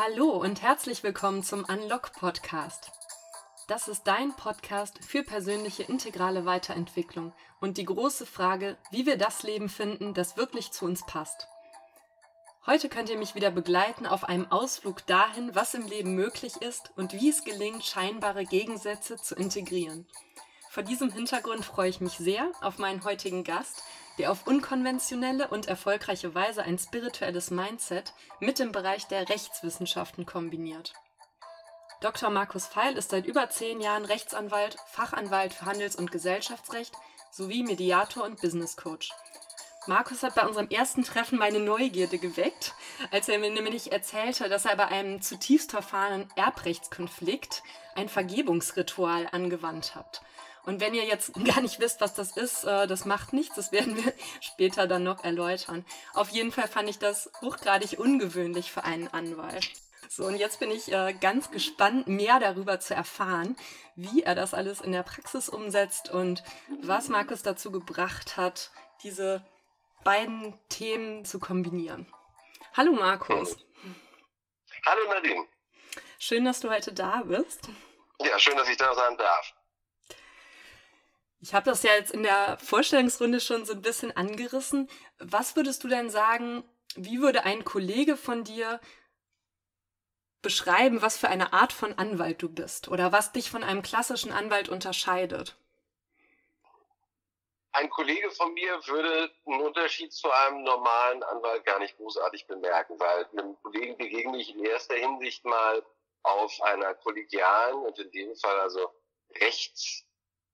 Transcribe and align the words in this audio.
Hallo 0.00 0.30
und 0.30 0.62
herzlich 0.62 1.02
willkommen 1.02 1.42
zum 1.42 1.64
Unlock 1.64 2.12
Podcast. 2.12 2.92
Das 3.66 3.88
ist 3.88 4.04
dein 4.04 4.32
Podcast 4.36 5.04
für 5.04 5.24
persönliche 5.24 5.82
integrale 5.82 6.44
Weiterentwicklung 6.44 7.32
und 7.60 7.78
die 7.78 7.84
große 7.84 8.24
Frage, 8.24 8.76
wie 8.92 9.06
wir 9.06 9.18
das 9.18 9.42
Leben 9.42 9.68
finden, 9.68 10.14
das 10.14 10.36
wirklich 10.36 10.70
zu 10.70 10.84
uns 10.84 11.04
passt. 11.04 11.48
Heute 12.64 12.88
könnt 12.88 13.10
ihr 13.10 13.18
mich 13.18 13.34
wieder 13.34 13.50
begleiten 13.50 14.06
auf 14.06 14.22
einem 14.22 14.46
Ausflug 14.52 15.04
dahin, 15.06 15.56
was 15.56 15.74
im 15.74 15.88
Leben 15.88 16.14
möglich 16.14 16.54
ist 16.62 16.92
und 16.94 17.12
wie 17.12 17.30
es 17.30 17.42
gelingt, 17.42 17.84
scheinbare 17.84 18.44
Gegensätze 18.44 19.16
zu 19.16 19.34
integrieren. 19.34 20.06
Vor 20.70 20.84
diesem 20.84 21.10
Hintergrund 21.10 21.64
freue 21.64 21.90
ich 21.90 22.00
mich 22.00 22.12
sehr 22.12 22.52
auf 22.60 22.78
meinen 22.78 23.02
heutigen 23.02 23.42
Gast, 23.42 23.82
der 24.18 24.32
auf 24.32 24.46
unkonventionelle 24.46 25.48
und 25.48 25.68
erfolgreiche 25.68 26.34
Weise 26.34 26.62
ein 26.62 26.78
spirituelles 26.78 27.50
Mindset 27.50 28.12
mit 28.40 28.58
dem 28.58 28.72
Bereich 28.72 29.06
der 29.06 29.28
Rechtswissenschaften 29.28 30.26
kombiniert. 30.26 30.92
Dr. 32.00 32.30
Markus 32.30 32.66
Feil 32.66 32.96
ist 32.96 33.10
seit 33.10 33.26
über 33.26 33.50
zehn 33.50 33.80
Jahren 33.80 34.04
Rechtsanwalt, 34.04 34.76
Fachanwalt 34.86 35.52
für 35.52 35.66
Handels- 35.66 35.96
und 35.96 36.12
Gesellschaftsrecht 36.12 36.92
sowie 37.30 37.62
Mediator 37.62 38.24
und 38.24 38.40
Business 38.40 38.76
Coach. 38.76 39.10
Markus 39.86 40.22
hat 40.22 40.34
bei 40.34 40.46
unserem 40.46 40.68
ersten 40.68 41.02
Treffen 41.02 41.38
meine 41.38 41.60
Neugierde 41.60 42.18
geweckt, 42.18 42.74
als 43.10 43.28
er 43.28 43.38
mir 43.38 43.50
nämlich 43.50 43.90
erzählte, 43.90 44.48
dass 44.48 44.66
er 44.66 44.76
bei 44.76 44.86
einem 44.86 45.22
zutiefst 45.22 45.70
verfahrenen 45.70 46.28
Erbrechtskonflikt 46.36 47.62
ein 47.94 48.08
Vergebungsritual 48.08 49.28
angewandt 49.32 49.94
hat. 49.94 50.20
Und 50.64 50.80
wenn 50.80 50.94
ihr 50.94 51.04
jetzt 51.04 51.32
gar 51.44 51.60
nicht 51.60 51.80
wisst, 51.80 52.00
was 52.00 52.14
das 52.14 52.36
ist, 52.36 52.64
äh, 52.64 52.86
das 52.86 53.04
macht 53.04 53.32
nichts. 53.32 53.56
Das 53.56 53.72
werden 53.72 53.96
wir 53.96 54.12
später 54.40 54.86
dann 54.86 55.02
noch 55.02 55.24
erläutern. 55.24 55.84
Auf 56.14 56.30
jeden 56.30 56.52
Fall 56.52 56.68
fand 56.68 56.88
ich 56.88 56.98
das 56.98 57.30
hochgradig 57.40 57.98
ungewöhnlich 57.98 58.72
für 58.72 58.84
einen 58.84 59.08
Anwalt. 59.08 59.70
So, 60.08 60.24
und 60.24 60.36
jetzt 60.36 60.58
bin 60.58 60.70
ich 60.70 60.90
äh, 60.90 61.12
ganz 61.20 61.50
gespannt, 61.50 62.06
mehr 62.06 62.40
darüber 62.40 62.80
zu 62.80 62.94
erfahren, 62.94 63.56
wie 63.94 64.22
er 64.22 64.34
das 64.34 64.54
alles 64.54 64.80
in 64.80 64.92
der 64.92 65.02
Praxis 65.02 65.48
umsetzt 65.48 66.10
und 66.10 66.42
was 66.80 67.08
Markus 67.08 67.42
dazu 67.42 67.70
gebracht 67.70 68.36
hat, 68.38 68.70
diese 69.02 69.44
beiden 70.04 70.58
Themen 70.70 71.26
zu 71.26 71.38
kombinieren. 71.38 72.10
Hallo 72.74 72.92
Markus. 72.92 73.56
Hallo 74.86 75.08
Nadine. 75.08 75.44
Schön, 76.18 76.44
dass 76.44 76.60
du 76.60 76.70
heute 76.70 76.92
da 76.92 77.22
bist. 77.24 77.68
Ja, 78.20 78.38
schön, 78.38 78.56
dass 78.56 78.68
ich 78.68 78.76
da 78.76 78.94
sein 78.94 79.16
darf. 79.16 79.52
Ich 81.40 81.54
habe 81.54 81.70
das 81.70 81.82
ja 81.82 81.92
jetzt 81.92 82.10
in 82.10 82.24
der 82.24 82.58
Vorstellungsrunde 82.58 83.40
schon 83.40 83.64
so 83.64 83.72
ein 83.72 83.82
bisschen 83.82 84.16
angerissen. 84.16 84.88
Was 85.18 85.54
würdest 85.54 85.84
du 85.84 85.88
denn 85.88 86.10
sagen, 86.10 86.64
wie 86.96 87.20
würde 87.20 87.44
ein 87.44 87.64
Kollege 87.64 88.16
von 88.16 88.42
dir 88.42 88.80
beschreiben, 90.42 91.02
was 91.02 91.16
für 91.16 91.28
eine 91.28 91.52
Art 91.52 91.72
von 91.72 91.96
Anwalt 91.98 92.42
du 92.42 92.48
bist 92.48 92.88
oder 92.88 93.12
was 93.12 93.32
dich 93.32 93.50
von 93.50 93.62
einem 93.62 93.82
klassischen 93.82 94.32
Anwalt 94.32 94.68
unterscheidet? 94.68 95.56
Ein 97.72 97.90
Kollege 97.90 98.30
von 98.32 98.52
mir 98.54 98.80
würde 98.86 99.30
einen 99.46 99.60
Unterschied 99.60 100.12
zu 100.12 100.30
einem 100.30 100.64
normalen 100.64 101.22
Anwalt 101.22 101.64
gar 101.64 101.78
nicht 101.78 101.96
großartig 101.96 102.46
bemerken, 102.46 102.98
weil 102.98 103.26
einem 103.26 103.56
Kollegen 103.62 103.96
begegne 103.96 104.38
ich 104.38 104.54
in 104.54 104.64
erster 104.64 104.94
Hinsicht 104.94 105.44
mal 105.44 105.84
auf 106.22 106.60
einer 106.62 106.94
kollegialen 106.94 107.76
und 107.76 107.98
in 107.98 108.10
dem 108.10 108.34
Fall 108.36 108.58
also 108.60 108.90
rechts 109.40 110.07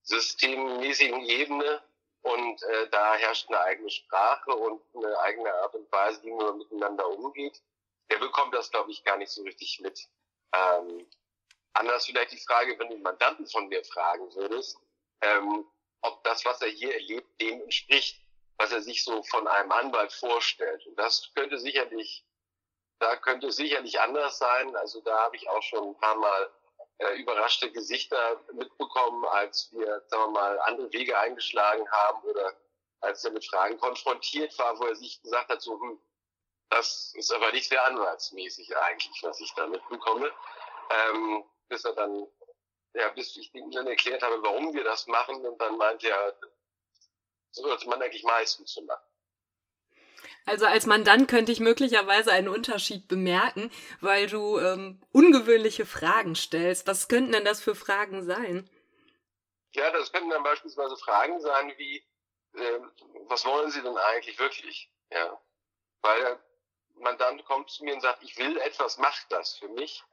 systemmäßigen 0.04 1.22
Ebene 1.22 1.82
und 2.22 2.62
äh, 2.62 2.88
da 2.90 3.16
herrscht 3.16 3.48
eine 3.48 3.60
eigene 3.60 3.90
Sprache 3.90 4.54
und 4.54 4.80
eine 4.94 5.18
eigene 5.20 5.52
Art 5.52 5.74
und 5.74 5.90
Weise, 5.92 6.22
wie 6.22 6.32
man 6.32 6.58
miteinander 6.58 7.08
umgeht. 7.08 7.60
Der 8.10 8.18
bekommt 8.18 8.54
das, 8.54 8.70
glaube 8.70 8.90
ich, 8.90 9.02
gar 9.04 9.16
nicht 9.16 9.30
so 9.30 9.42
richtig 9.42 9.80
mit. 9.80 10.08
Ähm, 10.54 11.06
anders 11.72 12.06
vielleicht 12.06 12.32
die 12.32 12.38
Frage, 12.38 12.78
wenn 12.78 12.90
du 12.90 12.98
Mandanten 12.98 13.46
von 13.46 13.68
mir 13.68 13.84
fragen 13.84 14.34
würdest, 14.34 14.78
ähm, 15.22 15.66
ob 16.02 16.22
das, 16.24 16.44
was 16.44 16.60
er 16.62 16.68
hier 16.68 16.94
erlebt, 16.94 17.40
dem 17.40 17.62
entspricht, 17.62 18.20
was 18.58 18.72
er 18.72 18.82
sich 18.82 19.04
so 19.04 19.22
von 19.24 19.46
einem 19.46 19.72
Anwalt 19.72 20.12
vorstellt. 20.12 20.86
Und 20.86 20.96
das 20.96 21.30
könnte 21.34 21.58
sicherlich, 21.58 22.24
da 23.00 23.16
könnte 23.16 23.50
sicherlich 23.50 24.00
anders 24.00 24.38
sein. 24.38 24.76
Also 24.76 25.00
da 25.00 25.24
habe 25.24 25.36
ich 25.36 25.48
auch 25.48 25.62
schon 25.62 25.88
ein 25.88 25.96
paar 25.96 26.16
Mal 26.16 26.50
äh, 26.98 27.14
überraschte 27.16 27.70
Gesichter 27.72 28.40
mitbekommen, 28.52 29.24
als 29.26 29.70
wir, 29.72 30.02
sagen 30.08 30.24
wir 30.24 30.30
mal, 30.30 30.58
andere 30.60 30.92
Wege 30.92 31.18
eingeschlagen 31.18 31.90
haben 31.90 32.22
oder 32.22 32.54
als 33.00 33.24
er 33.24 33.32
mit 33.32 33.44
Fragen 33.44 33.78
konfrontiert 33.78 34.58
war, 34.58 34.78
wo 34.78 34.84
er 34.86 34.96
sich 34.96 35.20
gesagt 35.22 35.50
hat, 35.50 35.60
so, 35.60 35.78
hm, 35.80 36.00
das 36.70 37.12
ist 37.14 37.32
aber 37.32 37.52
nicht 37.52 37.68
sehr 37.68 37.84
anwaltsmäßig 37.84 38.76
eigentlich, 38.76 39.22
was 39.22 39.40
ich 39.40 39.52
da 39.54 39.66
mitbekomme. 39.66 40.32
Ähm, 40.90 41.44
bis 41.68 41.84
er 41.84 41.94
dann, 41.94 42.26
ja, 42.94 43.08
bis 43.10 43.36
ich 43.36 43.54
ihm 43.54 43.70
dann 43.70 43.86
erklärt 43.86 44.22
habe, 44.22 44.42
warum 44.42 44.72
wir 44.74 44.84
das 44.84 45.06
machen 45.06 45.44
und 45.46 45.60
dann 45.60 45.76
meinte 45.76 46.08
er, 46.08 46.36
so 47.50 47.62
sollte 47.62 47.88
man 47.88 48.02
eigentlich 48.02 48.24
meistens 48.24 48.72
so 48.72 48.82
machen. 48.82 49.13
Also 50.46 50.66
als 50.66 50.86
Mandant 50.86 51.28
könnte 51.28 51.52
ich 51.52 51.60
möglicherweise 51.60 52.30
einen 52.30 52.48
Unterschied 52.48 53.08
bemerken, 53.08 53.70
weil 54.00 54.26
du 54.26 54.58
ähm, 54.58 55.00
ungewöhnliche 55.12 55.86
Fragen 55.86 56.34
stellst. 56.34 56.86
Was 56.86 57.08
könnten 57.08 57.32
denn 57.32 57.44
das 57.44 57.62
für 57.62 57.74
Fragen 57.74 58.24
sein? 58.24 58.68
Ja, 59.72 59.90
das 59.90 60.12
könnten 60.12 60.30
dann 60.30 60.42
beispielsweise 60.42 60.96
Fragen 60.96 61.40
sein 61.40 61.72
wie, 61.78 62.04
äh, 62.54 62.80
was 63.28 63.44
wollen 63.46 63.70
Sie 63.70 63.82
denn 63.82 63.96
eigentlich 63.96 64.38
wirklich? 64.38 64.90
Ja, 65.10 65.40
weil 66.02 66.20
der 66.20 66.38
Mandant 66.96 67.44
kommt 67.46 67.70
zu 67.70 67.84
mir 67.84 67.94
und 67.94 68.00
sagt, 68.00 68.22
ich 68.22 68.36
will 68.38 68.56
etwas, 68.58 68.98
macht 68.98 69.26
das 69.30 69.56
für 69.56 69.68
mich. 69.68 70.04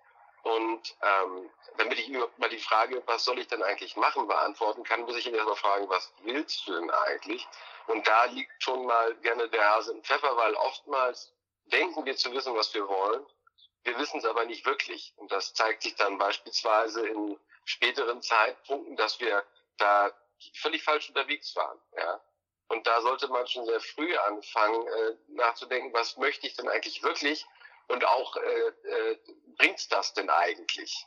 Und 0.44 0.96
ähm, 1.02 1.50
damit 1.78 2.00
ich 2.00 2.10
überhaupt 2.10 2.40
mal 2.40 2.50
die 2.50 2.58
Frage, 2.58 3.04
was 3.06 3.24
soll 3.24 3.40
ich 3.40 3.48
denn 3.48 3.62
eigentlich 3.62 3.96
machen, 3.96 4.28
beantworten 4.28 4.84
kann, 4.84 5.02
muss 5.02 5.18
ich 5.18 5.28
ihn 5.28 5.36
erstmal 5.36 5.56
fragen, 5.56 5.90
was 5.90 6.12
willst 6.24 6.68
du 6.68 6.74
denn 6.74 6.90
eigentlich? 6.90 7.48
Und 7.88 8.08
da 8.08 8.26
liegt 8.26 8.52
schon 8.64 8.86
mal 8.86 9.16
gerne 9.18 9.50
der 9.50 9.70
Hase 9.70 9.92
im 9.92 10.04
Pfeffer, 10.04 10.36
weil 10.38 10.54
oftmals 10.56 11.32
denken 11.66 12.06
wir 12.06 12.16
zu 12.16 12.32
wissen, 12.34 12.56
was 12.56 12.74
wir 12.74 12.88
wollen. 12.88 13.26
Wir 13.84 13.98
wissen 13.98 14.20
es 14.20 14.26
aber 14.26 14.46
nicht 14.46 14.66
wirklich. 14.66 15.14
Und 15.18 15.32
das 15.32 15.54
zeigt 15.54 15.84
sich 15.84 15.96
dann 15.96 16.18
beispielsweise 16.18 17.08
in 17.08 17.40
späteren 17.66 18.22
Zeitpunkten, 18.22 18.96
dass 18.96 19.20
wir 19.20 19.44
da 19.78 20.12
völlig 20.56 20.84
falsch 20.84 21.10
unterwegs 21.10 21.56
waren. 21.56 21.80
Ja? 21.98 22.22
Und 22.68 22.88
da 22.88 23.02
sollte 23.02 23.28
man 23.28 23.46
schon 23.48 23.66
sehr 23.66 23.82
früh 23.82 24.16
anfangen, 24.16 24.88
äh, 24.88 25.18
nachzudenken, 25.28 25.94
was 25.94 26.18
möchte 26.18 26.48
ich 26.48 26.56
denn 26.56 26.70
eigentlich 26.70 27.04
wirklich? 27.04 27.46
Und 27.92 28.06
auch, 28.06 28.38
äh, 28.38 28.68
äh, 28.68 29.20
bringt's 29.58 29.90
das 29.90 30.14
denn 30.14 30.30
eigentlich? 30.30 31.06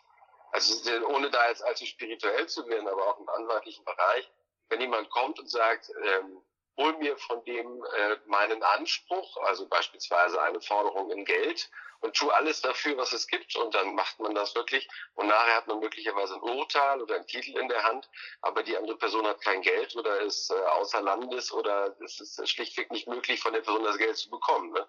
Also 0.53 0.91
ohne 1.07 1.31
da 1.31 1.49
jetzt 1.49 1.65
allzu 1.65 1.87
spirituell 1.87 2.47
zu 2.47 2.67
werden, 2.69 2.87
aber 2.87 3.09
auch 3.09 3.19
im 3.19 3.29
anwaltlichen 3.29 3.85
Bereich, 3.85 4.31
wenn 4.69 4.81
jemand 4.81 5.09
kommt 5.11 5.39
und 5.41 5.51
sagt, 5.51 5.91
ähm, 6.05 6.43
hol 6.77 6.93
mir 6.99 7.17
von 7.17 7.43
dem 7.45 7.85
äh, 7.85 8.17
meinen 8.27 8.63
Anspruch, 8.63 9.37
also 9.45 9.67
beispielsweise 9.69 10.41
eine 10.43 10.61
Forderung 10.61 11.11
in 11.11 11.25
Geld 11.25 11.71
und 12.01 12.15
tu 12.15 12.31
alles 12.31 12.61
dafür, 12.61 12.97
was 12.97 13.13
es 13.13 13.27
gibt 13.27 13.57
und 13.57 13.75
dann 13.75 13.95
macht 13.95 14.21
man 14.21 14.35
das 14.35 14.55
wirklich 14.55 14.89
und 15.15 15.29
nachher 15.29 15.57
hat 15.57 15.67
man 15.67 15.81
möglicherweise 15.81 16.35
ein 16.35 16.43
Urteil 16.43 17.01
oder 17.01 17.17
einen 17.17 17.27
Titel 17.27 17.59
in 17.59 17.69
der 17.69 17.83
Hand, 17.83 18.11
aber 18.43 18.63
die 18.63 18.77
andere 18.77 18.99
Person 18.99 19.27
hat 19.27 19.41
kein 19.41 19.63
Geld 19.63 19.97
oder 19.97 20.21
ist 20.21 20.51
äh, 20.51 20.55
außer 20.55 21.01
Landes 21.01 21.53
oder 21.53 21.97
es 22.05 22.21
ist 22.21 22.49
schlichtweg 22.49 22.91
nicht 22.91 23.09
möglich, 23.09 23.41
von 23.41 23.53
der 23.53 23.63
Person 23.63 23.85
das 23.85 23.97
Geld 23.97 24.17
zu 24.17 24.29
bekommen. 24.31 24.73
Ne? 24.73 24.87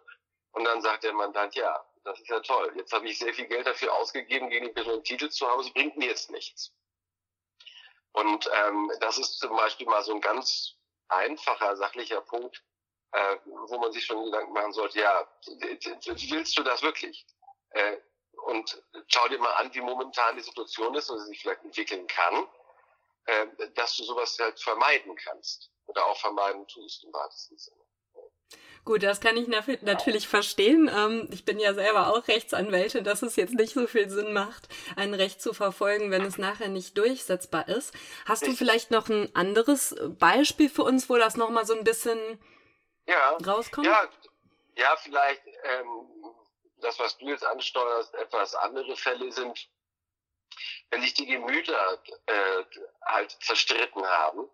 Und 0.56 0.64
dann 0.64 0.82
sagt 0.82 1.04
der 1.04 1.14
Mandant, 1.14 1.54
ja, 1.56 1.86
das 2.06 2.18
ist 2.20 2.30
ja 2.30 2.40
toll. 2.40 2.72
Jetzt 2.78 2.94
habe 2.94 3.08
ich 3.08 3.20
sehr 3.20 3.34
viel 3.34 3.46
Geld 3.46 3.68
dafür 3.68 3.94
ausgegeben, 3.94 4.50
gegen 4.50 4.66
die 4.66 4.72
Person 4.72 5.04
Titel 5.04 5.30
zu 5.30 5.48
haben, 5.48 5.62
sie 5.64 5.72
bringt 5.72 5.98
mir 5.98 6.08
jetzt 6.08 6.32
nichts. 6.32 6.74
Und 8.14 8.50
ähm, 8.54 8.90
das 9.02 9.18
ist 9.18 9.40
zum 9.40 9.56
Beispiel 9.58 9.86
mal 9.86 10.02
so 10.02 10.14
ein 10.14 10.22
ganz 10.22 10.76
einfacher, 11.10 11.76
sachlicher 11.76 12.22
Punkt, 12.22 12.64
äh, 13.12 13.38
wo 13.68 13.78
man 13.80 13.92
sich 13.92 14.06
schon 14.06 14.24
Gedanken 14.24 14.54
machen 14.54 14.72
sollte, 14.72 15.00
ja, 15.00 15.28
willst 15.46 16.58
du 16.58 16.64
das 16.64 16.82
wirklich? 16.82 17.26
Äh, 17.72 17.98
und 18.44 18.82
schau 19.08 19.28
dir 19.28 19.40
mal 19.40 19.54
an, 19.56 19.74
wie 19.74 19.82
momentan 19.82 20.38
die 20.38 20.44
Situation 20.44 20.96
ist 20.96 21.10
und 21.10 21.20
sie 21.20 21.28
sich 21.28 21.42
vielleicht 21.42 21.64
entwickeln 21.64 22.08
kann, 22.08 22.48
äh, 23.26 23.48
dass 23.74 23.98
du 23.98 24.06
sowas 24.06 24.38
halt 24.40 24.58
vermeiden 24.62 25.18
kannst 25.18 25.70
oder 25.88 26.06
auch 26.06 26.18
vermeiden 26.18 26.66
tust 26.68 27.04
im 27.04 27.12
weitesten 27.12 27.58
Sinne. 27.58 27.86
Gut, 28.86 29.02
das 29.02 29.20
kann 29.20 29.36
ich 29.36 29.48
natürlich 29.48 30.28
verstehen. 30.28 30.92
Ähm, 30.96 31.28
ich 31.32 31.44
bin 31.44 31.60
ja 31.60 31.74
selber 31.74 32.14
auch 32.14 32.28
Rechtsanwältin, 32.28 33.04
dass 33.04 33.24
es 33.24 33.36
jetzt 33.36 33.56
nicht 33.56 33.74
so 33.74 33.88
viel 33.88 34.12
Sinn 34.12 34.32
macht, 34.32 34.70
ein 34.96 35.16
Recht 35.16 35.42
zu 35.42 35.54
verfolgen, 35.54 36.12
wenn 36.12 36.24
es 36.24 36.38
nachher 36.38 36.70
nicht 36.70 36.96
durchsetzbar 36.96 37.68
ist. 37.68 37.96
Hast 38.28 38.46
du 38.46 38.52
vielleicht 38.52 38.92
noch 38.92 39.10
ein 39.10 39.36
anderes 39.36 39.96
Beispiel 40.20 40.70
für 40.70 40.84
uns, 40.84 41.10
wo 41.10 41.18
das 41.18 41.36
nochmal 41.36 41.66
so 41.66 41.76
ein 41.76 41.84
bisschen 41.84 42.20
ja, 43.08 43.32
rauskommt? 43.44 43.88
Ja, 43.88 44.08
ja 44.76 44.96
vielleicht 44.98 45.42
ähm, 45.64 46.08
das, 46.78 47.00
was 47.00 47.18
du 47.18 47.28
jetzt 47.28 47.44
ansteuerst, 47.44 48.14
etwas 48.14 48.54
andere 48.54 48.96
Fälle 48.96 49.32
sind, 49.32 49.68
wenn 50.92 51.02
sich 51.02 51.16
die 51.16 51.26
Gemüter 51.26 52.04
äh, 52.28 52.64
halt 53.04 53.36
zerstritten 53.42 54.06
haben 54.06 54.48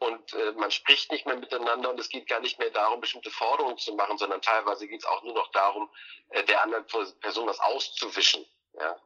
und 0.00 0.32
äh, 0.32 0.52
man 0.52 0.70
spricht 0.70 1.12
nicht 1.12 1.26
mehr 1.26 1.36
miteinander 1.36 1.90
und 1.90 2.00
es 2.00 2.08
geht 2.08 2.26
gar 2.26 2.40
nicht 2.40 2.58
mehr 2.58 2.70
darum, 2.70 3.00
bestimmte 3.00 3.30
Forderungen 3.30 3.76
zu 3.76 3.94
machen, 3.94 4.16
sondern 4.16 4.40
teilweise 4.40 4.88
geht 4.88 5.00
es 5.00 5.06
auch 5.06 5.22
nur 5.22 5.34
noch 5.34 5.50
darum, 5.52 5.90
äh, 6.30 6.42
der 6.44 6.62
anderen 6.64 6.86
Person 6.86 7.46
was 7.46 7.60
auszuwischen. 7.60 8.46
Ja? 8.72 8.98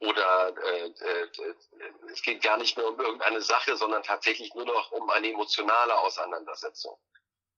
Oder 0.00 0.52
äh, 0.64 0.86
äh, 0.86 1.28
es 2.10 2.22
geht 2.22 2.42
gar 2.42 2.56
nicht 2.56 2.76
mehr 2.76 2.88
um 2.88 2.98
irgendeine 2.98 3.40
Sache, 3.40 3.76
sondern 3.76 4.02
tatsächlich 4.02 4.52
nur 4.54 4.64
noch 4.64 4.90
um 4.90 5.08
eine 5.10 5.30
emotionale 5.30 5.96
Auseinandersetzung. 5.98 6.98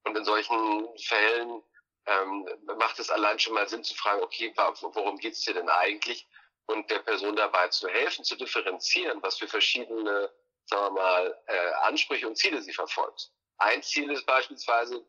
Und 0.04 0.18
in 0.18 0.24
solchen 0.26 0.88
Fällen 0.98 1.62
ähm, 2.04 2.46
macht 2.76 2.98
es 2.98 3.08
allein 3.08 3.38
schon 3.38 3.54
mal 3.54 3.68
Sinn 3.70 3.84
zu 3.84 3.94
fragen, 3.94 4.22
okay, 4.22 4.52
worum 4.56 5.16
geht's 5.16 5.40
dir 5.40 5.54
denn 5.54 5.70
eigentlich? 5.70 6.28
Und 6.66 6.90
der 6.90 6.98
Person 6.98 7.36
dabei 7.36 7.68
zu 7.68 7.88
helfen, 7.88 8.22
zu 8.22 8.36
differenzieren, 8.36 9.22
was 9.22 9.38
für 9.38 9.48
verschiedene 9.48 10.30
sagen 10.66 10.94
wir 10.94 11.02
mal, 11.02 11.42
äh, 11.46 11.72
Ansprüche 11.82 12.26
und 12.26 12.36
Ziele 12.36 12.62
sie 12.62 12.72
verfolgt. 12.72 13.30
Ein 13.58 13.82
Ziel 13.82 14.10
ist 14.10 14.26
beispielsweise, 14.26 15.04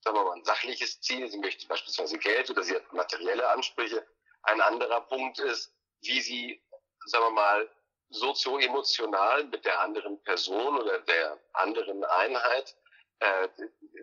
sagen 0.00 0.16
wir 0.16 0.24
mal, 0.24 0.36
ein 0.36 0.44
sachliches 0.44 1.00
Ziel. 1.00 1.28
Sie 1.28 1.38
möchte 1.38 1.66
beispielsweise 1.66 2.18
Geld 2.18 2.50
oder 2.50 2.62
sie 2.62 2.74
hat 2.74 2.92
materielle 2.92 3.48
Ansprüche. 3.50 4.06
Ein 4.42 4.60
anderer 4.60 5.00
Punkt 5.02 5.38
ist, 5.38 5.72
wie 6.02 6.20
sie, 6.20 6.62
sagen 7.06 7.24
wir 7.24 7.30
mal, 7.30 7.70
sozio-emotional 8.10 9.44
mit 9.44 9.64
der 9.64 9.80
anderen 9.80 10.22
Person 10.22 10.78
oder 10.78 11.00
der 11.00 11.38
anderen 11.54 12.04
Einheit 12.04 12.76
äh, 13.18 13.48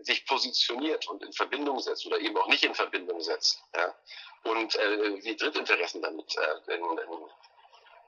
sich 0.01 0.25
positioniert 0.25 1.07
und 1.07 1.23
in 1.23 1.31
Verbindung 1.33 1.79
setzt 1.79 2.05
oder 2.05 2.19
eben 2.19 2.35
auch 2.37 2.47
nicht 2.47 2.63
in 2.63 2.75
Verbindung 2.75 3.21
setzt. 3.21 3.61
Ja? 3.75 3.95
Und 4.43 4.75
äh, 4.75 5.23
wie 5.23 5.35
Drittinteressen 5.35 6.01
damit 6.01 6.35
äh, 6.35 6.75
in, 6.75 6.83
in, 6.83 7.29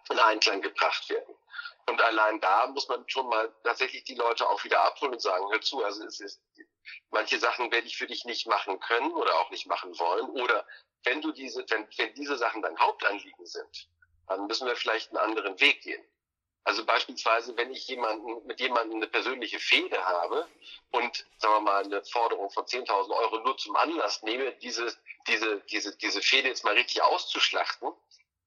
in 0.10 0.20
Einklang 0.20 0.62
gebracht 0.62 1.10
werden. 1.10 1.36
Und 1.88 2.02
allein 2.02 2.40
da 2.42 2.68
muss 2.68 2.88
man 2.88 3.08
schon 3.08 3.28
mal 3.28 3.54
tatsächlich 3.64 4.04
die 4.04 4.16
Leute 4.16 4.50
auch 4.50 4.64
wieder 4.64 4.82
abholen 4.82 5.14
und 5.14 5.22
sagen, 5.22 5.46
hör 5.52 5.62
zu, 5.62 5.84
also 5.84 6.04
es 6.06 6.20
ist, 6.20 6.42
manche 7.12 7.38
Sachen 7.38 7.72
werde 7.72 7.88
ich 7.88 7.98
für 7.98 8.08
dich 8.08 8.26
nicht 8.26 8.48
machen 8.48 8.80
können 8.80 9.12
oder 9.12 9.36
auch 9.40 9.52
nicht 9.52 9.68
machen 9.68 9.98
wollen. 10.00 10.30
Oder 10.32 10.66
wenn 11.04 11.22
du 11.22 11.32
diese, 11.32 11.64
wenn, 11.70 11.88
wenn 11.98 12.14
diese 12.16 12.38
Sachen 12.38 12.62
dein 12.62 12.80
Hauptanliegen 12.80 13.46
sind, 13.46 13.88
dann 14.28 14.48
müssen 14.48 14.68
wir 14.68 14.76
vielleicht 14.76 15.10
einen 15.10 15.18
anderen 15.18 15.60
Weg 15.60 15.82
gehen. 15.82 16.04
Also 16.64 16.84
beispielsweise, 16.84 17.56
wenn 17.58 17.72
ich 17.72 17.88
jemanden, 17.88 18.44
mit 18.48 18.60
jemandem 18.60 18.98
eine 18.98 19.08
persönliche 19.08 19.60
Fehde 19.60 20.04
habe 20.04 20.48
und, 20.92 21.28
sagen 21.38 21.54
wir 21.54 21.62
mal, 21.62 21.84
eine 21.84 22.04
Forderung 22.04 22.50
von 22.50 22.66
10.000 22.66 23.12
Euro 23.12 23.40
nur 23.42 23.56
zum 23.58 23.76
Anlass 23.76 24.24
nehme, 24.24 24.52
diese, 24.54 24.92
diese, 25.28 25.62
diese, 25.70 25.96
diese 25.98 26.22
Fehde 26.24 26.48
jetzt 26.48 26.64
mal 26.64 26.74
richtig 26.74 27.04
auszuschlachten, 27.04 27.94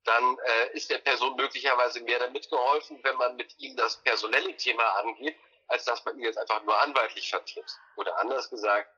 dann 0.08 0.38
äh, 0.38 0.72
ist 0.72 0.90
der 0.90 0.98
Person 0.98 1.36
möglicherweise 1.36 2.00
mehr 2.00 2.18
damit 2.18 2.48
geholfen, 2.48 2.98
wenn 3.02 3.16
man 3.16 3.36
mit 3.36 3.58
ihm 3.58 3.76
das 3.76 3.96
personelle 4.02 4.56
Thema 4.56 4.84
angeht, 5.00 5.36
als 5.68 5.84
dass 5.84 6.04
man 6.04 6.16
ihn 6.16 6.24
jetzt 6.24 6.38
einfach 6.38 6.62
nur 6.62 6.80
anwaltlich 6.80 7.28
vertritt. 7.28 7.70
Oder 7.96 8.18
anders 8.18 8.48
gesagt, 8.48 8.90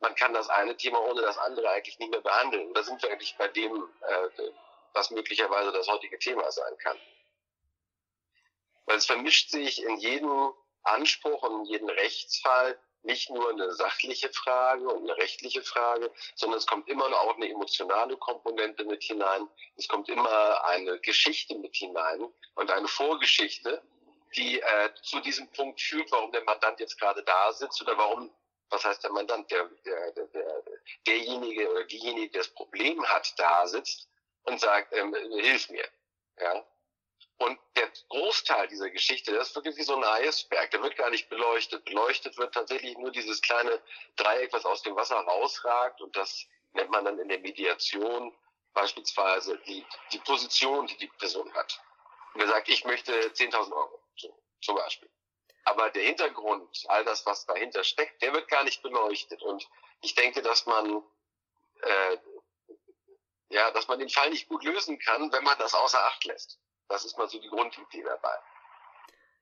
man 0.00 0.14
kann 0.16 0.34
das 0.34 0.48
eine 0.48 0.76
Thema 0.76 1.00
ohne 1.00 1.22
das 1.22 1.38
andere 1.38 1.70
eigentlich 1.70 1.98
nicht 2.00 2.10
mehr 2.10 2.20
behandeln. 2.20 2.74
Da 2.74 2.82
sind 2.82 3.00
wir 3.02 3.10
eigentlich 3.10 3.36
bei 3.38 3.46
dem, 3.48 3.88
äh, 4.00 4.50
was 4.94 5.10
möglicherweise 5.10 5.70
das 5.70 5.86
heutige 5.86 6.18
Thema 6.18 6.50
sein 6.50 6.76
kann. 6.78 6.98
Weil 8.86 8.96
es 8.96 9.06
vermischt 9.06 9.50
sich 9.50 9.82
in 9.82 9.96
jedem 9.98 10.52
Anspruch 10.82 11.44
und 11.44 11.60
in 11.60 11.64
jedem 11.66 11.88
Rechtsfall 11.88 12.76
nicht 13.04 13.30
nur 13.30 13.50
eine 13.50 13.72
sachliche 13.72 14.30
Frage 14.32 14.88
und 14.88 15.02
eine 15.02 15.16
rechtliche 15.16 15.62
Frage, 15.62 16.12
sondern 16.34 16.58
es 16.58 16.66
kommt 16.66 16.88
immer 16.88 17.06
auch 17.06 17.36
eine 17.36 17.48
emotionale 17.48 18.16
Komponente 18.16 18.84
mit 18.84 19.02
hinein. 19.02 19.48
Es 19.76 19.88
kommt 19.88 20.08
immer 20.08 20.64
eine 20.64 20.98
Geschichte 21.00 21.56
mit 21.56 21.74
hinein 21.74 22.28
und 22.54 22.70
eine 22.70 22.88
Vorgeschichte, 22.88 23.82
die 24.36 24.60
äh, 24.60 24.90
zu 25.02 25.20
diesem 25.20 25.50
Punkt 25.52 25.80
führt, 25.80 26.10
warum 26.12 26.32
der 26.32 26.44
Mandant 26.44 26.80
jetzt 26.80 26.98
gerade 26.98 27.22
da 27.22 27.52
sitzt 27.52 27.82
oder 27.82 27.96
warum, 27.98 28.30
was 28.70 28.84
heißt 28.84 29.04
der 29.04 29.12
Mandant, 29.12 29.50
der, 29.50 29.68
der, 29.84 30.12
der, 30.12 30.26
der 30.28 30.62
derjenige 31.06 31.70
oder 31.70 31.84
diejenige, 31.84 32.30
der 32.30 32.40
das 32.42 32.48
Problem 32.48 33.04
hat, 33.06 33.32
da 33.38 33.66
sitzt 33.66 34.08
und 34.44 34.60
sagt, 34.60 34.92
ähm, 34.92 35.14
hilf 35.14 35.68
mir. 35.70 35.86
Ja? 36.38 36.64
Und 37.42 37.58
der 37.74 37.90
Großteil 38.08 38.68
dieser 38.68 38.88
Geschichte, 38.90 39.32
das 39.32 39.48
ist 39.48 39.56
wirklich 39.56 39.76
wie 39.76 39.82
so 39.82 39.96
ein 39.96 40.04
Eisberg. 40.04 40.70
Der 40.70 40.80
wird 40.80 40.96
gar 40.96 41.10
nicht 41.10 41.28
beleuchtet. 41.28 41.84
Beleuchtet 41.84 42.38
wird 42.38 42.54
tatsächlich 42.54 42.96
nur 42.98 43.10
dieses 43.10 43.42
kleine 43.42 43.82
Dreieck, 44.14 44.52
was 44.52 44.64
aus 44.64 44.82
dem 44.82 44.94
Wasser 44.94 45.16
rausragt. 45.16 46.00
Und 46.00 46.14
das 46.14 46.46
nennt 46.72 46.90
man 46.90 47.04
dann 47.04 47.18
in 47.18 47.28
der 47.28 47.40
Mediation 47.40 48.32
beispielsweise 48.74 49.58
die, 49.66 49.84
die 50.12 50.20
Position, 50.20 50.86
die 50.86 50.96
die 50.98 51.08
Person 51.08 51.52
hat. 51.54 51.82
Und 52.34 52.42
er 52.42 52.46
sagt, 52.46 52.68
ich 52.68 52.84
möchte 52.84 53.12
10.000 53.12 53.72
Euro, 53.72 54.00
so, 54.14 54.38
zum 54.60 54.76
Beispiel. 54.76 55.10
Aber 55.64 55.90
der 55.90 56.04
Hintergrund, 56.04 56.84
all 56.86 57.04
das, 57.04 57.26
was 57.26 57.44
dahinter 57.46 57.82
steckt, 57.82 58.22
der 58.22 58.32
wird 58.34 58.46
gar 58.46 58.62
nicht 58.62 58.82
beleuchtet. 58.82 59.42
Und 59.42 59.68
ich 60.00 60.14
denke, 60.14 60.42
dass 60.42 60.66
man, 60.66 61.02
äh, 61.82 62.18
ja, 63.48 63.72
dass 63.72 63.88
man 63.88 63.98
den 63.98 64.10
Fall 64.10 64.30
nicht 64.30 64.48
gut 64.48 64.62
lösen 64.62 65.00
kann, 65.00 65.32
wenn 65.32 65.42
man 65.42 65.58
das 65.58 65.74
außer 65.74 65.98
Acht 66.06 66.24
lässt. 66.24 66.60
Das 66.88 67.04
ist 67.04 67.16
mal 67.18 67.28
so 67.28 67.40
die 67.40 67.48
Grundidee 67.48 68.02
dabei. 68.02 68.36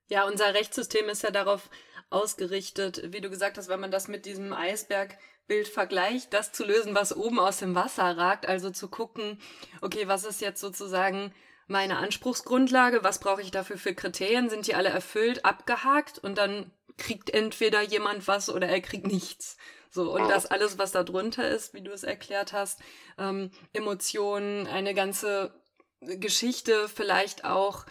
Ja, 0.08 0.26
unser 0.26 0.54
Rechtssystem 0.54 1.08
ist 1.08 1.22
ja 1.22 1.30
darauf 1.30 1.70
ausgerichtet, 2.10 3.12
wie 3.12 3.20
du 3.20 3.30
gesagt 3.30 3.56
hast, 3.58 3.68
wenn 3.68 3.80
man 3.80 3.92
das 3.92 4.08
mit 4.08 4.26
diesem 4.26 4.52
Eisbergbild 4.52 5.68
vergleicht, 5.68 6.32
das 6.34 6.52
zu 6.52 6.64
lösen, 6.64 6.94
was 6.94 7.16
oben 7.16 7.38
aus 7.38 7.58
dem 7.58 7.74
Wasser 7.76 8.16
ragt, 8.16 8.46
also 8.46 8.70
zu 8.70 8.88
gucken, 8.88 9.40
okay, 9.80 10.08
was 10.08 10.24
ist 10.24 10.40
jetzt 10.40 10.60
sozusagen 10.60 11.32
meine 11.68 11.98
Anspruchsgrundlage, 11.98 13.04
was 13.04 13.20
brauche 13.20 13.42
ich 13.42 13.52
dafür 13.52 13.78
für 13.78 13.94
Kriterien, 13.94 14.50
sind 14.50 14.66
die 14.66 14.74
alle 14.74 14.88
erfüllt, 14.88 15.44
abgehakt 15.44 16.18
und 16.18 16.36
dann 16.36 16.72
kriegt 16.96 17.30
entweder 17.30 17.80
jemand 17.80 18.26
was 18.26 18.50
oder 18.50 18.68
er 18.68 18.80
kriegt 18.80 19.06
nichts. 19.06 19.56
So, 19.92 20.12
und 20.12 20.28
das 20.28 20.46
alles, 20.46 20.78
was 20.78 20.92
da 20.92 21.02
drunter 21.02 21.48
ist, 21.48 21.74
wie 21.74 21.82
du 21.82 21.90
es 21.92 22.04
erklärt 22.04 22.52
hast, 22.52 22.80
ähm, 23.18 23.50
Emotionen, 23.72 24.66
eine 24.66 24.94
ganze 24.94 25.59
Geschichte, 26.00 26.88
vielleicht 26.88 27.44
auch 27.44 27.84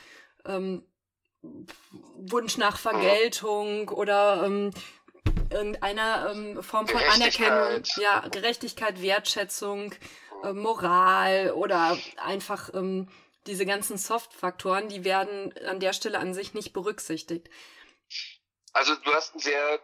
ähm, 0.45 0.83
Wunsch 1.41 2.57
nach 2.57 2.77
Vergeltung 2.77 3.89
oder 3.89 4.43
ähm, 4.45 4.71
irgendeiner 5.51 6.31
ähm, 6.31 6.61
Form 6.63 6.87
von 6.87 7.01
Anerkennung, 7.01 7.83
ja, 7.97 8.27
Gerechtigkeit, 8.27 9.01
Wertschätzung, 9.01 9.93
äh, 10.43 10.53
Moral 10.53 11.51
oder 11.51 11.97
einfach 12.17 12.73
ähm, 12.73 13.07
diese 13.47 13.65
ganzen 13.65 13.97
Soft-Faktoren, 13.97 14.89
die 14.89 15.03
werden 15.03 15.53
an 15.65 15.79
der 15.79 15.93
Stelle 15.93 16.19
an 16.19 16.33
sich 16.33 16.53
nicht 16.53 16.73
berücksichtigt. 16.73 17.49
Also 18.73 18.95
du 18.95 19.13
hast 19.13 19.33
einen 19.33 19.41
sehr 19.41 19.79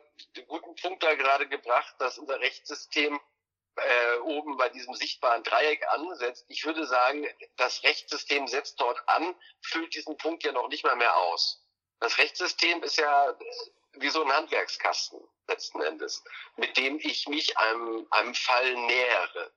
guten 0.48 0.76
Punkt 0.76 1.04
da 1.04 1.16
gerade 1.16 1.48
gebracht, 1.48 1.96
dass 2.00 2.18
unser 2.18 2.40
Rechtssystem 2.40 3.20
äh, 3.76 4.18
oben 4.20 4.58
bei 4.58 4.70
diesem 4.70 4.94
sichtbaren 4.94 5.44
Dreieck 5.44 5.86
ansetzt. 5.90 6.46
Ich 6.48 6.66
würde 6.66 6.86
sagen, 6.86 7.28
das 7.58 7.84
Rechtssystem 7.84 8.48
setzt 8.48 8.80
dort 8.80 9.02
an, 9.08 9.36
füllt 9.62 9.94
diesen 9.94 10.18
Punkt 10.18 10.44
ja 10.44 10.52
noch 10.52 10.70
nicht 10.70 10.84
mal 10.84 10.96
mehr 10.96 11.16
aus. 11.16 11.66
Das 12.00 12.18
Rechtssystem 12.18 12.84
ist 12.84 12.98
ja 12.98 13.30
äh, 13.30 13.36
wie 13.94 14.10
so 14.10 14.24
ein 14.24 14.32
Handwerkskasten 14.32 15.20
letzten 15.48 15.82
Endes, 15.82 16.24
mit 16.56 16.76
dem 16.78 17.00
ich 17.00 17.28
mich 17.28 17.58
einem, 17.58 18.08
einem 18.12 18.34
Fall 18.34 18.74
nähere. 18.74 19.52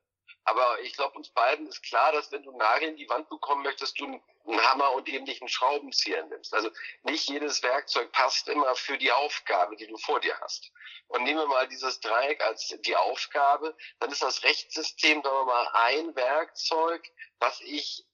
Aber 0.49 0.81
ich 0.81 0.95
glaube, 0.95 1.19
uns 1.19 1.29
beiden 1.29 1.67
ist 1.67 1.83
klar, 1.83 2.11
dass 2.13 2.33
wenn 2.33 2.43
du 2.43 2.57
Nagel 2.57 2.89
in 2.89 2.97
die 2.97 3.09
Wand 3.11 3.29
bekommen 3.29 3.63
möchtest, 3.63 4.01
du 4.01 4.07
einen 4.07 4.65
Hammer 4.65 4.93
und 4.93 5.07
eben 5.07 5.25
nicht 5.25 5.43
einen 5.43 5.51
Schraubenzieher 5.51 6.25
nimmst. 6.25 6.55
Also 6.55 6.71
nicht 7.03 7.29
jedes 7.29 7.63
Werkzeug 7.63 8.11
passt 8.13 8.49
immer 8.49 8.75
für 8.75 8.97
die 8.97 9.13
Aufgabe, 9.13 9.77
die 9.77 9.87
du 9.87 9.99
vor 9.99 10.21
dir 10.21 10.35
hast. 10.41 10.73
Und 11.09 11.25
nehmen 11.25 11.41
wir 11.41 11.49
mal 11.49 11.69
dieses 11.69 12.01
Dreieck 12.01 12.43
als 12.43 12.75
die 12.81 12.97
Aufgabe, 12.97 13.77
dann 14.01 14.11
ist 14.11 14.23
das 14.23 14.43
Rechtssystem, 14.43 15.23
sagen 15.23 15.37
wir 15.37 15.45
mal, 15.45 15.69
ein 15.75 16.17
Werkzeug, 16.17 17.07
was 17.41 17.61
ich 17.61 18.07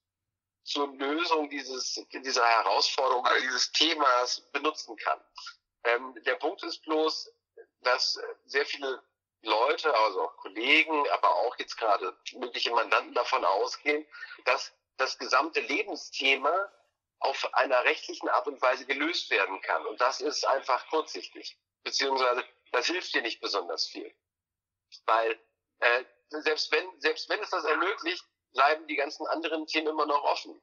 zur 0.65 0.89
Lösung 0.95 1.49
dieses, 1.51 2.05
dieser 2.13 2.45
Herausforderung, 2.45 3.29
dieses 3.43 3.71
Themas 3.71 4.41
benutzen 4.51 4.97
kann. 4.97 5.21
Ähm, 5.85 6.21
der 6.27 6.35
Punkt 6.35 6.65
ist 6.65 6.83
bloß, 6.83 7.31
dass 7.83 8.19
sehr 8.47 8.67
viele 8.67 9.05
Leute, 9.47 9.95
also 9.95 10.23
auch 10.23 10.37
Kollegen, 10.39 11.09
aber 11.11 11.31
auch 11.31 11.57
jetzt 11.59 11.77
gerade 11.77 12.17
mögliche 12.35 12.71
Mandanten 12.73 13.15
davon 13.15 13.45
ausgehen, 13.45 14.07
dass 14.45 14.73
das 14.97 15.19
gesamte 15.19 15.61
Lebensthema 15.61 16.71
auf 17.21 17.55
einer 17.55 17.85
rechtlichen 17.85 18.29
Art 18.29 18.47
und 18.47 18.61
Weise 18.61 18.87
gelöst 18.87 19.31
werden 19.31 19.61
kann. 19.63 19.87
Und 19.87 20.01
das 20.01 20.21
ist 20.21 20.47
einfach 20.47 20.89
kurzsichtig. 20.89 21.57
Beziehungsweise 21.83 22.45
das 22.73 22.87
hilft 22.87 23.15
dir 23.15 23.23
nicht 23.23 23.41
besonders 23.41 23.87
viel. 23.87 24.15
Weil 25.07 25.39
äh, 25.81 26.05
selbst 26.29 26.71
wenn, 26.73 27.01
selbst 27.01 27.29
wenn 27.29 27.41
es 27.41 27.51
das 27.51 27.65
ermöglicht, 27.65 28.25
bleiben 28.53 28.87
die 28.87 28.97
ganzen 28.97 29.27
anderen 29.27 29.67
Themen 29.67 29.89
immer 29.89 30.07
noch 30.07 30.23
offen. 30.25 30.61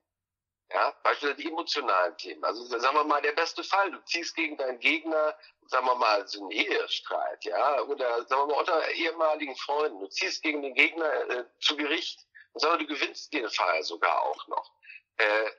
Ja, 0.73 0.93
beispielsweise 1.03 1.41
die 1.41 1.47
emotionalen 1.49 2.15
Themen. 2.17 2.43
Also 2.45 2.63
sagen 2.63 2.95
wir 2.95 3.03
mal, 3.03 3.21
der 3.21 3.33
beste 3.33 3.63
Fall, 3.63 3.91
du 3.91 3.99
ziehst 4.05 4.35
gegen 4.35 4.55
deinen 4.55 4.79
Gegner, 4.79 5.35
sagen 5.67 5.85
wir 5.85 5.95
mal, 5.95 6.25
so 6.27 6.41
einen 6.41 6.51
Ehestreit, 6.51 7.43
ja, 7.43 7.81
oder 7.81 8.25
sagen 8.25 8.41
wir 8.43 8.47
mal 8.47 8.59
unter 8.59 8.89
ehemaligen 8.91 9.55
Freunden, 9.57 9.99
du 9.99 10.07
ziehst 10.07 10.41
gegen 10.43 10.61
den 10.61 10.73
Gegner 10.73 11.29
äh, 11.29 11.45
zu 11.59 11.75
Gericht 11.75 12.25
und 12.53 12.61
sagen 12.61 12.79
wir, 12.79 12.87
du 12.87 12.93
gewinnst 12.93 13.33
den 13.33 13.49
Fall 13.49 13.83
sogar 13.83 14.21
auch 14.21 14.47
noch. 14.47 14.71
Äh, 15.17 15.51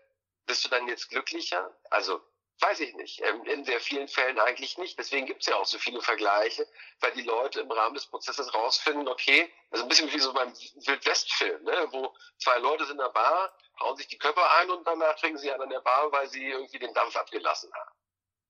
bist 0.47 0.65
du 0.65 0.71
dann 0.71 0.89
jetzt 0.89 1.11
glücklicher? 1.11 1.77
Also 1.91 2.21
Weiß 2.61 2.81
ich 2.81 2.95
nicht. 2.95 3.21
Ähm, 3.23 3.45
in 3.45 3.65
sehr 3.65 3.81
vielen 3.81 4.09
Fällen 4.09 4.39
eigentlich 4.39 4.79
nicht. 4.79 4.99
Deswegen 4.99 5.27
gibt 5.27 5.41
es 5.43 5.49
ja 5.49 5.57
auch 5.57 5.67
so 5.67 5.79
viele 5.79 6.01
Vergleiche, 6.01 6.67
weil 7.01 7.13
die 7.13 7.23
Leute 7.23 7.61
im 7.61 7.71
Rahmen 7.71 7.95
des 7.95 8.07
Prozesses 8.07 8.55
rausfinden, 8.55 9.09
okay, 9.09 9.53
also 9.71 9.85
ein 9.85 9.89
bisschen 9.89 10.13
wie 10.13 10.19
so 10.19 10.33
beim 10.33 10.53
Wildwest-Film, 10.53 11.65
ne, 11.65 11.89
wo 11.91 12.15
zwei 12.39 12.59
Leute 12.59 12.85
sind 12.85 12.93
in 12.93 12.99
der 12.99 13.09
Bar, 13.09 13.53
hauen 13.81 13.97
sich 13.97 14.07
die 14.07 14.19
Köpfe 14.19 14.49
ein 14.59 14.71
und 14.71 14.87
danach 14.87 15.17
trinken 15.17 15.39
sie 15.39 15.51
an 15.51 15.69
der 15.69 15.81
Bar, 15.81 16.13
weil 16.13 16.29
sie 16.29 16.47
irgendwie 16.47 16.79
den 16.79 16.95
Dampf 16.95 17.17
abgelassen 17.17 17.73
haben. 17.75 17.91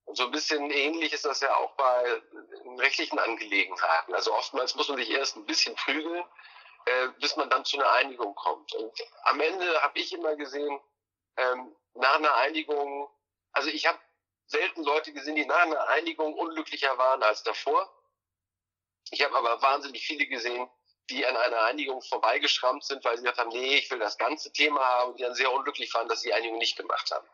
Und 0.05 0.17
so 0.17 0.25
ein 0.25 0.31
bisschen 0.31 0.71
ähnlich 0.71 1.13
ist 1.13 1.25
das 1.25 1.41
ja 1.41 1.55
auch 1.57 1.73
bei 1.77 2.23
rechtlichen 2.79 3.19
Angelegenheiten. 3.19 4.15
Also 4.15 4.35
oftmals 4.35 4.75
muss 4.75 4.89
man 4.89 4.99
sich 4.99 5.11
erst 5.11 5.37
ein 5.37 5.47
bisschen 5.47 5.75
prügeln, 5.77 6.25
äh, 6.87 7.09
bis 7.21 7.37
man 7.37 7.49
dann 7.49 7.65
zu 7.65 7.79
einer 7.79 7.91
Einigung 7.93 8.35
kommt. 8.35 8.75
Und 8.75 8.93
am 9.23 9.41
Ende 9.41 9.81
habe 9.81 9.99
ich 9.99 10.13
immer 10.13 10.37
gesehen, 10.37 10.81
ähm, 11.37 11.75
nach 11.95 12.17
einer 12.17 12.35
Einigung 12.37 13.09
also 13.53 13.69
ich 13.69 13.87
habe 13.87 13.99
selten 14.47 14.83
Leute 14.83 15.13
gesehen, 15.13 15.37
die 15.37 15.47
nach 15.47 15.63
einer 15.63 15.89
Einigung 15.89 16.35
unglücklicher 16.35 16.97
waren 16.99 17.23
als 17.23 17.43
davor. 17.43 17.91
Ich 19.11 19.23
habe 19.23 19.37
aber 19.37 19.61
wahnsinnig 19.63 20.07
viele 20.07 20.27
gesehen, 20.27 20.69
die 21.11 21.27
an 21.27 21.37
einer 21.37 21.65
Einigung 21.65 22.01
vorbeigeschrammt 22.03 22.85
sind, 22.85 23.05
weil 23.05 23.17
sie 23.17 23.23
gesagt 23.23 23.39
haben, 23.39 23.51
nee, 23.51 23.77
ich 23.77 23.91
will 23.91 23.99
das 23.99 24.19
ganze 24.19 24.53
Thema 24.53 24.81
haben 24.81 25.11
und 25.13 25.19
die 25.19 25.25
dann 25.25 25.35
sehr 25.35 25.53
unglücklich 25.53 25.93
waren, 25.95 26.09
dass 26.09 26.23
sie 26.23 26.29
die 26.29 26.35
Einigung 26.35 26.59
nicht 26.59 26.77
gemacht 26.77 27.11
haben. 27.11 27.27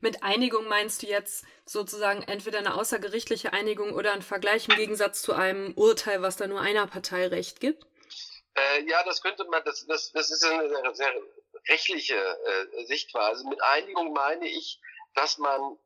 Mit 0.00 0.24
Einigung 0.24 0.66
meinst 0.66 1.02
du 1.02 1.06
jetzt 1.06 1.44
sozusagen 1.64 2.22
entweder 2.24 2.58
eine 2.58 2.74
außergerichtliche 2.74 3.52
Einigung 3.52 3.92
oder 3.92 4.12
ein 4.12 4.22
Vergleich 4.22 4.68
im 4.68 4.74
Gegensatz 4.74 5.22
zu 5.22 5.32
einem 5.32 5.74
Urteil, 5.74 6.22
was 6.22 6.36
da 6.36 6.48
nur 6.48 6.60
einer 6.60 6.88
Partei 6.88 7.28
Recht 7.28 7.60
gibt? 7.60 7.86
Äh, 8.54 8.82
ja, 8.88 9.02
das 9.04 9.22
könnte 9.22 9.44
man, 9.44 9.62
das, 9.64 9.86
das, 9.86 10.10
das 10.10 10.30
ist 10.30 10.44
eine 10.44 10.68
sehr, 10.68 10.94
sehr 10.94 11.14
rechtliche 11.68 12.16
äh, 12.16 12.84
Sichtweise. 12.84 13.48
Mit 13.48 13.62
Einigung 13.62 14.12
meine 14.12 14.48
ich, 14.48 14.80
dass 15.14 15.38
man 15.38 15.78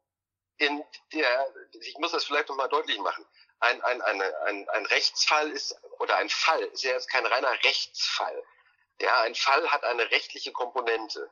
in 0.59 0.83
der, 1.13 1.55
ich 1.81 1.99
muss 1.99 2.13
das 2.13 2.25
vielleicht 2.25 2.49
nochmal 2.49 2.69
deutlich 2.69 2.99
machen, 2.99 3.27
ein, 3.61 3.83
ein, 3.83 4.03
eine, 4.03 4.39
ein, 4.43 4.69
ein 4.71 4.87
Rechtsfall 4.87 5.51
ist, 5.51 5.77
oder 5.99 6.17
ein 6.17 6.29
Fall 6.29 6.63
ist 6.63 6.83
ja 6.83 6.93
jetzt 6.93 7.11
kein 7.11 7.27
reiner 7.27 7.53
Rechtsfall. 7.65 8.43
Ja, 9.01 9.23
ein 9.23 9.35
Fall 9.35 9.71
hat 9.71 9.85
eine 9.85 10.11
rechtliche 10.11 10.53
Komponente. 10.53 11.31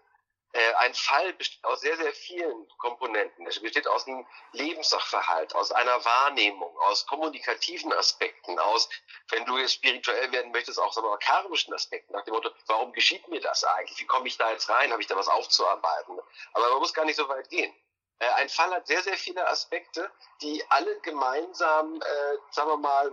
Äh, 0.54 0.72
ein 0.74 0.94
Fall 0.94 1.32
besteht 1.32 1.64
aus 1.64 1.80
sehr, 1.80 1.96
sehr 1.96 2.12
vielen 2.12 2.68
Komponenten. 2.78 3.44
Es 3.48 3.60
besteht 3.60 3.88
aus 3.88 4.06
einem 4.06 4.24
Lebenssachverhalt, 4.52 5.52
aus 5.52 5.72
einer 5.72 6.04
Wahrnehmung, 6.04 6.78
aus 6.82 7.08
kommunikativen 7.08 7.92
Aspekten, 7.92 8.56
aus, 8.60 8.88
wenn 9.30 9.44
du 9.46 9.58
jetzt 9.58 9.72
spirituell 9.74 10.30
werden 10.30 10.52
möchtest, 10.52 10.78
auch 10.78 10.92
so 10.92 11.02
karmischen 11.18 11.74
Aspekten, 11.74 12.12
nach 12.12 12.22
dem 12.22 12.34
Motto, 12.34 12.50
warum 12.68 12.92
geschieht 12.92 13.26
mir 13.26 13.40
das 13.40 13.64
eigentlich? 13.64 13.98
Wie 13.98 14.06
komme 14.06 14.28
ich 14.28 14.38
da 14.38 14.48
jetzt 14.52 14.68
rein? 14.68 14.92
Habe 14.92 15.02
ich 15.02 15.08
da 15.08 15.16
was 15.16 15.26
aufzuarbeiten? 15.26 16.20
Aber 16.52 16.70
man 16.70 16.78
muss 16.78 16.94
gar 16.94 17.04
nicht 17.04 17.16
so 17.16 17.28
weit 17.28 17.50
gehen. 17.50 17.74
Äh, 18.20 18.28
ein 18.34 18.48
Fall 18.48 18.72
hat 18.72 18.86
sehr, 18.86 19.02
sehr 19.02 19.18
viele 19.18 19.44
Aspekte, 19.48 20.08
die 20.40 20.64
alle 20.70 21.00
gemeinsam, 21.00 22.00
äh, 22.00 22.36
sagen 22.52 22.70
wir 22.70 22.76
mal, 22.76 23.12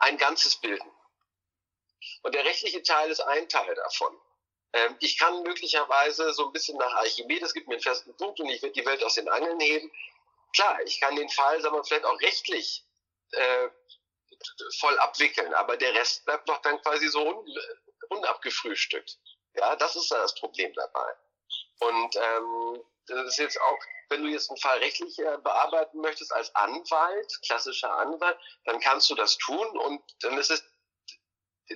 ein 0.00 0.18
Ganzes 0.18 0.56
bilden. 0.56 0.92
Und 2.20 2.34
der 2.34 2.44
rechtliche 2.44 2.82
Teil 2.82 3.10
ist 3.10 3.20
ein 3.20 3.48
Teil 3.48 3.74
davon. 3.74 4.20
Ähm, 4.72 4.96
ich 5.00 5.18
kann 5.18 5.42
möglicherweise 5.42 6.32
so 6.32 6.46
ein 6.46 6.52
bisschen 6.52 6.78
nach 6.78 6.94
Archimedes, 6.94 7.54
gibt 7.54 7.68
mir 7.68 7.74
einen 7.74 7.82
festen 7.82 8.16
Punkt 8.16 8.40
und 8.40 8.48
ich 8.48 8.62
werde 8.62 8.74
die 8.74 8.86
Welt 8.86 9.04
aus 9.04 9.14
den 9.14 9.28
Angeln 9.28 9.60
heben. 9.60 9.90
Klar, 10.54 10.80
ich 10.82 11.00
kann 11.00 11.16
den 11.16 11.28
Fall, 11.28 11.60
sagen 11.60 11.74
wir, 11.76 11.84
vielleicht 11.84 12.04
auch 12.04 12.20
rechtlich 12.20 12.84
äh, 13.32 13.68
voll 14.78 14.98
abwickeln, 14.98 15.52
aber 15.54 15.76
der 15.76 15.94
Rest 15.94 16.24
bleibt 16.24 16.48
doch 16.48 16.60
dann 16.62 16.80
quasi 16.82 17.08
so 17.08 17.26
un 17.26 17.58
unabgefrühstückt. 18.08 19.18
Ja, 19.54 19.76
das 19.76 19.96
ist 19.96 20.10
das 20.10 20.34
Problem 20.34 20.72
dabei. 20.74 21.14
Und 21.80 22.16
ähm, 22.16 22.82
das 23.06 23.26
ist 23.28 23.38
jetzt 23.38 23.60
auch 23.60 23.78
wenn 24.12 24.22
du 24.22 24.28
jetzt 24.28 24.50
einen 24.50 24.58
Fall 24.58 24.78
rechtlich 24.78 25.18
äh, 25.18 25.38
bearbeiten 25.42 26.00
möchtest 26.00 26.32
als 26.32 26.54
Anwalt, 26.54 27.38
klassischer 27.46 27.96
Anwalt, 27.96 28.38
dann 28.64 28.78
kannst 28.78 29.08
du 29.10 29.14
das 29.14 29.38
tun 29.38 29.66
und 29.78 30.02
dann 30.20 30.36
ist 30.36 30.50
es 30.50 30.62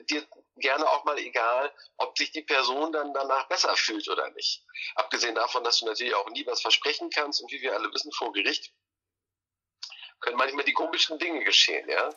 dir 0.04 0.26
gerne 0.56 0.88
auch 0.88 1.04
mal 1.04 1.18
egal, 1.18 1.72
ob 1.96 2.16
sich 2.16 2.32
die 2.32 2.42
Person 2.42 2.92
dann 2.92 3.12
danach 3.12 3.48
besser 3.48 3.74
fühlt 3.76 4.08
oder 4.08 4.30
nicht. 4.30 4.64
Abgesehen 4.94 5.34
davon, 5.34 5.64
dass 5.64 5.80
du 5.80 5.86
natürlich 5.86 6.14
auch 6.14 6.28
nie 6.30 6.46
was 6.46 6.62
versprechen 6.62 7.10
kannst 7.10 7.42
und 7.42 7.52
wie 7.52 7.60
wir 7.60 7.74
alle 7.74 7.92
wissen 7.92 8.12
vor 8.12 8.32
Gericht 8.32 8.72
können 10.20 10.36
manchmal 10.36 10.64
die 10.64 10.72
komischen 10.72 11.18
Dinge 11.18 11.44
geschehen, 11.44 11.88
ja. 11.88 12.10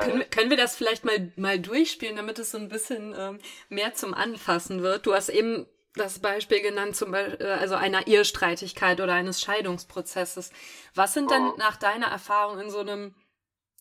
Können, 0.00 0.22
äh, 0.22 0.24
können, 0.24 0.50
wir 0.50 0.56
das 0.56 0.76
vielleicht 0.76 1.04
mal, 1.04 1.32
mal 1.36 1.58
durchspielen, 1.58 2.16
damit 2.16 2.38
es 2.38 2.52
so 2.52 2.58
ein 2.58 2.68
bisschen 2.68 3.14
ähm, 3.16 3.38
mehr 3.68 3.94
zum 3.94 4.14
Anfassen 4.14 4.82
wird? 4.82 5.04
Du 5.04 5.14
hast 5.14 5.28
eben 5.28 5.66
das 5.94 6.20
Beispiel 6.20 6.60
genannt, 6.62 6.96
zum 6.96 7.10
Beispiel, 7.10 7.46
äh, 7.46 7.52
also 7.52 7.74
einer 7.74 8.06
Ehestreitigkeit 8.06 9.00
oder 9.00 9.12
eines 9.12 9.42
Scheidungsprozesses. 9.42 10.52
Was 10.94 11.12
sind 11.12 11.30
denn 11.30 11.52
nach 11.58 11.76
deiner 11.76 12.06
Erfahrung 12.06 12.60
in 12.60 12.70
so 12.70 12.78
einem 12.78 13.14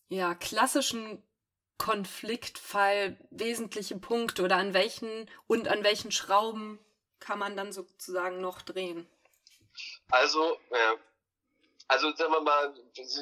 ja, 0.09 0.35
klassischen 0.35 1.23
Konfliktfall 1.83 3.17
wesentliche 3.29 3.97
Punkte 3.97 4.43
oder 4.43 4.55
an 4.55 4.73
welchen 4.73 5.29
und 5.47 5.67
an 5.67 5.83
welchen 5.83 6.13
Schrauben 6.13 6.79
kann 7.19 7.39
man 7.39 7.57
dann 7.57 7.73
sozusagen 7.73 8.39
noch 8.39 8.61
drehen? 8.61 9.05
Also, 10.09 10.57
äh, 10.69 10.95
also 11.89 12.15
sagen 12.15 12.31
wir 12.31 12.39
mal, 12.39 12.73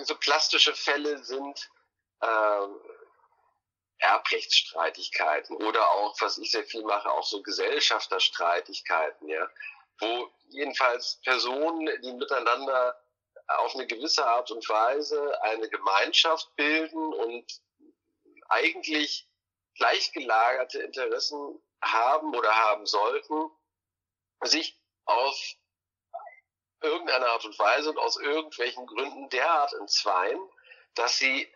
so 0.04 0.14
plastische 0.14 0.76
Fälle 0.76 1.24
sind 1.24 1.72
äh, 2.20 2.68
Erbrechtsstreitigkeiten 3.98 5.56
oder 5.56 5.90
auch, 5.90 6.16
was 6.22 6.38
ich 6.38 6.52
sehr 6.52 6.64
viel 6.64 6.84
mache, 6.84 7.10
auch 7.10 7.26
so 7.26 7.42
Gesellschafterstreitigkeiten, 7.42 9.28
ja, 9.28 9.50
wo 9.98 10.30
jedenfalls 10.50 11.20
Personen, 11.24 11.90
die 12.04 12.14
miteinander 12.14 12.96
auf 13.48 13.74
eine 13.74 13.88
gewisse 13.88 14.24
Art 14.24 14.52
und 14.52 14.70
Weise 14.70 15.42
eine 15.42 15.68
Gemeinschaft 15.68 16.56
bilden 16.56 17.12
und 17.12 17.60
eigentlich 18.52 19.28
gleichgelagerte 19.76 20.82
Interessen 20.82 21.62
haben 21.82 22.36
oder 22.36 22.56
haben 22.56 22.86
sollten, 22.86 23.50
sich 24.44 24.78
auf 25.06 25.38
irgendeine 26.82 27.28
Art 27.28 27.46
und 27.46 27.58
Weise 27.58 27.90
und 27.90 27.98
aus 27.98 28.18
irgendwelchen 28.18 28.86
Gründen 28.88 29.30
derart 29.30 29.74
entzweien, 29.74 30.40
dass 30.96 31.18
sie 31.18 31.52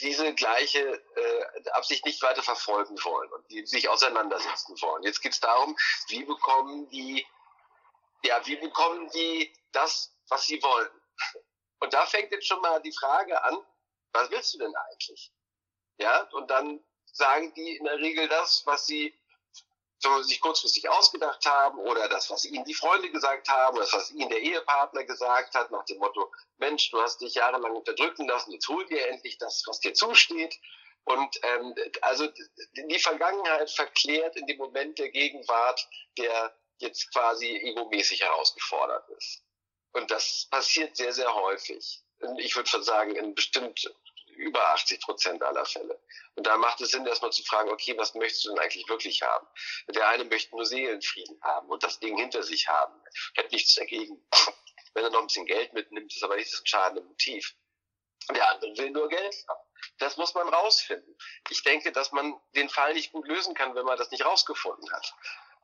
diese 0.00 0.34
gleiche 0.34 1.02
äh, 1.16 1.70
Absicht 1.70 2.04
nicht 2.04 2.22
weiter 2.22 2.42
verfolgen 2.42 2.96
wollen 3.04 3.32
und 3.32 3.50
die 3.50 3.66
sich 3.66 3.88
auseinandersetzen 3.88 4.80
wollen. 4.82 5.02
Jetzt 5.02 5.22
geht 5.22 5.32
es 5.32 5.40
darum, 5.40 5.76
wie 6.08 6.24
bekommen 6.24 6.88
die, 6.90 7.26
ja, 8.24 8.44
wie 8.46 8.56
bekommen 8.56 9.10
die 9.10 9.52
das, 9.72 10.14
was 10.28 10.46
sie 10.46 10.62
wollen? 10.62 10.90
Und 11.80 11.94
da 11.94 12.06
fängt 12.06 12.30
jetzt 12.32 12.46
schon 12.46 12.60
mal 12.60 12.80
die 12.82 12.92
Frage 12.92 13.42
an, 13.42 13.58
was 14.12 14.30
willst 14.30 14.54
du 14.54 14.58
denn 14.58 14.74
eigentlich? 14.76 15.32
Ja, 16.02 16.28
und 16.32 16.50
dann 16.50 16.80
sagen 17.12 17.54
die 17.54 17.76
in 17.76 17.84
der 17.84 17.98
Regel 17.98 18.28
das, 18.28 18.62
was 18.66 18.86
sie 18.86 19.14
sich 20.22 20.40
kurzfristig 20.40 20.88
ausgedacht 20.88 21.46
haben 21.46 21.78
oder 21.78 22.08
das, 22.08 22.28
was 22.28 22.44
ihnen 22.44 22.64
die 22.64 22.74
Freunde 22.74 23.08
gesagt 23.12 23.48
haben 23.48 23.76
oder 23.76 23.84
das, 23.84 23.92
was 23.92 24.10
ihnen 24.10 24.30
der 24.30 24.40
Ehepartner 24.40 25.04
gesagt 25.04 25.54
hat, 25.54 25.70
nach 25.70 25.84
dem 25.84 25.98
Motto, 25.98 26.32
Mensch, 26.56 26.90
du 26.90 27.00
hast 27.00 27.20
dich 27.20 27.34
jahrelang 27.34 27.76
unterdrücken 27.76 28.26
lassen, 28.26 28.50
jetzt 28.50 28.66
hol 28.66 28.84
dir 28.86 29.06
endlich 29.10 29.38
das, 29.38 29.62
was 29.66 29.78
dir 29.78 29.94
zusteht. 29.94 30.58
Und 31.04 31.38
ähm, 31.44 31.72
also 32.00 32.26
die 32.26 32.98
Vergangenheit 32.98 33.70
verklärt 33.70 34.36
in 34.36 34.46
dem 34.48 34.58
Moment 34.58 34.98
der 34.98 35.10
Gegenwart, 35.10 35.86
der 36.18 36.52
jetzt 36.78 37.12
quasi 37.12 37.46
egomäßig 37.58 38.22
herausgefordert 38.22 39.08
ist. 39.10 39.44
Und 39.92 40.10
das 40.10 40.48
passiert 40.50 40.96
sehr, 40.96 41.12
sehr 41.12 41.32
häufig. 41.32 42.02
Ich 42.38 42.56
würde 42.56 42.82
sagen, 42.82 43.14
in 43.14 43.36
bestimmt 43.36 43.88
über 44.32 44.68
80 44.70 45.00
Prozent 45.00 45.42
aller 45.42 45.64
Fälle. 45.64 46.00
Und 46.34 46.46
da 46.46 46.56
macht 46.56 46.80
es 46.80 46.90
Sinn, 46.90 47.06
erstmal 47.06 47.32
zu 47.32 47.42
fragen, 47.44 47.70
okay, 47.70 47.96
was 47.96 48.14
möchtest 48.14 48.44
du 48.44 48.50
denn 48.50 48.58
eigentlich 48.58 48.88
wirklich 48.88 49.22
haben? 49.22 49.46
Der 49.88 50.08
eine 50.08 50.24
möchte 50.24 50.54
nur 50.54 50.64
Seelenfrieden 50.64 51.38
haben 51.42 51.68
und 51.68 51.82
das 51.82 52.00
Ding 52.00 52.16
hinter 52.16 52.42
sich 52.42 52.68
haben. 52.68 52.94
Hätte 53.34 53.54
nichts 53.54 53.74
dagegen. 53.74 54.24
Wenn 54.94 55.04
er 55.04 55.10
noch 55.10 55.20
ein 55.20 55.26
bisschen 55.26 55.46
Geld 55.46 55.72
mitnimmt, 55.72 56.14
ist 56.14 56.22
aber 56.22 56.36
nicht 56.36 56.52
das 56.52 56.60
entscheidende 56.60 57.02
Motiv. 57.02 57.54
Der 58.30 58.50
andere 58.50 58.76
will 58.76 58.90
nur 58.90 59.08
Geld 59.08 59.34
haben. 59.48 59.60
Das 59.98 60.16
muss 60.16 60.34
man 60.34 60.48
rausfinden. 60.48 61.16
Ich 61.50 61.62
denke, 61.62 61.92
dass 61.92 62.12
man 62.12 62.40
den 62.54 62.68
Fall 62.68 62.94
nicht 62.94 63.12
gut 63.12 63.26
lösen 63.26 63.54
kann, 63.54 63.74
wenn 63.74 63.84
man 63.84 63.98
das 63.98 64.10
nicht 64.10 64.24
rausgefunden 64.24 64.92
hat. 64.92 65.14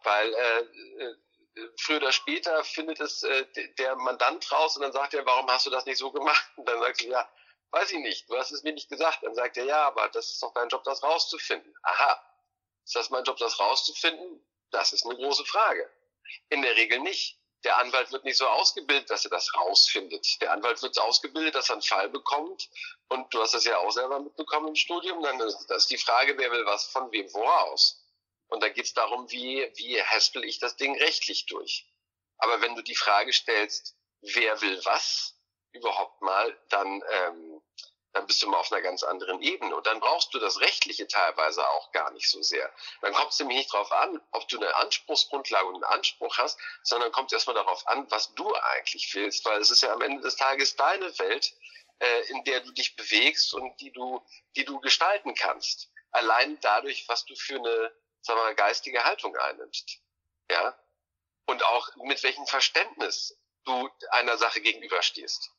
Weil 0.02 0.34
äh, 0.34 0.60
äh 1.04 1.16
früher 1.80 1.98
oder 1.98 2.12
später 2.12 2.62
findet 2.64 3.00
es 3.00 3.22
äh, 3.22 3.46
der 3.78 3.96
Mandant 3.96 4.50
raus 4.52 4.76
und 4.76 4.82
dann 4.82 4.92
sagt 4.92 5.14
er, 5.14 5.26
warum 5.26 5.50
hast 5.50 5.66
du 5.66 5.70
das 5.70 5.86
nicht 5.86 5.98
so 5.98 6.12
gemacht? 6.12 6.44
Und 6.56 6.68
dann 6.68 6.80
sagst 6.80 7.02
du, 7.02 7.08
ja, 7.08 7.28
Weiß 7.70 7.90
ich 7.92 7.98
nicht, 7.98 8.28
du 8.30 8.36
hast 8.36 8.50
es 8.50 8.62
mir 8.62 8.72
nicht 8.72 8.88
gesagt. 8.88 9.22
Dann 9.22 9.34
sagt 9.34 9.56
er, 9.56 9.64
ja, 9.64 9.86
aber 9.86 10.08
das 10.08 10.30
ist 10.30 10.42
doch 10.42 10.52
dein 10.54 10.68
Job, 10.68 10.84
das 10.84 11.02
rauszufinden. 11.02 11.74
Aha, 11.82 12.22
ist 12.84 12.94
das 12.94 13.10
mein 13.10 13.24
Job, 13.24 13.36
das 13.36 13.58
rauszufinden? 13.60 14.42
Das 14.70 14.92
ist 14.92 15.04
eine 15.04 15.16
große 15.16 15.44
Frage. 15.44 15.90
In 16.48 16.62
der 16.62 16.76
Regel 16.76 17.00
nicht. 17.00 17.38
Der 17.64 17.76
Anwalt 17.78 18.12
wird 18.12 18.24
nicht 18.24 18.38
so 18.38 18.46
ausgebildet, 18.46 19.10
dass 19.10 19.24
er 19.24 19.30
das 19.30 19.52
rausfindet. 19.54 20.40
Der 20.40 20.52
Anwalt 20.52 20.80
wird 20.80 20.98
ausgebildet, 20.98 21.54
dass 21.54 21.68
er 21.68 21.74
einen 21.74 21.82
Fall 21.82 22.08
bekommt. 22.08 22.70
Und 23.08 23.34
du 23.34 23.42
hast 23.42 23.52
das 23.52 23.64
ja 23.64 23.78
auch 23.78 23.90
selber 23.90 24.20
mitbekommen 24.20 24.68
im 24.68 24.76
Studium. 24.76 25.22
Dann 25.22 25.40
ist 25.40 25.66
das 25.66 25.86
die 25.86 25.98
Frage, 25.98 26.38
wer 26.38 26.50
will 26.52 26.64
was 26.66 26.86
von 26.86 27.10
wem 27.10 27.28
voraus. 27.28 28.04
Und 28.46 28.62
da 28.62 28.68
geht 28.68 28.86
es 28.86 28.94
darum, 28.94 29.30
wie, 29.30 29.70
wie 29.74 30.02
haspel 30.02 30.44
ich 30.44 30.58
das 30.58 30.76
Ding 30.76 30.96
rechtlich 30.98 31.46
durch. 31.46 31.86
Aber 32.38 32.60
wenn 32.62 32.76
du 32.76 32.82
die 32.82 32.94
Frage 32.94 33.32
stellst, 33.32 33.96
wer 34.20 34.60
will 34.62 34.80
was 34.84 35.34
überhaupt 35.72 36.22
mal, 36.22 36.56
dann, 36.70 37.02
ähm, 37.10 37.57
dann 38.12 38.26
bist 38.26 38.42
du 38.42 38.48
mal 38.48 38.58
auf 38.58 38.72
einer 38.72 38.82
ganz 38.82 39.02
anderen 39.02 39.42
Ebene. 39.42 39.74
Und 39.76 39.86
dann 39.86 40.00
brauchst 40.00 40.32
du 40.32 40.38
das 40.38 40.60
Rechtliche 40.60 41.06
teilweise 41.06 41.68
auch 41.68 41.92
gar 41.92 42.10
nicht 42.12 42.28
so 42.28 42.42
sehr. 42.42 42.72
Dann 43.02 43.12
kommt 43.12 43.32
es 43.32 43.38
nämlich 43.38 43.58
nicht 43.58 43.72
darauf 43.72 43.92
an, 43.92 44.20
ob 44.32 44.48
du 44.48 44.56
eine 44.56 44.74
Anspruchsgrundlage 44.76 45.66
und 45.66 45.74
einen 45.76 45.84
Anspruch 45.84 46.36
hast, 46.38 46.58
sondern 46.82 47.12
kommt 47.12 47.32
erstmal 47.32 47.56
darauf 47.56 47.86
an, 47.86 48.10
was 48.10 48.34
du 48.34 48.52
eigentlich 48.54 49.12
willst, 49.14 49.44
weil 49.44 49.60
es 49.60 49.70
ist 49.70 49.82
ja 49.82 49.92
am 49.92 50.02
Ende 50.02 50.22
des 50.22 50.36
Tages 50.36 50.76
deine 50.76 51.18
Welt, 51.18 51.54
äh, 51.98 52.20
in 52.28 52.44
der 52.44 52.60
du 52.60 52.72
dich 52.72 52.96
bewegst 52.96 53.52
und 53.54 53.78
die 53.80 53.92
du, 53.92 54.24
die 54.56 54.64
du 54.64 54.80
gestalten 54.80 55.34
kannst. 55.34 55.90
Allein 56.10 56.58
dadurch, 56.60 57.06
was 57.08 57.24
du 57.24 57.34
für 57.36 57.56
eine, 57.56 57.92
sagen 58.22 58.38
wir 58.38 58.44
mal, 58.44 58.54
geistige 58.54 59.04
Haltung 59.04 59.36
einnimmst. 59.36 60.00
Ja. 60.50 60.78
Und 61.46 61.62
auch 61.64 61.88
mit 61.96 62.22
welchem 62.22 62.46
Verständnis 62.46 63.38
du 63.64 63.88
einer 64.10 64.38
Sache 64.38 64.60
gegenüberstehst. 64.60 65.50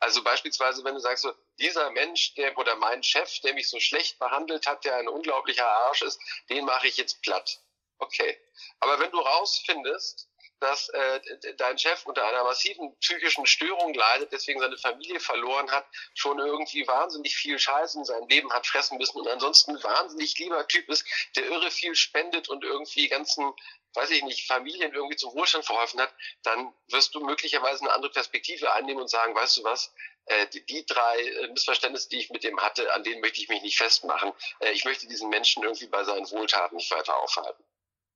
Also 0.00 0.22
beispielsweise, 0.22 0.84
wenn 0.84 0.94
du 0.94 1.00
sagst 1.00 1.22
so, 1.22 1.32
dieser 1.58 1.90
Mensch, 1.90 2.34
der 2.34 2.56
oder 2.56 2.76
mein 2.76 3.02
Chef, 3.02 3.40
der 3.40 3.54
mich 3.54 3.68
so 3.68 3.80
schlecht 3.80 4.18
behandelt 4.18 4.66
hat, 4.66 4.84
der 4.84 4.96
ein 4.96 5.08
unglaublicher 5.08 5.68
Arsch 5.68 6.02
ist, 6.02 6.20
den 6.48 6.64
mache 6.64 6.86
ich 6.86 6.96
jetzt 6.96 7.20
platt. 7.22 7.60
Okay. 7.98 8.38
Aber 8.80 9.00
wenn 9.00 9.10
du 9.10 9.18
rausfindest, 9.18 10.28
dass 10.60 10.88
äh, 10.88 11.20
dein 11.56 11.78
Chef 11.78 12.04
unter 12.06 12.26
einer 12.26 12.44
massiven 12.44 12.96
psychischen 12.98 13.46
Störung 13.46 13.94
leidet, 13.94 14.32
deswegen 14.32 14.60
seine 14.60 14.76
Familie 14.76 15.20
verloren 15.20 15.70
hat, 15.70 15.86
schon 16.14 16.38
irgendwie 16.38 16.86
wahnsinnig 16.86 17.36
viel 17.36 17.58
Scheiße 17.58 17.98
in 17.98 18.04
seinem 18.04 18.28
Leben 18.28 18.52
hat 18.52 18.66
fressen 18.66 18.98
müssen 18.98 19.18
und 19.18 19.28
ansonsten 19.28 19.76
ein 19.76 19.82
wahnsinnig 19.82 20.36
lieber 20.38 20.66
Typ 20.66 20.88
ist, 20.88 21.04
der 21.36 21.46
irre 21.46 21.70
viel 21.70 21.94
spendet 21.94 22.48
und 22.48 22.64
irgendwie 22.64 23.08
ganzen, 23.08 23.52
weiß 23.98 24.10
ich 24.10 24.22
nicht, 24.22 24.46
Familien 24.46 24.92
irgendwie 24.92 25.16
zum 25.16 25.34
Wohlstand 25.34 25.66
verholfen 25.66 26.00
hat, 26.00 26.14
dann 26.42 26.72
wirst 26.88 27.14
du 27.14 27.20
möglicherweise 27.20 27.82
eine 27.82 27.92
andere 27.92 28.12
Perspektive 28.12 28.72
einnehmen 28.72 29.02
und 29.02 29.08
sagen, 29.08 29.34
weißt 29.34 29.58
du 29.58 29.64
was, 29.64 29.92
äh, 30.26 30.46
die, 30.48 30.64
die 30.64 30.86
drei 30.86 31.20
äh, 31.20 31.48
Missverständnisse, 31.48 32.08
die 32.08 32.18
ich 32.18 32.30
mit 32.30 32.44
dem 32.44 32.60
hatte, 32.60 32.92
an 32.94 33.02
denen 33.02 33.20
möchte 33.20 33.40
ich 33.40 33.48
mich 33.48 33.62
nicht 33.62 33.76
festmachen. 33.76 34.32
Äh, 34.60 34.72
ich 34.72 34.84
möchte 34.84 35.06
diesen 35.06 35.28
Menschen 35.28 35.62
irgendwie 35.62 35.86
bei 35.86 36.04
seinen 36.04 36.30
Wohltaten 36.30 36.76
nicht 36.76 36.90
weiter 36.90 37.16
aufhalten. 37.16 37.64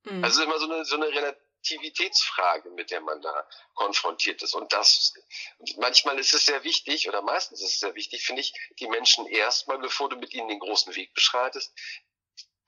Mhm. 0.05 0.25
Also 0.25 0.43
immer 0.43 0.59
so 0.59 0.71
eine, 0.71 0.85
so 0.85 0.97
eine 0.97 1.09
relativ 1.09 1.43
Aktivitätsfrage, 1.63 2.71
mit 2.71 2.91
der 2.91 3.01
man 3.01 3.23
da 3.23 3.47
konfrontiert 3.75 4.43
ist. 4.43 4.55
Und 4.55 4.73
das, 4.73 5.15
manchmal 5.77 6.19
ist 6.19 6.35
es 6.35 6.47
sehr 6.47 6.65
wichtig, 6.65 7.09
oder 7.09 7.23
meistens 7.23 7.61
ist 7.63 7.75
es 7.75 7.81
sehr 7.81 7.95
wichtig, 7.95 8.27
finde 8.27 8.41
ich, 8.43 8.53
die 8.81 8.89
Menschen 8.89 9.27
erstmal, 9.29 9.79
bevor 9.79 10.09
du 10.09 10.17
mit 10.17 10.35
ihnen 10.35 10.49
den 10.49 10.59
großen 10.59 10.95
Weg 10.97 11.15
beschreitest, 11.15 11.73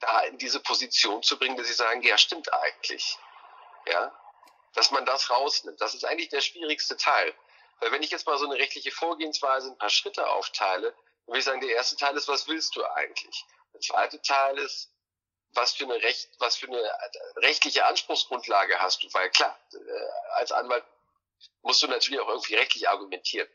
da 0.05 0.21
in 0.23 0.39
diese 0.39 0.61
Position 0.61 1.23
zu 1.23 1.39
bringen, 1.39 1.57
dass 1.57 1.67
sie 1.67 1.75
sagen, 1.75 2.03
ja, 2.03 2.19
stimmt 2.19 2.53
eigentlich. 2.53 3.19
Ja, 3.87 4.13
dass 4.75 4.91
man 4.91 5.05
das 5.07 5.31
rausnimmt. 5.31 5.81
Das 5.81 5.95
ist 5.95 6.05
eigentlich 6.05 6.31
der 6.31 6.41
schwierigste 6.41 6.97
Teil. 6.97 7.35
Weil 7.81 7.93
wenn 7.93 8.03
ich 8.03 8.11
jetzt 8.11 8.27
mal 8.27 8.39
so 8.39 8.47
eine 8.47 8.57
rechtliche 8.57 8.91
Vorgehensweise 8.91 9.71
ein 9.71 9.79
paar 9.79 9.91
Schritte 9.91 10.27
aufteile, 10.29 10.91
dann 10.93 11.27
würde 11.27 11.39
ich 11.39 11.45
sagen, 11.45 11.61
der 11.61 11.75
erste 11.75 11.97
Teil 11.97 12.17
ist, 12.17 12.29
was 12.29 12.49
willst 12.49 12.77
du 12.77 12.85
eigentlich? 12.85 13.45
Der 13.73 13.81
zweite 13.81 14.21
Teil 14.23 14.59
ist, 14.59 14.91
was 15.53 15.75
für 15.75 15.85
eine 15.85 16.03
Recht, 16.03 16.29
was 16.39 16.57
für 16.57 16.67
eine 16.67 16.83
rechtliche 17.37 17.87
Anspruchsgrundlage 17.87 18.79
hast 18.81 19.03
du, 19.03 19.09
weil 19.13 19.31
klar, 19.31 19.59
äh, 19.73 19.79
als 20.35 20.53
Anwalt 20.53 20.85
musst 21.63 21.83
du 21.83 21.87
natürlich 21.87 22.21
auch 22.21 22.29
irgendwie 22.29 22.57
rechtlich 22.57 22.89
argumentieren. 22.89 23.49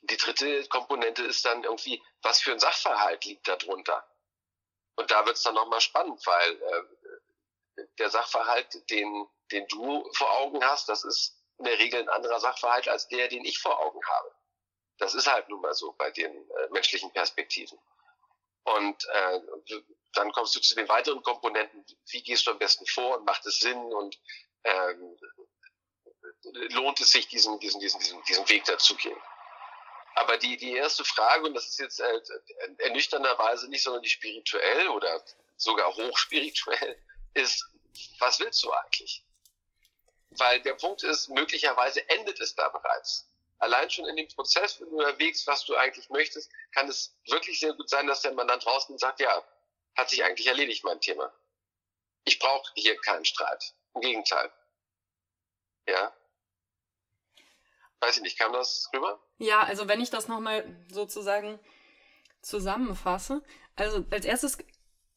Und 0.00 0.10
die 0.10 0.16
dritte 0.16 0.66
Komponente 0.68 1.22
ist 1.24 1.44
dann 1.44 1.64
irgendwie, 1.64 2.02
was 2.22 2.40
für 2.40 2.52
ein 2.52 2.58
Sachverhalt 2.60 3.24
liegt 3.24 3.46
da 3.46 3.56
drunter. 3.56 4.06
Und 4.98 5.12
da 5.12 5.24
wird 5.24 5.36
es 5.36 5.44
dann 5.44 5.54
nochmal 5.54 5.80
spannend, 5.80 6.20
weil 6.26 6.60
äh, 6.60 7.82
der 7.98 8.10
Sachverhalt, 8.10 8.90
den, 8.90 9.28
den 9.52 9.64
du 9.68 10.10
vor 10.16 10.38
Augen 10.38 10.64
hast, 10.64 10.88
das 10.88 11.04
ist 11.04 11.40
in 11.58 11.66
der 11.66 11.78
Regel 11.78 12.00
ein 12.00 12.08
anderer 12.08 12.40
Sachverhalt 12.40 12.88
als 12.88 13.06
der, 13.06 13.28
den 13.28 13.44
ich 13.44 13.60
vor 13.60 13.78
Augen 13.78 14.04
habe. 14.04 14.34
Das 14.98 15.14
ist 15.14 15.28
halt 15.28 15.48
nun 15.48 15.60
mal 15.60 15.72
so 15.74 15.92
bei 15.92 16.10
den 16.10 16.32
äh, 16.34 16.68
menschlichen 16.70 17.12
Perspektiven. 17.12 17.78
Und 18.64 19.06
äh, 19.08 19.40
dann 20.14 20.32
kommst 20.32 20.56
du 20.56 20.60
zu 20.60 20.74
den 20.74 20.88
weiteren 20.88 21.22
Komponenten, 21.22 21.86
wie 22.10 22.22
gehst 22.24 22.48
du 22.48 22.50
am 22.50 22.58
besten 22.58 22.84
vor 22.86 23.18
und 23.18 23.24
macht 23.24 23.46
es 23.46 23.60
Sinn 23.60 23.80
und 23.80 24.18
ähm, 24.64 25.16
lohnt 26.72 26.98
es 26.98 27.12
sich, 27.12 27.28
diesen, 27.28 27.60
diesen, 27.60 27.80
diesen, 27.80 28.00
diesen, 28.00 28.20
diesen 28.24 28.48
Weg 28.48 28.64
dazu 28.64 28.96
gehen. 28.96 29.16
Aber 30.18 30.36
die, 30.36 30.56
die 30.56 30.72
erste 30.72 31.04
Frage, 31.04 31.44
und 31.46 31.54
das 31.54 31.68
ist 31.68 31.78
jetzt 31.78 32.00
äh, 32.00 32.20
ernüchternderweise 32.78 33.68
nicht 33.68 33.84
sondern 33.84 34.02
die 34.02 34.08
spirituell 34.08 34.88
oder 34.88 35.24
sogar 35.56 35.94
hochspirituell, 35.94 37.00
ist, 37.34 37.64
was 38.18 38.40
willst 38.40 38.62
du 38.64 38.72
eigentlich? 38.72 39.24
Weil 40.30 40.60
der 40.62 40.74
Punkt 40.74 41.04
ist, 41.04 41.28
möglicherweise 41.28 42.08
endet 42.08 42.40
es 42.40 42.54
da 42.54 42.68
bereits 42.68 43.28
allein 43.58 43.90
schon 43.90 44.06
in 44.06 44.16
dem 44.16 44.28
Prozess, 44.28 44.80
wenn 44.80 44.90
du 44.90 45.00
erwägst, 45.00 45.46
was 45.46 45.64
du 45.64 45.76
eigentlich 45.76 46.08
möchtest, 46.10 46.50
kann 46.72 46.88
es 46.88 47.16
wirklich 47.26 47.60
sehr 47.60 47.74
gut 47.74 47.88
sein, 47.88 48.06
dass 48.06 48.22
der 48.22 48.32
Mandant 48.32 48.66
rauskommt 48.66 48.94
und 48.94 49.00
sagt, 49.00 49.20
ja, 49.20 49.44
hat 49.96 50.10
sich 50.10 50.22
eigentlich 50.24 50.46
erledigt, 50.46 50.84
mein 50.84 51.00
Thema. 51.00 51.32
Ich 52.24 52.38
brauche 52.38 52.70
hier 52.74 52.96
keinen 53.00 53.24
Streit. 53.24 53.74
Im 53.94 54.00
Gegenteil. 54.00 54.52
Ja. 55.86 56.14
Weiß 58.00 58.16
ich 58.16 58.22
nicht, 58.22 58.38
kam 58.38 58.52
das 58.52 58.88
rüber? 58.94 59.20
Ja, 59.38 59.62
also 59.62 59.88
wenn 59.88 60.00
ich 60.00 60.10
das 60.10 60.28
nochmal 60.28 60.64
sozusagen 60.90 61.58
zusammenfasse, 62.42 63.42
also 63.76 64.04
als 64.10 64.24
erstes 64.24 64.58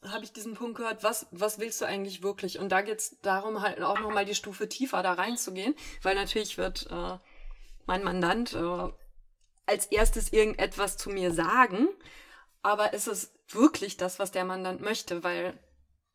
habe 0.07 0.23
ich 0.23 0.33
diesen 0.33 0.55
Punkt 0.55 0.77
gehört, 0.77 1.03
was, 1.03 1.27
was 1.31 1.59
willst 1.59 1.81
du 1.81 1.85
eigentlich 1.85 2.23
wirklich? 2.23 2.57
Und 2.57 2.69
da 2.69 2.81
geht 2.81 2.99
es 2.99 3.19
darum, 3.21 3.61
halt 3.61 3.81
auch 3.81 3.99
nochmal 3.99 4.25
die 4.25 4.35
Stufe 4.35 4.67
tiefer 4.67 5.03
da 5.03 5.13
reinzugehen, 5.13 5.75
weil 6.01 6.15
natürlich 6.15 6.57
wird 6.57 6.87
äh, 6.89 7.17
mein 7.85 8.03
Mandant 8.03 8.53
äh, 8.53 8.89
als 9.67 9.85
erstes 9.87 10.33
irgendetwas 10.33 10.97
zu 10.97 11.11
mir 11.11 11.31
sagen, 11.33 11.87
aber 12.63 12.93
ist 12.93 13.07
es 13.07 13.33
wirklich 13.47 13.97
das, 13.97 14.17
was 14.17 14.31
der 14.31 14.45
Mandant 14.45 14.81
möchte, 14.81 15.23
weil 15.23 15.57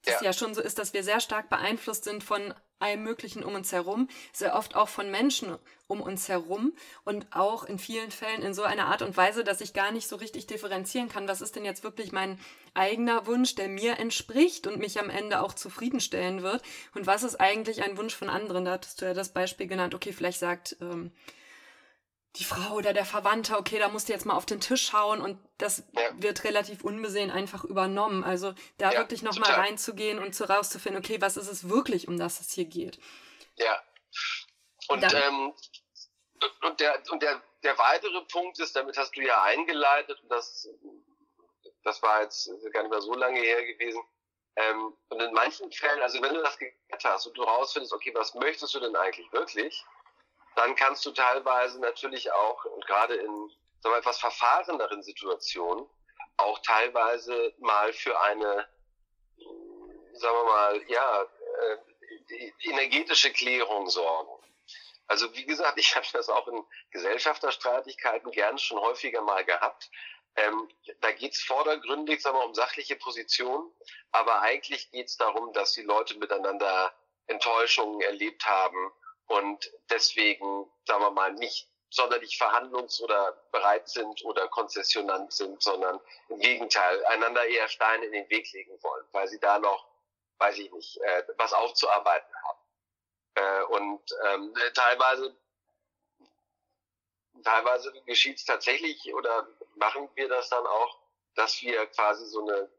es 0.02 0.14
ja. 0.20 0.26
ja 0.26 0.32
schon 0.32 0.54
so 0.54 0.60
ist, 0.60 0.78
dass 0.78 0.92
wir 0.92 1.04
sehr 1.04 1.20
stark 1.20 1.48
beeinflusst 1.48 2.04
sind 2.04 2.24
von 2.24 2.54
allem 2.78 3.02
Möglichen 3.02 3.42
um 3.42 3.54
uns 3.54 3.72
herum, 3.72 4.08
sehr 4.32 4.54
oft 4.54 4.74
auch 4.74 4.88
von 4.88 5.10
Menschen 5.10 5.56
um 5.86 6.00
uns 6.00 6.28
herum 6.28 6.72
und 7.04 7.26
auch 7.30 7.64
in 7.64 7.78
vielen 7.78 8.10
Fällen 8.10 8.42
in 8.42 8.54
so 8.54 8.62
einer 8.62 8.86
Art 8.86 9.02
und 9.02 9.16
Weise, 9.16 9.44
dass 9.44 9.60
ich 9.60 9.72
gar 9.72 9.92
nicht 9.92 10.08
so 10.08 10.16
richtig 10.16 10.46
differenzieren 10.46 11.08
kann, 11.08 11.28
was 11.28 11.40
ist 11.40 11.56
denn 11.56 11.64
jetzt 11.64 11.84
wirklich 11.84 12.12
mein 12.12 12.38
eigener 12.74 13.26
Wunsch, 13.26 13.54
der 13.54 13.68
mir 13.68 13.98
entspricht 13.98 14.66
und 14.66 14.78
mich 14.78 15.00
am 15.00 15.10
Ende 15.10 15.40
auch 15.40 15.54
zufriedenstellen 15.54 16.42
wird 16.42 16.62
und 16.94 17.06
was 17.06 17.22
ist 17.22 17.40
eigentlich 17.40 17.82
ein 17.82 17.96
Wunsch 17.96 18.14
von 18.14 18.28
anderen. 18.28 18.64
Da 18.64 18.72
hattest 18.72 19.00
du 19.00 19.06
ja 19.06 19.14
das 19.14 19.32
Beispiel 19.32 19.66
genannt, 19.66 19.94
okay, 19.94 20.12
vielleicht 20.12 20.40
sagt 20.40 20.76
ähm, 20.80 21.12
die 22.36 22.44
Frau 22.44 22.74
oder 22.74 22.92
der 22.92 23.04
Verwandte, 23.04 23.56
okay, 23.56 23.78
da 23.78 23.88
musst 23.88 24.08
du 24.08 24.12
jetzt 24.12 24.26
mal 24.26 24.34
auf 24.34 24.46
den 24.46 24.60
Tisch 24.60 24.86
schauen 24.86 25.20
und 25.20 25.38
das 25.58 25.84
ja. 25.92 26.02
wird 26.14 26.44
relativ 26.44 26.84
unbesehen 26.84 27.30
einfach 27.30 27.64
übernommen. 27.64 28.24
Also 28.24 28.54
da 28.78 28.92
ja, 28.92 28.98
wirklich 28.98 29.22
nochmal 29.22 29.52
reinzugehen 29.52 30.18
und 30.18 30.34
so 30.34 30.44
rauszufinden, 30.44 31.02
okay, 31.02 31.20
was 31.20 31.36
ist 31.36 31.48
es 31.48 31.68
wirklich, 31.68 32.08
um 32.08 32.18
das 32.18 32.40
es 32.40 32.52
hier 32.52 32.66
geht. 32.66 32.98
Ja. 33.56 33.82
Und, 34.88 35.02
Dann, 35.02 35.14
ähm, 35.14 35.54
und, 36.62 36.80
der, 36.80 37.02
und 37.10 37.22
der, 37.22 37.42
der 37.62 37.78
weitere 37.78 38.20
Punkt 38.26 38.58
ist, 38.60 38.76
damit 38.76 38.96
hast 38.96 39.16
du 39.16 39.22
ja 39.22 39.42
eingeleitet, 39.42 40.20
und 40.22 40.28
das, 40.28 40.68
das 41.82 42.02
war 42.02 42.22
jetzt 42.22 42.50
gar 42.72 42.82
nicht 42.82 42.90
mehr 42.90 43.00
so 43.00 43.14
lange 43.14 43.40
her 43.40 43.64
gewesen, 43.64 44.02
ähm, 44.56 44.96
und 45.08 45.20
in 45.20 45.32
manchen 45.32 45.70
Fällen, 45.70 46.00
also 46.00 46.20
wenn 46.22 46.34
du 46.34 46.42
das 46.42 46.56
geklärt 46.58 47.04
hast 47.04 47.26
und 47.26 47.36
du 47.36 47.42
rausfindest, 47.42 47.92
okay, 47.92 48.12
was 48.14 48.34
möchtest 48.34 48.74
du 48.74 48.80
denn 48.80 48.96
eigentlich 48.96 49.30
wirklich, 49.32 49.84
dann 50.56 50.74
kannst 50.74 51.06
du 51.06 51.12
teilweise 51.12 51.80
natürlich 51.80 52.32
auch, 52.32 52.64
und 52.64 52.86
gerade 52.86 53.14
in 53.14 53.50
sagen 53.86 53.94
wir, 53.94 53.98
etwas 53.98 54.18
verfahreneren 54.18 55.02
Situationen, 55.02 55.86
auch 56.38 56.58
teilweise 56.60 57.54
mal 57.58 57.92
für 57.92 58.20
eine, 58.20 58.68
sagen 60.14 60.36
wir 60.36 60.44
mal, 60.44 60.82
ja, 60.88 61.22
äh, 61.22 62.52
energetische 62.62 63.32
Klärung 63.32 63.88
sorgen. 63.88 64.42
Also 65.06 65.32
wie 65.34 65.44
gesagt, 65.44 65.78
ich 65.78 65.94
habe 65.94 66.06
das 66.12 66.28
auch 66.28 66.48
in 66.48 66.64
Gesellschafterstreitigkeiten 66.90 68.30
gern 68.32 68.58
schon 68.58 68.80
häufiger 68.80 69.20
mal 69.22 69.44
gehabt. 69.44 69.90
Ähm, 70.36 70.68
da 71.00 71.12
geht's 71.12 71.42
vordergründig 71.42 72.20
sagen 72.20 72.36
wir, 72.38 72.44
um 72.44 72.54
sachliche 72.54 72.96
Positionen, 72.96 73.70
aber 74.10 74.40
eigentlich 74.40 74.90
geht's 74.90 75.16
darum, 75.16 75.52
dass 75.52 75.72
die 75.72 75.82
Leute 75.82 76.18
miteinander 76.18 76.92
Enttäuschungen 77.26 78.00
erlebt 78.02 78.46
haben 78.46 78.92
und 79.26 79.72
deswegen, 79.90 80.70
sagen 80.86 81.02
wir 81.02 81.10
mal, 81.10 81.32
nicht 81.34 81.68
sonderlich 81.90 82.36
verhandlungs- 82.36 83.00
oder 83.00 83.32
bereit 83.52 83.88
sind 83.88 84.24
oder 84.24 84.48
konzessionant 84.48 85.32
sind, 85.32 85.62
sondern 85.62 86.00
im 86.28 86.38
Gegenteil, 86.38 87.04
einander 87.06 87.46
eher 87.46 87.68
Steine 87.68 88.04
in 88.06 88.12
den 88.12 88.28
Weg 88.30 88.52
legen 88.52 88.82
wollen, 88.82 89.06
weil 89.12 89.28
sie 89.28 89.40
da 89.40 89.58
noch, 89.58 89.88
weiß 90.38 90.58
ich 90.58 90.70
nicht, 90.72 90.98
äh, 90.98 91.24
was 91.38 91.52
aufzuarbeiten 91.52 92.34
haben. 92.44 92.60
Äh, 93.34 93.62
und 93.64 94.02
ähm, 94.26 94.54
teilweise, 94.74 95.36
teilweise 97.42 97.92
geschieht 98.02 98.38
es 98.38 98.44
tatsächlich 98.44 99.12
oder 99.14 99.48
machen 99.76 100.08
wir 100.14 100.28
das 100.28 100.48
dann 100.48 100.66
auch, 100.66 100.98
dass 101.34 101.60
wir 101.62 101.86
quasi 101.86 102.26
so 102.26 102.40
eine, 102.46 102.70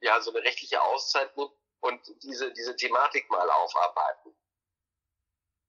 ja, 0.00 0.20
so 0.20 0.30
eine 0.30 0.42
rechtliche 0.42 0.80
Auszeit 0.82 1.36
nehmen 1.36 1.52
und 1.80 2.00
diese, 2.22 2.52
diese 2.52 2.76
Thematik 2.76 3.28
mal 3.30 3.50
aufarbeiten 3.50 4.34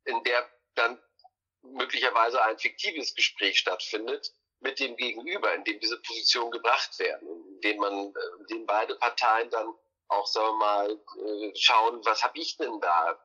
in 0.05 0.23
der 0.23 0.49
dann 0.75 1.01
möglicherweise 1.61 2.41
ein 2.43 2.59
fiktives 2.59 3.15
Gespräch 3.15 3.59
stattfindet 3.59 4.33
mit 4.59 4.79
dem 4.79 4.95
Gegenüber, 4.95 5.53
in 5.53 5.63
dem 5.63 5.79
diese 5.79 6.01
Positionen 6.01 6.51
gebracht 6.51 6.97
werden, 6.99 7.27
in 7.27 7.61
dem 7.61 7.77
man, 7.77 7.93
äh, 7.93 8.39
in 8.39 8.47
dem 8.47 8.65
beide 8.65 8.95
Parteien 8.95 9.49
dann 9.49 9.73
auch, 10.07 10.27
sagen 10.27 10.47
wir 10.47 10.53
mal, 10.53 10.91
äh, 10.91 11.51
schauen, 11.55 12.03
was 12.05 12.23
habe 12.23 12.39
ich 12.39 12.57
denn 12.57 12.79
da 12.79 13.19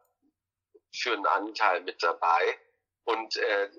für 0.93 1.13
einen 1.13 1.27
Anteil 1.27 1.83
mit 1.83 2.03
dabei 2.03 2.59
und 3.05 3.37
äh, 3.37 3.71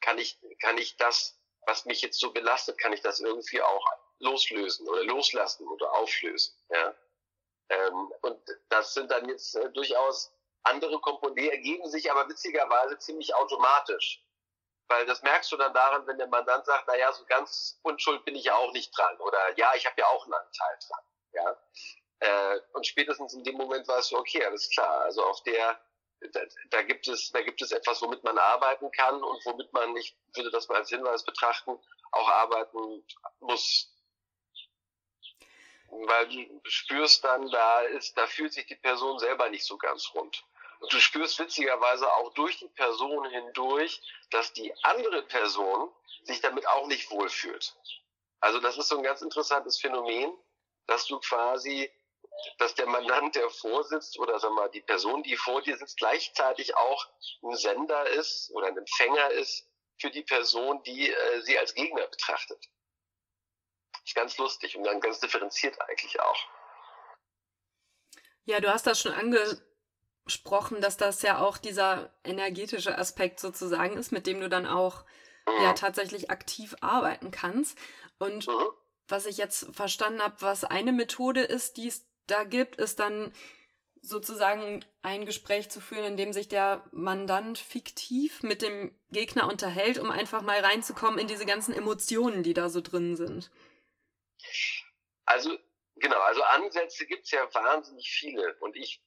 kann 0.00 0.18
ich 0.18 0.38
kann 0.60 0.78
ich 0.78 0.96
das, 0.96 1.38
was 1.66 1.84
mich 1.84 2.02
jetzt 2.02 2.20
so 2.20 2.32
belastet, 2.32 2.78
kann 2.78 2.92
ich 2.92 3.00
das 3.00 3.20
irgendwie 3.20 3.60
auch 3.62 3.86
loslösen 4.20 4.88
oder 4.88 5.04
loslassen 5.04 5.66
oder 5.66 5.92
auflösen, 5.94 6.54
ja. 6.68 6.94
Ähm, 7.70 8.12
und 8.22 8.40
das 8.68 8.94
sind 8.94 9.10
dann 9.10 9.28
jetzt 9.28 9.54
äh, 9.54 9.70
durchaus 9.70 10.32
andere 10.62 11.00
Komponenten, 11.00 11.52
ergeben 11.52 11.88
sich 11.88 12.10
aber 12.10 12.28
witzigerweise 12.28 12.98
ziemlich 12.98 13.34
automatisch. 13.34 14.22
Weil 14.88 15.06
das 15.06 15.22
merkst 15.22 15.50
du 15.52 15.56
dann 15.56 15.72
daran, 15.72 16.06
wenn 16.08 16.18
der 16.18 16.26
Mandant 16.26 16.66
sagt, 16.66 16.84
na 16.88 16.96
ja, 16.96 17.12
so 17.12 17.24
ganz 17.26 17.78
unschuld 17.82 18.24
bin 18.24 18.34
ich 18.34 18.44
ja 18.44 18.56
auch 18.56 18.72
nicht 18.72 18.96
dran. 18.96 19.16
Oder 19.20 19.56
ja, 19.56 19.72
ich 19.76 19.86
habe 19.86 19.94
ja 19.98 20.06
auch 20.08 20.24
einen 20.24 20.34
Anteil 20.34 20.78
dran. 20.88 21.04
Ja. 21.32 21.56
Äh, 22.20 22.60
und 22.72 22.86
spätestens 22.86 23.32
in 23.34 23.44
dem 23.44 23.56
Moment 23.56 23.86
weißt 23.86 24.10
du, 24.10 24.18
okay, 24.18 24.44
alles 24.44 24.68
klar. 24.70 25.02
Also 25.02 25.24
auf 25.24 25.42
der, 25.44 25.80
da, 26.32 26.40
da 26.70 26.82
gibt 26.82 27.06
es, 27.06 27.30
da 27.30 27.40
gibt 27.40 27.62
es 27.62 27.70
etwas, 27.70 28.02
womit 28.02 28.24
man 28.24 28.36
arbeiten 28.36 28.90
kann 28.90 29.22
und 29.22 29.44
womit 29.46 29.72
man, 29.72 29.96
ich 29.96 30.16
würde 30.34 30.50
das 30.50 30.68
mal 30.68 30.78
als 30.78 30.90
Hinweis 30.90 31.24
betrachten, 31.24 31.78
auch 32.12 32.28
arbeiten 32.28 33.04
muss. 33.38 33.94
Weil 35.86 36.28
du 36.28 36.60
spürst 36.68 37.24
dann, 37.24 37.48
da 37.50 37.80
ist, 37.82 38.16
da 38.16 38.26
fühlt 38.26 38.52
sich 38.52 38.66
die 38.66 38.76
Person 38.76 39.18
selber 39.18 39.48
nicht 39.50 39.64
so 39.64 39.78
ganz 39.78 40.10
rund. 40.14 40.44
Und 40.80 40.92
du 40.92 40.98
spürst 40.98 41.38
witzigerweise 41.38 42.10
auch 42.14 42.32
durch 42.34 42.58
die 42.58 42.68
Person 42.68 43.28
hindurch, 43.28 44.00
dass 44.30 44.52
die 44.54 44.74
andere 44.82 45.22
Person 45.22 45.92
sich 46.24 46.40
damit 46.40 46.66
auch 46.66 46.86
nicht 46.86 47.10
wohlfühlt. 47.10 47.76
Also 48.40 48.60
das 48.60 48.78
ist 48.78 48.88
so 48.88 48.96
ein 48.96 49.02
ganz 49.02 49.20
interessantes 49.20 49.78
Phänomen, 49.78 50.32
dass 50.86 51.06
du 51.06 51.20
quasi, 51.20 51.92
dass 52.58 52.74
der 52.74 52.86
Mandant, 52.86 53.34
der 53.34 53.50
vorsitzt, 53.50 54.18
oder 54.18 54.38
sag 54.40 54.52
mal, 54.52 54.70
die 54.70 54.80
Person, 54.80 55.22
die 55.22 55.36
vor 55.36 55.60
dir 55.60 55.76
sitzt, 55.76 55.98
gleichzeitig 55.98 56.74
auch 56.74 57.06
ein 57.42 57.54
Sender 57.56 58.08
ist 58.10 58.50
oder 58.52 58.68
ein 58.68 58.78
Empfänger 58.78 59.30
ist 59.32 59.68
für 59.98 60.10
die 60.10 60.22
Person, 60.22 60.82
die 60.84 61.10
äh, 61.10 61.42
sie 61.42 61.58
als 61.58 61.74
Gegner 61.74 62.06
betrachtet. 62.06 62.70
Ist 64.02 64.14
ganz 64.14 64.38
lustig 64.38 64.76
und 64.78 64.84
dann 64.84 65.00
ganz 65.00 65.20
differenziert 65.20 65.78
eigentlich 65.82 66.18
auch. 66.18 66.38
Ja, 68.44 68.60
du 68.60 68.72
hast 68.72 68.86
das 68.86 68.98
schon 68.98 69.12
ange 69.12 69.60
gesprochen, 70.24 70.80
dass 70.80 70.96
das 70.96 71.22
ja 71.22 71.38
auch 71.38 71.58
dieser 71.58 72.12
energetische 72.24 72.96
Aspekt 72.96 73.40
sozusagen 73.40 73.96
ist, 73.96 74.12
mit 74.12 74.26
dem 74.26 74.40
du 74.40 74.48
dann 74.48 74.66
auch 74.66 75.04
ja 75.62 75.72
tatsächlich 75.72 76.30
aktiv 76.30 76.76
arbeiten 76.80 77.30
kannst. 77.30 77.78
Und 78.18 78.46
mhm. 78.46 78.68
was 79.08 79.26
ich 79.26 79.36
jetzt 79.36 79.74
verstanden 79.74 80.22
habe, 80.22 80.36
was 80.40 80.64
eine 80.64 80.92
Methode 80.92 81.42
ist, 81.42 81.76
die 81.76 81.88
es 81.88 82.06
da 82.26 82.44
gibt, 82.44 82.76
ist 82.76 83.00
dann 83.00 83.32
sozusagen 84.02 84.84
ein 85.02 85.26
Gespräch 85.26 85.68
zu 85.70 85.80
führen, 85.80 86.04
in 86.04 86.16
dem 86.16 86.32
sich 86.32 86.48
der 86.48 86.84
Mandant 86.90 87.58
fiktiv 87.58 88.42
mit 88.42 88.62
dem 88.62 88.94
Gegner 89.10 89.48
unterhält, 89.48 89.98
um 89.98 90.10
einfach 90.10 90.42
mal 90.42 90.60
reinzukommen 90.60 91.18
in 91.18 91.26
diese 91.26 91.44
ganzen 91.44 91.74
Emotionen, 91.74 92.42
die 92.42 92.54
da 92.54 92.70
so 92.70 92.80
drin 92.80 93.16
sind. 93.16 93.50
Also 95.26 95.56
genau, 95.96 96.18
also 96.20 96.42
Ansätze 96.42 97.06
gibt 97.06 97.24
es 97.24 97.30
ja 97.30 97.46
wahnsinnig 97.52 98.10
viele 98.10 98.56
und 98.60 98.74
ich 98.76 99.02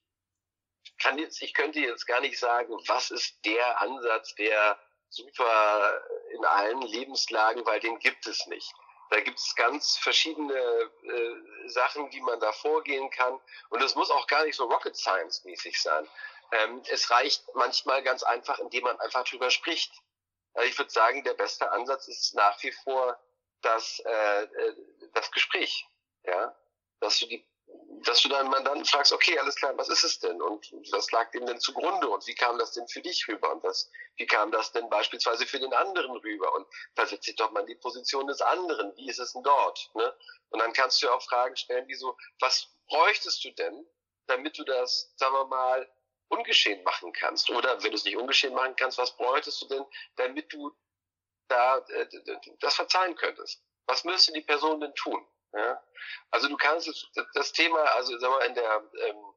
kann 0.98 1.18
jetzt, 1.18 1.42
ich 1.42 1.54
könnte 1.54 1.80
jetzt 1.80 2.06
gar 2.06 2.20
nicht 2.20 2.38
sagen, 2.38 2.74
was 2.86 3.10
ist 3.10 3.44
der 3.44 3.80
Ansatz, 3.80 4.34
der 4.36 4.78
super 5.08 6.02
in 6.32 6.44
allen 6.44 6.82
Lebenslagen, 6.82 7.64
weil 7.66 7.80
den 7.80 7.98
gibt 7.98 8.26
es 8.26 8.46
nicht. 8.46 8.72
Da 9.10 9.20
gibt 9.20 9.38
es 9.38 9.54
ganz 9.54 9.96
verschiedene 9.98 10.54
äh, 10.54 11.68
Sachen, 11.68 12.10
wie 12.12 12.20
man 12.20 12.40
da 12.40 12.52
vorgehen 12.52 13.10
kann. 13.10 13.38
Und 13.70 13.82
es 13.82 13.94
muss 13.94 14.10
auch 14.10 14.26
gar 14.26 14.44
nicht 14.44 14.56
so 14.56 14.64
Rocket 14.64 14.96
Science 14.96 15.44
mäßig 15.44 15.80
sein. 15.80 16.08
Ähm, 16.52 16.82
es 16.90 17.10
reicht 17.10 17.44
manchmal 17.54 18.02
ganz 18.02 18.22
einfach, 18.22 18.58
indem 18.58 18.84
man 18.84 18.98
einfach 19.00 19.24
drüber 19.24 19.50
spricht. 19.50 19.92
Also 20.54 20.68
ich 20.68 20.78
würde 20.78 20.90
sagen, 20.90 21.22
der 21.24 21.34
beste 21.34 21.70
Ansatz 21.70 22.08
ist 22.08 22.34
nach 22.34 22.60
wie 22.62 22.72
vor 22.72 23.18
das, 23.60 24.00
äh, 24.00 24.42
äh 24.44 24.74
das 25.12 25.30
Gespräch. 25.30 25.86
Ja, 26.24 26.56
dass 27.00 27.18
du 27.18 27.26
die 27.26 27.46
dass 28.04 28.22
du 28.22 28.28
deinen 28.28 28.50
Mandanten 28.50 28.84
fragst, 28.84 29.12
okay, 29.12 29.38
alles 29.38 29.56
klar, 29.56 29.76
was 29.76 29.88
ist 29.88 30.04
es 30.04 30.18
denn 30.18 30.40
und 30.40 30.72
was 30.90 31.10
lag 31.12 31.30
dem 31.30 31.46
denn 31.46 31.60
zugrunde 31.60 32.08
und 32.08 32.26
wie 32.26 32.34
kam 32.34 32.58
das 32.58 32.72
denn 32.72 32.86
für 32.88 33.00
dich 33.00 33.26
rüber 33.28 33.52
und 33.52 33.62
was, 33.62 33.90
wie 34.16 34.26
kam 34.26 34.50
das 34.52 34.72
denn 34.72 34.88
beispielsweise 34.88 35.46
für 35.46 35.58
den 35.58 35.72
anderen 35.72 36.16
rüber 36.16 36.54
und 36.54 36.66
versetz 36.94 37.24
dich 37.24 37.36
doch 37.36 37.50
mal 37.52 37.60
in 37.60 37.66
die 37.66 37.74
Position 37.76 38.26
des 38.26 38.40
anderen, 38.40 38.96
wie 38.96 39.08
ist 39.08 39.18
es 39.18 39.32
denn 39.32 39.42
dort, 39.42 39.90
ne? 39.94 40.14
Und 40.50 40.60
dann 40.60 40.72
kannst 40.72 41.02
du 41.02 41.06
ja 41.06 41.12
auch 41.12 41.22
Fragen 41.22 41.56
stellen, 41.56 41.88
wie 41.88 41.94
so, 41.94 42.16
was 42.40 42.68
bräuchtest 42.86 43.44
du 43.44 43.50
denn, 43.50 43.86
damit 44.26 44.56
du 44.58 44.64
das, 44.64 45.12
sagen 45.16 45.34
wir 45.34 45.46
mal, 45.46 45.88
ungeschehen 46.28 46.82
machen 46.84 47.12
kannst 47.12 47.50
oder 47.50 47.82
wenn 47.82 47.90
du 47.90 47.96
es 47.96 48.04
nicht 48.04 48.16
ungeschehen 48.16 48.54
machen 48.54 48.76
kannst, 48.76 48.98
was 48.98 49.16
bräuchtest 49.16 49.62
du 49.62 49.66
denn, 49.66 49.84
damit 50.16 50.52
du 50.52 50.74
da 51.48 51.78
äh, 51.78 52.08
das 52.60 52.74
verzeihen 52.74 53.14
könntest? 53.16 53.62
Was 53.86 54.04
müsste 54.04 54.32
die 54.32 54.40
Person 54.40 54.80
denn 54.80 54.94
tun? 54.94 55.26
Ja? 55.56 55.82
Also 56.30 56.48
du 56.48 56.56
kannst 56.56 57.10
das 57.34 57.52
Thema, 57.52 57.80
also 57.96 58.18
sag 58.18 58.30
mal, 58.30 58.46
in 58.46 58.54
der, 58.54 58.82
ähm, 59.06 59.34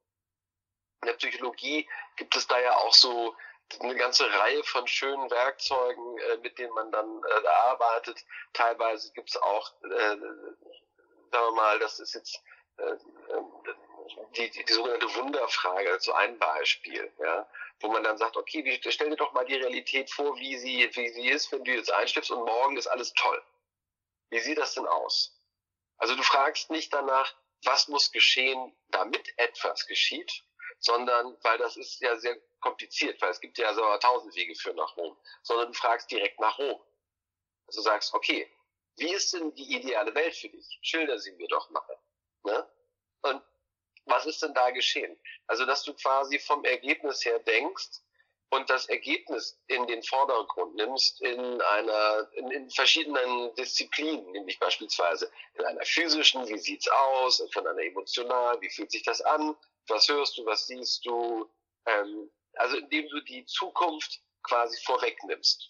in 1.01 1.07
der 1.07 1.13
Psychologie 1.13 1.87
gibt 2.15 2.35
es 2.35 2.47
da 2.47 2.59
ja 2.59 2.75
auch 2.75 2.93
so 2.93 3.35
eine 3.79 3.95
ganze 3.95 4.31
Reihe 4.31 4.63
von 4.63 4.87
schönen 4.87 5.29
Werkzeugen, 5.29 6.17
äh, 6.19 6.37
mit 6.37 6.57
denen 6.57 6.73
man 6.73 6.91
dann 6.91 7.21
äh, 7.23 7.47
arbeitet. 7.47 8.23
Teilweise 8.53 9.11
gibt 9.13 9.29
es 9.29 9.37
auch, 9.37 9.71
äh, 9.83 9.89
sagen 9.89 11.31
wir 11.31 11.51
mal, 11.51 11.79
das 11.79 11.99
ist 11.99 12.13
jetzt 12.15 12.41
äh, 12.77 12.95
die, 14.37 14.49
die, 14.49 14.63
die 14.63 14.73
sogenannte 14.73 15.13
Wunderfrage, 15.15 15.91
also 15.91 16.13
ein 16.13 16.39
Beispiel, 16.39 17.11
ja, 17.19 17.47
wo 17.81 17.89
man 17.89 18.03
dann 18.03 18.17
sagt, 18.17 18.37
okay, 18.37 18.63
wie, 18.63 18.79
stell 18.91 19.09
dir 19.09 19.17
doch 19.17 19.33
mal 19.33 19.45
die 19.45 19.55
Realität 19.55 20.09
vor, 20.09 20.35
wie 20.37 20.57
sie, 20.57 20.89
wie 20.93 21.09
sie 21.09 21.29
ist, 21.29 21.51
wenn 21.51 21.63
du 21.63 21.71
jetzt 21.71 21.91
einstiftst 21.91 22.31
und 22.31 22.45
morgen 22.45 22.77
ist 22.77 22.87
alles 22.87 23.13
toll. 23.13 23.43
Wie 24.29 24.39
sieht 24.39 24.57
das 24.57 24.73
denn 24.73 24.87
aus? 24.87 25.36
Also 25.97 26.15
du 26.15 26.23
fragst 26.23 26.69
nicht 26.69 26.93
danach, 26.93 27.35
was 27.63 27.87
muss 27.87 28.11
geschehen, 28.11 28.75
damit 28.89 29.33
etwas 29.37 29.87
geschieht, 29.87 30.43
sondern, 30.79 31.37
weil 31.41 31.57
das 31.57 31.75
ist 31.77 31.99
ja 32.01 32.17
sehr 32.17 32.37
kompliziert, 32.59 33.21
weil 33.21 33.31
es 33.31 33.39
gibt 33.39 33.57
ja 33.57 33.73
so 33.73 33.81
tausend 33.97 34.35
Wege 34.35 34.55
für 34.55 34.73
nach 34.73 34.95
Rom, 34.97 35.17
sondern 35.43 35.67
du 35.67 35.73
fragst 35.73 36.09
direkt 36.11 36.39
nach 36.39 36.57
Rom. 36.57 36.81
Also 37.67 37.81
sagst, 37.81 38.13
okay, 38.13 38.49
wie 38.97 39.13
ist 39.13 39.33
denn 39.33 39.53
die 39.55 39.75
ideale 39.75 40.13
Welt 40.15 40.35
für 40.35 40.49
dich? 40.49 40.79
Schilder 40.81 41.19
sie 41.19 41.31
mir 41.33 41.47
doch 41.47 41.69
mal. 41.69 41.99
Ne? 42.43 42.69
Und 43.21 43.43
was 44.05 44.25
ist 44.25 44.41
denn 44.41 44.53
da 44.53 44.71
geschehen? 44.71 45.19
Also, 45.47 45.65
dass 45.65 45.83
du 45.83 45.93
quasi 45.93 46.39
vom 46.39 46.63
Ergebnis 46.63 47.25
her 47.25 47.39
denkst, 47.39 48.01
und 48.49 48.69
das 48.69 48.87
Ergebnis 48.87 49.59
in 49.67 49.85
den 49.87 50.01
Vordergrund 50.03 50.75
nimmst 50.75 51.21
in 51.21 51.61
einer, 51.61 52.29
in, 52.33 52.51
in 52.51 52.69
verschiedenen 52.69 53.53
Disziplinen, 53.55 54.31
nämlich 54.31 54.57
beispielsweise 54.59 55.29
in 55.55 55.65
einer 55.65 55.83
physischen, 55.85 56.47
wie 56.47 56.57
sieht's 56.57 56.87
aus, 56.87 57.43
von 57.51 57.67
einer 57.67 57.81
emotionalen, 57.81 58.61
wie 58.61 58.69
fühlt 58.69 58.91
sich 58.91 59.03
das 59.03 59.21
an, 59.21 59.55
was 59.87 60.07
hörst 60.07 60.37
du, 60.37 60.45
was 60.45 60.67
siehst 60.67 61.05
du, 61.05 61.49
ähm, 61.85 62.31
also 62.53 62.77
indem 62.77 63.07
du 63.09 63.21
die 63.21 63.45
Zukunft 63.45 64.21
quasi 64.43 64.77
vorwegnimmst. 64.85 65.69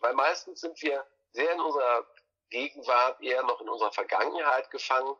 Weil 0.00 0.14
meistens 0.14 0.60
sind 0.60 0.80
wir 0.82 1.06
sehr 1.32 1.52
in 1.52 1.60
unserer 1.60 2.06
Gegenwart, 2.50 3.20
eher 3.22 3.42
noch 3.44 3.60
in 3.60 3.68
unserer 3.68 3.92
Vergangenheit 3.92 4.70
gefangen 4.70 5.16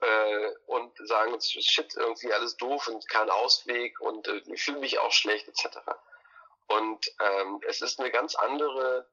äh, 0.00 0.50
und 0.66 0.92
sagen, 1.06 1.38
shit, 1.40 1.94
irgendwie 1.96 2.32
alles 2.32 2.56
doof 2.56 2.88
und 2.88 3.08
kein 3.08 3.30
Ausweg 3.30 4.00
und 4.00 4.26
äh, 4.28 4.42
ich 4.46 4.62
fühle 4.62 4.78
mich 4.78 4.98
auch 4.98 5.12
schlecht 5.12 5.48
etc. 5.48 5.78
Und 6.68 7.06
ähm, 7.20 7.60
es 7.66 7.80
ist 7.80 7.98
eine 7.98 8.10
ganz 8.10 8.34
andere, 8.34 9.08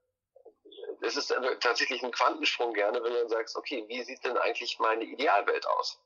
es 1.02 1.18
ist 1.18 1.34
tatsächlich 1.60 2.04
ein 2.04 2.12
Quantensprung 2.12 2.74
gerne, 2.74 3.04
wenn 3.04 3.12
du 3.12 3.20
dann 3.20 3.30
sagst, 3.30 3.56
okay, 3.56 3.84
wie 3.88 4.04
sieht 4.04 4.24
denn 4.24 4.38
eigentlich 4.38 4.80
meine 4.80 5.04
Idealwelt 5.04 5.66
aus? 5.68 6.00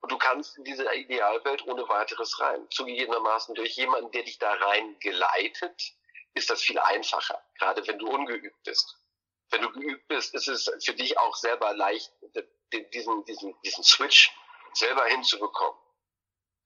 Und 0.00 0.12
du 0.12 0.18
kannst 0.18 0.56
in 0.58 0.64
diese 0.64 0.84
Idealwelt 0.94 1.66
ohne 1.66 1.88
weiteres 1.88 2.38
rein. 2.40 2.68
Zugegebenermaßen 2.70 3.54
durch 3.54 3.74
jemanden, 3.76 4.12
der 4.12 4.22
dich 4.22 4.38
da 4.38 4.52
rein 4.52 4.96
geleitet, 5.00 5.94
ist 6.34 6.50
das 6.50 6.62
viel 6.62 6.78
einfacher, 6.78 7.42
gerade 7.58 7.84
wenn 7.86 7.98
du 7.98 8.08
ungeübt 8.08 8.62
bist. 8.62 8.96
Wenn 9.50 9.62
du 9.62 9.72
geübt 9.72 10.06
bist, 10.08 10.34
ist 10.34 10.46
es 10.46 10.70
für 10.84 10.94
dich 10.94 11.18
auch 11.18 11.34
selber 11.34 11.72
leicht, 11.72 12.12
den, 12.72 12.88
diesen, 12.90 13.24
diesen, 13.24 13.54
diesen 13.62 13.84
Switch 13.84 14.32
selber 14.74 15.04
hinzubekommen. 15.06 15.80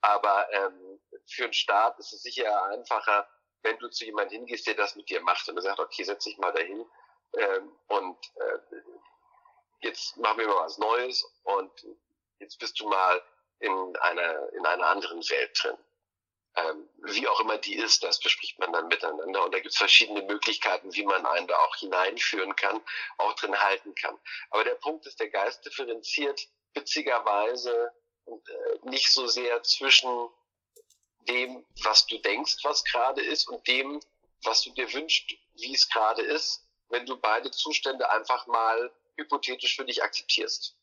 Aber 0.00 0.52
ähm, 0.52 1.00
für 1.26 1.44
einen 1.44 1.52
Staat 1.52 1.98
ist 1.98 2.12
es 2.12 2.22
sicher 2.22 2.64
einfacher, 2.66 3.28
wenn 3.62 3.78
du 3.78 3.88
zu 3.88 4.04
jemandem 4.04 4.38
hingehst, 4.38 4.66
der 4.66 4.74
das 4.74 4.96
mit 4.96 5.08
dir 5.08 5.20
macht 5.20 5.48
und 5.48 5.56
er 5.56 5.62
sagt, 5.62 5.78
okay, 5.78 6.02
setz 6.02 6.24
dich 6.24 6.36
mal 6.38 6.52
dahin 6.52 6.84
ähm, 7.34 7.72
und 7.88 8.18
äh, 8.34 8.58
jetzt 9.80 10.16
machen 10.16 10.38
wir 10.38 10.48
mal 10.48 10.64
was 10.64 10.78
Neues 10.78 11.24
und 11.44 11.72
jetzt 12.38 12.58
bist 12.58 12.78
du 12.80 12.88
mal 12.88 13.22
in 13.60 13.96
einer, 13.98 14.52
in 14.54 14.66
einer 14.66 14.88
anderen 14.88 15.20
Welt 15.30 15.58
drin. 15.62 15.78
Ähm, 16.54 16.88
wie 17.02 17.26
auch 17.28 17.40
immer 17.40 17.58
die 17.58 17.76
ist, 17.76 18.02
das 18.02 18.20
bespricht 18.20 18.58
man 18.58 18.72
dann 18.72 18.88
miteinander. 18.88 19.44
Und 19.44 19.52
da 19.52 19.58
gibt 19.58 19.72
es 19.72 19.78
verschiedene 19.78 20.22
Möglichkeiten, 20.22 20.94
wie 20.94 21.04
man 21.04 21.24
einen 21.24 21.46
da 21.46 21.56
auch 21.56 21.76
hineinführen 21.76 22.54
kann, 22.56 22.80
auch 23.18 23.32
drin 23.34 23.58
halten 23.58 23.94
kann. 23.94 24.18
Aber 24.50 24.64
der 24.64 24.74
Punkt 24.74 25.06
ist, 25.06 25.18
der 25.20 25.30
Geist 25.30 25.64
differenziert 25.64 26.48
witzigerweise 26.74 27.92
äh, 28.26 28.88
nicht 28.88 29.10
so 29.12 29.26
sehr 29.26 29.62
zwischen 29.62 30.28
dem, 31.28 31.64
was 31.82 32.06
du 32.06 32.18
denkst, 32.18 32.58
was 32.62 32.84
gerade 32.84 33.22
ist, 33.22 33.48
und 33.48 33.66
dem, 33.66 34.00
was 34.42 34.62
du 34.62 34.70
dir 34.70 34.92
wünschst, 34.92 35.30
wie 35.54 35.74
es 35.74 35.88
gerade 35.88 36.22
ist, 36.22 36.66
wenn 36.88 37.06
du 37.06 37.16
beide 37.16 37.50
Zustände 37.50 38.10
einfach 38.10 38.46
mal 38.46 38.92
hypothetisch 39.16 39.76
für 39.76 39.84
dich 39.84 40.02
akzeptierst. 40.02 40.76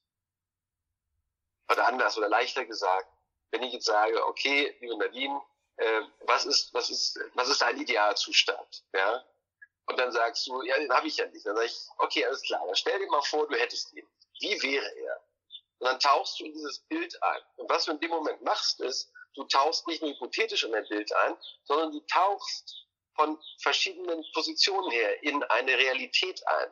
Oder 1.70 1.88
anders 1.88 2.18
oder 2.18 2.30
leichter 2.30 2.66
gesagt, 2.66 3.08
wenn 3.52 3.64
ich 3.64 3.74
jetzt 3.74 3.86
sage, 3.86 4.26
okay, 4.26 4.76
liebe 4.80 4.98
Nadine, 4.98 5.42
äh, 5.80 6.02
was 6.26 6.46
ist, 6.46 6.74
was 6.74 6.90
ist, 6.90 7.20
was 7.34 7.50
ist 7.50 7.62
dein 7.62 7.80
Idealzustand? 7.80 8.84
Ja? 8.94 9.24
Und 9.86 9.98
dann 9.98 10.12
sagst 10.12 10.46
du, 10.48 10.62
ja, 10.64 10.78
den 10.78 10.92
habe 10.92 11.08
ich 11.08 11.18
ja 11.18 11.26
nicht. 11.28 11.46
Dann 11.46 11.56
sage 11.56 11.68
ich, 11.68 11.78
okay, 11.98 12.26
alles 12.26 12.42
klar, 12.44 12.62
dann 12.66 12.76
stell 12.76 13.00
dir 13.00 13.08
mal 13.08 13.22
vor, 13.22 13.48
du 13.48 13.56
hättest 13.56 13.94
ihn. 13.94 14.08
Wie 14.42 14.62
wäre 14.62 14.86
er? 14.86 15.24
Und 15.80 15.88
dann 15.88 16.00
tauchst 16.00 16.40
du 16.40 16.46
in 16.46 16.54
dieses 16.54 16.80
Bild 16.80 17.22
ein. 17.24 17.42
Und 17.56 17.70
was 17.70 17.86
du 17.86 17.92
in 17.92 18.00
dem 18.00 18.12
Moment 18.12 18.42
machst, 18.42 18.82
ist, 18.82 19.12
du 19.36 19.46
tauchst 19.46 19.88
nicht 19.88 20.02
nur 20.02 20.12
hypothetisch 20.12 20.64
in 20.64 20.76
ein 20.76 20.88
Bild 20.90 21.14
ein, 21.14 21.38
sondern 21.64 21.92
du 21.92 22.02
tauchst 22.02 22.86
von 23.16 23.42
verschiedenen 23.62 24.24
Positionen 24.34 24.92
her 24.92 25.24
in 25.24 25.42
eine 25.44 25.78
Realität 25.78 26.46
ein. 26.46 26.72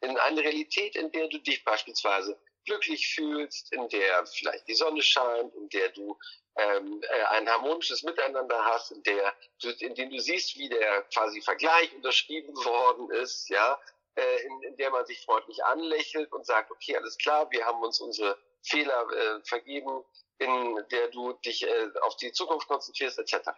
In 0.00 0.18
eine 0.18 0.40
Realität, 0.40 0.96
in 0.96 1.10
der 1.12 1.28
du 1.28 1.38
dich 1.38 1.64
beispielsweise 1.64 2.38
glücklich 2.68 3.08
fühlst, 3.14 3.72
in 3.72 3.88
der 3.88 4.26
vielleicht 4.26 4.68
die 4.68 4.74
Sonne 4.74 5.02
scheint, 5.02 5.54
in 5.54 5.68
der 5.70 5.88
du 5.90 6.18
ähm, 6.56 7.00
äh, 7.08 7.22
ein 7.36 7.48
harmonisches 7.48 8.02
Miteinander 8.02 8.64
hast, 8.66 8.92
in 8.92 9.02
der 9.04 9.34
du, 9.62 9.70
in 9.70 9.94
dem 9.94 10.10
du 10.10 10.18
siehst, 10.20 10.56
wie 10.56 10.68
der 10.68 11.02
quasi 11.14 11.40
Vergleich 11.40 11.94
unterschrieben 11.94 12.54
worden 12.56 13.10
ist, 13.10 13.48
ja, 13.48 13.80
äh, 14.16 14.42
in, 14.42 14.62
in 14.62 14.76
der 14.76 14.90
man 14.90 15.06
sich 15.06 15.24
freundlich 15.24 15.64
anlächelt 15.64 16.32
und 16.32 16.44
sagt, 16.44 16.70
okay, 16.70 16.96
alles 16.96 17.16
klar, 17.18 17.50
wir 17.50 17.64
haben 17.64 17.82
uns 17.82 18.00
unsere 18.00 18.38
Fehler 18.62 19.06
äh, 19.10 19.40
vergeben, 19.44 20.04
in 20.38 20.84
der 20.90 21.08
du 21.08 21.32
dich 21.44 21.62
äh, 21.62 21.90
auf 22.02 22.16
die 22.16 22.32
Zukunft 22.32 22.68
konzentrierst, 22.68 23.18
etc. 23.18 23.50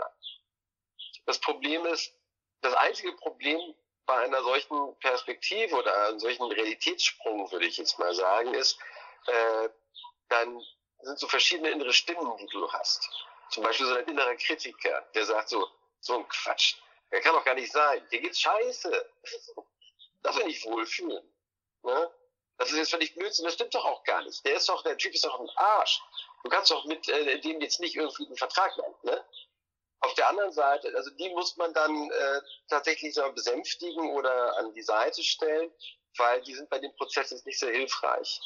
Das 1.27 1.39
Problem 1.39 1.85
ist, 1.87 2.15
das 2.61 2.75
einzige 2.75 3.13
Problem 3.13 3.75
bei 4.07 4.17
einer 4.23 4.43
solchen 4.43 4.99
Perspektive 4.99 5.77
oder 5.77 6.09
einem 6.09 6.19
solchen 6.19 6.45
Realitätssprung, 6.45 7.51
würde 7.53 7.67
ich 7.67 7.79
jetzt 7.79 7.99
mal 7.99 8.13
sagen, 8.13 8.55
ist, 8.55 8.79
äh, 9.27 9.69
dann 10.29 10.61
sind 11.03 11.19
so 11.19 11.29
verschiedene 11.29 11.71
innere 11.71 11.93
Stimmen, 11.93 12.37
die 12.37 12.47
du 12.47 12.71
hast. 12.73 13.09
Zum 13.51 13.65
Beispiel 13.65 13.87
so 13.87 13.95
ein 13.95 14.07
innerer 14.07 14.37
Kritiker, 14.37 15.03
der 15.15 15.25
sagt 15.25 15.49
so, 15.49 15.67
so 16.01 16.19
ein 16.19 16.29
Quatsch. 16.29 16.77
Der 17.11 17.21
kann 17.21 17.35
doch 17.35 17.45
gar 17.45 17.55
nicht 17.55 17.73
sein. 17.73 18.07
Dir 18.11 18.21
geht's 18.21 18.41
scheiße. 18.41 19.11
Darf 20.23 20.39
er 20.39 20.47
nicht 20.47 20.65
wohlfühlen. 20.65 21.23
Ne? 21.83 22.11
Das 22.59 22.71
ist 22.71 22.77
jetzt 22.77 22.91
völlig 22.91 23.15
Blödsinn, 23.15 23.47
das 23.47 23.55
stimmt 23.55 23.75
doch 23.75 23.85
auch 23.85 24.05
gar 24.05 24.23
nicht. 24.23 24.45
Der 24.45 24.55
ist 24.57 24.69
doch, 24.69 24.83
der 24.83 24.97
Typ 24.97 25.15
ist 25.15 25.25
doch 25.25 25.41
ein 25.41 25.49
Arsch. 25.57 26.01
Du 26.45 26.51
kannst 26.51 26.71
doch 26.71 26.85
mit 26.85 27.09
äh, 27.09 27.41
dem 27.41 27.61
jetzt 27.61 27.81
nicht 27.81 27.97
irgendwie 27.97 28.27
einen 28.27 28.37
Vertrag 28.37 28.77
machen, 28.77 28.95
ne? 29.03 29.25
Auf 30.03 30.15
der 30.15 30.29
anderen 30.29 30.53
Seite, 30.53 30.95
also 30.97 31.11
die 31.11 31.29
muss 31.31 31.57
man 31.57 31.75
dann 31.75 32.11
äh, 32.11 32.41
tatsächlich 32.69 33.13
so 33.13 33.33
besänftigen 33.33 34.11
oder 34.13 34.57
an 34.57 34.73
die 34.73 34.83
Seite 34.83 35.23
stellen, 35.23 35.71
weil 36.17 36.41
die 36.43 36.55
sind 36.55 36.71
bei 36.71 36.79
dem 36.79 36.95
Prozess 36.97 37.31
jetzt 37.31 37.45
nicht 37.45 37.59
sehr 37.59 37.73
hilfreich 37.73 38.41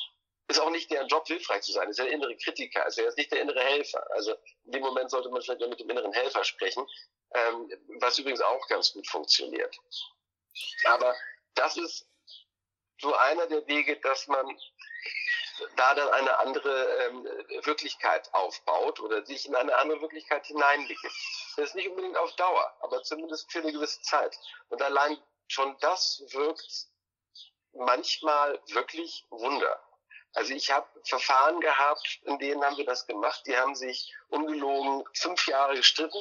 ist 0.49 0.61
auch 0.61 0.71
nicht 0.71 0.91
deren 0.91 1.09
Job, 1.09 1.27
hilfreich 1.27 1.63
zu 1.63 1.73
sein. 1.73 1.89
Ist 1.89 1.99
ja 1.99 2.05
der 2.05 2.13
innere 2.13 2.37
Kritiker, 2.37 2.87
ist 2.87 2.99
ja 2.99 3.05
jetzt 3.05 3.17
nicht 3.17 3.33
der 3.33 3.41
innere 3.41 3.61
Helfer. 3.61 4.07
Also 4.13 4.35
in 4.65 4.73
dem 4.73 4.83
Moment 4.83 5.11
sollte 5.11 5.29
man 5.31 5.41
vielleicht 5.43 5.61
mit 5.61 5.81
dem 5.81 5.91
inneren 5.91 6.13
Helfer 6.13 6.45
sprechen, 6.45 6.87
ähm, 7.35 7.71
was 8.01 8.19
übrigens 8.19 8.41
auch 8.41 8.67
ganz 8.69 8.93
gut 8.93 9.07
funktioniert. 9.09 9.77
Aber 10.85 11.15
das 11.55 11.77
ist 11.77 12.07
so 13.01 13.15
einer 13.15 13.47
der 13.47 13.67
Wege, 13.67 13.99
dass 14.01 14.27
man 14.29 14.47
da 15.77 15.95
dann 15.95 16.09
eine 16.09 16.39
andere 16.39 17.05
ähm, 17.05 17.25
Wirklichkeit 17.65 18.33
aufbaut 18.35 19.01
oder 19.01 19.25
sich 19.25 19.47
in 19.47 19.55
eine 19.55 19.77
andere 19.77 20.01
Wirklichkeit 20.01 20.47
hineinbegibt. 20.47 21.15
Das 21.57 21.69
ist 21.69 21.75
nicht 21.75 21.89
unbedingt 21.89 22.17
auf 22.17 22.35
Dauer, 22.37 22.77
aber 22.81 23.03
zumindest 23.03 23.51
für 23.51 23.61
eine 23.61 23.73
gewisse 23.73 24.01
Zeit. 24.03 24.37
Und 24.69 24.83
allein 24.83 25.17
schon 25.47 25.77
das 25.81 26.25
wirkt 26.29 26.89
manchmal 27.73 28.61
wirklich 28.69 29.27
Wunder. 29.31 29.81
Also 30.35 30.53
ich 30.53 30.71
habe 30.71 30.87
Verfahren 31.05 31.61
gehabt, 31.61 32.21
in 32.25 32.39
denen 32.39 32.63
haben 32.65 32.77
wir 32.77 32.85
das 32.85 33.07
gemacht. 33.07 33.43
Die 33.47 33.57
haben 33.57 33.75
sich 33.75 34.13
ungelogen 34.29 35.05
fünf 35.15 35.47
Jahre 35.47 35.77
gestritten. 35.77 36.21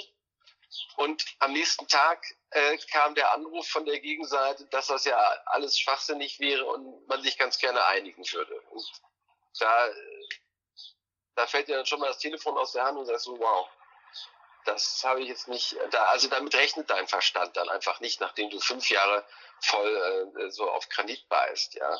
Und 0.97 1.25
am 1.39 1.53
nächsten 1.53 1.87
Tag 1.87 2.23
äh, 2.51 2.77
kam 2.91 3.15
der 3.15 3.31
Anruf 3.31 3.67
von 3.67 3.85
der 3.85 3.99
Gegenseite, 3.99 4.65
dass 4.67 4.87
das 4.87 5.05
ja 5.05 5.17
alles 5.45 5.79
schwachsinnig 5.79 6.39
wäre 6.39 6.65
und 6.65 7.07
man 7.07 7.21
sich 7.21 7.37
ganz 7.37 7.57
gerne 7.57 7.83
einigen 7.85 8.23
würde. 8.31 8.59
Und 8.71 8.83
da, 9.59 9.89
da 11.35 11.47
fällt 11.47 11.67
dir 11.67 11.77
dann 11.77 11.85
schon 11.85 11.99
mal 11.99 12.07
das 12.07 12.19
Telefon 12.19 12.57
aus 12.57 12.73
der 12.73 12.85
Hand 12.85 12.97
und 12.97 13.05
sagst 13.05 13.25
so, 13.25 13.37
wow, 13.39 13.67
das 14.65 15.03
habe 15.03 15.21
ich 15.21 15.27
jetzt 15.27 15.47
nicht, 15.47 15.75
da, 15.91 16.05
also 16.05 16.27
damit 16.29 16.55
rechnet 16.55 16.89
dein 16.89 17.07
Verstand 17.07 17.57
dann 17.57 17.69
einfach 17.69 17.99
nicht, 17.99 18.19
nachdem 18.19 18.49
du 18.49 18.59
fünf 18.59 18.89
Jahre 18.89 19.25
voll 19.61 20.33
äh, 20.39 20.49
so 20.51 20.69
auf 20.69 20.87
Granit 20.89 21.27
beißt, 21.29 21.75
ja. 21.75 21.99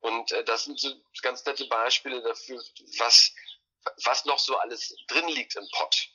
Und 0.00 0.32
äh, 0.32 0.44
das 0.44 0.64
sind 0.64 0.78
so 0.78 0.94
ganz 1.22 1.44
nette 1.44 1.66
Beispiele 1.66 2.22
dafür, 2.22 2.62
was, 2.98 3.32
was 4.04 4.24
noch 4.24 4.38
so 4.38 4.56
alles 4.56 4.94
drin 5.08 5.28
liegt 5.28 5.56
im 5.56 5.68
Pott. 5.72 6.08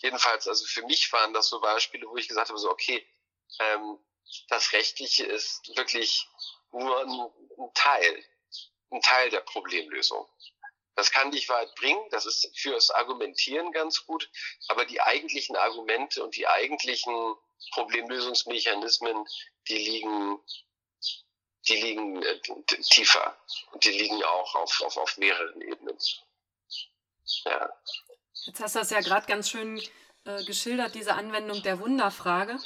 Jedenfalls, 0.00 0.48
also 0.48 0.64
für 0.66 0.82
mich 0.82 1.12
waren 1.12 1.32
das 1.32 1.48
so 1.48 1.60
Beispiele, 1.60 2.06
wo 2.08 2.16
ich 2.16 2.28
gesagt 2.28 2.48
habe, 2.48 2.58
so, 2.58 2.70
okay, 2.70 3.06
ähm, 3.60 3.98
das 4.48 4.72
Rechtliche 4.72 5.24
ist 5.24 5.76
wirklich 5.76 6.26
nur 6.72 7.00
ein, 7.00 7.64
ein 7.64 7.74
Teil, 7.74 8.24
ein 8.90 9.00
Teil 9.02 9.30
der 9.30 9.40
Problemlösung. 9.40 10.28
Das 10.94 11.12
kann 11.12 11.30
dich 11.30 11.48
weit 11.48 11.72
bringen, 11.76 12.04
das 12.10 12.26
ist 12.26 12.50
fürs 12.58 12.90
Argumentieren 12.90 13.70
ganz 13.70 14.04
gut, 14.04 14.28
aber 14.66 14.84
die 14.84 15.00
eigentlichen 15.00 15.54
Argumente 15.54 16.24
und 16.24 16.34
die 16.34 16.48
eigentlichen 16.48 17.36
Problemlösungsmechanismen, 17.72 19.24
die 19.68 19.78
liegen 19.78 20.40
die 21.68 21.76
liegen 21.76 22.22
äh, 22.22 22.40
tiefer 22.90 23.36
und 23.72 23.84
die 23.84 23.90
liegen 23.90 24.22
auch 24.24 24.54
auf, 24.56 24.82
auf, 24.82 24.96
auf 24.96 25.18
mehreren 25.18 25.60
Ebenen. 25.60 25.96
Ja. 27.44 27.70
Jetzt 28.46 28.60
hast 28.60 28.74
du 28.74 28.78
das 28.78 28.90
ja 28.90 29.00
gerade 29.00 29.26
ganz 29.26 29.50
schön 29.50 29.80
äh, 30.24 30.44
geschildert, 30.44 30.94
diese 30.94 31.14
Anwendung 31.14 31.62
der 31.62 31.80
Wunderfrage, 31.80 32.58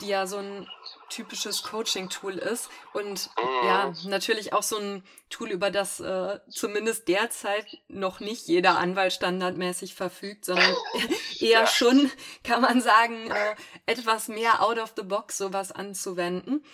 die 0.00 0.08
ja 0.08 0.26
so 0.26 0.38
ein 0.38 0.68
typisches 1.08 1.62
Coaching-Tool 1.64 2.38
ist 2.38 2.70
und 2.92 3.30
mhm. 3.36 3.66
ja, 3.66 3.92
natürlich 4.04 4.52
auch 4.52 4.62
so 4.62 4.76
ein 4.78 5.04
Tool, 5.28 5.50
über 5.50 5.70
das 5.70 6.00
äh, 6.00 6.38
zumindest 6.48 7.08
derzeit 7.08 7.66
noch 7.88 8.20
nicht 8.20 8.46
jeder 8.46 8.78
Anwalt 8.78 9.12
standardmäßig 9.12 9.94
verfügt, 9.94 10.44
sondern 10.44 10.74
eher 11.40 11.60
ja. 11.60 11.66
schon, 11.66 12.10
kann 12.44 12.60
man 12.60 12.80
sagen, 12.80 13.30
äh, 13.30 13.56
etwas 13.86 14.28
mehr 14.28 14.62
out 14.62 14.78
of 14.78 14.94
the 14.96 15.02
box 15.02 15.38
sowas 15.38 15.72
anzuwenden. 15.72 16.64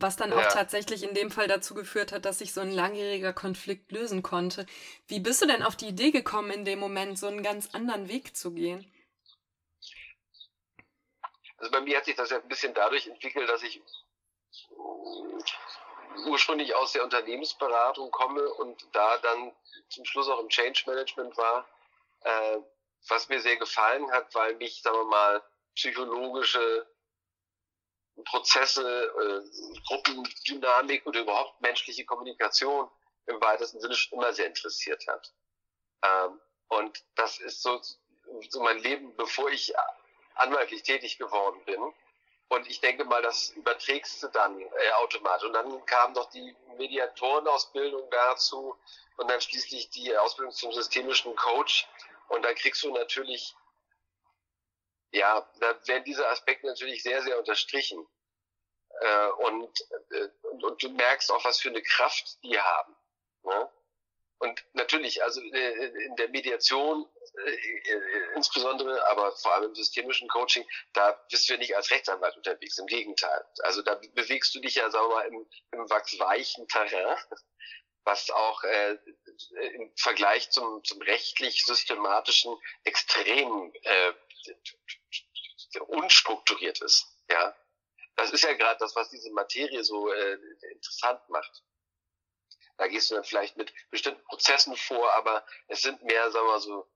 Was 0.00 0.16
dann 0.16 0.32
auch 0.32 0.40
ja. 0.40 0.48
tatsächlich 0.48 1.02
in 1.02 1.14
dem 1.14 1.30
Fall 1.30 1.46
dazu 1.46 1.74
geführt 1.74 2.10
hat, 2.10 2.24
dass 2.24 2.38
sich 2.38 2.54
so 2.54 2.62
ein 2.62 2.72
langjähriger 2.72 3.34
Konflikt 3.34 3.92
lösen 3.92 4.22
konnte. 4.22 4.64
Wie 5.06 5.20
bist 5.20 5.42
du 5.42 5.46
denn 5.46 5.62
auf 5.62 5.76
die 5.76 5.88
Idee 5.88 6.10
gekommen, 6.10 6.50
in 6.50 6.64
dem 6.64 6.78
Moment 6.78 7.18
so 7.18 7.26
einen 7.26 7.42
ganz 7.42 7.74
anderen 7.74 8.08
Weg 8.08 8.34
zu 8.34 8.52
gehen? 8.52 8.90
Also 11.58 11.70
bei 11.70 11.82
mir 11.82 11.98
hat 11.98 12.06
sich 12.06 12.16
das 12.16 12.30
ja 12.30 12.38
ein 12.38 12.48
bisschen 12.48 12.72
dadurch 12.72 13.06
entwickelt, 13.06 13.48
dass 13.50 13.62
ich 13.62 13.82
ursprünglich 16.26 16.74
aus 16.74 16.92
der 16.92 17.04
Unternehmensberatung 17.04 18.10
komme 18.10 18.48
und 18.54 18.82
da 18.92 19.18
dann 19.18 19.52
zum 19.90 20.06
Schluss 20.06 20.28
auch 20.28 20.40
im 20.40 20.48
Change 20.48 20.82
Management 20.86 21.36
war, 21.36 21.68
äh, 22.22 22.58
was 23.08 23.28
mir 23.28 23.40
sehr 23.40 23.56
gefallen 23.56 24.10
hat, 24.12 24.34
weil 24.34 24.54
mich, 24.56 24.80
sagen 24.80 24.96
wir 24.96 25.04
mal, 25.04 25.42
psychologische 25.74 26.86
Prozesse, 28.24 28.82
äh, 28.84 29.80
Gruppendynamik 29.86 31.06
oder 31.06 31.20
überhaupt 31.20 31.60
menschliche 31.60 32.04
Kommunikation 32.04 32.90
im 33.26 33.40
weitesten 33.40 33.80
Sinne 33.80 33.94
schon 33.94 34.18
immer 34.18 34.32
sehr 34.32 34.46
interessiert 34.46 35.06
hat. 35.06 35.32
Ähm, 36.02 36.40
und 36.68 37.04
das 37.16 37.38
ist 37.38 37.62
so, 37.62 37.80
so 38.48 38.60
mein 38.60 38.78
Leben, 38.78 39.14
bevor 39.16 39.50
ich 39.50 39.72
anwaltlich 40.34 40.82
tätig 40.82 41.18
geworden 41.18 41.62
bin. 41.64 41.80
Und 42.48 42.66
ich 42.68 42.80
denke 42.80 43.04
mal, 43.04 43.22
das 43.22 43.50
überträgst 43.50 44.22
du 44.22 44.28
dann 44.28 44.60
äh, 44.60 44.92
automatisch. 45.02 45.46
Und 45.46 45.52
dann 45.52 45.86
kam 45.86 46.12
noch 46.12 46.30
die 46.30 46.56
Mediatorenausbildung 46.78 48.10
dazu 48.10 48.76
und 49.16 49.30
dann 49.30 49.40
schließlich 49.40 49.90
die 49.90 50.16
Ausbildung 50.16 50.52
zum 50.52 50.72
systemischen 50.72 51.36
Coach. 51.36 51.86
Und 52.28 52.42
da 52.42 52.52
kriegst 52.54 52.82
du 52.82 52.92
natürlich 52.92 53.54
ja, 55.12 55.48
da 55.60 55.86
werden 55.86 56.04
diese 56.04 56.28
Aspekte 56.28 56.66
natürlich 56.66 57.02
sehr, 57.02 57.22
sehr 57.22 57.38
unterstrichen. 57.38 58.06
Äh, 59.00 59.28
und, 59.46 59.80
äh, 60.10 60.28
und, 60.62 60.82
du 60.82 60.90
merkst 60.90 61.30
auch, 61.30 61.44
was 61.44 61.60
für 61.60 61.70
eine 61.70 61.82
Kraft 61.82 62.42
die 62.42 62.58
haben. 62.58 62.96
Ne? 63.44 63.70
und 64.40 64.64
natürlich, 64.72 65.22
also 65.22 65.40
äh, 65.40 66.04
in 66.06 66.16
der 66.16 66.28
Mediation 66.30 67.06
äh, 67.44 67.50
äh, 67.50 68.34
insbesondere, 68.34 69.06
aber 69.08 69.32
vor 69.32 69.54
allem 69.54 69.68
im 69.68 69.74
systemischen 69.74 70.28
Coaching, 70.28 70.66
da 70.94 71.12
bist 71.30 71.48
du 71.48 71.52
ja 71.52 71.58
nicht 71.58 71.76
als 71.76 71.90
Rechtsanwalt 71.90 72.36
unterwegs. 72.36 72.78
Im 72.78 72.86
Gegenteil. 72.86 73.44
Also 73.60 73.82
da 73.82 74.00
bewegst 74.14 74.54
du 74.54 74.60
dich 74.60 74.76
ja, 74.76 74.88
mal, 74.88 75.26
im, 75.26 75.46
im 75.72 75.90
wachsweichen 75.90 76.66
Terrain, 76.68 77.18
was 78.04 78.30
auch 78.30 78.64
äh, 78.64 78.96
im 79.74 79.92
Vergleich 79.96 80.50
zum, 80.50 80.82
zum 80.84 81.02
rechtlich 81.02 81.62
systematischen 81.66 82.56
extrem 82.84 83.72
äh, 83.82 84.12
unstrukturiert 85.86 86.80
ist. 86.82 87.06
Ja, 87.28 87.54
das 88.16 88.32
ist 88.32 88.42
ja 88.42 88.52
gerade 88.54 88.78
das, 88.78 88.94
was 88.96 89.10
diese 89.10 89.30
Materie 89.30 89.82
so 89.84 90.12
äh, 90.12 90.38
interessant 90.72 91.28
macht. 91.28 91.62
Da 92.76 92.88
gehst 92.88 93.10
du 93.10 93.14
dann 93.14 93.24
vielleicht 93.24 93.56
mit 93.56 93.72
bestimmten 93.90 94.24
Prozessen 94.24 94.76
vor, 94.76 95.12
aber 95.14 95.44
es 95.68 95.82
sind 95.82 96.02
mehr, 96.02 96.30
sagen 96.30 96.46
wir 96.46 96.52
mal 96.52 96.60
so, 96.60 96.90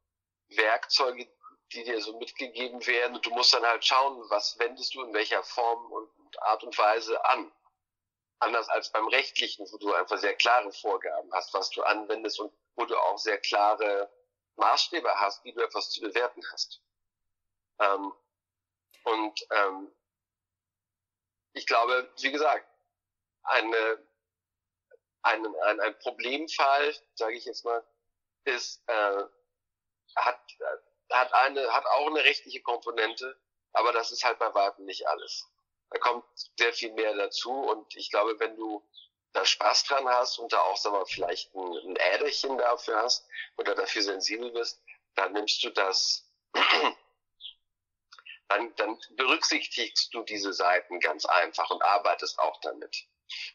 Werkzeuge, 0.48 1.28
die 1.72 1.85
dir 1.85 2.00
so 2.00 2.18
mitgegeben 2.18 2.87
werden. 2.87 3.16
Und 3.16 3.26
du 3.26 3.30
musst 3.30 3.52
dann 3.52 3.64
halt 3.64 3.85
schauen, 3.85 4.22
was 4.30 4.59
wendest 4.59 4.94
du 4.94 5.02
in 5.02 5.12
welcher 5.12 5.42
Form 5.42 5.92
und 5.92 6.42
Art 6.42 6.64
und 6.64 6.76
Weise 6.78 7.24
an. 7.26 7.52
Anders 8.38 8.68
als 8.68 8.90
beim 8.92 9.09
rechtlichen, 9.09 9.66
wo 9.70 9.78
du 9.78 9.92
einfach 9.94 10.18
sehr 10.18 10.35
klare 10.35 10.72
Vorgaben 10.72 11.33
hast, 11.33 11.54
was 11.54 11.70
du 11.70 11.83
anwendest 11.83 12.40
und 12.40 12.52
wo 12.76 12.85
du 12.85 12.96
auch 12.96 13.18
sehr 13.18 13.38
klare 13.38 14.11
Maßstäbe 14.57 15.20
hast, 15.20 15.44
wie 15.44 15.52
du 15.52 15.62
etwas 15.62 15.90
zu 15.90 16.00
bewerten 16.00 16.42
hast. 16.52 16.84
Ähm, 17.80 18.12
und 19.04 19.46
ähm, 19.50 19.92
ich 21.52 21.66
glaube, 21.66 22.10
wie 22.20 22.32
gesagt, 22.32 22.66
eine 23.42 23.98
ein, 25.24 25.56
ein, 25.62 25.80
ein 25.80 25.98
Problemfall, 25.98 26.94
sage 27.14 27.34
ich 27.37 27.44
jetzt 27.46 27.64
mal, 27.64 27.84
ist, 28.44 28.82
äh, 28.87 29.22
hat, 30.16 30.40
hat, 31.10 31.32
eine, 31.32 31.72
hat 31.72 31.87
auch 31.87 32.06
eine 32.06 32.22
rechtliche 32.22 32.60
Komponente, 32.60 33.37
aber 33.72 33.92
das 33.92 34.12
ist 34.12 34.22
halt 34.22 34.38
bei 34.38 34.54
Weitem 34.54 34.84
nicht 34.84 35.08
alles. 35.08 35.48
Da 35.90 35.98
kommt 35.98 36.24
sehr 36.58 36.72
viel 36.72 36.92
mehr 36.92 37.14
dazu 37.14 37.50
und 37.52 37.96
ich 37.96 38.10
glaube, 38.10 38.38
wenn 38.38 38.56
du 38.56 38.87
da 39.32 39.44
Spaß 39.44 39.84
dran 39.84 40.08
hast 40.08 40.38
und 40.38 40.52
da 40.52 40.60
auch, 40.60 40.76
sagen 40.76 40.96
wir, 40.96 41.06
vielleicht 41.06 41.54
ein, 41.54 41.72
ein 41.72 41.96
Äderchen 41.96 42.58
dafür 42.58 43.02
hast 43.02 43.26
oder 43.56 43.74
dafür 43.74 44.02
sensibel 44.02 44.52
bist, 44.52 44.80
dann 45.14 45.32
nimmst 45.32 45.62
du 45.64 45.70
das, 45.70 46.30
dann, 48.55 48.75
dann 48.77 48.99
berücksichtigst 49.17 50.12
du 50.12 50.23
diese 50.23 50.53
Seiten 50.53 51.01
ganz 51.01 51.25
einfach 51.25 51.71
und 51.71 51.83
arbeitest 51.83 52.38
auch 52.38 52.61
damit. 52.61 52.97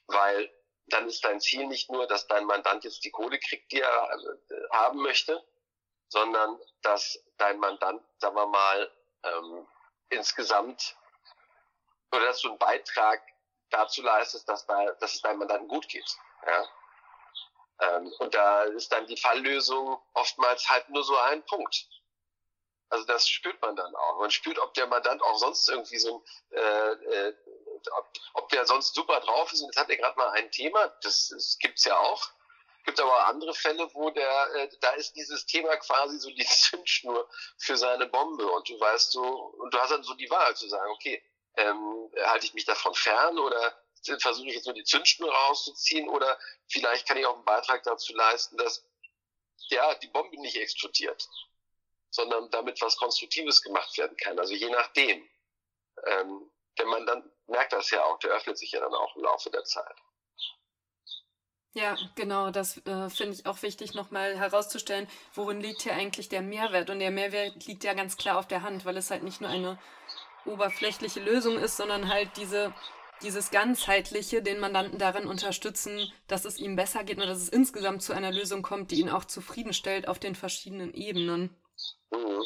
Weil 0.08 0.52
dann 0.88 1.08
ist 1.08 1.24
dein 1.24 1.40
Ziel 1.40 1.68
nicht 1.68 1.90
nur, 1.92 2.08
dass 2.08 2.28
dein 2.28 2.46
Mandant 2.46 2.84
jetzt 2.84 3.04
die 3.06 3.12
Kohle 3.12 3.40
kriegt, 3.40 3.72
die 3.72 3.82
er 3.82 4.10
äh, 4.12 4.56
haben 4.72 5.02
möchte, 5.02 5.44
sondern 6.10 6.60
dass 6.82 7.24
dein 7.38 7.60
Mandant, 7.60 8.04
sagen 8.18 8.36
wir 8.36 8.48
mal, 8.48 8.92
ähm, 9.24 9.68
insgesamt 10.10 10.96
oder 12.12 12.26
dass 12.26 12.42
du 12.42 12.50
einen 12.50 12.58
Beitrag 12.58 13.22
dazu 13.70 14.02
leistest, 14.02 14.50
dass, 14.50 14.66
da, 14.66 14.92
dass 14.94 15.16
es 15.16 15.22
deinem 15.22 15.40
Mandanten 15.40 15.68
gut 15.68 15.88
geht. 15.88 16.18
Ja? 16.48 16.68
Ähm, 17.82 18.12
und 18.20 18.34
da 18.34 18.64
ist 18.64 18.92
dann 18.92 19.06
die 19.06 19.18
Falllösung 19.18 20.02
oftmals 20.14 20.68
halt 20.70 20.90
nur 20.90 21.04
so 21.04 21.16
ein 21.18 21.46
Punkt. 21.46 21.88
Also 22.90 23.06
das 23.06 23.30
spürt 23.30 23.62
man 23.62 23.76
dann 23.76 23.96
auch. 23.96 24.20
Man 24.20 24.32
spürt, 24.32 24.60
ob 24.60 24.74
der 24.74 24.88
Mandant 24.88 25.22
auch 25.22 25.38
sonst 25.38 25.70
irgendwie 25.70 26.00
so 26.00 26.24
äh, 26.52 26.92
äh, 26.92 27.34
ob, 27.98 28.14
ob 28.34 28.50
der 28.50 28.66
sonst 28.66 28.94
super 28.94 29.20
drauf 29.22 29.52
ist. 29.54 29.62
Und 29.62 29.68
jetzt 29.68 29.78
hat 29.78 29.90
er 29.90 29.98
gerade 29.98 30.18
mal 30.18 30.30
ein 30.32 30.52
Thema, 30.52 30.88
das, 31.02 31.30
das 31.30 31.58
gibt's 31.60 31.86
ja 31.86 31.98
auch. 31.98 32.30
Gibt 32.86 33.00
aber 33.00 33.14
auch 33.14 33.28
andere 33.28 33.54
Fälle, 33.54 33.94
wo 33.94 34.10
der, 34.10 34.56
äh, 34.56 34.70
da 34.82 34.92
ist 34.92 35.14
dieses 35.16 35.46
Thema 35.46 35.76
quasi 35.78 36.18
so 36.20 36.30
die 36.30 36.46
Zündschnur 36.46 37.30
für 37.58 37.78
seine 37.78 38.08
Bombe 38.08 38.48
und 38.48 38.68
du 38.70 38.80
weißt 38.80 39.12
so, 39.12 39.22
und 39.22 39.74
du 39.74 39.80
hast 39.80 39.92
dann 39.92 40.04
so 40.04 40.14
die 40.16 40.30
Wahl 40.30 40.56
zu 40.56 40.68
sagen, 40.68 40.92
okay, 40.92 41.22
ähm, 41.58 42.10
halte 42.24 42.46
ich 42.46 42.54
mich 42.54 42.66
davon 42.66 42.94
fern 42.96 43.38
oder 43.38 43.84
versuche 44.20 44.48
ich 44.48 44.56
jetzt 44.56 44.66
nur 44.66 44.76
die 44.76 44.86
Zündschnur 44.86 45.32
rauszuziehen 45.32 46.08
oder 46.08 46.40
vielleicht 46.68 47.08
kann 47.08 47.18
ich 47.18 47.26
auch 47.26 47.36
einen 47.36 47.44
Beitrag 47.44 47.84
dazu 47.84 48.14
leisten, 48.14 48.56
dass 48.58 48.86
ja 49.68 49.94
die 49.96 50.08
Bombe 50.08 50.40
nicht 50.40 50.56
explodiert, 50.56 51.28
sondern 52.12 52.50
damit 52.52 52.82
was 52.82 52.98
Konstruktives 52.98 53.62
gemacht 53.62 53.98
werden 53.98 54.18
kann. 54.18 54.40
Also 54.40 54.54
je 54.54 54.70
nachdem. 54.70 55.28
Ähm, 56.06 56.52
denn 56.78 56.88
man 56.88 57.06
dann 57.06 57.30
merkt 57.48 57.74
das 57.74 57.92
ja 57.92 58.04
auch, 58.06 58.20
der 58.20 58.32
öffnet 58.32 58.58
sich 58.58 58.72
ja 58.72 58.80
dann 58.80 58.94
auch 58.94 59.16
im 59.16 59.24
Laufe 59.24 59.50
der 59.50 59.64
Zeit. 59.66 59.96
Ja, 61.74 61.96
genau, 62.16 62.50
das 62.50 62.78
äh, 62.88 63.10
finde 63.10 63.34
ich 63.34 63.46
auch 63.46 63.62
wichtig, 63.62 63.94
nochmal 63.94 64.36
herauszustellen, 64.36 65.08
worin 65.34 65.62
liegt 65.62 65.84
hier 65.84 65.94
eigentlich 65.94 66.28
der 66.28 66.42
Mehrwert. 66.42 66.90
Und 66.90 67.00
der 67.00 67.12
Mehrwert 67.12 67.68
liegt 67.68 67.84
ja 67.84 67.94
ganz 67.94 68.18
klar 68.18 68.40
auf 68.40 68.48
der 68.48 68.64
Hand, 68.64 68.86
weil 68.86 68.98
es 68.98 69.12
halt 69.12 69.24
nicht 69.24 69.40
nur 69.40 69.50
eine 69.50 69.78
oberflächliche 70.46 71.20
Lösung 71.20 71.60
ist, 71.60 71.78
sondern 71.78 72.10
halt 72.10 72.38
diese, 72.38 72.74
dieses 73.22 73.52
Ganzheitliche, 73.52 74.42
den 74.42 74.60
Mandanten 74.60 74.98
darin 74.98 75.28
unterstützen, 75.28 76.12
dass 76.28 76.46
es 76.46 76.58
ihm 76.58 76.76
besser 76.76 77.04
geht 77.04 77.18
und 77.18 77.28
dass 77.28 77.38
es 77.38 77.50
insgesamt 77.50 78.02
zu 78.02 78.14
einer 78.14 78.32
Lösung 78.32 78.64
kommt, 78.64 78.90
die 78.90 79.00
ihn 79.00 79.10
auch 79.10 79.26
zufriedenstellt 79.26 80.08
auf 80.08 80.18
den 80.18 80.34
verschiedenen 80.34 80.94
Ebenen. 80.96 81.56
Mhm. 82.12 82.44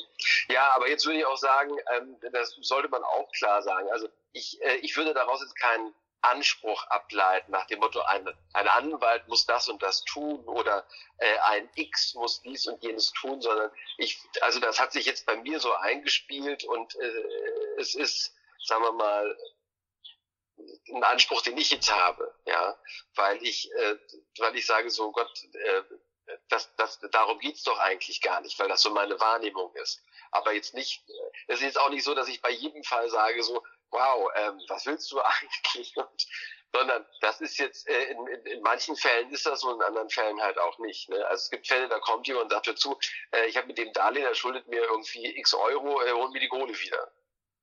Ja, 0.50 0.74
aber 0.76 0.90
jetzt 0.90 1.06
würde 1.06 1.20
ich 1.20 1.26
auch 1.26 1.38
sagen, 1.38 1.76
ähm, 1.92 2.18
das 2.32 2.56
sollte 2.62 2.90
man 2.90 3.04
auch 3.04 3.32
klar 3.32 3.62
sagen. 3.62 3.90
Also 3.92 4.10
ich, 4.34 4.62
äh, 4.62 4.76
ich 4.78 4.96
würde 4.98 5.14
daraus 5.14 5.42
jetzt 5.42 5.56
keinen 5.56 5.94
Anspruch 6.22 6.84
ableiten 6.88 7.52
nach 7.52 7.68
dem 7.68 7.80
Motto, 7.80 8.02
ein, 8.02 8.28
ein 8.54 8.68
Anwalt 8.68 9.28
muss 9.28 9.46
das 9.46 9.68
und 9.68 9.84
das 9.84 10.04
tun 10.06 10.46
oder 10.46 10.88
äh, 11.18 11.38
ein 11.40 11.70
X 11.76 12.14
muss 12.14 12.42
dies 12.42 12.66
und 12.66 12.82
jenes 12.82 13.12
tun, 13.12 13.42
sondern 13.42 13.72
ich, 13.98 14.20
also 14.42 14.60
das 14.62 14.80
hat 14.80 14.94
sich 14.94 15.06
jetzt 15.06 15.26
bei 15.26 15.36
mir 15.36 15.60
so 15.60 15.74
eingespielt 15.74 16.64
und 16.64 16.96
äh, 16.96 17.24
es 17.78 17.94
ist, 17.94 18.34
sagen 18.66 18.84
wir 18.84 18.94
mal, 18.94 19.38
ein 20.94 21.04
Anspruch, 21.04 21.42
den 21.42 21.58
ich 21.58 21.72
jetzt 21.72 21.92
habe, 21.92 22.34
ja, 22.46 22.78
weil 23.16 23.44
ich, 23.44 23.70
weil 24.38 24.56
ich 24.56 24.66
sage 24.66 24.90
so, 24.92 25.12
Gott, 25.12 25.30
das, 26.50 26.74
das, 26.76 27.00
darum 27.12 27.40
geht's 27.40 27.64
doch 27.64 27.78
eigentlich 27.80 28.22
gar 28.22 28.42
nicht, 28.42 28.58
weil 28.60 28.70
das 28.70 28.82
so 28.82 28.90
meine 28.92 29.20
Wahrnehmung 29.20 29.74
ist. 29.76 30.04
Aber 30.32 30.54
jetzt 30.54 30.74
nicht, 30.74 31.04
es 31.48 31.60
ist 31.60 31.66
jetzt 31.66 31.80
auch 31.80 31.90
nicht 31.90 32.04
so, 32.04 32.16
dass 32.16 32.28
ich 32.28 32.42
bei 32.42 32.52
jedem 32.52 32.84
Fall 32.84 33.10
sage 33.10 33.44
so, 33.44 33.64
wow, 33.92 34.32
ähm, 34.36 34.60
was 34.68 34.86
willst 34.86 35.12
du 35.12 35.20
eigentlich? 35.22 35.96
Und, 35.98 36.28
sondern 36.76 37.06
das 37.22 37.40
ist 37.40 37.58
jetzt, 37.60 37.88
äh, 37.88 38.06
in, 38.06 38.28
in, 38.28 38.46
in 38.48 38.62
manchen 38.62 38.96
Fällen 38.96 39.30
ist 39.32 39.46
das 39.46 39.62
so, 39.62 39.72
in 39.72 39.82
anderen 39.82 40.10
Fällen 40.10 40.42
halt 40.42 40.58
auch 40.58 40.80
nicht. 40.80 41.08
Ne? 41.10 41.26
Also 41.28 41.44
es 41.44 41.50
gibt 41.52 41.68
Fälle, 41.68 41.88
da 41.88 42.00
kommt 42.00 42.28
jemand 42.28 42.46
und 42.46 42.52
sagt 42.52 42.68
dazu, 42.68 42.98
äh, 43.32 43.46
ich 43.46 43.58
habe 43.58 43.68
mit 43.68 43.78
dem 43.78 43.94
Darlehen, 43.94 44.26
er 44.26 44.34
schuldet 44.34 44.68
mir 44.68 44.82
irgendwie 44.82 45.38
x 45.38 45.54
Euro, 45.54 46.02
er 46.02 46.16
holt 46.16 46.32
mir 46.32 46.40
die 46.40 46.48
Kohle 46.48 46.78
wieder. 46.78 47.12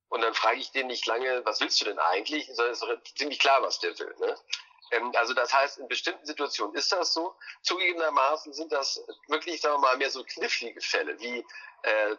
Und 0.08 0.22
dann 0.22 0.34
frage 0.34 0.58
ich 0.58 0.70
den 0.72 0.88
nicht 0.88 1.06
lange, 1.06 1.44
was 1.44 1.60
willst 1.60 1.80
du 1.80 1.84
denn 1.84 1.98
eigentlich? 1.98 2.46
Sondern 2.46 2.72
es 2.72 2.82
ist 2.82 3.18
ziemlich 3.18 3.38
klar, 3.38 3.62
was 3.62 3.80
der 3.80 3.96
will. 3.98 4.14
Ne? 4.18 4.36
Ähm, 4.90 5.12
also 5.16 5.34
das 5.34 5.52
heißt, 5.52 5.78
in 5.78 5.88
bestimmten 5.88 6.24
Situationen 6.26 6.74
ist 6.74 6.92
das 6.92 7.12
so. 7.12 7.34
Zugegebenermaßen 7.62 8.52
sind 8.52 8.72
das 8.72 9.02
wirklich, 9.28 9.60
sagen 9.60 9.76
wir 9.76 9.88
mal, 9.88 9.96
mehr 9.96 10.10
so 10.10 10.24
knifflige 10.24 10.80
Fälle 10.80 11.18
wie 11.20 11.44
äh, 11.82 12.16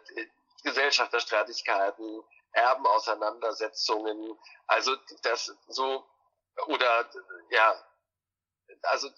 Gesellschafterstreitigkeiten, 0.64 2.22
Erbenauseinandersetzungen, 2.52 4.38
also 4.66 4.94
das 5.22 5.54
so 5.68 6.04
oder 6.66 7.10
ja, 7.50 7.84
also 8.82 9.08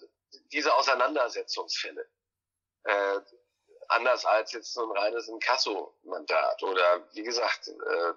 diese 0.51 0.73
Auseinandersetzungsfälle. 0.73 2.07
Äh, 2.83 3.19
anders 3.89 4.25
als 4.25 4.51
jetzt 4.51 4.73
so 4.73 4.83
ein 4.83 4.97
reines 4.97 5.27
Inkasso-Mandat 5.27 6.63
oder 6.63 7.07
wie 7.13 7.23
gesagt, 7.23 7.67
äh, 7.67 8.13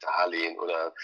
Darlehen 0.00 0.58
oder 0.58 0.94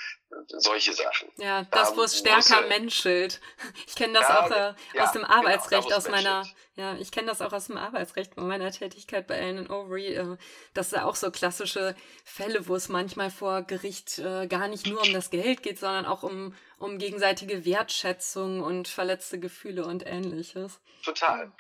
solche 0.49 0.93
Sachen. 0.93 1.31
Ja, 1.37 1.65
das, 1.71 1.97
wo 1.97 2.03
es 2.03 2.19
stärker 2.19 2.62
menschelt. 2.67 3.41
Ich 3.87 3.95
kenne 3.97 4.15
das 4.15 4.29
ja, 4.29 4.41
auch 4.41 4.51
äh, 4.51 4.75
ja, 4.95 5.05
aus 5.05 5.12
dem 5.12 5.23
genau, 5.23 5.35
Arbeitsrecht, 5.35 5.85
genau, 5.85 5.97
aus 5.97 6.09
meiner, 6.09 6.47
ja, 6.75 6.95
ich 6.97 7.11
kenne 7.11 7.29
das 7.29 7.41
auch 7.41 7.53
aus 7.53 7.67
dem 7.67 7.77
Arbeitsrecht 7.77 8.35
bei 8.35 8.43
meiner 8.43 8.70
Tätigkeit 8.70 9.26
bei 9.26 9.39
Allen 9.39 9.70
Overy. 9.70 10.14
Äh, 10.14 10.37
das 10.74 10.91
sind 10.91 11.03
auch 11.03 11.14
so 11.14 11.31
klassische 11.31 11.95
Fälle, 12.24 12.68
wo 12.68 12.74
es 12.74 12.89
manchmal 12.89 13.31
vor 13.31 13.62
Gericht 13.62 14.18
äh, 14.18 14.47
gar 14.47 14.68
nicht 14.68 14.87
nur 14.87 15.03
um 15.03 15.12
das 15.12 15.31
Geld 15.31 15.62
geht, 15.62 15.79
sondern 15.79 16.07
auch 16.07 16.22
um, 16.22 16.55
um 16.79 16.99
gegenseitige 16.99 17.64
Wertschätzung 17.64 18.62
und 18.62 18.89
verletzte 18.89 19.39
Gefühle 19.39 19.85
und 19.85 20.07
ähnliches. 20.07 20.81
Total. 21.05 21.53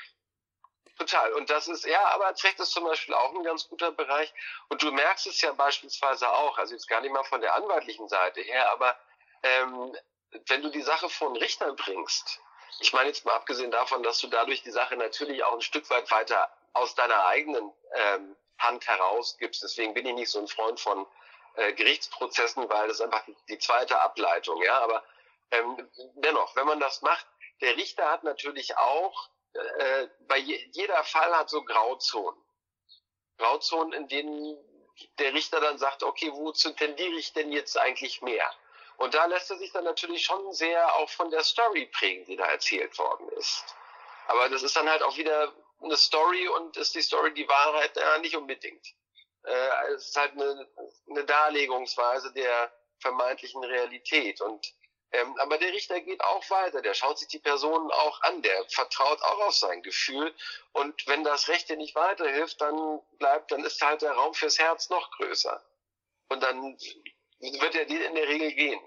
Total. 1.02 1.32
Und 1.32 1.50
das 1.50 1.66
ist, 1.66 1.84
ja, 1.84 2.00
Arbeitsrecht 2.10 2.60
ist 2.60 2.70
zum 2.70 2.84
Beispiel 2.84 3.12
auch 3.14 3.34
ein 3.34 3.42
ganz 3.42 3.68
guter 3.68 3.90
Bereich. 3.90 4.32
Und 4.68 4.82
du 4.82 4.92
merkst 4.92 5.26
es 5.26 5.40
ja 5.40 5.52
beispielsweise 5.52 6.30
auch, 6.30 6.56
also 6.58 6.74
jetzt 6.74 6.86
gar 6.86 7.00
nicht 7.00 7.10
mal 7.10 7.24
von 7.24 7.40
der 7.40 7.56
anwaltlichen 7.56 8.08
Seite 8.08 8.40
her, 8.40 8.70
aber 8.70 8.96
ähm, 9.42 9.96
wenn 10.46 10.62
du 10.62 10.70
die 10.70 10.82
Sache 10.82 11.08
von 11.08 11.36
Richtern 11.36 11.74
bringst, 11.74 12.40
ich 12.78 12.92
meine 12.92 13.08
jetzt 13.08 13.24
mal 13.24 13.34
abgesehen 13.34 13.72
davon, 13.72 14.04
dass 14.04 14.18
du 14.18 14.28
dadurch 14.28 14.62
die 14.62 14.70
Sache 14.70 14.96
natürlich 14.96 15.42
auch 15.42 15.54
ein 15.54 15.60
Stück 15.60 15.90
weit 15.90 16.08
weiter 16.12 16.48
aus 16.72 16.94
deiner 16.94 17.26
eigenen 17.26 17.72
ähm, 17.94 18.36
Hand 18.58 18.86
herausgibst. 18.86 19.60
Deswegen 19.60 19.94
bin 19.94 20.06
ich 20.06 20.14
nicht 20.14 20.30
so 20.30 20.38
ein 20.38 20.46
Freund 20.46 20.78
von 20.78 21.04
äh, 21.56 21.72
Gerichtsprozessen, 21.72 22.70
weil 22.70 22.86
das 22.86 23.00
einfach 23.00 23.24
die, 23.24 23.36
die 23.48 23.58
zweite 23.58 24.00
Ableitung, 24.00 24.62
ja. 24.62 24.78
Aber 24.78 25.02
ähm, 25.50 25.90
dennoch, 26.14 26.54
wenn 26.54 26.66
man 26.66 26.78
das 26.78 27.02
macht, 27.02 27.26
der 27.60 27.76
Richter 27.76 28.08
hat 28.08 28.22
natürlich 28.22 28.76
auch 28.78 29.30
äh, 29.54 30.08
bei 30.28 30.38
je, 30.38 30.64
jeder 30.72 31.02
Fall 31.04 31.34
hat 31.36 31.50
so 31.50 31.62
Grauzonen. 31.62 32.40
Grauzonen, 33.38 33.92
in 33.92 34.08
denen 34.08 34.58
der 35.18 35.34
Richter 35.34 35.60
dann 35.60 35.78
sagt, 35.78 36.02
okay, 36.02 36.30
wozu 36.32 36.72
tendiere 36.72 37.14
ich 37.16 37.32
denn 37.32 37.50
jetzt 37.50 37.78
eigentlich 37.78 38.22
mehr? 38.22 38.50
Und 38.98 39.14
da 39.14 39.24
lässt 39.26 39.50
er 39.50 39.58
sich 39.58 39.72
dann 39.72 39.84
natürlich 39.84 40.24
schon 40.24 40.52
sehr 40.52 40.94
auch 40.96 41.10
von 41.10 41.30
der 41.30 41.42
Story 41.42 41.86
prägen, 41.86 42.24
die 42.26 42.36
da 42.36 42.46
erzählt 42.46 42.96
worden 42.98 43.28
ist. 43.30 43.64
Aber 44.28 44.48
das 44.48 44.62
ist 44.62 44.76
dann 44.76 44.88
halt 44.88 45.02
auch 45.02 45.16
wieder 45.16 45.52
eine 45.82 45.96
Story 45.96 46.46
und 46.48 46.76
ist 46.76 46.94
die 46.94 47.02
Story 47.02 47.34
die 47.34 47.48
Wahrheit? 47.48 47.96
Ja, 47.96 48.18
nicht 48.18 48.36
unbedingt. 48.36 48.86
Äh, 49.44 49.92
es 49.94 50.08
ist 50.08 50.16
halt 50.16 50.32
eine, 50.32 50.68
eine 51.10 51.24
Darlegungsweise 51.24 52.32
der 52.32 52.72
vermeintlichen 53.00 53.64
Realität. 53.64 54.40
Und 54.40 54.72
ähm, 55.12 55.36
aber 55.38 55.58
der 55.58 55.72
Richter 55.72 56.00
geht 56.00 56.22
auch 56.24 56.48
weiter, 56.48 56.80
der 56.80 56.94
schaut 56.94 57.18
sich 57.18 57.28
die 57.28 57.38
Personen 57.38 57.90
auch 57.90 58.22
an, 58.22 58.40
der 58.40 58.64
vertraut 58.68 59.20
auch 59.20 59.40
auf 59.40 59.54
sein 59.54 59.82
Gefühl. 59.82 60.34
Und 60.72 61.06
wenn 61.06 61.22
das 61.22 61.48
Rechte 61.48 61.76
nicht 61.76 61.94
weiterhilft, 61.94 62.60
dann 62.60 63.00
bleibt, 63.18 63.52
dann 63.52 63.62
ist 63.64 63.80
halt 63.82 64.00
der 64.00 64.12
Raum 64.12 64.32
fürs 64.32 64.58
Herz 64.58 64.88
noch 64.88 65.10
größer. 65.12 65.62
Und 66.28 66.42
dann 66.42 66.78
wird 67.40 67.74
er 67.74 67.88
in 67.88 68.14
der 68.14 68.28
Regel 68.28 68.52
gehen. 68.52 68.80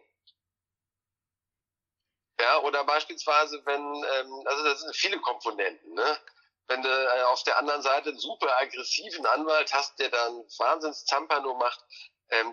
Ja, 2.39 2.59
oder 2.61 2.83
beispielsweise, 2.83 3.61
wenn, 3.65 3.81
ähm, 3.81 4.43
also 4.45 4.63
das 4.63 4.81
sind 4.81 4.95
viele 4.95 5.19
Komponenten, 5.21 5.93
ne? 5.93 6.19
Wenn 6.67 6.81
du 6.81 6.89
äh, 6.89 7.21
auf 7.23 7.43
der 7.43 7.57
anderen 7.57 7.83
Seite 7.83 8.09
einen 8.09 8.17
super 8.17 8.51
aggressiven 8.59 9.25
Anwalt 9.27 9.71
hast, 9.71 9.99
der 9.99 10.09
dann 10.09 10.43
Wahnsinns 10.57 11.05
Zampano 11.05 11.53
macht, 11.53 11.79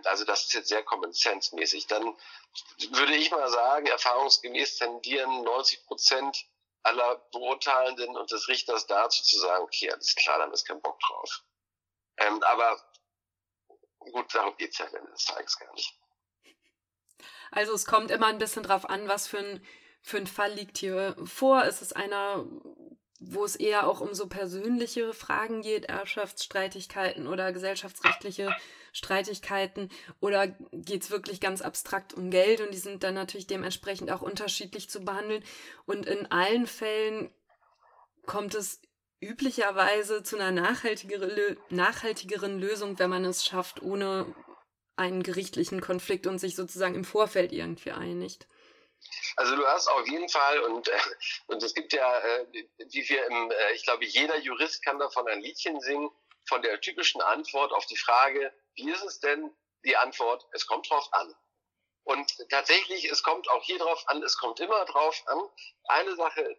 also 0.04 0.24
das 0.24 0.44
ist 0.44 0.54
jetzt 0.54 0.68
sehr 0.68 0.82
Common 0.82 1.12
Sense 1.12 1.54
mäßig, 1.54 1.86
dann 1.86 2.16
würde 2.90 3.14
ich 3.14 3.30
mal 3.30 3.48
sagen, 3.48 3.86
erfahrungsgemäß 3.86 4.76
tendieren 4.76 5.42
90 5.42 5.86
Prozent 5.86 6.46
aller 6.82 7.16
Beurteilenden 7.32 8.16
und 8.16 8.30
des 8.30 8.48
Richters 8.48 8.86
dazu 8.86 9.22
zu 9.22 9.38
sagen, 9.38 9.64
okay, 9.64 9.90
alles 9.90 10.14
klar, 10.14 10.38
dann 10.38 10.52
ist 10.52 10.66
kein 10.66 10.80
Bock 10.80 10.98
drauf. 11.00 11.42
Ähm, 12.18 12.42
aber 12.42 12.80
gut, 13.98 14.34
darum 14.34 14.56
geht's 14.56 14.78
ja 14.78 14.86
am 14.86 14.94
Ende 14.94 15.10
des 15.12 15.24
Tages 15.24 15.58
gar 15.58 15.72
nicht. 15.74 15.96
Also 17.50 17.72
es 17.74 17.86
kommt 17.86 18.10
immer 18.10 18.26
ein 18.26 18.38
bisschen 18.38 18.62
drauf 18.62 18.88
an, 18.88 19.08
was 19.08 19.28
für 19.28 19.38
ein, 19.38 19.66
für 20.00 20.16
ein 20.16 20.26
Fall 20.26 20.52
liegt 20.52 20.78
hier 20.78 21.16
vor. 21.24 21.64
Ist 21.64 21.82
es 21.82 21.92
einer, 21.92 22.44
wo 23.20 23.44
es 23.44 23.56
eher 23.56 23.86
auch 23.86 24.00
um 24.00 24.14
so 24.14 24.26
persönliche 24.26 25.12
Fragen 25.12 25.62
geht, 25.62 25.84
Erbschaftsstreitigkeiten 25.84 27.26
oder 27.28 27.52
gesellschaftsrechtliche 27.52 28.54
Streitigkeiten 28.92 29.90
oder 30.20 30.48
geht 30.72 31.02
es 31.02 31.10
wirklich 31.10 31.40
ganz 31.40 31.62
abstrakt 31.62 32.14
um 32.14 32.30
Geld 32.30 32.60
und 32.60 32.72
die 32.72 32.78
sind 32.78 33.02
dann 33.02 33.14
natürlich 33.14 33.46
dementsprechend 33.46 34.10
auch 34.10 34.22
unterschiedlich 34.22 34.90
zu 34.90 35.04
behandeln. 35.04 35.42
Und 35.86 36.06
in 36.06 36.30
allen 36.30 36.66
Fällen 36.66 37.34
kommt 38.26 38.54
es 38.54 38.80
üblicherweise 39.20 40.22
zu 40.22 40.36
einer 40.36 40.50
nachhaltigeren, 40.50 41.56
nachhaltigeren 41.70 42.58
Lösung, 42.58 42.98
wenn 42.98 43.10
man 43.10 43.24
es 43.24 43.44
schafft, 43.44 43.82
ohne 43.82 44.34
einen 44.96 45.22
gerichtlichen 45.22 45.80
Konflikt 45.80 46.26
und 46.26 46.38
sich 46.38 46.54
sozusagen 46.54 46.94
im 46.94 47.04
Vorfeld 47.04 47.52
irgendwie 47.52 47.92
einigt. 47.92 48.46
Also 49.36 49.56
du 49.56 49.66
hast 49.66 49.88
auf 49.88 50.06
jeden 50.06 50.28
Fall 50.28 50.60
und 50.60 50.88
äh, 50.88 50.98
und 51.46 51.62
es 51.62 51.74
gibt 51.74 51.92
ja, 51.92 52.18
äh, 52.18 52.46
wie 52.90 53.08
wir 53.08 53.26
im, 53.26 53.50
äh, 53.50 53.72
ich 53.74 53.84
glaube, 53.84 54.04
jeder 54.04 54.38
Jurist 54.38 54.84
kann 54.84 54.98
davon 54.98 55.26
ein 55.28 55.40
Liedchen 55.40 55.80
singen 55.80 56.10
von 56.46 56.62
der 56.62 56.80
typischen 56.80 57.20
Antwort 57.20 57.72
auf 57.72 57.86
die 57.86 57.96
Frage, 57.96 58.52
wie 58.74 58.90
ist 58.90 59.02
es 59.02 59.20
denn? 59.20 59.54
Die 59.84 59.96
Antwort, 59.96 60.46
es 60.52 60.66
kommt 60.66 60.88
drauf 60.88 61.08
an. 61.12 61.34
Und 62.04 62.48
tatsächlich, 62.50 63.04
es 63.04 63.22
kommt 63.22 63.48
auch 63.48 63.62
hier 63.64 63.78
drauf 63.78 64.02
an, 64.08 64.22
es 64.22 64.36
kommt 64.36 64.60
immer 64.60 64.84
drauf 64.86 65.22
an. 65.26 65.40
Eine 65.84 66.14
Sache, 66.16 66.56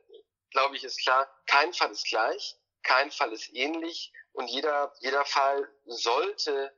glaube 0.52 0.76
ich, 0.76 0.84
ist 0.84 1.02
klar, 1.02 1.30
kein 1.48 1.74
Fall 1.74 1.92
ist 1.92 2.06
gleich, 2.06 2.56
kein 2.84 3.12
Fall 3.12 3.32
ist 3.34 3.54
ähnlich 3.54 4.14
und 4.34 4.48
jeder, 4.50 4.94
jeder 5.00 5.26
Fall 5.26 5.70
sollte 5.86 6.74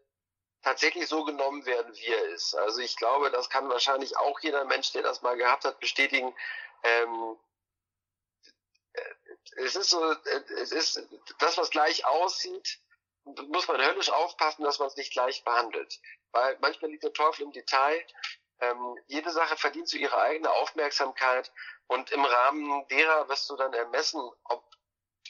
tatsächlich 0.62 1.08
so 1.08 1.24
genommen 1.24 1.66
werden, 1.66 1.94
wie 1.96 2.08
er 2.08 2.26
ist. 2.30 2.56
Also 2.56 2.82
ich 2.82 2.96
glaube, 2.98 3.30
das 3.30 3.50
kann 3.50 3.70
wahrscheinlich 3.70 4.18
auch 4.18 4.40
jeder 4.40 4.66
Mensch, 4.66 4.92
der 4.94 5.04
das 5.04 5.22
mal 5.22 5.38
gehabt 5.38 5.64
hat, 5.64 5.80
bestätigen. 5.80 6.36
Ähm, 6.84 7.38
äh, 8.94 9.16
es 9.58 9.76
ist 9.76 9.92
so, 9.92 10.12
äh, 10.12 10.44
es 10.58 10.72
ist 10.72 11.08
das, 11.40 11.58
was 11.58 11.70
gleich 11.70 12.06
aussieht, 12.06 12.80
muss 13.50 13.68
man 13.68 13.82
höllisch 13.82 14.10
aufpassen, 14.10 14.64
dass 14.64 14.80
man 14.80 14.88
es 14.88 14.96
nicht 14.96 15.12
gleich 15.12 15.44
behandelt. 15.44 16.00
Weil 16.32 16.58
manchmal 16.62 16.92
liegt 16.92 17.04
der 17.04 17.14
Teufel 17.14 17.44
im 17.44 17.52
Detail. 17.52 18.06
Ähm, 18.60 18.98
jede 19.08 19.32
Sache 19.32 19.58
verdient 19.58 19.90
so 19.90 19.98
ihre 19.98 20.18
eigene 20.18 20.50
Aufmerksamkeit 20.50 21.52
und 21.88 22.12
im 22.12 22.24
Rahmen 22.24 22.88
derer 22.88 23.28
wirst 23.28 23.50
du 23.50 23.56
dann 23.58 23.74
ermessen, 23.74 24.22
ob, 24.46 24.64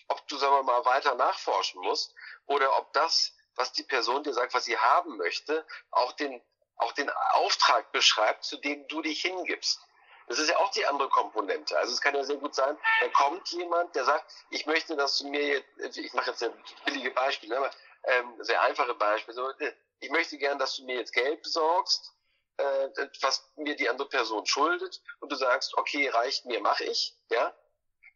ob 0.10 0.28
du, 0.28 0.38
sagen 0.38 0.54
wir 0.54 0.64
mal, 0.64 0.86
weiter 0.86 1.16
nachforschen 1.16 1.82
musst 1.82 2.14
oder 2.46 2.78
ob 2.78 2.93
das 2.93 3.36
was 3.56 3.72
die 3.72 3.84
Person 3.84 4.24
dir 4.24 4.34
sagt, 4.34 4.54
was 4.54 4.66
sie 4.66 4.78
haben 4.78 5.18
möchte, 5.18 5.66
auch 5.91 6.14
den, 6.14 6.41
auch 6.78 6.91
den 6.93 7.10
Auftrag 7.32 7.91
beschreibt, 7.91 8.43
zu 8.43 8.58
dem 8.58 8.88
du 8.88 9.02
dich 9.02 9.22
hingibst. 9.22 9.80
Das 10.28 10.39
ist 10.39 10.50
ja 10.50 10.58
auch 10.58 10.72
die 10.72 10.86
andere 10.86 11.10
Komponente. 11.10 11.78
Also 11.78 11.93
es 11.93 12.02
kann 12.02 12.16
ja 12.16 12.24
sehr 12.24 12.38
gut 12.38 12.56
sein, 12.56 12.78
da 13.02 13.08
kommt 13.10 13.48
jemand, 13.50 13.96
der 13.96 14.06
sagt, 14.06 14.32
ich 14.50 14.66
möchte, 14.66 14.96
dass 14.96 15.20
du 15.20 15.28
mir 15.28 15.64
jetzt, 15.78 15.98
ich 15.98 16.14
mache 16.14 16.32
jetzt 16.32 16.43
ein 16.43 16.54
billige 16.84 17.12
Beispiel, 17.12 17.54
aber 17.54 17.70
ähm, 18.08 18.36
sehr 18.43 18.62
einfache 18.62 18.93
Beispiele. 18.95 19.36
So, 19.36 19.51
ich 19.99 20.10
möchte 20.10 20.38
gern, 20.38 20.60
dass 20.60 20.76
du 20.76 20.86
mir 20.86 20.97
jetzt 20.97 21.14
Geld 21.14 21.41
besorgst, 21.41 22.14
äh, 22.58 22.89
was 23.22 23.49
mir 23.56 23.76
die 23.76 23.89
andere 23.89 24.10
Person 24.10 24.45
schuldet, 24.45 25.01
und 25.20 25.32
du 25.32 25.36
sagst, 25.36 25.78
okay, 25.78 26.10
reicht 26.10 26.45
mir, 26.45 26.60
mache 26.62 26.86
ich, 26.86 27.16
ja. 27.30 27.53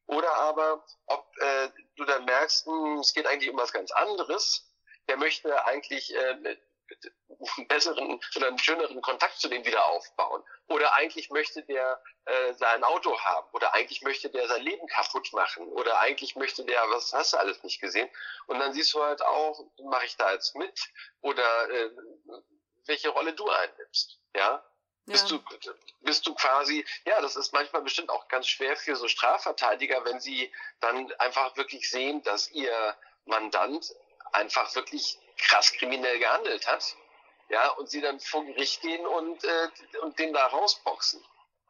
Oder 0.07 0.33
aber, 0.33 0.83
ob 1.05 1.27
äh, 1.37 1.69
du 1.95 2.05
dann 2.05 2.25
merkst, 2.25 2.65
mh, 2.67 2.73
hm, 2.73 2.99
es 2.99 3.13
geht 3.13 3.27
eigentlich 3.27 3.51
um 3.51 3.57
was 3.57 3.71
ganz 3.71 3.91
anderes, 3.91 4.65
der 5.07 5.17
möchte 5.17 5.65
eigentlich 5.65 6.15
äh, 6.15 6.57
einen 7.57 7.67
besseren 7.67 8.19
oder 8.35 8.47
einen 8.47 8.59
schöneren 8.59 9.01
Kontakt 9.01 9.39
zu 9.39 9.47
dem 9.47 9.65
wieder 9.65 9.85
aufbauen. 9.85 10.43
Oder 10.67 10.93
eigentlich 10.95 11.29
möchte 11.29 11.63
der 11.63 12.01
äh, 12.25 12.53
sein 12.53 12.83
Auto 12.83 13.17
haben. 13.19 13.47
Oder 13.53 13.73
eigentlich 13.73 14.01
möchte 14.01 14.29
der 14.29 14.47
sein 14.47 14.63
Leben 14.63 14.87
kaputt 14.87 15.31
machen. 15.33 15.67
Oder 15.69 15.99
eigentlich 15.99 16.35
möchte 16.35 16.65
der, 16.65 16.81
was 16.89 17.13
hast 17.13 17.33
du 17.33 17.37
alles 17.37 17.63
nicht 17.63 17.79
gesehen? 17.81 18.09
Und 18.47 18.59
dann 18.59 18.73
siehst 18.73 18.93
du 18.93 19.03
halt 19.03 19.21
auch, 19.21 19.65
mache 19.83 20.05
ich 20.05 20.17
da 20.17 20.31
jetzt 20.33 20.55
mit? 20.55 20.79
Oder 21.21 21.69
äh, 21.69 21.91
welche 22.85 23.09
Rolle 23.09 23.33
du 23.33 23.49
einnimmst. 23.49 24.19
Ja? 24.35 24.41
Ja. 24.41 25.13
Bist 25.13 25.31
du, 25.31 25.39
bist 26.01 26.27
du 26.27 26.35
quasi, 26.35 26.85
ja, 27.05 27.19
das 27.19 27.35
ist 27.35 27.51
manchmal 27.51 27.81
bestimmt 27.81 28.11
auch 28.11 28.27
ganz 28.27 28.47
schwer 28.47 28.77
für 28.77 28.95
so 28.95 29.07
Strafverteidiger, 29.07 30.05
wenn 30.05 30.19
sie 30.19 30.53
dann 30.81 31.11
einfach 31.13 31.57
wirklich 31.57 31.89
sehen, 31.89 32.21
dass 32.21 32.51
ihr 32.51 32.95
Mandant 33.25 33.91
einfach 34.33 34.75
wirklich 34.75 35.19
krass 35.39 35.71
kriminell 35.73 36.19
gehandelt 36.19 36.67
hat, 36.67 36.95
ja, 37.49 37.69
und 37.71 37.89
sie 37.89 38.01
dann 38.01 38.19
vor 38.19 38.45
Gericht 38.45 38.81
gehen 38.81 39.05
und, 39.05 39.43
äh, 39.43 39.69
und 40.01 40.17
den 40.19 40.33
da 40.33 40.47
rausboxen. 40.47 41.23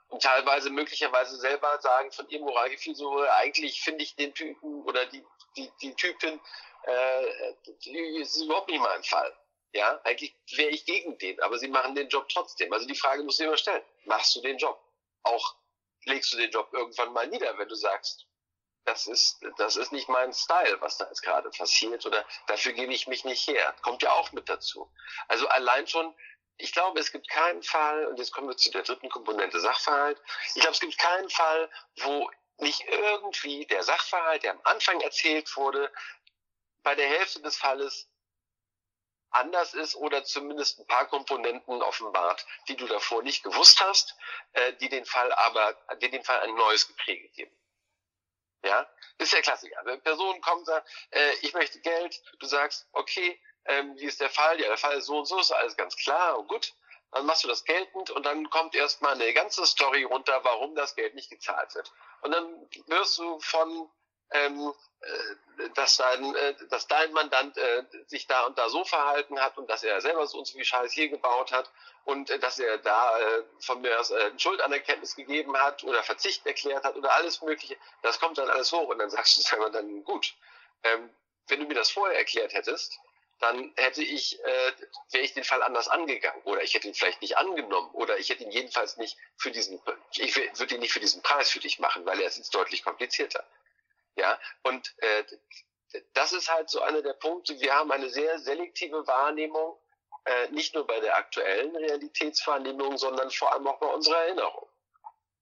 Und 0.10 0.24
teilweise 0.24 0.70
möglicherweise 0.70 1.38
selber 1.38 1.80
sagen 1.82 2.12
von 2.12 2.28
ihrem 2.30 2.44
Moralgefühl 2.46 2.96
so, 2.96 3.22
eigentlich 3.22 3.82
finde 3.82 4.04
ich 4.04 4.16
den 4.16 4.34
Typen 4.34 4.84
oder 4.84 5.06
die, 5.06 5.24
die, 5.56 5.72
die 5.82 5.94
Typin, 5.94 6.40
äh, 6.84 7.54
die 7.86 7.98
ist 8.20 8.42
überhaupt 8.42 8.70
nicht 8.70 8.82
mein 8.82 9.04
Fall. 9.04 9.34
Ja, 9.72 10.02
eigentlich 10.04 10.36
wäre 10.56 10.72
ich 10.72 10.86
gegen 10.86 11.18
den, 11.20 11.40
aber 11.42 11.60
sie 11.60 11.68
machen 11.68 11.94
den 11.94 12.10
Job 12.10 12.28
trotzdem. 12.30 12.74
Also 12.74 12.88
die 12.88 12.96
Frage 12.96 13.24
musst 13.24 13.40
du 13.40 13.44
immer 13.44 13.58
stellen, 13.58 13.84
machst 14.06 14.36
du 14.36 14.42
den 14.42 14.58
Job? 14.58 14.82
Auch 15.22 15.56
legst 16.06 16.34
du 16.34 16.38
den 16.38 16.50
Job 16.50 16.70
irgendwann 16.74 17.14
mal 17.14 17.28
nieder, 17.28 17.56
wenn 17.58 17.68
du 17.68 17.76
sagst, 17.76 18.26
das 18.90 19.06
ist, 19.06 19.40
das 19.58 19.76
ist 19.76 19.92
nicht 19.92 20.10
mein 20.10 20.34
Style, 20.34 20.82
was 20.82 20.98
da 20.98 21.06
jetzt 21.06 21.22
gerade 21.22 21.50
passiert 21.52 22.06
oder 22.06 22.26
dafür 22.48 22.74
gebe 22.74 22.92
ich 22.92 23.08
mich 23.08 23.24
nicht 23.24 23.48
her. 23.48 23.76
Kommt 23.84 24.02
ja 24.02 24.12
auch 24.14 24.32
mit 24.32 24.50
dazu. 24.50 24.92
Also 25.28 25.48
allein 25.48 25.88
schon, 25.88 26.16
ich 26.58 26.74
glaube, 26.74 27.00
es 27.00 27.12
gibt 27.12 27.30
keinen 27.30 27.62
Fall, 27.62 28.08
und 28.08 28.18
jetzt 28.18 28.32
kommen 28.32 28.48
wir 28.48 28.58
zu 28.58 28.72
der 28.72 28.82
dritten 28.82 29.10
Komponente 29.10 29.60
Sachverhalt. 29.60 30.20
Ich 30.56 30.62
glaube, 30.62 30.74
es 30.74 30.80
gibt 30.80 30.98
keinen 30.98 31.30
Fall, 31.30 31.70
wo 31.98 32.32
nicht 32.58 32.84
irgendwie 32.88 33.66
der 33.68 33.84
Sachverhalt, 33.84 34.44
der 34.44 34.52
am 34.52 34.62
Anfang 34.64 35.00
erzählt 35.02 35.56
wurde, 35.56 35.92
bei 36.82 36.96
der 36.96 37.08
Hälfte 37.08 37.42
des 37.42 37.58
Falles 37.58 38.10
anders 39.30 39.76
ist 39.76 39.96
oder 39.96 40.24
zumindest 40.24 40.80
ein 40.80 40.88
paar 40.88 41.06
Komponenten 41.06 41.84
offenbart, 41.84 42.44
die 42.68 42.76
du 42.76 42.88
davor 42.88 43.22
nicht 43.22 43.44
gewusst 43.44 43.80
hast, 43.82 44.16
äh, 44.54 44.74
die 44.74 44.90
den 44.90 45.06
Fall 45.06 45.32
aber, 45.32 45.76
die 46.02 46.10
den 46.10 46.24
Fall 46.24 46.40
ein 46.40 46.56
neues 46.56 46.88
Gepräge 46.88 47.30
geben. 47.30 47.59
Ja, 48.64 48.88
ist 49.18 49.34
der 49.34 49.42
Klassiker. 49.42 49.80
Wenn 49.86 50.02
Person 50.02 50.42
kommt 50.42 50.60
und 50.60 50.66
sagt, 50.66 50.90
äh, 51.12 51.34
ich 51.42 51.54
möchte 51.54 51.80
Geld, 51.80 52.22
du 52.40 52.46
sagst, 52.46 52.88
okay, 52.92 53.40
ähm, 53.66 53.96
wie 53.98 54.06
ist 54.06 54.20
der 54.20 54.30
Fall? 54.30 54.60
Ja, 54.60 54.68
der 54.68 54.78
Fall 54.78 54.98
ist 54.98 55.06
so 55.06 55.18
und 55.20 55.26
so, 55.26 55.40
ist 55.40 55.52
alles 55.52 55.78
ganz 55.78 55.96
klar 55.96 56.38
und 56.38 56.48
gut. 56.48 56.74
Dann 57.12 57.26
machst 57.26 57.44
du 57.44 57.48
das 57.48 57.64
geltend 57.64 58.12
und 58.12 58.26
dann 58.26 58.50
kommt 58.50 58.76
erstmal 58.76 59.14
eine 59.14 59.34
ganze 59.34 59.66
Story 59.66 60.04
runter, 60.04 60.44
warum 60.44 60.76
das 60.76 60.96
Geld 60.96 61.16
nicht 61.16 61.30
gezahlt 61.30 61.74
wird. 61.74 61.92
Und 62.22 62.32
dann 62.32 62.70
wirst 62.88 63.18
du 63.18 63.40
von 63.40 63.90
ähm, 64.32 64.74
äh, 65.02 65.70
dass, 65.76 65.98
dein, 65.98 66.36
äh, 66.36 66.56
dass 66.70 66.88
dein 66.88 67.12
Mandant 67.14 67.58
äh, 67.58 67.84
sich 68.08 68.28
da 68.28 68.46
und 68.46 68.58
da 68.58 68.70
so 68.70 68.84
verhalten 68.84 69.40
hat 69.40 69.58
und 69.58 69.70
dass 69.70 69.84
er 69.84 70.00
selber 70.02 70.26
so 70.28 70.40
und 70.40 70.46
so 70.46 70.54
viel 70.54 70.66
Scheiß 70.66 70.92
hier 70.92 71.10
gebaut 71.10 71.52
hat 71.52 71.70
und 72.06 72.30
äh, 72.30 72.40
dass 72.40 72.60
er 72.60 72.78
da 72.78 73.18
äh, 73.20 73.44
von 73.60 73.82
mir 73.82 74.00
aus 74.00 74.12
äh, 74.12 74.32
Schuldanerkenntnis 74.38 75.16
gegeben 75.16 75.58
hat 75.58 75.84
oder 75.84 76.04
Verzicht 76.04 76.46
erklärt 76.46 76.84
hat 76.84 76.96
oder 76.96 77.14
alles 77.14 77.42
Mögliche. 77.42 77.78
Das 78.02 78.20
kommt 78.20 78.38
dann 78.38 78.50
alles 78.50 78.72
hoch 78.72 78.88
und 78.88 79.00
dann 79.00 79.10
sagst 79.10 79.38
du 79.38 79.42
selber 79.50 79.70
dann, 79.70 80.04
gut, 80.04 80.34
ähm, 80.84 81.10
wenn 81.48 81.60
du 81.60 81.66
mir 81.66 81.76
das 81.76 81.90
vorher 81.90 82.18
erklärt 82.18 82.54
hättest, 82.54 83.00
dann 83.40 83.74
hätte 83.78 84.04
ich, 84.04 84.44
äh, 84.44 84.72
wäre 85.12 85.24
ich 85.24 85.34
den 85.34 85.44
Fall 85.44 85.64
anders 85.64 85.88
angegangen 85.88 86.42
oder 86.44 86.62
ich 86.62 86.74
hätte 86.74 86.88
ihn 86.88 86.94
vielleicht 86.94 87.22
nicht 87.22 87.38
angenommen 87.38 87.90
oder 87.94 88.18
ich 88.18 88.30
hätte 88.30 88.44
ihn 88.44 88.52
jedenfalls 88.52 88.98
nicht 88.98 89.18
für 89.38 89.52
diesen, 89.52 89.82
ich 90.12 90.36
würde 90.36 90.76
ihn 90.76 90.82
nicht 90.82 90.92
für 90.92 91.00
diesen 91.00 91.22
Preis 91.22 91.50
für 91.50 91.60
dich 91.60 91.80
machen, 91.80 92.06
weil 92.06 92.20
er 92.20 92.28
ist 92.28 92.38
jetzt 92.38 92.54
deutlich 92.54 92.84
komplizierter. 92.84 93.46
Ja, 94.20 94.38
und 94.64 94.94
äh, 94.98 95.24
das 96.14 96.34
ist 96.34 96.50
halt 96.50 96.70
so 96.70 96.82
einer 96.82 97.02
der 97.02 97.14
Punkte. 97.14 97.60
Wir 97.62 97.74
haben 97.74 97.92
eine 97.92 98.10
sehr 98.10 98.38
selektive 98.40 99.08
Wahrnehmung, 99.08 99.78
äh, 100.26 100.50
nicht 100.50 100.76
nur 100.76 100.86
bei 100.86 101.00
der 101.00 101.16
aktuellen 101.16 101.74
Realitätswahrnehmung, 101.76 102.98
sondern 102.98 103.32
vor 103.32 103.54
allem 103.54 103.66
auch 103.68 103.80
bei 103.80 103.88
unserer 103.88 104.18
Erinnerung. 104.26 104.68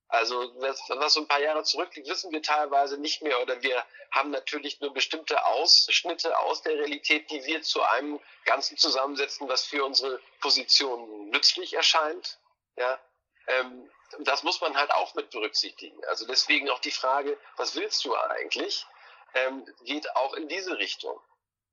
Also 0.09 0.53
was, 0.61 0.79
was 0.89 1.15
so 1.15 1.21
ein 1.21 1.27
paar 1.27 1.41
Jahre 1.41 1.63
zurückliegt, 1.63 2.07
wissen 2.07 2.31
wir 2.31 2.41
teilweise 2.41 2.97
nicht 2.97 3.23
mehr 3.23 3.41
oder 3.41 3.61
wir 3.61 3.83
haben 4.11 4.29
natürlich 4.29 4.79
nur 4.79 4.93
bestimmte 4.93 5.43
Ausschnitte 5.43 6.37
aus 6.37 6.61
der 6.61 6.75
Realität, 6.75 7.29
die 7.29 7.43
wir 7.45 7.61
zu 7.63 7.81
einem 7.81 8.19
Ganzen 8.45 8.77
zusammensetzen, 8.77 9.49
was 9.49 9.65
für 9.65 9.83
unsere 9.83 10.21
Position 10.39 11.29
nützlich 11.29 11.73
erscheint. 11.73 12.39
Ja, 12.77 12.99
ähm, 13.47 13.89
das 14.19 14.43
muss 14.43 14.61
man 14.61 14.75
halt 14.77 14.91
auch 14.91 15.13
mit 15.15 15.29
berücksichtigen. 15.29 16.03
Also 16.05 16.25
deswegen 16.25 16.69
auch 16.69 16.79
die 16.79 16.91
Frage, 16.91 17.37
was 17.57 17.75
willst 17.75 18.03
du 18.05 18.15
eigentlich, 18.15 18.85
ähm, 19.33 19.65
geht 19.83 20.15
auch 20.15 20.33
in 20.33 20.47
diese 20.47 20.77
Richtung. 20.77 21.19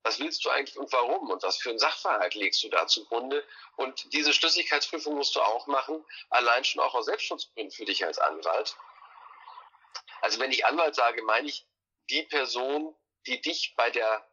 Was 0.03 0.19
willst 0.19 0.45
du 0.45 0.51
eigentlich 0.51 0.77
und 0.77 0.91
warum 0.91 1.31
und 1.31 1.41
was 1.41 1.57
für 1.57 1.69
einen 1.69 1.79
Sachverhalt 1.79 2.35
legst 2.35 2.63
du 2.63 2.69
da 2.69 2.85
zugrunde? 2.85 3.43
Und 3.75 4.13
diese 4.13 4.33
Schlüssigkeitsprüfung 4.33 5.15
musst 5.15 5.35
du 5.35 5.41
auch 5.41 5.65
machen, 5.65 6.05
allein 6.29 6.63
schon 6.63 6.81
auch 6.81 6.93
aus 6.93 7.05
Selbstschutzgründen 7.05 7.71
für 7.71 7.85
dich 7.85 8.05
als 8.05 8.19
Anwalt. 8.19 8.77
Also 10.21 10.39
wenn 10.39 10.51
ich 10.51 10.65
Anwalt 10.65 10.93
sage, 10.93 11.23
meine 11.23 11.47
ich 11.47 11.67
die 12.09 12.23
Person, 12.23 12.95
die 13.25 13.41
dich 13.41 13.73
bei 13.75 13.89
der 13.89 14.27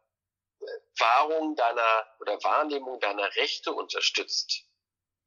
äh, 0.59 0.65
Wahrung 0.99 1.55
deiner 1.55 2.07
oder 2.19 2.43
Wahrnehmung 2.43 2.99
deiner 2.99 3.35
Rechte 3.35 3.73
unterstützt. 3.73 4.65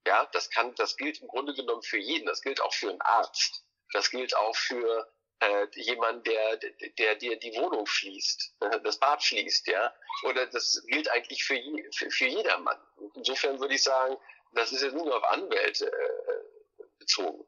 Ja, 0.07 0.27
das 0.33 0.51
kann, 0.51 0.75
das 0.77 0.97
gilt 0.97 1.21
im 1.21 1.29
Grunde 1.29 1.53
genommen 1.53 1.83
für 1.83 1.99
jeden. 1.99 2.27
Das 2.27 2.41
gilt 2.41 2.61
auch 2.61 2.73
für 2.73 2.91
einen 2.91 3.01
Arzt. 3.01 3.65
Das 3.93 4.11
gilt 4.11 4.37
auch 4.37 4.57
für 4.57 5.13
äh, 5.41 5.67
jemanden, 5.75 6.23
der, 6.25 6.57
der 6.57 7.15
dir 7.17 7.37
die 7.39 7.55
Wohnung 7.57 7.87
schließt, 7.87 8.55
äh, 8.61 8.81
das 8.83 8.99
Bad 8.99 9.23
schließt, 9.23 9.67
ja. 9.67 9.95
Oder 10.23 10.47
das 10.47 10.83
gilt 10.87 11.11
eigentlich 11.11 11.45
für, 11.45 11.57
je, 11.57 11.91
für, 11.93 12.11
für 12.11 12.27
jedermann. 12.27 12.81
Insofern 13.15 13.61
würde 13.61 13.75
ich 13.75 13.83
sagen, 13.83 14.17
das 14.53 14.73
ist 14.73 14.83
jetzt 14.83 14.95
nur 14.95 15.15
auf 15.15 15.25
Anwälte 15.25 15.87
äh, 15.93 16.85
bezogen. 16.99 17.47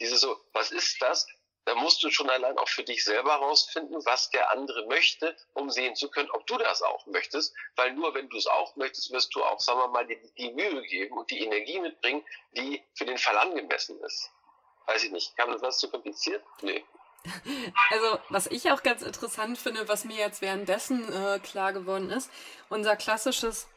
Dieses 0.00 0.20
so, 0.20 0.40
was 0.52 0.70
ist 0.70 1.02
das? 1.02 1.26
Da 1.68 1.74
musst 1.74 2.02
du 2.02 2.10
schon 2.10 2.30
allein 2.30 2.56
auch 2.56 2.68
für 2.68 2.82
dich 2.82 3.04
selber 3.04 3.32
herausfinden, 3.32 3.94
was 4.06 4.30
der 4.30 4.50
andere 4.52 4.86
möchte, 4.86 5.36
um 5.52 5.68
sehen 5.68 5.94
zu 5.94 6.10
können, 6.10 6.30
ob 6.30 6.46
du 6.46 6.56
das 6.56 6.80
auch 6.80 7.04
möchtest. 7.06 7.54
Weil 7.76 7.92
nur 7.92 8.14
wenn 8.14 8.30
du 8.30 8.38
es 8.38 8.46
auch 8.46 8.74
möchtest, 8.76 9.12
wirst 9.12 9.34
du 9.34 9.44
auch, 9.44 9.60
sagen 9.60 9.78
wir 9.78 9.88
mal, 9.88 10.06
die, 10.06 10.18
die 10.38 10.50
Mühe 10.52 10.80
geben 10.82 11.18
und 11.18 11.30
die 11.30 11.44
Energie 11.44 11.78
mitbringen, 11.78 12.24
die 12.56 12.82
für 12.94 13.04
den 13.04 13.18
Fall 13.18 13.36
angemessen 13.36 14.00
ist. 14.00 14.30
Weiß 14.86 15.04
ich 15.04 15.10
nicht. 15.10 15.36
Kam 15.36 15.54
das 15.60 15.78
zu 15.78 15.90
kompliziert? 15.90 16.42
Nee. 16.62 16.84
Also, 17.90 18.18
was 18.30 18.46
ich 18.46 18.70
auch 18.70 18.82
ganz 18.82 19.02
interessant 19.02 19.58
finde, 19.58 19.88
was 19.88 20.04
mir 20.04 20.16
jetzt 20.16 20.40
währenddessen 20.40 21.12
äh, 21.12 21.38
klar 21.40 21.74
geworden 21.74 22.10
ist, 22.10 22.30
unser 22.70 22.96
klassisches 22.96 23.68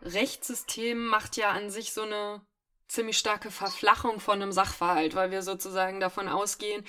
Rechtssystem 0.00 1.06
macht 1.06 1.36
ja 1.36 1.50
an 1.50 1.68
sich 1.68 1.92
so 1.92 2.02
eine 2.02 2.46
ziemlich 2.88 3.18
starke 3.18 3.50
Verflachung 3.50 4.20
von 4.20 4.40
einem 4.40 4.52
Sachverhalt, 4.52 5.14
weil 5.14 5.30
wir 5.30 5.42
sozusagen 5.42 6.00
davon 6.00 6.28
ausgehen, 6.28 6.86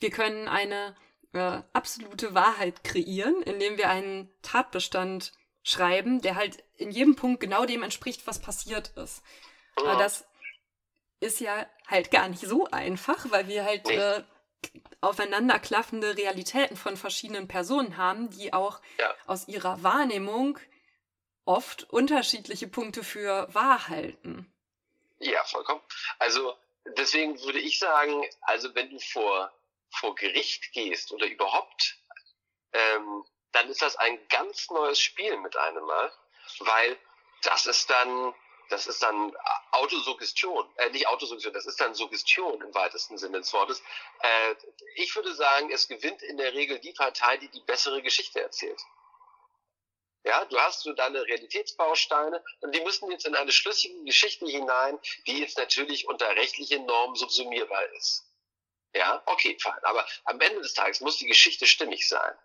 wir 0.00 0.10
können 0.10 0.48
eine 0.48 0.96
äh, 1.32 1.62
absolute 1.72 2.34
Wahrheit 2.34 2.82
kreieren, 2.84 3.42
indem 3.42 3.76
wir 3.76 3.88
einen 3.88 4.30
Tatbestand 4.42 5.32
schreiben, 5.62 6.20
der 6.20 6.36
halt 6.36 6.64
in 6.76 6.90
jedem 6.90 7.16
Punkt 7.16 7.40
genau 7.40 7.66
dem 7.66 7.82
entspricht, 7.82 8.26
was 8.26 8.40
passiert 8.40 8.88
ist. 8.96 9.22
Aber 9.76 9.96
das 9.96 10.26
ist 11.20 11.40
ja 11.40 11.66
halt 11.86 12.10
gar 12.10 12.28
nicht 12.28 12.42
so 12.42 12.66
einfach, 12.66 13.30
weil 13.30 13.46
wir 13.46 13.64
halt 13.64 13.88
äh, 13.90 14.22
aufeinanderklaffende 15.00 16.16
Realitäten 16.16 16.76
von 16.76 16.96
verschiedenen 16.96 17.48
Personen 17.48 17.96
haben, 17.96 18.30
die 18.30 18.52
auch 18.52 18.80
ja. 18.98 19.14
aus 19.26 19.48
ihrer 19.48 19.82
Wahrnehmung 19.82 20.58
oft 21.44 21.84
unterschiedliche 21.90 22.68
Punkte 22.68 23.04
für 23.04 23.52
wahr 23.54 23.88
halten. 23.88 24.52
Ja, 25.18 25.42
vollkommen. 25.44 25.82
Also 26.18 26.54
deswegen 26.96 27.40
würde 27.42 27.58
ich 27.58 27.78
sagen, 27.78 28.24
also 28.42 28.74
wenn 28.74 28.90
du 28.90 28.98
vor 28.98 29.52
vor 29.98 30.14
Gericht 30.14 30.72
gehst 30.72 31.12
oder 31.12 31.26
überhaupt, 31.26 31.98
ähm, 32.72 33.24
dann 33.52 33.68
ist 33.68 33.82
das 33.82 33.96
ein 33.96 34.18
ganz 34.28 34.70
neues 34.70 35.00
Spiel 35.00 35.36
mit 35.38 35.56
einem 35.56 35.84
Mal, 35.84 36.12
weil 36.60 36.98
das 37.42 37.66
ist 37.66 37.90
dann, 37.90 38.34
das 38.68 38.86
ist 38.86 39.02
dann 39.02 39.34
Autosuggestion, 39.72 40.68
äh, 40.76 40.90
nicht 40.90 41.08
Autosuggestion, 41.08 41.54
das 41.54 41.66
ist 41.66 41.80
dann 41.80 41.94
Suggestion 41.94 42.60
im 42.60 42.74
weitesten 42.74 43.18
Sinne 43.18 43.38
des 43.38 43.52
Wortes. 43.52 43.82
Äh, 44.20 44.54
ich 44.96 45.14
würde 45.16 45.34
sagen, 45.34 45.70
es 45.72 45.88
gewinnt 45.88 46.22
in 46.22 46.36
der 46.36 46.54
Regel 46.54 46.78
die 46.78 46.92
Partei, 46.92 47.36
die 47.38 47.48
die 47.48 47.62
bessere 47.62 48.02
Geschichte 48.02 48.40
erzählt. 48.40 48.80
Ja, 50.22 50.44
du 50.44 50.60
hast 50.60 50.82
so 50.82 50.92
deine 50.92 51.22
Realitätsbausteine 51.22 52.44
und 52.60 52.74
die 52.74 52.80
müssen 52.82 53.10
jetzt 53.10 53.26
in 53.26 53.34
eine 53.34 53.52
schlüssige 53.52 54.04
Geschichte 54.04 54.46
hinein, 54.46 54.98
die 55.26 55.40
jetzt 55.40 55.56
natürlich 55.56 56.06
unter 56.08 56.28
rechtlichen 56.36 56.84
Normen 56.84 57.16
subsumierbar 57.16 57.84
ist. 57.94 58.29
Ja, 58.94 59.22
okay, 59.26 59.56
fein. 59.60 59.78
Aber 59.82 60.06
am 60.24 60.40
Ende 60.40 60.62
des 60.62 60.74
Tages 60.74 61.00
muss 61.00 61.18
die 61.18 61.26
Geschichte 61.26 61.66
stimmig 61.66 62.08
sein. 62.08 62.36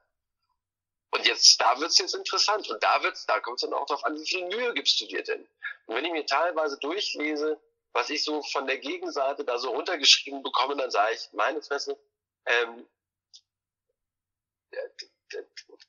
Und 1.12 1.26
jetzt, 1.26 1.60
da 1.62 1.80
wird's 1.80 1.98
jetzt 1.98 2.14
interessant. 2.14 2.70
Und 2.70 2.84
da 2.84 3.02
wird's, 3.02 3.26
da 3.26 3.40
kommt 3.40 3.58
es 3.58 3.62
dann 3.62 3.74
auch 3.74 3.86
darauf 3.86 4.04
an, 4.04 4.20
wie 4.20 4.28
viel 4.28 4.46
Mühe 4.48 4.74
gibst 4.74 5.00
du 5.00 5.06
dir 5.06 5.24
denn? 5.24 5.48
Und 5.86 5.96
wenn 5.96 6.06
ich 6.06 6.12
mir 6.12 6.26
teilweise 6.26 6.78
durchlese, 6.80 7.60
was 7.94 8.10
ich 8.10 8.24
so 8.24 8.42
von 8.44 8.68
der 8.68 8.78
Gegenseite 8.78 9.46
da 9.46 9.58
so 9.58 9.72
runtergeschrieben 9.72 10.44
bekomme, 10.44 10.76
dann 10.76 10.92
sage 10.92 11.16
ich, 11.16 11.32
meine 11.32 11.62
Fresse, 11.62 11.98
ähm, 12.46 12.86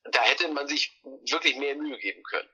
da 0.05 0.23
hätte 0.23 0.49
man 0.49 0.69
sich 0.69 1.01
wirklich 1.03 1.57
mehr 1.57 1.75
Mühe 1.75 1.99
geben 1.99 2.23
können. 2.23 2.49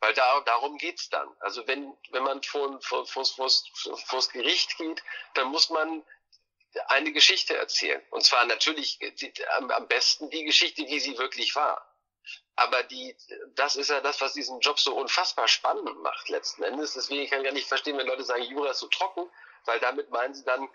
Weil 0.00 0.14
da, 0.14 0.40
darum 0.40 0.78
geht's 0.78 1.10
dann. 1.10 1.28
Also 1.40 1.66
wenn, 1.66 1.92
wenn 2.10 2.22
man 2.22 2.42
vor, 2.42 2.80
vor, 2.80 3.04
vor, 3.06 3.24
vor, 3.24 3.50
vor 3.50 3.98
das 4.12 4.30
Gericht 4.30 4.76
geht, 4.78 5.02
dann 5.34 5.48
muss 5.48 5.70
man 5.70 6.04
eine 6.88 7.12
Geschichte 7.12 7.56
erzählen. 7.56 8.02
Und 8.10 8.24
zwar 8.24 8.44
natürlich 8.46 8.98
am, 9.56 9.70
am 9.70 9.88
besten 9.88 10.30
die 10.30 10.44
Geschichte, 10.44 10.82
wie 10.86 11.00
sie 11.00 11.18
wirklich 11.18 11.54
war. 11.56 11.84
Aber 12.56 12.82
die, 12.82 13.16
das 13.54 13.76
ist 13.76 13.88
ja 13.88 14.00
das, 14.00 14.20
was 14.20 14.32
diesen 14.32 14.60
Job 14.60 14.78
so 14.78 14.94
unfassbar 14.96 15.48
spannend 15.48 16.02
macht 16.02 16.28
letzten 16.28 16.62
Endes. 16.64 16.94
Deswegen 16.94 17.28
kann 17.30 17.40
ich 17.40 17.44
gar 17.44 17.52
nicht 17.52 17.68
verstehen, 17.68 17.96
wenn 17.96 18.06
Leute 18.06 18.24
sagen, 18.24 18.42
Jura 18.42 18.70
ist 18.70 18.80
so 18.80 18.88
trocken, 18.88 19.30
weil 19.64 19.78
damit 19.80 20.10
meinen 20.10 20.34
sie 20.34 20.44
dann, 20.44 20.68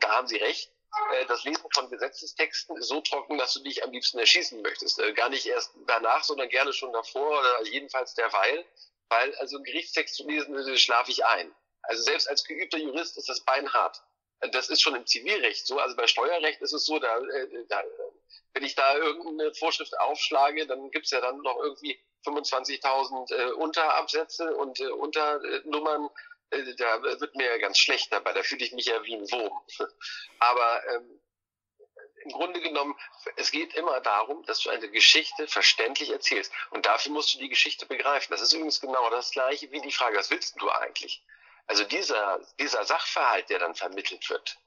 da 0.00 0.08
haben 0.08 0.26
sie 0.26 0.38
recht, 0.38 0.72
äh, 1.12 1.26
das 1.26 1.44
Lesen 1.44 1.64
von 1.72 1.90
Gesetzestexten 1.90 2.76
ist 2.76 2.88
so 2.88 3.00
trocken, 3.00 3.38
dass 3.38 3.54
du 3.54 3.60
dich 3.62 3.84
am 3.84 3.92
liebsten 3.92 4.18
erschießen 4.18 4.60
möchtest. 4.62 4.98
Äh, 4.98 5.12
gar 5.12 5.28
nicht 5.28 5.46
erst 5.46 5.72
danach, 5.86 6.24
sondern 6.24 6.48
gerne 6.48 6.72
schon 6.72 6.92
davor 6.92 7.38
oder 7.38 7.64
jedenfalls 7.64 8.14
derweil. 8.14 8.64
Weil 9.08 9.34
also 9.36 9.56
einen 9.56 9.64
Gerichtstext 9.64 10.14
zu 10.14 10.26
lesen, 10.26 10.78
schlafe 10.78 11.10
ich 11.10 11.24
ein. 11.24 11.54
Also 11.82 12.02
selbst 12.02 12.28
als 12.28 12.44
geübter 12.44 12.78
Jurist 12.78 13.16
ist 13.16 13.28
das 13.28 13.40
beinhart. 13.40 14.02
Das 14.52 14.70
ist 14.70 14.80
schon 14.80 14.94
im 14.94 15.06
Zivilrecht 15.06 15.66
so. 15.66 15.78
Also 15.78 15.96
bei 15.96 16.06
Steuerrecht 16.06 16.62
ist 16.62 16.72
es 16.72 16.86
so, 16.86 16.98
da, 16.98 17.18
äh, 17.18 17.66
da 17.68 17.82
wenn 18.54 18.64
ich 18.64 18.74
da 18.74 18.96
irgendeine 18.96 19.54
Vorschrift 19.54 19.98
aufschlage, 20.00 20.66
dann 20.66 20.90
gibt's 20.90 21.10
ja 21.10 21.20
dann 21.20 21.38
noch 21.42 21.58
irgendwie 21.62 22.00
25.000 22.26 23.32
äh, 23.32 23.52
Unterabsätze 23.52 24.54
und 24.56 24.80
äh, 24.80 24.88
Unternummern. 24.88 26.10
Äh, 26.50 26.74
da 26.76 27.02
wird 27.02 27.34
mir 27.36 27.46
ja 27.46 27.58
ganz 27.58 27.78
schlecht 27.78 28.12
dabei. 28.12 28.32
Da 28.32 28.42
fühle 28.42 28.64
ich 28.64 28.72
mich 28.72 28.86
ja 28.86 29.02
wie 29.04 29.14
ein 29.14 29.30
Wurm. 29.30 29.60
Aber 30.40 30.82
ähm, 30.94 31.20
im 32.24 32.32
Grunde 32.32 32.60
genommen, 32.60 32.94
es 33.36 33.50
geht 33.50 33.74
immer 33.74 34.00
darum, 34.00 34.44
dass 34.44 34.60
du 34.60 34.70
eine 34.70 34.90
Geschichte 34.90 35.46
verständlich 35.46 36.10
erzählst. 36.10 36.52
Und 36.70 36.86
dafür 36.86 37.12
musst 37.12 37.34
du 37.34 37.38
die 37.38 37.48
Geschichte 37.48 37.86
begreifen. 37.86 38.32
Das 38.32 38.42
ist 38.42 38.52
übrigens 38.52 38.80
genau 38.80 39.08
das 39.10 39.30
Gleiche 39.30 39.70
wie 39.70 39.80
die 39.80 39.92
Frage, 39.92 40.18
was 40.18 40.30
willst 40.30 40.60
du 40.60 40.70
eigentlich? 40.70 41.24
Also 41.70 41.84
dieser, 41.84 42.44
dieser 42.58 42.84
Sachverhalt, 42.84 43.48
der 43.48 43.60
dann 43.60 43.76
vermittelt 43.76 44.28
wird, 44.28 44.58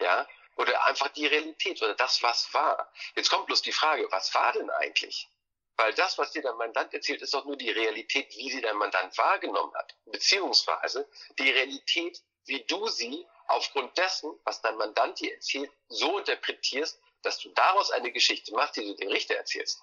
ja, 0.00 0.26
oder 0.56 0.84
einfach 0.86 1.06
die 1.10 1.28
Realität 1.28 1.80
oder 1.80 1.94
das, 1.94 2.24
was 2.24 2.52
war. 2.52 2.92
Jetzt 3.14 3.30
kommt 3.30 3.46
bloß 3.46 3.62
die 3.62 3.70
Frage, 3.70 4.10
was 4.10 4.34
war 4.34 4.52
denn 4.52 4.68
eigentlich? 4.68 5.28
Weil 5.76 5.94
das, 5.94 6.18
was 6.18 6.32
dir 6.32 6.42
dein 6.42 6.56
Mandant 6.56 6.92
erzählt, 6.92 7.22
ist 7.22 7.34
doch 7.34 7.44
nur 7.44 7.56
die 7.56 7.70
Realität, 7.70 8.34
wie 8.36 8.50
sie 8.50 8.60
dein 8.60 8.74
Mandant 8.78 9.16
wahrgenommen 9.16 9.72
hat. 9.76 9.94
Beziehungsweise 10.06 11.08
die 11.38 11.52
Realität, 11.52 12.20
wie 12.46 12.64
du 12.64 12.88
sie 12.88 13.24
aufgrund 13.46 13.96
dessen, 13.96 14.36
was 14.42 14.60
dein 14.60 14.76
Mandant 14.76 15.20
dir 15.20 15.32
erzählt, 15.32 15.70
so 15.86 16.18
interpretierst, 16.18 17.00
dass 17.22 17.38
du 17.38 17.50
daraus 17.50 17.92
eine 17.92 18.10
Geschichte 18.10 18.52
machst, 18.54 18.74
die 18.74 18.84
du 18.84 18.96
dem 18.96 19.10
Richter 19.10 19.36
erzählst. 19.36 19.80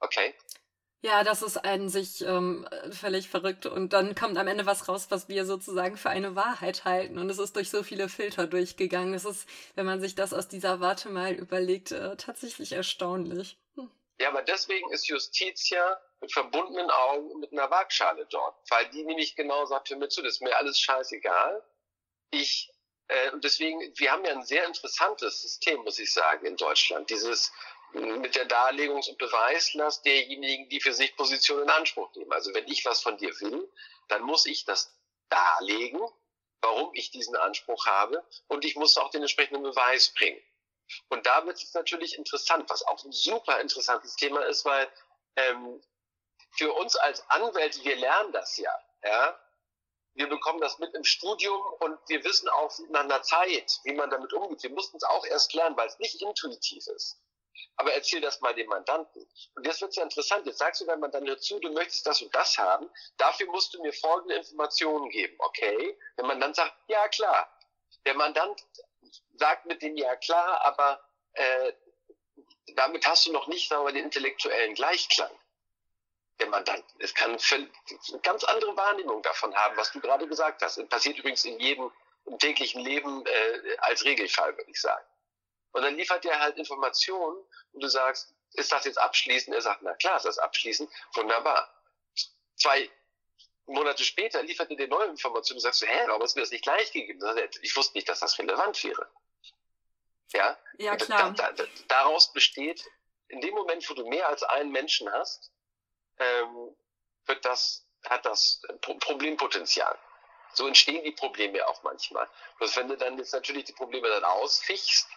Okay? 0.00 0.34
Ja, 1.00 1.22
das 1.22 1.42
ist 1.42 1.58
an 1.58 1.88
sich 1.88 2.22
ähm, 2.22 2.68
völlig 2.90 3.28
verrückt. 3.28 3.66
Und 3.66 3.92
dann 3.92 4.16
kommt 4.16 4.36
am 4.36 4.48
Ende 4.48 4.66
was 4.66 4.88
raus, 4.88 5.06
was 5.10 5.28
wir 5.28 5.44
sozusagen 5.44 5.96
für 5.96 6.10
eine 6.10 6.34
Wahrheit 6.34 6.84
halten. 6.84 7.18
Und 7.18 7.30
es 7.30 7.38
ist 7.38 7.54
durch 7.54 7.70
so 7.70 7.84
viele 7.84 8.08
Filter 8.08 8.48
durchgegangen. 8.48 9.14
Es 9.14 9.24
ist, 9.24 9.48
wenn 9.76 9.86
man 9.86 10.00
sich 10.00 10.16
das 10.16 10.34
aus 10.34 10.48
dieser 10.48 10.80
Warte 10.80 11.08
mal 11.08 11.34
überlegt, 11.34 11.92
äh, 11.92 12.16
tatsächlich 12.16 12.72
erstaunlich. 12.72 13.56
Hm. 13.76 13.88
Ja, 14.20 14.30
aber 14.30 14.42
deswegen 14.42 14.90
ist 14.92 15.06
Justiz 15.06 15.70
ja 15.70 16.00
mit 16.20 16.32
verbundenen 16.32 16.90
Augen 16.90 17.38
mit 17.38 17.52
einer 17.52 17.70
Waagschale 17.70 18.26
dort. 18.26 18.56
Weil 18.68 18.88
die 18.90 19.04
nämlich 19.04 19.36
genau 19.36 19.66
sagt, 19.66 19.90
hör 19.90 19.98
mir 19.98 20.08
zu, 20.08 20.20
das 20.22 20.34
ist 20.34 20.42
mir 20.42 20.56
alles 20.56 20.80
scheißegal. 20.80 21.62
Ich, 22.32 22.72
äh, 23.06 23.30
und 23.30 23.44
deswegen, 23.44 23.80
wir 23.96 24.10
haben 24.10 24.24
ja 24.24 24.32
ein 24.32 24.44
sehr 24.44 24.66
interessantes 24.66 25.42
System, 25.42 25.80
muss 25.84 26.00
ich 26.00 26.12
sagen, 26.12 26.44
in 26.44 26.56
Deutschland. 26.56 27.08
Dieses, 27.08 27.52
mit 27.92 28.34
der 28.36 28.46
Darlegungs- 28.46 29.08
und 29.08 29.18
Beweislast 29.18 30.04
derjenigen, 30.04 30.68
die 30.68 30.80
für 30.80 30.92
sich 30.92 31.16
Position 31.16 31.62
in 31.62 31.70
Anspruch 31.70 32.14
nehmen. 32.14 32.32
Also 32.32 32.52
wenn 32.54 32.66
ich 32.68 32.84
was 32.84 33.02
von 33.02 33.16
dir 33.16 33.30
will, 33.40 33.70
dann 34.08 34.22
muss 34.22 34.46
ich 34.46 34.64
das 34.64 34.94
darlegen, 35.28 36.00
warum 36.60 36.90
ich 36.94 37.10
diesen 37.10 37.36
Anspruch 37.36 37.86
habe 37.86 38.24
und 38.48 38.64
ich 38.64 38.76
muss 38.76 38.96
auch 38.96 39.10
den 39.10 39.22
entsprechenden 39.22 39.62
Beweis 39.62 40.12
bringen. 40.14 40.42
Und 41.08 41.26
da 41.26 41.44
wird 41.46 41.62
es 41.62 41.74
natürlich 41.74 42.16
interessant, 42.16 42.68
was 42.68 42.86
auch 42.86 43.04
ein 43.04 43.12
super 43.12 43.60
interessantes 43.60 44.16
Thema 44.16 44.44
ist, 44.46 44.64
weil 44.64 44.88
ähm, 45.36 45.80
für 46.56 46.72
uns 46.72 46.96
als 46.96 47.28
Anwälte, 47.30 47.84
wir 47.84 47.96
lernen 47.96 48.32
das 48.32 48.56
ja, 48.56 48.72
ja. 49.04 49.38
Wir 50.14 50.28
bekommen 50.28 50.60
das 50.60 50.80
mit 50.80 50.92
im 50.94 51.04
Studium 51.04 51.60
und 51.78 51.96
wir 52.08 52.24
wissen 52.24 52.48
auch 52.48 52.76
nach 52.88 53.04
einer 53.04 53.22
Zeit, 53.22 53.78
wie 53.84 53.92
man 53.92 54.10
damit 54.10 54.32
umgeht. 54.32 54.64
Wir 54.64 54.70
mussten 54.70 54.96
es 54.96 55.04
auch 55.04 55.24
erst 55.24 55.54
lernen, 55.54 55.76
weil 55.76 55.86
es 55.86 55.98
nicht 56.00 56.20
intuitiv 56.20 56.84
ist 56.88 57.20
aber 57.76 57.92
erzähl 57.94 58.20
das 58.20 58.40
mal 58.40 58.54
dem 58.54 58.68
Mandanten. 58.68 59.28
Und 59.54 59.66
jetzt 59.66 59.80
wird 59.80 59.90
es 59.90 59.96
ja 59.96 60.02
interessant. 60.02 60.46
Jetzt 60.46 60.58
sagst 60.58 60.80
du 60.80 60.86
deinem 60.86 61.00
Mandanten, 61.00 61.28
hör 61.28 61.38
zu, 61.38 61.58
du 61.60 61.70
möchtest 61.72 62.06
das 62.06 62.22
und 62.22 62.34
das 62.34 62.58
haben. 62.58 62.90
Dafür 63.16 63.46
musst 63.46 63.74
du 63.74 63.82
mir 63.82 63.92
folgende 63.92 64.34
Informationen 64.34 65.08
geben. 65.10 65.36
Okay? 65.38 65.98
Der 66.16 66.24
Mandant 66.24 66.56
sagt, 66.56 66.74
ja 66.88 67.08
klar. 67.08 67.48
Der 68.06 68.14
Mandant 68.14 68.64
sagt 69.36 69.66
mit 69.66 69.82
dem 69.82 69.96
ja 69.96 70.16
klar, 70.16 70.60
aber 70.64 71.00
äh, 71.32 71.72
damit 72.74 73.06
hast 73.06 73.26
du 73.26 73.32
noch 73.32 73.46
nicht 73.46 73.68
sagen 73.68 73.84
wir, 73.84 73.92
den 73.92 74.04
intellektuellen 74.04 74.74
Gleichklang 74.74 75.30
der 76.40 76.48
Mandant. 76.48 76.84
Es 76.98 77.14
kann 77.14 77.36
eine 77.52 78.20
ganz 78.22 78.44
andere 78.44 78.76
Wahrnehmung 78.76 79.22
davon 79.22 79.54
haben, 79.54 79.76
was 79.76 79.92
du 79.92 80.00
gerade 80.00 80.26
gesagt 80.28 80.62
hast. 80.62 80.78
Das 80.78 80.88
passiert 80.88 81.18
übrigens 81.18 81.44
in 81.44 81.58
jedem 81.58 81.90
im 82.26 82.38
täglichen 82.38 82.82
Leben 82.82 83.24
äh, 83.26 83.76
als 83.78 84.04
Regelfall, 84.04 84.56
würde 84.56 84.70
ich 84.70 84.80
sagen. 84.80 85.04
Und 85.72 85.82
dann 85.82 85.96
liefert 85.96 86.24
er 86.24 86.40
halt 86.40 86.56
Informationen 86.56 87.44
und 87.72 87.82
du 87.82 87.88
sagst, 87.88 88.34
ist 88.52 88.72
das 88.72 88.84
jetzt 88.84 88.98
abschließend? 88.98 89.54
Er 89.54 89.62
sagt, 89.62 89.82
na 89.82 89.94
klar 89.94 90.16
ist 90.16 90.24
das 90.24 90.38
abschließend. 90.38 90.90
Wunderbar. 91.14 91.72
Zwei 92.56 92.90
Monate 93.66 94.02
später 94.02 94.42
liefert 94.42 94.70
er 94.70 94.76
dir 94.76 94.88
neue 94.88 95.08
Informationen 95.08 95.58
und 95.58 95.62
sagst 95.62 95.82
du, 95.82 95.86
hä, 95.86 96.04
warum 96.06 96.22
hast 96.22 96.34
du 96.34 96.38
mir 96.38 96.44
das 96.44 96.50
nicht 96.50 96.64
gleich 96.64 96.90
gegeben? 96.92 97.20
Ich 97.62 97.76
wusste 97.76 97.96
nicht, 97.96 98.08
dass 98.08 98.20
das 98.20 98.38
relevant 98.38 98.82
wäre. 98.82 99.08
Ja? 100.32 100.58
Ja, 100.78 100.96
klar. 100.96 101.32
Da, 101.32 101.52
da, 101.52 101.64
daraus 101.88 102.32
besteht, 102.32 102.84
in 103.28 103.40
dem 103.40 103.54
Moment, 103.54 103.88
wo 103.88 103.94
du 103.94 104.06
mehr 104.06 104.28
als 104.28 104.42
einen 104.42 104.72
Menschen 104.72 105.10
hast, 105.12 105.52
ähm, 106.18 106.74
wird 107.26 107.44
das, 107.44 107.86
hat 108.04 108.24
das 108.24 108.62
Problempotenzial. 108.80 109.98
So 110.54 110.66
entstehen 110.66 111.04
die 111.04 111.12
Probleme 111.12 111.66
auch 111.68 111.82
manchmal. 111.82 112.28
Bloß 112.56 112.76
wenn 112.76 112.88
du 112.88 112.96
dann 112.96 113.18
jetzt 113.18 113.32
natürlich 113.32 113.64
die 113.64 113.74
Probleme 113.74 114.08
dann 114.08 114.24
ausfichst, 114.24 115.08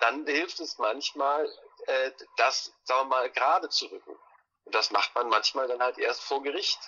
dann 0.00 0.26
hilft 0.26 0.60
es 0.60 0.78
manchmal, 0.78 1.48
äh, 1.86 2.10
das, 2.36 2.72
sagen 2.84 3.02
wir 3.02 3.16
mal, 3.16 3.30
gerade 3.30 3.68
zu 3.68 3.86
rücken. 3.86 4.16
Und 4.64 4.74
das 4.74 4.90
macht 4.90 5.14
man 5.14 5.28
manchmal 5.28 5.68
dann 5.68 5.82
halt 5.82 5.98
erst 5.98 6.22
vor 6.22 6.42
Gericht. 6.42 6.78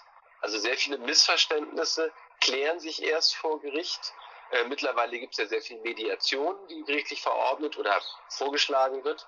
Also 0.40 0.58
sehr 0.58 0.76
viele 0.76 0.98
Missverständnisse 0.98 2.12
klären 2.40 2.80
sich 2.80 3.02
erst 3.02 3.36
vor 3.36 3.60
Gericht. 3.60 4.12
Äh, 4.50 4.64
mittlerweile 4.64 5.18
gibt 5.18 5.32
es 5.32 5.38
ja 5.38 5.46
sehr 5.46 5.62
viel 5.62 5.80
Mediation, 5.80 6.56
die 6.68 6.84
gerichtlich 6.84 7.20
verordnet 7.20 7.76
oder 7.76 8.00
vorgeschlagen 8.28 9.04
wird. 9.04 9.26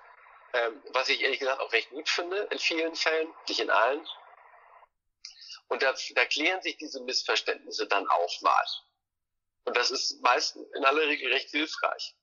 Ähm, 0.53 0.81
was 0.89 1.09
ich 1.09 1.21
ehrlich 1.21 1.39
gesagt 1.39 1.59
auch 1.59 1.71
recht 1.71 1.89
gut 1.91 2.09
finde, 2.09 2.37
in 2.51 2.59
vielen 2.59 2.95
Fällen, 2.95 3.31
nicht 3.47 3.59
in 3.59 3.69
allen. 3.69 4.07
Und 5.67 5.83
da, 5.83 5.93
da 6.15 6.25
klären 6.25 6.61
sich 6.61 6.77
diese 6.77 7.01
Missverständnisse 7.01 7.87
dann 7.87 8.07
auch 8.07 8.41
mal. 8.41 8.65
Und 9.65 9.77
das 9.77 9.91
ist 9.91 10.21
meistens 10.21 10.67
in 10.73 10.85
aller 10.85 11.03
Regel 11.03 11.31
recht 11.31 11.49
hilfreich. 11.51 12.15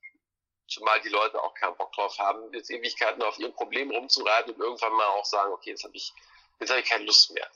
Zumal 0.69 1.01
die 1.01 1.09
Leute 1.09 1.43
auch 1.43 1.55
keinen 1.55 1.77
Bock 1.77 1.93
drauf 1.93 2.19
haben, 2.19 2.53
jetzt 2.53 2.71
Ewigkeiten 2.71 3.23
auf 3.23 3.39
ihrem 3.39 3.53
Problem 3.53 3.91
rumzureiten 3.91 4.55
und 4.55 4.61
irgendwann 4.61 4.93
mal 4.95 5.07
auch 5.07 5.25
sagen, 5.25 5.53
okay, 5.53 5.71
jetzt 5.71 5.85
habe 5.85 5.97
ich, 5.97 6.13
jetzt 6.59 6.71
habe 6.71 6.81
ich 6.81 6.89
keine 6.89 7.05
Lust 7.05 7.33
mehr. 7.33 7.49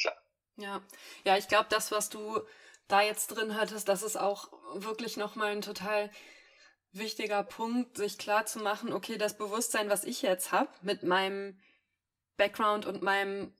Klar. 0.00 0.16
Ja, 0.56 0.82
ja, 1.24 1.36
ich 1.36 1.48
glaube, 1.48 1.66
das, 1.68 1.90
was 1.90 2.08
du 2.08 2.40
da 2.88 3.02
jetzt 3.02 3.28
drin 3.28 3.56
hattest, 3.56 3.88
das 3.88 4.02
ist 4.02 4.16
auch 4.16 4.52
wirklich 4.74 5.16
nochmal 5.16 5.52
ein 5.52 5.62
total 5.62 6.10
wichtiger 6.92 7.42
Punkt, 7.42 7.96
sich 7.96 8.18
klar 8.18 8.46
zu 8.46 8.60
machen, 8.60 8.92
okay, 8.92 9.18
das 9.18 9.36
Bewusstsein, 9.36 9.90
was 9.90 10.04
ich 10.04 10.22
jetzt 10.22 10.52
habe, 10.52 10.70
mit 10.82 11.02
meinem 11.02 11.60
Background 12.36 12.86
und 12.86 13.02
meinem 13.02 13.56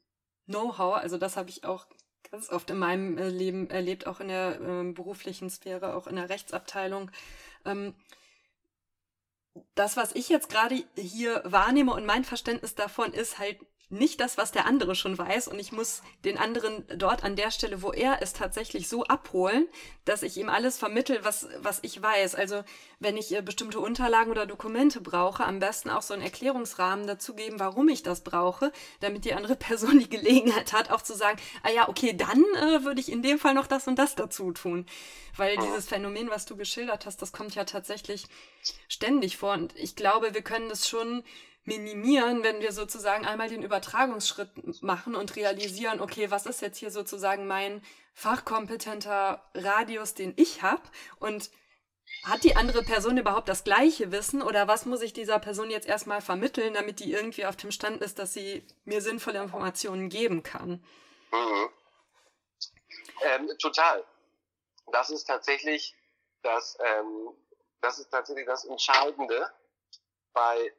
Know-how, 0.46 0.96
also 0.96 1.18
das 1.18 1.36
habe 1.36 1.50
ich 1.50 1.64
auch 1.64 1.86
ganz 2.30 2.50
oft 2.50 2.70
in 2.70 2.78
meinem 2.78 3.18
äh, 3.18 3.28
Leben 3.28 3.70
erlebt, 3.70 4.06
auch 4.06 4.20
in 4.20 4.28
der 4.28 4.60
äh, 4.60 4.92
beruflichen 4.92 5.50
Sphäre, 5.50 5.94
auch 5.94 6.06
in 6.06 6.16
der 6.16 6.28
Rechtsabteilung. 6.28 7.10
Ähm, 7.64 7.94
das, 9.74 9.96
was 9.96 10.14
ich 10.14 10.28
jetzt 10.28 10.48
gerade 10.48 10.84
hier 10.96 11.42
wahrnehme 11.44 11.92
und 11.92 12.06
mein 12.06 12.24
Verständnis 12.24 12.74
davon 12.74 13.12
ist 13.12 13.38
halt 13.38 13.58
nicht 13.90 14.20
das, 14.20 14.38
was 14.38 14.50
der 14.50 14.66
andere 14.66 14.94
schon 14.94 15.16
weiß 15.16 15.48
und 15.48 15.58
ich 15.58 15.70
muss 15.70 16.02
den 16.24 16.38
anderen 16.38 16.84
dort 16.96 17.22
an 17.22 17.36
der 17.36 17.50
Stelle, 17.50 17.82
wo 17.82 17.92
er 17.92 18.22
ist, 18.22 18.36
tatsächlich 18.36 18.88
so 18.88 19.04
abholen, 19.04 19.68
dass 20.04 20.22
ich 20.22 20.36
ihm 20.36 20.48
alles 20.48 20.78
vermittel, 20.78 21.20
was, 21.22 21.48
was 21.58 21.80
ich 21.82 22.00
weiß. 22.00 22.34
Also 22.34 22.64
wenn 22.98 23.16
ich 23.16 23.34
äh, 23.34 23.42
bestimmte 23.42 23.80
Unterlagen 23.80 24.30
oder 24.30 24.46
Dokumente 24.46 25.00
brauche, 25.00 25.44
am 25.44 25.60
besten 25.60 25.90
auch 25.90 26.02
so 26.02 26.14
einen 26.14 26.22
Erklärungsrahmen 26.22 27.06
dazu 27.06 27.34
geben, 27.34 27.60
warum 27.60 27.88
ich 27.88 28.02
das 28.02 28.22
brauche, 28.22 28.72
damit 29.00 29.24
die 29.24 29.34
andere 29.34 29.56
Person 29.64 29.98
die 29.98 30.08
Gelegenheit 30.08 30.72
hat, 30.72 30.90
auch 30.90 31.02
zu 31.02 31.14
sagen, 31.14 31.38
ah 31.62 31.70
ja, 31.70 31.88
okay, 31.88 32.16
dann 32.16 32.42
äh, 32.56 32.84
würde 32.84 33.00
ich 33.00 33.12
in 33.12 33.22
dem 33.22 33.38
Fall 33.38 33.54
noch 33.54 33.66
das 33.66 33.86
und 33.86 33.98
das 33.98 34.14
dazu 34.14 34.52
tun. 34.52 34.86
Weil 35.36 35.56
dieses 35.56 35.86
Phänomen, 35.86 36.30
was 36.30 36.46
du 36.46 36.56
geschildert 36.56 37.06
hast, 37.06 37.20
das 37.20 37.32
kommt 37.32 37.54
ja 37.54 37.64
tatsächlich 37.64 38.26
ständig 38.88 39.36
vor 39.36 39.52
und 39.52 39.76
ich 39.76 39.96
glaube, 39.96 40.32
wir 40.32 40.42
können 40.42 40.68
das 40.68 40.88
schon 40.88 41.24
minimieren, 41.64 42.42
wenn 42.42 42.60
wir 42.60 42.72
sozusagen 42.72 43.24
einmal 43.24 43.48
den 43.48 43.62
Übertragungsschritt 43.62 44.82
machen 44.82 45.14
und 45.14 45.36
realisieren, 45.36 46.00
okay, 46.00 46.30
was 46.30 46.46
ist 46.46 46.60
jetzt 46.60 46.78
hier 46.78 46.90
sozusagen 46.90 47.46
mein 47.46 47.82
fachkompetenter 48.14 49.42
Radius, 49.54 50.14
den 50.14 50.34
ich 50.36 50.62
habe 50.62 50.82
und 51.18 51.50
hat 52.24 52.44
die 52.44 52.56
andere 52.56 52.82
Person 52.82 53.18
überhaupt 53.18 53.48
das 53.48 53.64
gleiche 53.64 54.12
Wissen 54.12 54.42
oder 54.42 54.68
was 54.68 54.86
muss 54.86 55.02
ich 55.02 55.12
dieser 55.12 55.38
Person 55.38 55.70
jetzt 55.70 55.86
erstmal 55.86 56.20
vermitteln, 56.20 56.74
damit 56.74 57.00
die 57.00 57.12
irgendwie 57.12 57.46
auf 57.46 57.56
dem 57.56 57.70
Stand 57.70 58.02
ist, 58.02 58.18
dass 58.18 58.32
sie 58.34 58.66
mir 58.84 59.00
sinnvolle 59.00 59.42
Informationen 59.42 60.08
geben 60.08 60.42
kann? 60.42 60.84
Mhm. 61.32 61.68
Ähm, 63.22 63.50
total. 63.58 64.04
Das 64.92 65.10
ist 65.10 65.24
tatsächlich 65.24 65.94
das, 66.42 66.78
ähm, 66.80 67.30
das 67.80 67.98
ist 67.98 68.10
tatsächlich 68.10 68.46
das 68.46 68.64
Entscheidende 68.64 69.50
bei 70.32 70.72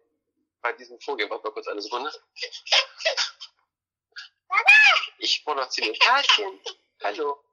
bei 0.66 0.74
diesem 0.74 1.00
Vorgehen. 1.00 1.30
Warte 1.30 1.44
mal 1.44 1.54
kurz 1.54 1.68
eine 1.68 1.80
Sekunde. 1.80 2.12
Ich 5.20 5.44
produziere 5.44 5.90
ein 5.90 5.94
Kärtchen. 5.94 6.60
Hallo. 7.04 7.44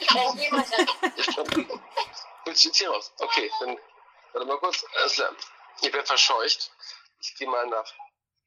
Jemanden. 0.00 1.70
Willst 2.44 2.64
du 2.64 2.68
jetzt 2.68 2.78
hier 2.78 2.90
raus? 2.90 3.12
Okay, 3.18 3.48
dann 3.60 3.78
warte 4.32 4.46
mal 4.48 4.58
kurz. 4.58 4.84
Also, 5.02 5.22
ich 5.80 5.92
werde 5.92 6.06
verscheucht. 6.06 6.72
Ich 7.20 7.36
gehe 7.36 7.48
mal 7.48 7.66
nach. 7.68 7.92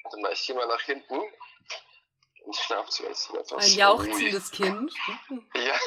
Warte 0.03 0.17
mal, 0.17 0.33
ich 0.33 0.45
gehe 0.45 0.55
mal 0.55 0.67
nach 0.67 0.81
hinten. 0.81 1.21
Und 2.43 2.55
schlafe 2.57 3.03
jetzt 3.03 3.29
etwas. 3.29 3.63
Ein 3.63 3.77
jauchzendes 3.77 4.51
Kind. 4.51 4.93
Ja, 5.53 5.79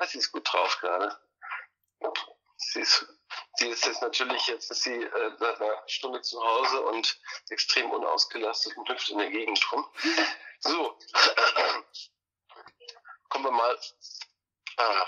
sie 0.06 0.18
ist 0.18 0.32
gut 0.32 0.52
drauf 0.52 0.76
gerade. 0.80 1.18
Sie 2.56 2.80
ist 2.80 3.06
Sie 3.60 3.68
ist 3.68 3.84
jetzt 3.84 4.00
natürlich, 4.00 4.46
jetzt 4.46 4.70
ist 4.70 4.84
sie 4.84 5.02
äh, 5.02 5.32
seit 5.38 5.60
einer 5.60 5.82
Stunde 5.86 6.22
zu 6.22 6.42
Hause 6.42 6.80
und 6.80 7.20
extrem 7.50 7.90
unausgelastet 7.90 8.74
und 8.74 8.88
hüpft 8.88 9.10
in 9.10 9.18
der 9.18 9.28
Gegend 9.28 9.70
rum. 9.70 9.86
So, 10.60 10.98
kommen 13.28 13.44
wir 13.44 13.50
mal. 13.50 13.78
Ah, 14.78 15.06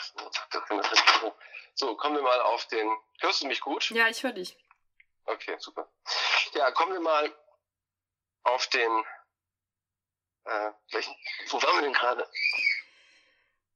so, 1.75 1.97
kommen 1.97 2.17
wir 2.17 2.23
mal 2.23 2.41
auf 2.43 2.67
den. 2.67 2.95
Hörst 3.21 3.41
du 3.43 3.47
mich 3.47 3.63
gut? 3.63 3.89
Ja, 3.89 4.09
ich 4.09 4.23
höre 4.23 4.33
dich. 4.33 4.55
Okay, 5.25 5.57
super. 5.59 5.91
Ja, 6.53 6.71
kommen 6.73 6.93
wir 6.93 7.01
mal 7.01 7.35
auf 8.43 8.67
den. 8.67 9.05
Äh, 10.45 10.73
welchen, 10.91 11.17
wo 11.49 11.63
waren 11.63 11.77
wir 11.77 11.83
denn 11.83 11.95
gerade? 11.95 12.31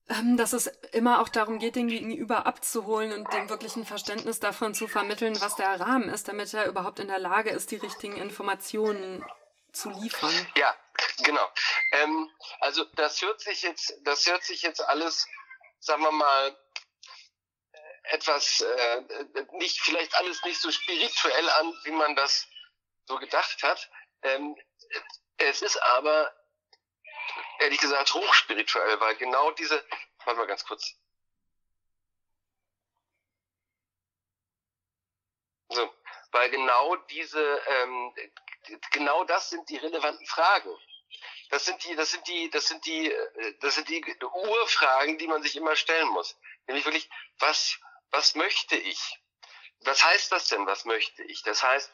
Ähm, 0.08 0.36
dass 0.36 0.52
es 0.52 0.68
immer 0.92 1.20
auch 1.20 1.28
darum 1.28 1.58
geht, 1.58 1.74
den 1.74 1.88
Gegenüber 1.88 2.46
abzuholen 2.46 3.12
und 3.12 3.32
dem 3.32 3.48
wirklich 3.48 3.74
ein 3.74 3.84
Verständnis 3.84 4.38
davon 4.38 4.72
zu 4.72 4.86
vermitteln, 4.86 5.40
was 5.40 5.56
der 5.56 5.80
Rahmen 5.80 6.08
ist, 6.08 6.28
damit 6.28 6.54
er 6.54 6.66
überhaupt 6.66 7.00
in 7.00 7.08
der 7.08 7.18
Lage 7.18 7.50
ist, 7.50 7.72
die 7.72 7.76
richtigen 7.76 8.16
Informationen 8.16 9.24
zu 9.72 9.90
liefern. 9.90 10.32
Ja, 10.56 10.74
genau. 11.24 11.48
Ähm, 11.90 12.30
also 12.60 12.84
das 12.94 13.20
hört 13.20 13.40
sich 13.40 13.62
jetzt, 13.62 13.94
das 14.02 14.26
hört 14.26 14.44
sich 14.44 14.62
jetzt 14.62 14.80
alles, 14.88 15.26
sagen 15.80 16.02
wir 16.02 16.12
mal, 16.12 16.56
etwas 18.04 18.60
äh, 18.60 19.02
nicht, 19.54 19.80
vielleicht 19.80 20.14
alles 20.14 20.42
nicht 20.44 20.60
so 20.60 20.70
spirituell 20.70 21.50
an, 21.50 21.74
wie 21.82 21.90
man 21.90 22.14
das 22.14 22.46
so 23.06 23.16
gedacht 23.16 23.60
hat. 23.64 23.90
Ähm, 24.22 24.56
es 25.38 25.62
ist 25.62 25.82
aber 25.82 26.32
ehrlich 27.60 27.80
gesagt 27.80 28.12
hochspirituell, 28.14 29.00
weil 29.00 29.16
genau 29.16 29.50
diese, 29.52 29.84
warte 30.24 30.38
mal 30.38 30.46
ganz 30.46 30.64
kurz. 30.64 30.94
So, 35.68 35.92
weil 36.30 36.50
genau 36.50 36.96
diese, 36.96 37.62
ähm, 37.68 38.14
genau 38.92 39.24
das 39.24 39.50
sind 39.50 39.68
die 39.68 39.76
relevanten 39.76 40.26
Fragen. 40.26 40.70
Das 41.50 41.64
sind 41.64 41.82
die, 41.84 41.94
das 41.94 42.10
sind 42.10 42.26
die, 42.26 42.50
das 42.50 42.66
sind 42.66 42.84
die, 42.86 43.10
äh, 43.10 43.54
das 43.60 43.76
sind 43.76 43.88
die 43.88 44.04
Urfragen, 44.22 45.18
die 45.18 45.26
man 45.26 45.42
sich 45.42 45.56
immer 45.56 45.76
stellen 45.76 46.08
muss. 46.08 46.36
Nämlich 46.66 46.84
wirklich, 46.84 47.08
was, 47.38 47.78
was 48.10 48.34
möchte 48.34 48.76
ich? 48.76 49.18
Was 49.80 50.02
heißt 50.02 50.32
das 50.32 50.48
denn, 50.48 50.66
was 50.66 50.84
möchte 50.84 51.22
ich? 51.24 51.42
Das 51.42 51.62
heißt, 51.62 51.92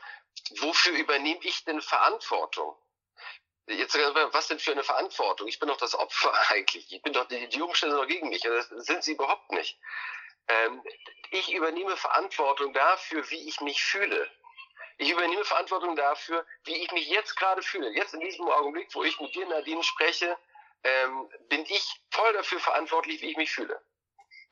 wofür 0.61 0.93
übernehme 0.93 1.41
ich 1.43 1.65
denn 1.65 1.81
Verantwortung? 1.81 2.77
Jetzt, 3.67 3.95
was 3.95 4.49
denn 4.49 4.59
für 4.59 4.73
eine 4.73 4.83
Verantwortung? 4.83 5.47
Ich 5.47 5.59
bin 5.59 5.69
doch 5.69 5.77
das 5.77 5.95
Opfer 5.95 6.33
eigentlich. 6.51 6.93
Ich 6.93 7.03
bin 7.03 7.13
doch, 7.13 7.27
die, 7.29 7.49
die 7.49 7.63
Umstände 7.63 7.97
doch 7.97 8.07
gegen 8.07 8.29
mich. 8.29 8.43
Das 8.43 8.69
sind 8.69 9.05
sie 9.05 9.13
überhaupt 9.13 9.51
nicht. 9.53 9.79
Ähm, 10.49 10.83
ich 11.31 11.53
übernehme 11.53 11.97
Verantwortung 11.97 12.73
dafür, 12.73 13.29
wie 13.31 13.49
ich 13.49 13.61
mich 13.61 13.83
fühle. 13.83 14.31
Ich 14.99 15.11
übernehme 15.11 15.45
Verantwortung 15.45 15.97
dafür, 15.97 16.45
wie 16.65 16.77
ich 16.77 16.93
mich 16.93 17.09
jetzt 17.09 17.37
gerade 17.37 17.63
fühle. 17.63 17.91
Jetzt 17.91 18.15
in 18.15 18.21
diesem 18.21 18.47
Augenblick, 18.49 18.95
wo 18.95 19.03
ich 19.05 19.19
mit 19.21 19.35
dir, 19.35 19.47
Nadine, 19.47 19.83
spreche, 19.83 20.37
ähm, 20.85 21.29
bin 21.49 21.65
ich 21.69 22.01
voll 22.11 22.33
dafür 22.33 22.61
verantwortlich, 22.61 23.23
wie 23.23 23.31
ich 23.31 23.37
mich 23.37 23.51
fühle. 23.51 23.81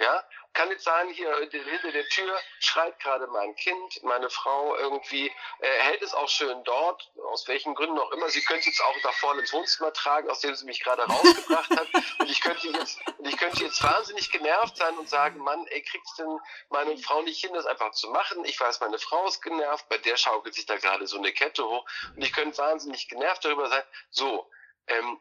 Ja, 0.01 0.25
kann 0.55 0.71
jetzt 0.71 0.85
sein, 0.85 1.11
hier 1.11 1.37
hinter 1.37 1.93
der 1.93 2.09
Tür 2.09 2.39
schreit 2.59 2.99
gerade 3.01 3.27
mein 3.27 3.55
Kind, 3.55 4.03
meine 4.03 4.31
Frau 4.31 4.75
irgendwie 4.77 5.31
äh, 5.59 5.79
hält 5.81 6.01
es 6.01 6.15
auch 6.15 6.29
schön 6.29 6.65
dort, 6.65 7.13
aus 7.31 7.47
welchen 7.49 7.75
Gründen 7.75 7.99
auch 7.99 8.11
immer. 8.13 8.31
Sie 8.31 8.41
könnte 8.41 8.71
jetzt 8.71 8.83
auch 8.83 8.97
da 9.03 9.13
vorne 9.13 9.43
ins 9.43 9.53
Wohnzimmer 9.53 9.93
tragen, 9.93 10.31
aus 10.31 10.41
dem 10.41 10.55
sie 10.55 10.65
mich 10.65 10.83
gerade 10.83 11.03
rausgebracht 11.03 11.71
hat. 11.71 11.89
Und 12.19 12.31
ich 12.31 12.41
könnte 12.41 12.69
jetzt, 12.69 12.99
und 13.19 13.29
ich 13.29 13.37
könnte 13.37 13.63
jetzt 13.63 13.83
wahnsinnig 13.83 14.31
genervt 14.33 14.79
sein 14.79 14.97
und 14.97 15.09
sagen, 15.09 15.39
Mann, 15.41 15.67
ey, 15.67 15.83
kriegst 15.83 16.19
denn 16.19 16.41
meine 16.71 16.97
Frau 16.97 17.21
nicht 17.21 17.43
hin, 17.43 17.53
das 17.53 17.67
einfach 17.67 17.93
zu 17.93 18.09
machen? 18.09 18.43
Ich 18.47 18.59
weiß, 18.59 18.81
meine 18.81 18.99
Frau 18.99 19.27
ist 19.27 19.43
genervt, 19.43 19.87
bei 19.91 19.99
der 19.99 20.17
schaukelt 20.17 20.55
sich 20.55 20.65
da 20.65 20.77
gerade 20.79 21.07
so 21.07 21.19
eine 21.19 21.31
Kette 21.33 21.63
hoch. 21.63 21.85
Und 22.17 22.23
ich 22.23 22.33
könnte 22.33 22.57
wahnsinnig 22.57 23.07
genervt 23.09 23.45
darüber 23.45 23.69
sein. 23.69 23.83
So, 24.09 24.51
ähm, 24.87 25.21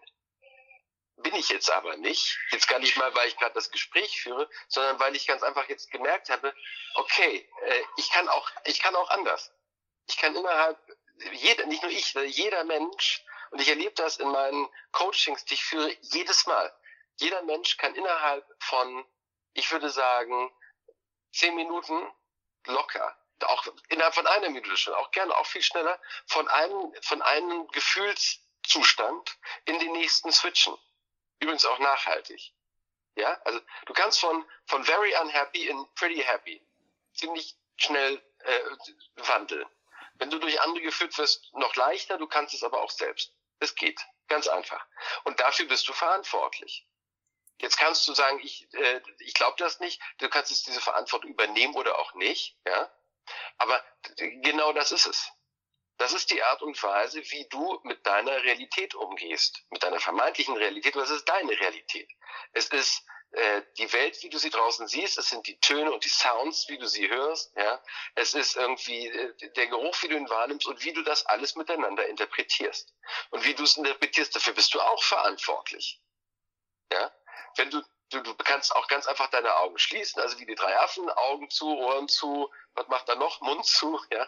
bin 1.22 1.36
ich 1.36 1.50
jetzt 1.50 1.70
aber 1.72 1.98
nicht. 1.98 2.38
Jetzt 2.52 2.68
gar 2.68 2.80
nicht 2.80 2.98
mal, 2.98 3.14
weil 3.16 3.28
ich 3.28 3.38
gerade 3.38 3.54
das 3.54 3.72
Gespräch 3.72 4.22
führe, 4.22 4.50
sondern 4.68 5.00
weil 5.00 5.16
ich 5.16 5.28
ganz 5.28 5.44
einfach 5.44 5.68
jetzt 5.70 5.92
gemerkt 5.92 6.30
habe, 6.30 6.54
okay, 6.96 7.50
äh, 7.66 7.84
ich 7.98 8.10
kann 8.12 8.28
auch, 8.30 8.50
ich 8.66 8.82
kann 8.82 8.96
auch 8.96 9.10
anders. 9.10 9.52
Ich 10.08 10.18
kann 10.18 10.36
innerhalb, 10.36 10.78
jeder, 11.34 11.66
nicht 11.66 11.84
nur 11.84 11.92
ich, 11.92 12.14
jeder 12.14 12.64
Mensch, 12.64 13.24
und 13.52 13.62
ich 13.62 13.70
erlebe 13.70 13.94
das 13.96 14.18
in 14.18 14.30
meinen 14.30 14.70
Coachings, 14.92 15.46
die 15.46 15.56
ich 15.56 15.64
führe, 15.64 15.96
jedes 16.02 16.46
Mal. 16.46 16.74
Jeder 17.18 17.42
Mensch 17.44 17.78
kann 17.78 17.96
innerhalb 17.96 18.46
von, 18.60 19.06
ich 19.54 19.72
würde 19.72 19.90
sagen, 19.90 20.52
zehn 21.34 21.56
Minuten 21.56 22.12
locker, 22.66 23.18
auch 23.46 23.66
innerhalb 23.90 24.14
von 24.14 24.28
einer 24.28 24.50
Minute 24.50 24.78
schon, 24.78 24.94
auch 24.94 25.12
gerne, 25.12 25.36
auch 25.36 25.46
viel 25.46 25.62
schneller, 25.62 26.00
von 26.28 26.48
einem, 26.48 26.94
von 27.02 27.22
einem 27.22 27.68
Gefühlszustand 27.70 29.38
in 29.66 29.80
den 29.80 29.92
nächsten 29.94 30.32
switchen. 30.32 30.78
Übrigens 31.40 31.66
auch 31.66 31.80
nachhaltig. 31.80 32.54
Ja, 33.16 33.34
also 33.44 33.60
du 33.86 33.94
kannst 33.94 34.20
von, 34.20 34.50
von 34.66 34.84
very 34.84 35.14
unhappy 35.22 35.68
in 35.68 35.86
pretty 35.96 36.22
happy 36.22 36.66
ziemlich 37.14 37.58
schnell 37.76 38.22
äh, 38.40 38.60
wandeln. 39.16 39.68
Wenn 40.16 40.30
du 40.30 40.40
durch 40.40 40.62
andere 40.62 40.84
geführt 40.84 41.18
wirst, 41.18 41.54
noch 41.54 41.76
leichter, 41.76 42.18
du 42.18 42.28
kannst 42.28 42.54
es 42.54 42.64
aber 42.64 42.82
auch 42.82 42.92
selbst. 42.92 43.34
Es 43.60 43.76
geht. 43.76 44.00
Ganz 44.28 44.48
einfach. 44.48 44.86
Und 45.24 45.40
dafür 45.40 45.66
bist 45.66 45.88
du 45.88 45.94
verantwortlich. 45.94 46.86
Jetzt 47.62 47.78
kannst 47.78 48.08
du 48.08 48.14
sagen, 48.14 48.40
ich, 48.42 48.72
äh, 48.74 49.02
ich 49.20 49.34
glaube 49.34 49.56
das 49.58 49.80
nicht. 49.80 50.02
Du 50.20 50.30
kannst 50.30 50.52
jetzt 50.52 50.68
diese 50.68 50.82
Verantwortung 50.82 51.32
übernehmen 51.32 51.76
oder 51.76 52.00
auch 52.00 52.14
nicht. 52.14 52.58
Ja? 52.66 52.92
Aber 53.58 53.84
genau 54.18 54.72
das 54.74 54.92
ist 54.92 55.08
es. 55.08 55.32
Das 56.00 56.14
ist 56.14 56.32
die 56.32 56.42
Art 56.42 56.62
und 56.62 56.82
Weise, 56.82 57.22
wie 57.30 57.46
du 57.50 57.78
mit 57.84 58.08
deiner 58.08 58.42
Realität 58.44 58.96
umgehst, 58.96 59.66
mit 59.70 59.84
deiner 59.84 60.00
vermeintlichen 60.00 60.56
Realität. 60.56 60.96
Was 60.96 61.10
ist 61.10 61.28
deine 61.28 61.52
Realität? 61.52 62.10
Es 62.54 62.68
ist 62.70 63.06
äh, 63.32 63.62
die 63.78 63.92
Welt, 63.92 64.18
wie 64.24 64.30
du 64.30 64.38
sie 64.38 64.50
draußen 64.50 64.88
siehst. 64.88 65.18
Es 65.18 65.30
sind 65.30 65.46
die 65.46 65.60
Töne 65.60 65.92
und 65.92 66.06
die 66.06 66.10
Sounds, 66.10 66.70
wie 66.70 66.78
du 66.78 66.88
sie 66.88 67.10
hörst. 67.10 67.54
Ja, 67.58 67.84
es 68.16 68.34
ist 68.34 68.56
irgendwie 68.56 69.08
äh, 69.08 69.52
der 69.52 69.68
Geruch, 69.68 70.02
wie 70.02 70.08
du 70.08 70.16
ihn 70.16 70.30
wahrnimmst 70.30 70.68
und 70.68 70.82
wie 70.86 70.94
du 70.94 71.04
das 71.04 71.26
alles 71.26 71.58
miteinander 71.58 72.08
interpretierst. 72.08 72.96
Und 73.32 73.44
wie 73.44 73.54
du 73.54 73.64
es 73.64 73.76
interpretierst, 73.76 74.34
dafür 74.34 74.54
bist 74.54 74.74
du 74.74 74.80
auch 74.80 75.04
verantwortlich. 75.04 76.02
Ja, 76.94 77.12
wenn 77.58 77.70
du 77.72 77.84
Du, 78.12 78.22
du 78.22 78.34
kannst 78.38 78.76
auch 78.76 78.88
ganz 78.88 79.06
einfach 79.06 79.30
deine 79.30 79.56
Augen 79.58 79.78
schließen, 79.78 80.20
also 80.20 80.40
wie 80.40 80.48
die 80.48 80.56
drei 80.56 80.80
Affen, 80.80 81.08
Augen 81.12 81.48
zu, 81.52 81.68
Ohren 81.78 82.08
zu, 82.08 82.52
was 82.74 82.88
macht 82.88 83.08
da 83.08 83.14
noch? 83.14 83.40
Mund 83.42 83.64
zu, 83.64 84.00
ja. 84.12 84.28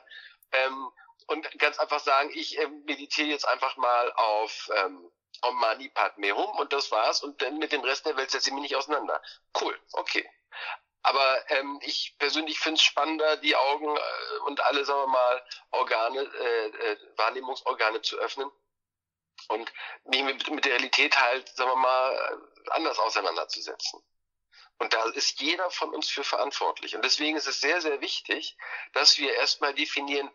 Ähm, 0.51 0.91
und 1.27 1.47
ganz 1.59 1.79
einfach 1.79 1.99
sagen, 1.99 2.31
ich 2.33 2.57
äh, 2.57 2.67
meditiere 2.85 3.27
jetzt 3.27 3.47
einfach 3.47 3.77
mal 3.77 4.11
auf 4.13 4.69
ähm, 4.75 5.11
Om 5.41 5.55
Mani 5.59 5.89
Padme 5.89 6.35
Hum 6.35 6.49
und 6.59 6.73
das 6.73 6.91
war's 6.91 7.23
und 7.23 7.41
dann 7.41 7.57
mit 7.57 7.71
dem 7.71 7.81
Rest 7.81 8.05
der 8.05 8.17
Welt 8.17 8.31
setze 8.31 8.49
ich 8.49 8.53
mich 8.53 8.63
nicht 8.63 8.75
auseinander. 8.75 9.21
Cool, 9.59 9.79
okay. 9.93 10.29
Aber 11.03 11.49
ähm, 11.49 11.79
ich 11.81 12.15
persönlich 12.19 12.59
finde 12.59 12.75
es 12.75 12.83
spannender, 12.83 13.37
die 13.37 13.55
Augen 13.55 13.95
äh, 13.95 14.37
und 14.45 14.61
alle, 14.61 14.85
sagen 14.85 15.01
wir 15.01 15.07
mal, 15.07 15.43
Organe, 15.71 16.19
äh, 16.21 16.67
äh, 16.67 16.97
Wahrnehmungsorgane 17.17 18.01
zu 18.01 18.17
öffnen 18.17 18.51
und 19.47 19.71
mich 20.05 20.21
mit, 20.21 20.49
mit 20.49 20.65
der 20.65 20.73
Realität 20.73 21.19
halt, 21.19 21.49
sagen 21.49 21.71
wir 21.71 21.75
mal, 21.75 22.41
anders 22.69 22.99
auseinanderzusetzen. 22.99 24.03
Und 24.77 24.93
da 24.93 25.03
ist 25.09 25.39
jeder 25.41 25.69
von 25.69 25.93
uns 25.93 26.09
für 26.09 26.23
verantwortlich. 26.23 26.95
Und 26.95 27.03
deswegen 27.03 27.37
ist 27.37 27.47
es 27.47 27.61
sehr, 27.61 27.81
sehr 27.81 28.01
wichtig, 28.01 28.57
dass 28.93 29.17
wir 29.17 29.33
erstmal 29.35 29.73
definieren, 29.73 30.31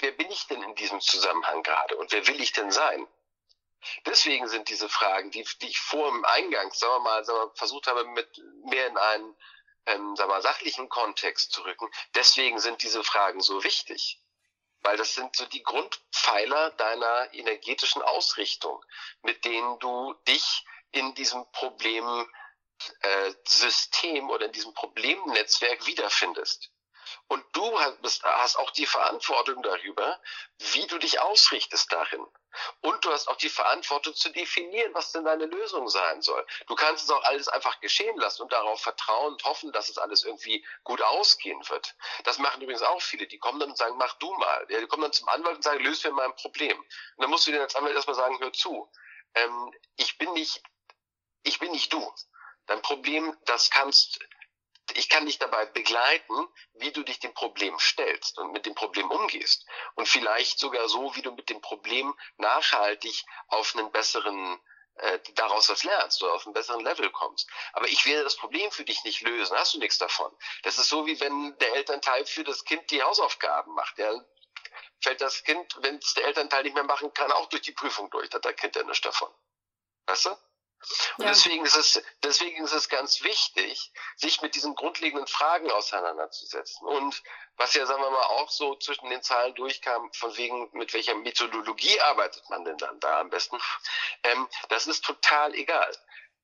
wer 0.00 0.12
bin 0.12 0.30
ich 0.30 0.46
denn 0.46 0.62
in 0.62 0.74
diesem 0.74 1.00
Zusammenhang 1.00 1.62
gerade 1.62 1.96
und 1.96 2.12
wer 2.12 2.26
will 2.26 2.40
ich 2.40 2.52
denn 2.52 2.70
sein? 2.70 3.06
Deswegen 4.04 4.48
sind 4.48 4.68
diese 4.68 4.88
Fragen, 4.88 5.30
die, 5.30 5.46
die 5.60 5.68
ich 5.68 5.78
vor 5.78 6.10
dem 6.10 6.24
Eingang, 6.24 6.72
sagen 6.72 6.94
wir 6.94 7.00
mal, 7.00 7.24
sagen 7.24 7.38
wir, 7.38 7.54
versucht 7.54 7.86
habe, 7.86 8.04
mit 8.04 8.42
mehr 8.64 8.86
in 8.88 8.96
einen 8.96 9.36
ähm, 9.86 10.16
sagen 10.16 10.30
wir, 10.30 10.42
sachlichen 10.42 10.88
Kontext 10.88 11.52
zu 11.52 11.62
rücken, 11.62 11.88
deswegen 12.14 12.58
sind 12.58 12.82
diese 12.82 13.04
Fragen 13.04 13.40
so 13.40 13.62
wichtig. 13.64 14.20
Weil 14.82 14.96
das 14.96 15.14
sind 15.14 15.34
so 15.34 15.46
die 15.46 15.62
Grundpfeiler 15.62 16.70
deiner 16.72 17.32
energetischen 17.32 18.02
Ausrichtung, 18.02 18.84
mit 19.22 19.44
denen 19.44 19.78
du 19.78 20.12
dich 20.28 20.64
in 20.92 21.14
diesem 21.14 21.50
Problemsystem 21.52 22.28
äh, 24.28 24.32
oder 24.32 24.46
in 24.46 24.52
diesem 24.52 24.74
Problemnetzwerk 24.74 25.86
wiederfindest. 25.86 26.70
Und 27.28 27.44
du 27.52 27.80
hast, 27.80 28.22
hast 28.22 28.56
auch 28.56 28.70
die 28.70 28.86
Verantwortung 28.86 29.62
darüber, 29.62 30.20
wie 30.58 30.86
du 30.86 30.98
dich 30.98 31.20
ausrichtest 31.20 31.92
darin. 31.92 32.24
Und 32.80 33.04
du 33.04 33.10
hast 33.10 33.28
auch 33.28 33.36
die 33.36 33.48
Verantwortung 33.48 34.14
zu 34.14 34.30
definieren, 34.30 34.94
was 34.94 35.12
denn 35.12 35.24
deine 35.24 35.46
Lösung 35.46 35.88
sein 35.88 36.22
soll. 36.22 36.46
Du 36.68 36.74
kannst 36.74 37.04
es 37.04 37.10
auch 37.10 37.22
alles 37.24 37.48
einfach 37.48 37.80
geschehen 37.80 38.16
lassen 38.16 38.42
und 38.42 38.52
darauf 38.52 38.80
vertrauen 38.80 39.32
und 39.32 39.44
hoffen, 39.44 39.72
dass 39.72 39.88
es 39.88 39.98
alles 39.98 40.24
irgendwie 40.24 40.64
gut 40.84 41.02
ausgehen 41.02 41.68
wird. 41.68 41.94
Das 42.24 42.38
machen 42.38 42.62
übrigens 42.62 42.82
auch 42.82 43.02
viele. 43.02 43.26
Die 43.26 43.38
kommen 43.38 43.60
dann 43.60 43.70
und 43.70 43.76
sagen, 43.76 43.96
mach 43.98 44.14
du 44.14 44.32
mal. 44.34 44.66
Die 44.68 44.86
kommen 44.86 45.02
dann 45.02 45.12
zum 45.12 45.28
Anwalt 45.28 45.56
und 45.56 45.62
sagen, 45.62 45.84
löse 45.84 46.08
mir 46.08 46.14
mein 46.14 46.36
Problem. 46.36 46.78
Und 46.78 46.88
dann 47.18 47.30
musst 47.30 47.46
du 47.46 47.50
dir 47.50 47.60
als 47.60 47.74
Anwalt 47.74 47.94
erstmal 47.94 48.16
sagen, 48.16 48.38
hör 48.40 48.52
zu. 48.52 48.90
Ähm, 49.34 49.72
ich 49.96 50.16
bin 50.16 50.32
nicht, 50.32 50.62
ich 51.42 51.58
bin 51.58 51.72
nicht 51.72 51.92
du. 51.92 52.14
Dein 52.66 52.82
Problem, 52.82 53.36
das 53.44 53.70
kannst 53.70 54.18
ich 54.96 55.08
kann 55.08 55.26
dich 55.26 55.38
dabei 55.38 55.66
begleiten, 55.66 56.48
wie 56.74 56.92
du 56.92 57.02
dich 57.02 57.18
dem 57.18 57.34
Problem 57.34 57.78
stellst 57.78 58.38
und 58.38 58.52
mit 58.52 58.66
dem 58.66 58.74
Problem 58.74 59.10
umgehst. 59.10 59.66
Und 59.94 60.08
vielleicht 60.08 60.58
sogar 60.58 60.88
so, 60.88 61.14
wie 61.14 61.22
du 61.22 61.32
mit 61.32 61.48
dem 61.50 61.60
Problem 61.60 62.14
nachhaltig 62.36 63.24
auf 63.48 63.74
einen 63.74 63.90
besseren 63.92 64.60
äh, 64.96 65.18
daraus 65.34 65.68
was 65.68 65.84
lernst 65.84 66.22
oder 66.22 66.34
auf 66.34 66.46
einen 66.46 66.54
besseren 66.54 66.82
Level 66.82 67.10
kommst. 67.10 67.48
Aber 67.74 67.86
ich 67.86 68.06
werde 68.06 68.24
das 68.24 68.36
Problem 68.36 68.70
für 68.70 68.84
dich 68.84 69.04
nicht 69.04 69.20
lösen, 69.20 69.56
hast 69.56 69.74
du 69.74 69.78
nichts 69.78 69.98
davon. 69.98 70.34
Das 70.62 70.78
ist 70.78 70.88
so, 70.88 71.06
wie 71.06 71.20
wenn 71.20 71.56
der 71.58 71.74
Elternteil 71.74 72.24
für 72.24 72.44
das 72.44 72.64
Kind 72.64 72.90
die 72.90 73.02
Hausaufgaben 73.02 73.74
macht. 73.74 73.98
Ja, 73.98 74.12
fällt 75.00 75.20
das 75.20 75.44
Kind, 75.44 75.76
wenn 75.80 75.96
es 75.96 76.14
der 76.14 76.24
Elternteil 76.24 76.62
nicht 76.62 76.74
mehr 76.74 76.84
machen 76.84 77.12
kann, 77.12 77.30
auch 77.32 77.46
durch 77.48 77.62
die 77.62 77.72
Prüfung 77.72 78.10
durch, 78.10 78.32
hat 78.32 78.44
das 78.44 78.56
Kind 78.56 78.74
ja 78.76 78.82
nichts 78.84 79.02
davon. 79.02 79.32
Weißt 80.06 80.26
du? 80.26 80.36
Und 81.18 81.24
ja. 81.24 81.30
deswegen 81.30 81.64
ist 81.64 81.76
es, 81.76 82.02
deswegen 82.22 82.64
ist 82.64 82.72
es 82.72 82.88
ganz 82.88 83.22
wichtig, 83.22 83.92
sich 84.16 84.40
mit 84.42 84.54
diesen 84.54 84.74
grundlegenden 84.74 85.26
Fragen 85.26 85.70
auseinanderzusetzen. 85.70 86.86
Und 86.86 87.22
was 87.56 87.74
ja, 87.74 87.86
sagen 87.86 88.02
wir 88.02 88.10
mal, 88.10 88.22
auch 88.22 88.50
so 88.50 88.76
zwischen 88.76 89.08
den 89.08 89.22
Zahlen 89.22 89.54
durchkam, 89.54 90.12
von 90.12 90.36
wegen, 90.36 90.68
mit 90.72 90.92
welcher 90.92 91.14
Methodologie 91.14 92.00
arbeitet 92.00 92.48
man 92.50 92.64
denn 92.64 92.78
dann 92.78 93.00
da 93.00 93.20
am 93.20 93.30
besten, 93.30 93.58
ähm, 94.22 94.48
das 94.68 94.86
ist 94.86 95.04
total 95.04 95.54
egal. 95.54 95.92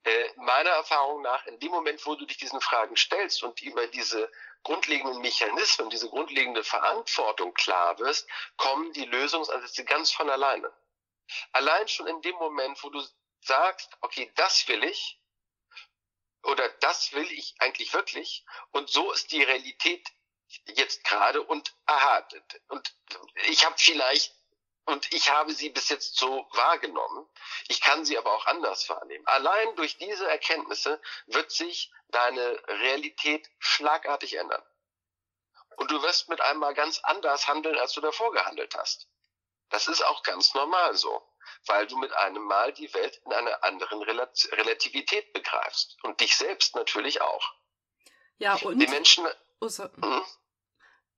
Äh, 0.05 0.29
meiner 0.37 0.71
Erfahrung 0.71 1.23
nach, 1.23 1.47
in 1.47 1.61
dem 1.61 1.71
Moment, 1.71 2.05
wo 2.07 2.17
du 2.17 2.27
dich 2.27 2.39
diesen 2.39 2.61
Fragen 2.61 2.97
stellst 2.97 3.43
und 3.45 3.63
über 3.63 3.87
diese 3.87 4.31
grundlegenden 4.65 5.21
Mechanismen, 5.21 5.91
diese 5.91 6.09
grundlegende 6.09 6.65
Verantwortung 6.65 7.55
klar 7.55 7.99
wirst, 7.99 8.29
kommen 8.57 8.93
die 8.95 9.05
Lösungsansätze 9.05 9.85
ganz 9.85 10.11
von 10.11 10.29
alleine. 10.29 10.73
Allein 11.53 11.87
schon 11.87 12.09
in 12.09 12.21
dem 12.23 12.35
Moment, 12.37 12.83
wo 12.83 12.91
du 12.91 13.01
sagst, 13.45 13.91
okay, 14.01 14.31
das 14.37 14.67
will 14.69 14.83
ich 14.85 15.21
oder 16.43 16.69
das 16.81 17.13
will 17.13 17.31
ich 17.33 17.55
eigentlich 17.59 17.93
wirklich 17.93 18.45
und 18.71 18.91
so 18.91 19.13
ist 19.13 19.33
die 19.33 19.43
Realität 19.43 20.07
jetzt 20.67 21.05
gerade 21.05 21.43
und 21.43 21.75
aha, 21.87 22.27
und 22.69 22.95
ich 23.47 23.65
habe 23.65 23.77
vielleicht 23.79 24.35
und 24.85 25.13
ich 25.13 25.31
habe 25.31 25.53
sie 25.53 25.71
bis 25.71 25.89
jetzt 25.91 26.17
so 26.17 26.47
wahrgenommen. 26.53 27.29
Ich 27.69 27.81
kann 27.81 28.05
sie 28.05 28.19
aber 28.19 28.33
auch 28.35 28.47
anders 28.47 28.89
wahrnehmen. 28.89 29.25
Allein 29.29 29.77
durch 29.77 29.97
diese 29.97 30.29
Erkenntnisse 30.29 31.01
wird 31.27 31.53
sich 31.53 31.93
deine 32.09 32.61
Realität 32.67 33.49
schlagartig 33.61 34.35
ändern. 34.35 34.63
Und 35.77 35.91
du 35.91 36.03
wirst 36.03 36.29
mit 36.29 36.41
einmal 36.41 36.75
ganz 36.75 36.99
anders 37.05 37.47
handeln, 37.47 37.79
als 37.79 37.93
du 37.93 38.01
davor 38.01 38.33
gehandelt 38.33 38.75
hast. 38.77 39.07
Das 39.73 39.89
ist 39.89 40.03
auch 40.07 40.23
ganz 40.23 40.55
normal 40.55 40.95
so, 40.95 41.23
weil 41.67 41.87
du 41.89 41.97
mit 41.97 42.13
einem 42.13 42.45
Mal 42.45 42.73
die 42.73 42.93
Welt 42.95 43.21
in 43.27 43.33
einer 43.33 43.65
anderen 43.65 44.03
Relativität 44.03 45.33
begreifst. 45.33 45.97
Und 46.03 46.21
dich 46.21 46.37
selbst 46.37 46.77
natürlich 46.77 47.21
auch. 47.21 47.55
Ja, 48.39 48.55
und. 48.63 48.79
Die 48.79 48.87
Menschen. 48.87 49.27
Oh, 49.61 49.69
so. 49.69 49.85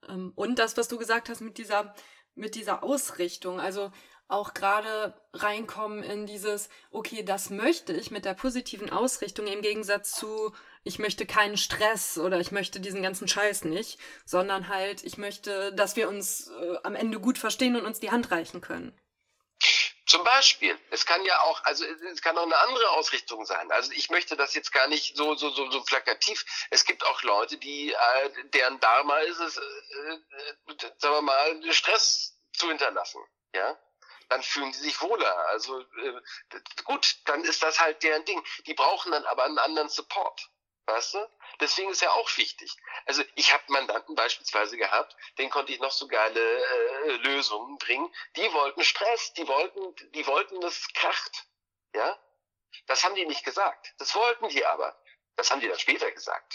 hm? 0.06 0.32
Und 0.34 0.58
das, 0.58 0.76
was 0.76 0.88
du 0.88 0.98
gesagt 0.98 1.28
hast 1.28 1.40
mit 1.40 1.58
dieser 1.58 1.94
mit 2.34 2.54
dieser 2.54 2.82
Ausrichtung. 2.82 3.60
Also 3.60 3.90
auch 4.26 4.54
gerade 4.54 5.14
reinkommen 5.32 6.02
in 6.02 6.26
dieses, 6.26 6.68
okay, 6.90 7.22
das 7.22 7.50
möchte 7.50 7.92
ich 7.92 8.10
mit 8.10 8.24
der 8.24 8.34
positiven 8.34 8.90
Ausrichtung 8.90 9.46
im 9.46 9.60
Gegensatz 9.60 10.12
zu, 10.12 10.54
ich 10.84 10.98
möchte 10.98 11.26
keinen 11.26 11.56
Stress 11.56 12.18
oder 12.18 12.38
ich 12.38 12.52
möchte 12.52 12.78
diesen 12.78 13.02
ganzen 13.02 13.26
Scheiß 13.26 13.64
nicht, 13.64 13.98
sondern 14.24 14.68
halt, 14.68 15.02
ich 15.02 15.16
möchte, 15.16 15.72
dass 15.72 15.96
wir 15.96 16.08
uns 16.08 16.48
äh, 16.48 16.76
am 16.82 16.94
Ende 16.94 17.18
gut 17.18 17.38
verstehen 17.38 17.74
und 17.74 17.86
uns 17.86 18.00
die 18.00 18.10
Hand 18.10 18.30
reichen 18.30 18.60
können. 18.60 18.98
Zum 20.06 20.22
Beispiel. 20.22 20.78
Es 20.90 21.06
kann 21.06 21.24
ja 21.24 21.40
auch, 21.40 21.64
also 21.64 21.84
es 22.12 22.20
kann 22.20 22.36
auch 22.36 22.44
eine 22.44 22.58
andere 22.58 22.90
Ausrichtung 22.90 23.46
sein. 23.46 23.72
Also 23.72 23.90
ich 23.92 24.10
möchte 24.10 24.36
das 24.36 24.54
jetzt 24.54 24.72
gar 24.72 24.86
nicht 24.86 25.16
so 25.16 25.34
so 25.34 25.50
so 25.50 25.70
so 25.70 25.82
plakativ. 25.82 26.44
Es 26.70 26.84
gibt 26.84 27.04
auch 27.06 27.22
Leute, 27.22 27.56
die 27.56 27.92
äh, 27.92 28.30
deren 28.52 28.78
Dharma 28.80 29.18
ist 29.20 29.40
es, 29.40 29.56
äh, 29.56 29.60
äh, 29.60 30.90
sagen 30.98 31.14
wir 31.14 31.22
mal, 31.22 31.72
Stress 31.72 32.38
zu 32.52 32.68
hinterlassen. 32.68 33.20
Ja, 33.54 33.78
dann 34.28 34.42
fühlen 34.42 34.72
sie 34.74 34.82
sich 34.82 35.00
wohler. 35.00 35.48
Also 35.48 35.80
äh, 35.80 36.20
gut, 36.84 37.16
dann 37.24 37.42
ist 37.42 37.62
das 37.62 37.80
halt 37.80 38.02
deren 38.02 38.24
Ding. 38.26 38.44
Die 38.66 38.74
brauchen 38.74 39.10
dann 39.12 39.24
aber 39.24 39.44
einen 39.44 39.58
anderen 39.58 39.88
Support. 39.88 40.50
Weißt 40.86 41.14
du? 41.14 41.30
Deswegen 41.60 41.90
ist 41.90 42.02
ja 42.02 42.12
auch 42.12 42.36
wichtig. 42.36 42.76
Also 43.06 43.22
ich 43.36 43.52
habe 43.52 43.62
Mandanten 43.68 44.14
beispielsweise 44.14 44.76
gehabt, 44.76 45.16
denen 45.38 45.50
konnte 45.50 45.72
ich 45.72 45.80
noch 45.80 45.92
so 45.92 46.06
geile 46.08 46.40
äh, 46.40 47.10
Lösungen 47.16 47.78
bringen. 47.78 48.12
Die 48.36 48.52
wollten 48.52 48.84
Stress, 48.84 49.32
die 49.32 49.48
wollten, 49.48 49.94
die 50.12 50.26
wollten 50.26 50.60
das 50.60 50.88
kracht. 50.92 51.46
Ja? 51.94 52.18
Das 52.86 53.02
haben 53.02 53.14
die 53.14 53.24
nicht 53.24 53.44
gesagt. 53.44 53.94
Das 53.98 54.14
wollten 54.14 54.48
die 54.48 54.64
aber. 54.66 54.98
Das 55.36 55.50
haben 55.50 55.60
die 55.60 55.68
dann 55.68 55.78
später 55.78 56.10
gesagt. 56.10 56.54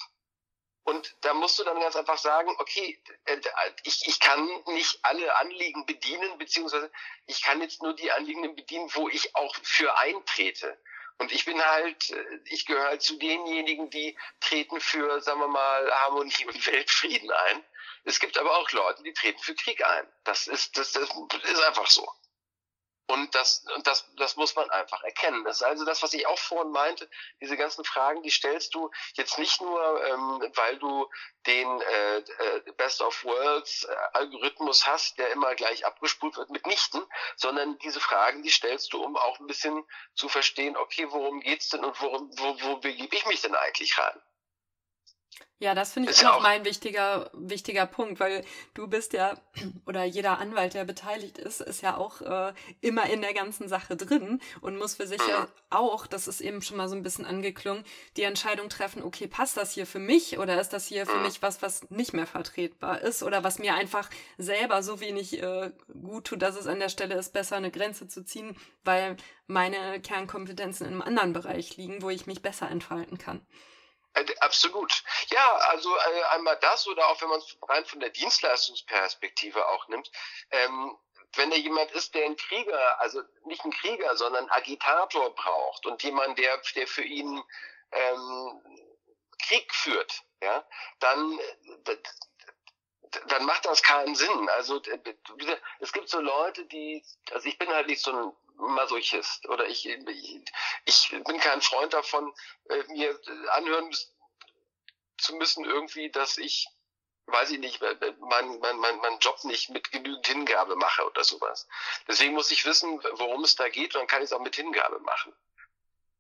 Und 0.84 1.16
da 1.22 1.34
musst 1.34 1.60
du 1.60 1.64
dann 1.64 1.80
ganz 1.80 1.96
einfach 1.96 2.18
sagen, 2.18 2.56
okay, 2.60 3.02
äh, 3.26 3.40
ich, 3.84 4.08
ich 4.08 4.20
kann 4.20 4.48
nicht 4.68 5.00
alle 5.04 5.36
Anliegen 5.38 5.86
bedienen, 5.86 6.38
beziehungsweise 6.38 6.92
ich 7.26 7.42
kann 7.44 7.62
jetzt 7.62 7.82
nur 7.82 7.96
die 7.96 8.12
Anliegen 8.12 8.56
bedienen, 8.56 8.90
wo 8.94 9.10
ich 9.10 9.36
auch 9.36 9.56
für 9.64 9.96
eintrete. 9.98 10.80
Und 11.20 11.32
ich 11.34 11.46
bin 11.46 11.62
halt, 11.64 12.10
äh, 12.10 12.40
ich 12.46 12.66
gehöre 12.66 12.88
halt 12.88 13.02
zu 13.02 13.18
denjenigen, 13.18 13.90
die 13.90 14.18
treten 14.40 14.80
für, 14.80 15.22
sagen 15.22 15.42
wir 15.42 15.48
mal, 15.48 15.92
Harmonie 15.92 16.46
und 16.48 16.66
Weltfrieden 16.66 17.30
ein. 17.30 17.64
Es 18.06 18.20
gibt 18.20 18.38
aber 18.38 18.58
auch 18.58 18.72
Leute, 18.72 19.04
die 19.04 19.14
treten 19.14 19.40
für 19.40 19.54
Krieg 19.54 19.86
ein. 19.86 20.08
Das 20.24 20.48
ist, 20.48 20.78
das, 20.78 20.94
das 20.94 21.10
ist 21.44 21.64
einfach 21.64 21.88
so. 21.88 22.10
Und 23.10 23.34
das, 23.34 23.66
das, 23.86 24.06
das 24.18 24.36
muss 24.36 24.56
man 24.56 24.70
einfach 24.70 25.02
erkennen. 25.02 25.44
Das 25.44 25.58
ist 25.58 25.64
also 25.64 25.84
das, 25.84 26.04
was 26.04 26.14
ich 26.14 26.28
auch 26.28 26.38
vorhin 26.38 26.72
meinte. 26.72 27.10
Diese 27.42 27.58
ganzen 27.58 27.84
Fragen, 27.84 28.22
die 28.22 28.30
stellst 28.30 28.76
du 28.76 28.92
jetzt 29.16 29.40
nicht 29.40 29.60
nur, 29.62 30.06
ähm, 30.06 30.52
weil 30.54 30.78
du 30.78 31.10
den 31.48 31.82
äh, 31.82 32.18
äh, 32.18 32.72
Best 32.78 33.02
of 33.02 33.24
Worlds 33.24 33.86
äh, 33.86 33.96
Algorithmus 34.14 34.86
hast, 34.86 35.18
der 35.18 35.32
immer 35.32 35.56
gleich 35.56 35.88
abgespult 35.88 36.38
wird, 36.38 36.52
mitnichten, 36.52 37.04
sondern 37.36 37.80
diese 37.80 38.00
Fragen, 38.00 38.44
die 38.44 38.52
stellst 38.52 38.94
du, 38.94 39.04
um 39.04 39.18
auch 39.18 39.40
ein 39.40 39.48
bisschen 39.48 39.84
zu 40.14 40.30
verstehen, 40.30 40.78
okay, 40.78 41.08
worum 41.10 41.40
geht's 41.40 41.70
denn 41.70 41.84
und 41.84 42.00
worum, 42.02 42.30
wo, 42.38 42.62
wo 42.62 42.78
begebe 42.78 43.16
ich 43.16 43.26
mich 43.26 43.42
denn 43.42 43.56
eigentlich 43.56 43.98
rein? 43.98 44.22
Ja, 45.62 45.76
das 45.76 45.92
finde 45.92 46.12
ich 46.12 46.26
auch 46.26 46.42
mein 46.42 46.64
wichtiger, 46.64 47.30
wichtiger 47.34 47.86
Punkt, 47.86 48.22
weil 48.22 48.46
du 48.76 48.88
bist 48.88 49.12
ja, 49.12 49.38
oder 49.86 50.06
jeder 50.06 50.38
Anwalt, 50.40 50.74
der 50.74 50.86
beteiligt 50.86 51.38
ist, 51.38 51.60
ist 51.60 51.82
ja 51.82 51.98
auch 51.98 52.22
äh, 52.22 52.54
immer 52.80 53.10
in 53.10 53.20
der 53.20 53.34
ganzen 53.34 53.68
Sache 53.68 53.98
drin 53.98 54.40
und 54.62 54.78
muss 54.78 54.96
für 54.96 55.06
sich 55.06 55.22
ja 55.28 55.50
auch, 55.70 56.08
das 56.08 56.30
ist 56.30 56.40
eben 56.40 56.62
schon 56.62 56.78
mal 56.78 56.88
so 56.88 56.96
ein 56.96 57.04
bisschen 57.04 57.26
angeklungen, 57.26 57.84
die 58.16 58.24
Entscheidung 58.24 58.70
treffen, 58.70 59.04
okay, 59.04 59.28
passt 59.28 59.58
das 59.58 59.74
hier 59.74 59.86
für 59.86 60.00
mich 60.00 60.40
oder 60.40 60.62
ist 60.62 60.70
das 60.70 60.88
hier 60.88 61.06
für 61.06 61.18
mich 61.18 61.42
was, 61.42 61.62
was 61.62 61.90
nicht 61.90 62.14
mehr 62.14 62.28
vertretbar 62.28 63.02
ist 63.02 63.22
oder 63.22 63.44
was 63.44 63.60
mir 63.60 63.74
einfach 63.74 64.10
selber 64.38 64.82
so 64.82 65.02
wenig 65.02 65.44
äh, 65.44 65.72
gut 66.02 66.28
tut, 66.28 66.42
dass 66.42 66.56
es 66.56 66.68
an 66.68 66.80
der 66.80 66.90
Stelle 66.90 67.16
ist, 67.16 67.34
besser 67.34 67.58
eine 67.58 67.70
Grenze 67.70 68.08
zu 68.08 68.24
ziehen, 68.24 68.56
weil 68.86 69.18
meine 69.48 70.00
Kernkompetenzen 70.00 70.88
in 70.88 70.94
einem 70.94 71.02
anderen 71.02 71.34
Bereich 71.34 71.76
liegen, 71.76 72.02
wo 72.02 72.10
ich 72.10 72.28
mich 72.28 72.42
besser 72.42 72.72
entfalten 72.72 73.18
kann. 73.18 73.42
Äh, 74.14 74.26
absolut. 74.40 75.04
Ja, 75.30 75.56
also 75.70 75.96
äh, 75.96 76.24
einmal 76.32 76.58
das 76.58 76.88
oder 76.88 77.08
auch 77.08 77.22
wenn 77.22 77.30
man 77.30 77.40
es 77.40 77.58
rein 77.68 77.86
von 77.86 78.00
der 78.00 78.10
Dienstleistungsperspektive 78.10 79.68
auch 79.68 79.88
nimmt. 79.88 80.12
Ähm, 80.52 80.98
wenn 81.36 81.52
da 81.52 81.58
jemand 81.58 81.92
ist, 81.92 82.16
der 82.16 82.26
einen 82.26 82.38
Krieger, 82.38 83.00
also 83.02 83.22
nicht 83.46 83.64
einen 83.64 83.74
Krieger, 83.74 84.16
sondern 84.18 84.50
einen 84.50 84.52
Agitator 84.52 85.34
braucht 85.36 85.86
und 85.86 86.02
jemand, 86.02 86.40
der, 86.40 86.60
der 86.76 86.88
für 86.88 87.04
ihn 87.04 87.44
ähm, 87.92 88.62
Krieg 89.38 89.74
führt, 89.74 90.24
ja, 90.42 90.68
dann 91.00 91.40
dann 93.28 93.46
macht 93.46 93.66
das 93.66 93.82
keinen 93.82 94.16
Sinn. 94.16 94.50
Also 94.50 94.82
es 95.80 95.92
gibt 95.94 96.10
so 96.10 96.20
Leute, 96.20 96.66
die, 96.66 97.04
also 97.32 97.48
ich 97.48 97.58
bin 97.58 97.70
halt 97.70 97.88
nicht 97.88 98.02
so 98.02 98.12
ein 98.12 98.34
Masochist 98.60 99.48
oder 99.48 99.68
ich, 99.68 99.86
ich, 99.86 100.42
ich 100.86 101.10
bin 101.10 101.40
kein 101.40 101.62
Freund 101.62 101.94
davon, 101.94 102.34
äh, 102.70 102.84
mir 102.90 103.20
anhören 103.54 103.92
zu 105.18 105.36
müssen 105.36 105.66
irgendwie, 105.66 106.10
dass 106.12 106.38
ich, 106.38 106.68
weiß 107.28 107.52
ich 107.52 107.60
nicht, 107.60 107.82
meinen 107.82 108.60
mein, 108.60 108.78
mein, 108.78 108.98
mein 108.98 109.20
Job 109.20 109.44
nicht 109.44 109.70
mit 109.70 109.92
genügend 109.92 110.26
Hingabe 110.28 110.76
mache 110.76 111.06
oder 111.06 111.24
sowas. 111.24 111.68
Deswegen 112.08 112.34
muss 112.34 112.52
ich 112.52 112.66
wissen, 112.66 113.02
worum 113.14 113.44
es 113.44 113.56
da 113.56 113.70
geht 113.70 113.96
und 113.96 114.02
dann 114.02 114.08
kann 114.08 114.22
ich 114.22 114.26
es 114.26 114.34
auch 114.34 114.42
mit 114.42 114.56
Hingabe 114.56 115.00
machen. 115.00 115.34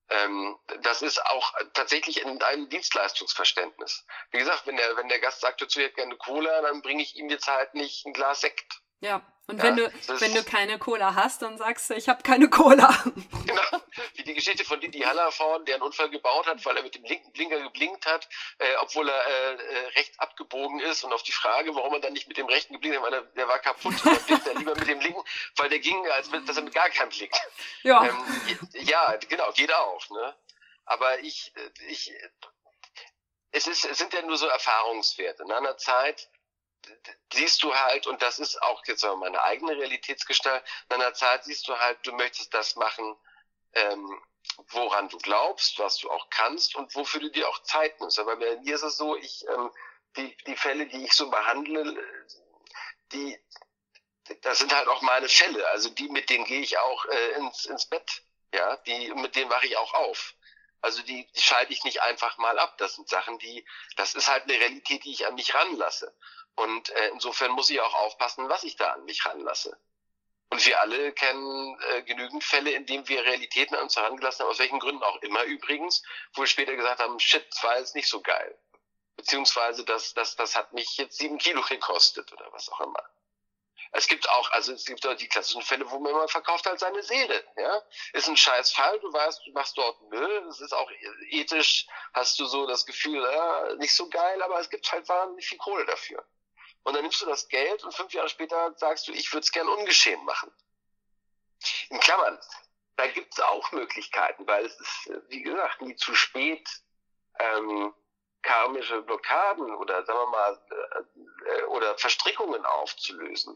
Ähm, 0.10 0.58
das 0.82 1.02
ist 1.02 1.24
auch 1.28 1.54
tatsächlich 1.74 2.22
in 2.22 2.42
einem 2.42 2.68
Dienstleistungsverständnis. 2.70 4.06
Wie 4.32 4.40
gesagt, 4.40 4.66
wenn 4.66 4.76
der, 4.76 4.98
wenn 4.98 5.08
der 5.08 5.20
Gast 5.20 5.42
sagt, 5.42 5.62
dazu 5.62 5.80
hätte 5.80 5.96
gerne 5.96 6.18
Cola, 6.18 6.62
dann 6.62 6.82
bringe 6.82 7.04
ich 7.04 7.16
ihm 7.16 7.30
jetzt 7.30 7.48
halt 7.48 7.76
nicht 7.76 8.06
ein 8.06 8.14
Glas 8.14 8.42
Sekt. 8.42 8.82
Ja, 9.02 9.22
und 9.50 9.58
ja, 9.58 9.64
wenn 9.64 9.78
du 9.78 9.91
wenn 10.20 10.34
du 10.36 10.43
keine 10.43 10.78
Cola 10.78 11.16
hast, 11.16 11.41
dann 11.41 11.58
sagst 11.58 11.89
du, 11.89 11.95
ich 11.95 12.08
habe 12.08 12.22
keine 12.22 12.50
Cola. 12.50 13.04
Genau, 13.50 13.82
wie 14.14 14.22
die 14.22 14.36
Geschichte 14.36 14.64
von 14.64 14.80
Didi 14.80 15.00
Hallervorn, 15.00 15.66
der 15.66 15.76
einen 15.76 15.82
Unfall 15.82 16.12
gebaut 16.12 16.45
hat, 16.45 16.64
weil 16.66 16.78
er 16.78 16.84
mit 16.84 16.93
dem 16.93 17.04
linken 17.04 17.32
Blinker 17.32 17.60
geblinkt 17.60 18.06
hat, 18.06 18.30
äh, 18.60 18.76
obwohl 18.82 19.10
er 19.10 19.26
äh, 19.26 19.54
äh, 19.54 19.88
rechts 19.95 20.20
abgebogen 20.20 20.80
ist. 20.82 21.04
Und 21.04 21.14
auf 21.14 21.24
die 21.24 21.32
Frage, 21.32 21.74
warum 21.74 21.95
er 21.95 22.00
dann 22.00 22.14
nicht 22.14 22.28
mit 22.28 22.38
dem 22.38 22.45
rechten 22.45 22.74
geblinkt 22.74 23.00
hat, 23.00 23.06
weil 23.06 23.14
er, 23.14 23.22
der 23.24 23.47
war 23.47 23.58
kaputt, 23.58 23.95
dann 24.04 24.24
blinkt 24.24 24.45
er 24.45 24.54
lieber 24.54 24.76
mit 24.76 24.88
dem 24.88 25.00
linken, 25.00 25.24
weil 25.56 25.70
der 25.70 25.80
ging, 25.80 26.06
als 26.12 26.30
mit, 26.30 26.47
dass 26.47 26.58
er 26.58 26.64
mit 26.64 26.76
gar 26.76 26.91
keinem 26.91 27.10
blinkt. 27.10 27.36
Ja. 27.82 28.06
Ähm, 28.06 28.18
ja, 28.74 29.16
genau, 29.16 29.52
geht 29.54 29.74
auch. 29.74 30.10
Ne? 30.12 30.36
Aber 30.86 31.20
ich, 31.22 31.52
äh, 31.56 31.88
ich, 31.88 32.14
es 33.52 33.66
ist, 33.66 33.84
es 33.84 33.97
sind 33.97 34.14
ja 34.14 34.22
nur 34.22 34.38
so 34.38 34.45
Erfahrungswerte. 34.45 35.41
In 35.41 35.52
einer 35.52 35.76
Zeit 35.78 36.30
siehst 37.34 37.64
du 37.64 37.74
halt, 37.74 38.08
und 38.08 38.22
das 38.22 38.40
ist 38.40 38.62
auch 38.64 38.84
jetzt 38.86 39.04
meine 39.04 39.42
eigene 39.44 39.74
Realitätsgestalt, 39.78 40.64
in 40.90 40.96
einer 40.96 41.14
Zeit 41.14 41.44
siehst 41.44 41.68
du 41.68 41.78
halt, 41.78 42.00
du 42.06 42.14
möchtest 42.14 42.54
das 42.54 42.76
machen, 42.76 43.16
ähm, 43.74 44.22
woran 44.70 45.10
du 45.10 45.18
glaubst, 45.18 45.80
was 45.80 45.98
du 45.98 46.10
auch 46.10 46.30
kannst 46.30 46.76
und 46.76 46.94
wofür 46.96 47.22
du 47.22 47.30
dir 47.30 47.48
auch 47.48 47.62
Zeit 47.64 48.00
nimmst. 48.00 48.20
Aber 48.20 48.36
bei 48.36 48.58
mir 48.58 48.76
ist 48.76 48.84
es 48.84 48.98
so, 48.98 49.16
ich, 49.16 49.46
ähm, 49.48 49.72
die, 50.18 50.36
die 50.48 50.56
Fälle, 50.56 50.88
die 50.88 51.04
ich 51.04 51.14
so 51.14 51.30
behandle, 51.30 51.98
die, 53.12 53.40
das 54.42 54.60
sind 54.60 54.74
halt 54.74 54.88
auch 54.88 55.02
meine 55.02 55.30
Fälle. 55.30 55.68
Also 55.70 55.90
die, 55.90 56.10
mit 56.10 56.30
denen 56.30 56.46
gehe 56.46 56.62
ich 56.62 56.78
auch 56.78 57.06
äh, 57.06 57.32
ins, 57.34 57.66
ins 57.66 57.86
Bett. 57.86 58.24
Ja, 58.54 58.78
die, 58.78 59.14
mit 59.14 59.36
denen 59.36 59.50
mache 59.50 59.68
ich 59.68 59.78
auch 59.78 59.94
auf. 59.94 60.34
Also 60.82 61.02
die, 61.04 61.28
die 61.36 61.42
schalte 61.42 61.74
ich 61.74 61.84
nicht 61.84 62.02
einfach 62.02 62.38
mal 62.38 62.58
ab. 62.58 62.78
Das 62.78 62.96
sind 62.96 63.10
Sachen, 63.10 63.38
die, 63.40 63.66
das 63.96 64.16
ist 64.16 64.28
halt 64.28 64.44
eine 64.44 64.54
Realität, 64.54 65.04
die 65.04 65.12
ich 65.12 65.28
an 65.28 65.36
mich 65.36 65.54
ranlasse. 65.54 66.16
Und 66.60 66.89
äh, 66.89 67.10
insofern 67.10 67.51
muss 67.51 67.70
ich 67.70 67.80
auch 67.80 67.93
aufpassen, 67.93 68.49
was 68.49 68.64
ich 68.64 68.76
da 68.76 68.91
an 68.91 69.05
mich 69.05 69.26
ranlasse. 69.26 69.78
Und 70.49 70.66
wir 70.66 70.82
alle 70.82 71.14
kennen 71.14 71.80
äh, 71.91 72.03
genügend 72.03 72.43
Fälle, 72.43 72.72
in 72.72 72.86
denen 72.86 73.07
wir 73.07 73.24
Realitäten 73.24 73.76
an 73.76 73.84
uns 73.84 73.95
herangelassen 73.95 74.43
haben, 74.43 74.51
aus 74.51 74.60
welchen 74.60 74.80
Gründen 74.80 75.03
auch 75.03 75.22
immer 75.22 75.43
übrigens, 75.43 76.03
wo 76.34 76.41
wir 76.41 76.47
später 76.47 76.76
gesagt 76.76 76.99
haben, 76.99 77.20
shit, 77.20 77.45
das 77.51 77.64
war 77.64 77.78
jetzt 77.78 77.95
nicht 77.95 78.10
so 78.10 78.22
geil. 78.22 78.57
Beziehungsweise 79.16 79.86
das, 79.86 80.14
das, 80.14 80.36
das 80.36 80.55
hat 80.55 80.74
mich 80.74 80.97
jetzt 80.97 81.18
sieben 81.18 81.38
Kilo 81.38 81.62
gekostet 81.62 82.32
oder 82.34 82.51
was 82.51 82.70
auch 82.70 82.82
immer. 82.82 83.03
Es 83.91 84.07
gibt 84.07 84.30
auch, 84.30 84.51
also 84.51 84.74
es 84.74 84.86
gibt 84.86 85.05
auch 85.07 85.16
die 85.16 85.28
klassischen 85.28 85.62
Fälle, 85.62 85.89
wo 85.89 85.99
man 85.99 86.12
immer 86.12 86.28
verkauft 86.28 86.66
halt 86.66 86.80
seine 86.80 87.03
Seele. 87.03 87.43
Ja, 87.55 87.82
ist 88.14 88.28
ein 88.28 88.38
scheiß 88.38 88.74
Fall. 88.74 88.99
Du 88.99 89.12
weißt, 89.12 89.45
du 89.45 89.51
machst 89.51 89.78
dort 89.78 90.01
Müll. 90.10 90.45
Es 90.49 90.60
ist 90.60 90.74
auch 90.74 90.91
ethisch, 91.30 91.88
hast 92.14 92.38
du 92.39 92.45
so 92.45 92.68
das 92.68 92.86
Gefühl, 92.86 93.22
ja, 93.22 93.76
nicht 93.76 93.95
so 93.95 94.10
geil, 94.10 94.41
aber 94.43 94.60
es 94.60 94.70
gibt 94.70 94.91
halt 94.91 95.07
wahnsinnig 95.07 95.47
viel 95.47 95.57
Kohle 95.57 95.86
dafür. 95.86 96.24
Und 96.90 96.96
dann 96.96 97.04
nimmst 97.04 97.22
du 97.22 97.28
das 97.28 97.48
Geld 97.50 97.84
und 97.84 97.94
fünf 97.94 98.12
Jahre 98.14 98.30
später 98.30 98.74
sagst 98.78 99.08
du, 99.08 99.12
ich 99.12 99.32
würde 99.32 99.44
es 99.44 99.52
gern 99.52 99.70
ungeschehen 99.70 100.26
machen. 100.26 100.52
In 101.90 102.00
Klammern, 102.00 102.40
da 102.96 103.06
gibt 103.06 103.32
es 103.32 103.40
auch 103.42 103.72
Möglichkeiten, 103.72 104.48
weil 104.48 104.66
es 104.66 104.80
ist, 104.80 105.12
wie 105.28 105.44
gesagt, 105.44 105.84
nie 105.84 105.96
zu 105.98 106.16
spät, 106.16 106.68
ähm, 107.38 107.94
karmische 108.42 109.04
Blockaden 109.04 109.72
oder 109.76 110.04
sagen 110.04 110.18
wir 110.18 110.28
mal 110.32 110.60
äh, 110.72 111.60
äh 111.60 111.64
oder 111.66 111.96
Verstrickungen 112.00 112.66
aufzulösen. 112.66 113.54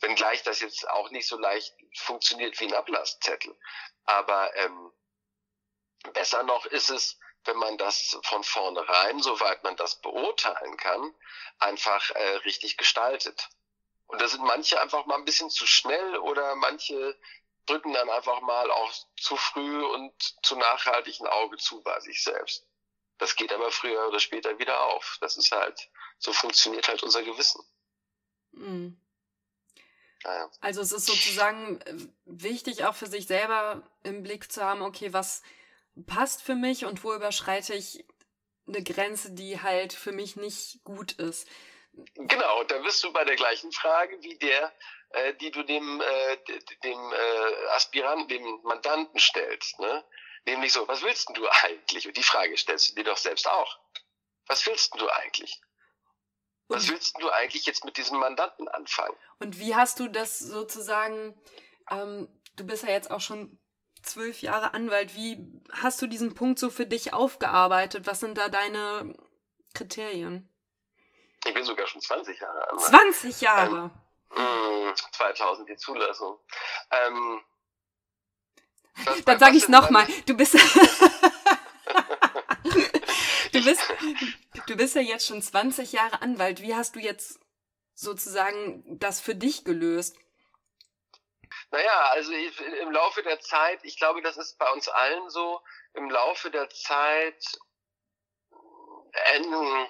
Wenngleich 0.00 0.42
das 0.42 0.58
jetzt 0.58 0.90
auch 0.90 1.10
nicht 1.10 1.28
so 1.28 1.38
leicht 1.38 1.72
funktioniert 1.96 2.58
wie 2.58 2.64
ein 2.64 2.74
Ablasszettel. 2.74 3.56
Aber 4.06 4.56
ähm, 4.56 4.92
besser 6.14 6.42
noch 6.42 6.66
ist 6.66 6.90
es, 6.90 7.16
wenn 7.46 7.56
man 7.56 7.78
das 7.78 8.18
von 8.22 8.44
vornherein, 8.44 9.22
soweit 9.22 9.62
man 9.62 9.76
das 9.76 10.00
beurteilen 10.00 10.76
kann, 10.76 11.14
einfach 11.58 12.10
äh, 12.10 12.36
richtig 12.38 12.76
gestaltet. 12.76 13.48
Und 14.06 14.20
da 14.20 14.28
sind 14.28 14.44
manche 14.44 14.80
einfach 14.80 15.06
mal 15.06 15.16
ein 15.16 15.24
bisschen 15.24 15.50
zu 15.50 15.66
schnell 15.66 16.16
oder 16.18 16.54
manche 16.56 17.18
drücken 17.66 17.92
dann 17.92 18.08
einfach 18.10 18.40
mal 18.42 18.70
auch 18.70 18.92
zu 19.16 19.36
früh 19.36 19.84
und 19.84 20.12
zu 20.44 20.56
nachhaltig 20.56 21.20
ein 21.20 21.26
Auge 21.26 21.56
zu 21.56 21.82
bei 21.82 21.98
sich 22.00 22.22
selbst. 22.22 22.66
Das 23.18 23.34
geht 23.34 23.52
aber 23.52 23.70
früher 23.70 24.06
oder 24.08 24.20
später 24.20 24.58
wieder 24.58 24.80
auf. 24.84 25.18
Das 25.20 25.36
ist 25.36 25.50
halt, 25.50 25.90
so 26.18 26.32
funktioniert 26.32 26.86
halt 26.86 27.02
unser 27.02 27.22
Gewissen. 27.22 27.64
Mhm. 28.52 29.00
Also 30.60 30.80
es 30.80 30.92
ist 30.92 31.06
sozusagen 31.06 31.80
äh, 31.82 31.94
wichtig, 32.24 32.84
auch 32.84 32.94
für 32.94 33.06
sich 33.06 33.26
selber 33.26 33.82
im 34.02 34.22
Blick 34.22 34.50
zu 34.50 34.62
haben, 34.62 34.82
okay, 34.82 35.12
was 35.12 35.42
passt 36.06 36.42
für 36.42 36.54
mich 36.54 36.84
und 36.84 37.04
wo 37.04 37.14
überschreite 37.14 37.74
ich 37.74 38.04
eine 38.66 38.82
Grenze, 38.82 39.32
die 39.32 39.60
halt 39.62 39.92
für 39.92 40.12
mich 40.12 40.36
nicht 40.36 40.82
gut 40.84 41.12
ist. 41.12 41.48
Genau, 42.14 42.64
da 42.64 42.78
bist 42.78 43.02
du 43.04 43.12
bei 43.12 43.24
der 43.24 43.36
gleichen 43.36 43.72
Frage 43.72 44.20
wie 44.22 44.36
der, 44.36 44.72
äh, 45.10 45.34
die 45.34 45.50
du 45.50 45.62
dem, 45.62 46.00
äh, 46.00 46.36
dem 46.84 47.12
äh, 47.12 47.66
Aspiranten, 47.70 48.28
dem 48.28 48.60
Mandanten 48.64 49.18
stellst. 49.18 49.78
Ne? 49.78 50.04
Nämlich 50.44 50.72
so, 50.72 50.86
was 50.88 51.02
willst 51.02 51.28
denn 51.28 51.36
du 51.36 51.48
eigentlich? 51.48 52.06
Und 52.06 52.16
die 52.16 52.22
Frage 52.22 52.56
stellst 52.56 52.90
du 52.90 52.94
dir 52.96 53.04
doch 53.04 53.16
selbst 53.16 53.48
auch. 53.48 53.78
Was 54.46 54.66
willst 54.66 54.92
denn 54.92 55.00
du 55.00 55.10
eigentlich? 55.10 55.60
Was 56.68 56.88
willst 56.88 57.16
du 57.20 57.30
eigentlich 57.30 57.64
jetzt 57.64 57.84
mit 57.84 57.96
diesem 57.96 58.18
Mandanten 58.18 58.68
anfangen? 58.68 59.16
Und 59.38 59.58
wie 59.58 59.74
hast 59.74 60.00
du 60.00 60.08
das 60.08 60.38
sozusagen, 60.38 61.40
ähm, 61.90 62.28
du 62.56 62.66
bist 62.66 62.82
ja 62.82 62.90
jetzt 62.90 63.10
auch 63.10 63.20
schon 63.20 63.58
zwölf 64.06 64.42
Jahre 64.42 64.74
Anwalt, 64.74 65.14
wie 65.14 65.38
hast 65.72 66.00
du 66.00 66.06
diesen 66.06 66.34
Punkt 66.34 66.58
so 66.58 66.70
für 66.70 66.86
dich 66.86 67.12
aufgearbeitet? 67.12 68.06
Was 68.06 68.20
sind 68.20 68.38
da 68.38 68.48
deine 68.48 69.14
Kriterien? 69.74 70.48
Ich 71.44 71.52
bin 71.54 71.64
sogar 71.64 71.86
schon 71.86 72.00
20 72.00 72.40
Jahre 72.40 72.70
Anwalt. 72.70 72.88
20 72.88 73.40
Jahre? 73.40 73.90
Ähm, 74.36 74.94
2000 75.12 75.68
die 75.68 75.76
Zulassung. 75.76 76.38
Ähm, 76.90 77.40
Dann 79.24 79.38
sage 79.38 79.56
ich 79.56 79.62
es 79.64 79.68
nochmal. 79.68 80.06
Du 80.26 80.36
bist... 80.36 80.54
du 83.52 83.64
bist, 83.64 83.82
du 84.66 84.76
bist 84.76 84.94
ja 84.94 85.02
jetzt 85.02 85.26
schon 85.26 85.40
20 85.42 85.92
Jahre 85.92 86.22
Anwalt. 86.22 86.62
Wie 86.62 86.74
hast 86.74 86.96
du 86.96 87.00
jetzt 87.00 87.38
sozusagen 87.94 88.98
das 88.98 89.20
für 89.20 89.34
dich 89.34 89.64
gelöst? 89.64 90.16
Naja, 91.70 92.10
also 92.10 92.32
im 92.32 92.90
Laufe 92.92 93.22
der 93.22 93.40
Zeit, 93.40 93.80
ich 93.82 93.96
glaube, 93.98 94.22
das 94.22 94.36
ist 94.36 94.58
bei 94.58 94.70
uns 94.72 94.88
allen 94.88 95.28
so, 95.30 95.60
im 95.94 96.10
Laufe 96.10 96.50
der 96.50 96.68
Zeit 96.70 97.44
ähm, 99.34 99.88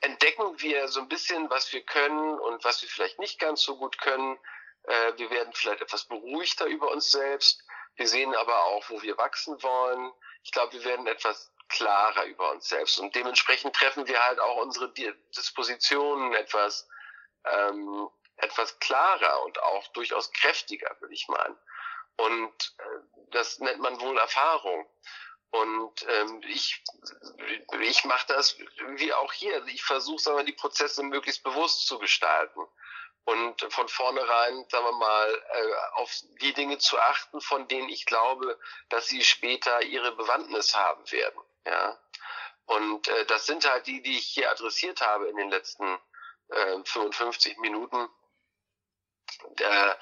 entdecken 0.00 0.60
wir 0.60 0.88
so 0.88 1.00
ein 1.00 1.08
bisschen, 1.08 1.50
was 1.50 1.72
wir 1.72 1.82
können 1.82 2.38
und 2.40 2.64
was 2.64 2.82
wir 2.82 2.88
vielleicht 2.88 3.18
nicht 3.18 3.38
ganz 3.38 3.62
so 3.62 3.76
gut 3.76 3.98
können. 3.98 4.38
Äh, 4.84 5.12
wir 5.16 5.30
werden 5.30 5.52
vielleicht 5.52 5.82
etwas 5.82 6.04
beruhigter 6.04 6.66
über 6.66 6.90
uns 6.90 7.10
selbst. 7.10 7.62
Wir 7.96 8.06
sehen 8.06 8.34
aber 8.34 8.64
auch, 8.66 8.88
wo 8.88 9.02
wir 9.02 9.18
wachsen 9.18 9.62
wollen. 9.62 10.12
Ich 10.44 10.52
glaube, 10.52 10.72
wir 10.74 10.84
werden 10.84 11.06
etwas 11.06 11.52
klarer 11.68 12.24
über 12.24 12.52
uns 12.52 12.68
selbst 12.68 12.98
und 12.98 13.14
dementsprechend 13.14 13.76
treffen 13.76 14.06
wir 14.08 14.24
halt 14.24 14.40
auch 14.40 14.56
unsere 14.62 14.90
Dispositionen 15.36 16.32
etwas 16.32 16.88
ähm, 17.44 18.08
etwas 18.38 18.78
klarer 18.78 19.42
und 19.44 19.60
auch 19.62 19.86
durchaus 19.88 20.32
kräftiger, 20.32 20.96
würde 21.00 21.14
ich 21.14 21.28
meinen. 21.28 21.58
Und 22.16 22.76
äh, 22.78 22.84
das 23.30 23.58
nennt 23.58 23.80
man 23.80 24.00
wohl 24.00 24.18
Erfahrung. 24.18 24.88
Und 25.50 26.06
ähm, 26.08 26.42
ich, 26.48 26.82
ich 27.80 28.04
mache 28.04 28.26
das 28.28 28.58
wie 28.58 29.12
auch 29.14 29.32
hier. 29.32 29.64
Ich 29.66 29.82
versuche, 29.82 30.18
sagen 30.18 30.36
wir, 30.36 30.44
die 30.44 30.52
Prozesse 30.52 31.02
möglichst 31.02 31.42
bewusst 31.42 31.86
zu 31.86 31.98
gestalten 31.98 32.66
und 33.28 33.60
von 33.74 33.86
vornherein, 33.88 34.64
sagen 34.70 34.86
wir 34.86 34.92
mal, 34.92 35.42
äh, 35.52 35.74
auf 36.00 36.10
die 36.40 36.54
Dinge 36.54 36.78
zu 36.78 36.98
achten, 36.98 37.42
von 37.42 37.68
denen 37.68 37.90
ich 37.90 38.06
glaube, 38.06 38.58
dass 38.88 39.08
sie 39.08 39.22
später 39.22 39.82
ihre 39.82 40.12
Bewandtnis 40.12 40.74
haben 40.74 41.10
werden. 41.12 41.40
Ja. 41.66 41.98
Und 42.64 43.06
äh, 43.08 43.26
das 43.26 43.44
sind 43.44 43.68
halt 43.70 43.86
die, 43.86 44.00
die 44.00 44.16
ich 44.16 44.26
hier 44.28 44.50
adressiert 44.50 45.02
habe 45.02 45.28
in 45.28 45.36
den 45.36 45.50
letzten 45.50 45.98
äh, 46.48 46.82
55 46.84 47.58
Minuten. 47.58 48.08
Äh, 49.58 49.94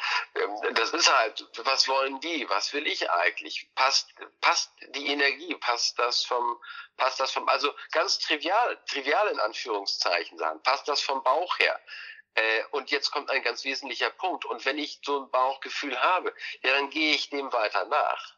das 0.72 0.91
ist 0.91 1.12
halt, 1.12 1.47
was 1.59 1.89
wollen 1.89 2.20
die? 2.20 2.49
Was 2.49 2.72
will 2.72 2.87
ich 2.87 3.11
eigentlich? 3.11 3.68
Passt, 3.74 4.14
passt 4.41 4.72
die 4.95 5.09
Energie? 5.09 5.55
Passt 5.57 5.99
das 5.99 6.24
vom, 6.24 6.61
passt 6.97 7.20
das 7.20 7.33
vom, 7.33 7.49
also 7.49 7.74
ganz 7.93 8.18
trivial, 8.18 8.79
trivial 8.87 9.29
in 9.29 9.41
Anführungszeichen 9.41 10.39
sagen, 10.39 10.62
passt 10.62 10.89
das 10.89 11.01
vom 11.01 11.22
Bauch 11.22 11.59
her? 11.59 11.81
Äh, 12.35 12.64
und 12.72 12.91
jetzt 12.91 13.11
kommt 13.11 13.31
ein 13.31 13.43
ganz 13.43 13.64
wesentlicher 13.64 14.11
Punkt. 14.11 14.45
Und 14.45 14.64
wenn 14.64 14.79
ich 14.79 15.01
so 15.05 15.20
ein 15.20 15.31
Bauchgefühl 15.31 16.01
habe, 16.01 16.35
ja, 16.62 16.72
dann 16.72 16.91
gehe 16.91 17.14
ich 17.14 17.31
dem 17.31 17.53
weiter 17.53 17.85
nach. 17.87 18.35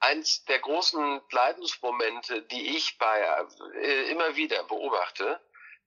Eins 0.00 0.44
der 0.44 0.58
großen 0.58 1.22
Leidensmomente, 1.30 2.42
die 2.42 2.76
ich 2.76 2.98
bei 2.98 3.46
äh, 3.76 4.10
immer 4.10 4.36
wieder 4.36 4.62
beobachte, 4.64 5.40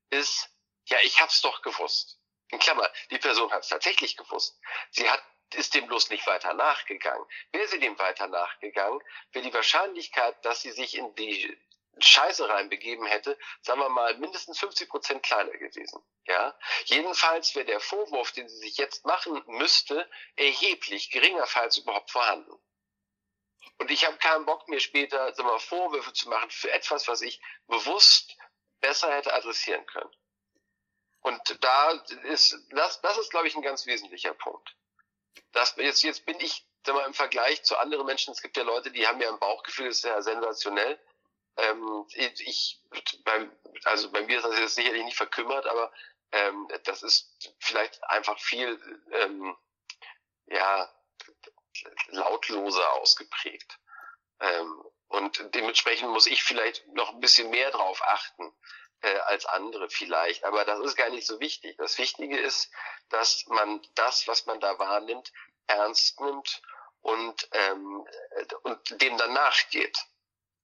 ist, 0.09 0.49
ja, 0.85 0.97
ich 1.03 1.21
hab's 1.21 1.41
doch 1.41 1.61
gewusst 1.61 2.18
in 2.49 2.59
Klammer, 2.59 2.91
die 3.11 3.17
Person 3.17 3.51
hat 3.51 3.63
es 3.63 3.69
tatsächlich 3.69 4.17
gewusst. 4.17 4.59
Sie 4.91 5.09
hat 5.09 5.23
ist 5.55 5.73
dem 5.73 5.87
bloß 5.87 6.09
nicht 6.09 6.27
weiter 6.27 6.53
nachgegangen. 6.53 7.25
Wäre 7.51 7.67
sie 7.67 7.79
dem 7.79 7.97
weiter 7.97 8.27
nachgegangen, 8.27 9.01
wäre 9.31 9.43
die 9.43 9.53
Wahrscheinlichkeit, 9.53 10.45
dass 10.45 10.61
sie 10.61 10.71
sich 10.71 10.95
in 10.95 11.15
die 11.15 11.57
Scheiße 11.97 12.47
reinbegeben 12.47 13.05
hätte, 13.05 13.37
sagen 13.61 13.81
wir 13.81 13.89
mal, 13.89 14.15
mindestens 14.17 14.59
50 14.59 14.89
Prozent 14.89 15.23
kleiner 15.23 15.51
gewesen. 15.51 16.01
Ja, 16.27 16.57
jedenfalls 16.85 17.55
wäre 17.55 17.65
der 17.65 17.79
Vorwurf, 17.79 18.31
den 18.31 18.47
sie 18.47 18.57
sich 18.57 18.77
jetzt 18.77 19.05
machen 19.05 19.41
müsste, 19.47 20.09
erheblich 20.35 21.11
geringer, 21.11 21.45
falls 21.45 21.77
überhaupt 21.77 22.11
vorhanden. 22.11 22.53
Und 23.79 23.91
ich 23.91 24.05
habe 24.05 24.17
keinen 24.17 24.45
Bock, 24.45 24.67
mir 24.67 24.79
später 24.79 25.33
sagen 25.33 25.47
wir, 25.47 25.53
mal, 25.53 25.59
Vorwürfe 25.59 26.13
zu 26.13 26.29
machen 26.29 26.49
für 26.51 26.71
etwas, 26.71 27.07
was 27.07 27.21
ich 27.21 27.41
bewusst 27.67 28.37
besser 28.81 29.13
hätte 29.13 29.33
adressieren 29.33 29.85
können. 29.87 30.11
Und 31.21 31.63
da 31.63 31.91
ist, 32.23 32.57
das, 32.69 33.01
das 33.01 33.17
ist, 33.17 33.29
glaube 33.29 33.47
ich, 33.47 33.55
ein 33.55 33.61
ganz 33.61 33.85
wesentlicher 33.85 34.33
Punkt. 34.33 34.75
Das, 35.51 35.75
jetzt, 35.77 36.03
jetzt 36.03 36.25
bin 36.25 36.39
ich, 36.39 36.65
sag 36.85 36.95
mal, 36.95 37.05
im 37.05 37.13
Vergleich 37.13 37.63
zu 37.63 37.77
anderen 37.77 38.05
Menschen, 38.05 38.31
es 38.31 38.41
gibt 38.41 38.57
ja 38.57 38.63
Leute, 38.63 38.91
die 38.91 39.05
haben 39.07 39.21
ja 39.21 39.29
ein 39.29 39.39
Bauchgefühl, 39.39 39.87
das 39.87 39.97
ist 39.97 40.03
ja 40.03 40.21
sensationell. 40.21 40.99
Ähm, 41.57 42.05
ich, 42.13 42.81
beim, 43.25 43.51
also 43.83 44.11
bei 44.11 44.21
mir 44.21 44.37
ist 44.37 44.45
das 44.45 44.57
jetzt 44.57 44.75
sicherlich 44.75 45.03
nicht 45.03 45.17
verkümmert, 45.17 45.65
aber 45.65 45.91
ähm, 46.31 46.67
das 46.83 47.03
ist 47.03 47.53
vielleicht 47.59 48.01
einfach 48.05 48.39
viel, 48.39 48.79
ähm, 49.11 49.57
ja, 50.47 50.89
lautloser 52.07 52.93
ausgeprägt. 52.93 53.79
Ähm, 54.39 54.83
und 55.07 55.55
dementsprechend 55.55 56.09
muss 56.09 56.27
ich 56.27 56.43
vielleicht 56.43 56.87
noch 56.89 57.13
ein 57.13 57.19
bisschen 57.19 57.49
mehr 57.49 57.71
drauf 57.71 58.01
achten, 58.03 58.53
äh, 59.01 59.17
als 59.19 59.45
andere 59.45 59.89
vielleicht. 59.89 60.43
Aber 60.43 60.65
das 60.65 60.79
ist 60.79 60.95
gar 60.95 61.09
nicht 61.09 61.27
so 61.27 61.39
wichtig. 61.39 61.77
Das 61.77 61.97
Wichtige 61.97 62.39
ist, 62.39 62.71
dass 63.09 63.45
man 63.47 63.81
das, 63.95 64.27
was 64.27 64.45
man 64.45 64.59
da 64.59 64.77
wahrnimmt, 64.79 65.31
ernst 65.67 66.19
nimmt 66.19 66.61
und, 67.01 67.47
ähm, 67.51 68.05
und 68.63 69.01
dem 69.01 69.17
dann 69.17 69.33
nachgeht. 69.33 69.97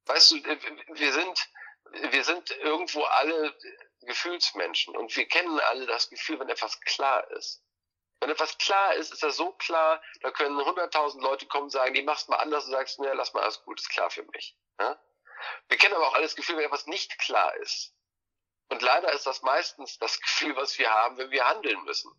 Weißt 0.05 0.31
du, 0.31 0.43
wir 0.43 1.13
sind, 1.13 1.49
wir 2.11 2.23
sind 2.23 2.51
irgendwo 2.51 3.03
alle 3.03 3.55
Gefühlsmenschen 4.01 4.95
und 4.95 5.15
wir 5.15 5.27
kennen 5.27 5.59
alle 5.59 5.85
das 5.87 6.09
Gefühl, 6.09 6.39
wenn 6.39 6.49
etwas 6.49 6.79
klar 6.81 7.29
ist. 7.31 7.63
Wenn 8.19 8.29
etwas 8.29 8.57
klar 8.57 8.93
ist, 8.95 9.11
ist 9.11 9.23
das 9.23 9.35
so 9.35 9.51
klar, 9.53 10.01
da 10.21 10.31
können 10.31 10.63
hunderttausend 10.63 11.21
Leute 11.23 11.47
kommen 11.47 11.65
und 11.65 11.69
sagen, 11.69 11.93
die 11.93 12.03
machst 12.03 12.29
mal 12.29 12.37
anders 12.37 12.65
und 12.65 12.71
sagst, 12.71 12.99
ne, 12.99 13.13
lass 13.13 13.33
mal 13.33 13.43
alles 13.43 13.61
gut, 13.63 13.79
ist 13.79 13.89
klar 13.89 14.09
für 14.09 14.23
mich. 14.23 14.57
Ja? 14.79 14.99
Wir 15.67 15.77
kennen 15.77 15.93
aber 15.93 16.07
auch 16.07 16.13
alles 16.13 16.35
Gefühl, 16.35 16.57
wenn 16.57 16.65
etwas 16.65 16.87
nicht 16.87 17.19
klar 17.19 17.55
ist. 17.57 17.93
Und 18.69 18.81
leider 18.81 19.11
ist 19.13 19.25
das 19.25 19.41
meistens 19.41 19.97
das 19.99 20.19
Gefühl, 20.21 20.55
was 20.55 20.77
wir 20.77 20.89
haben, 20.89 21.17
wenn 21.17 21.31
wir 21.31 21.45
handeln 21.45 21.83
müssen 21.83 22.11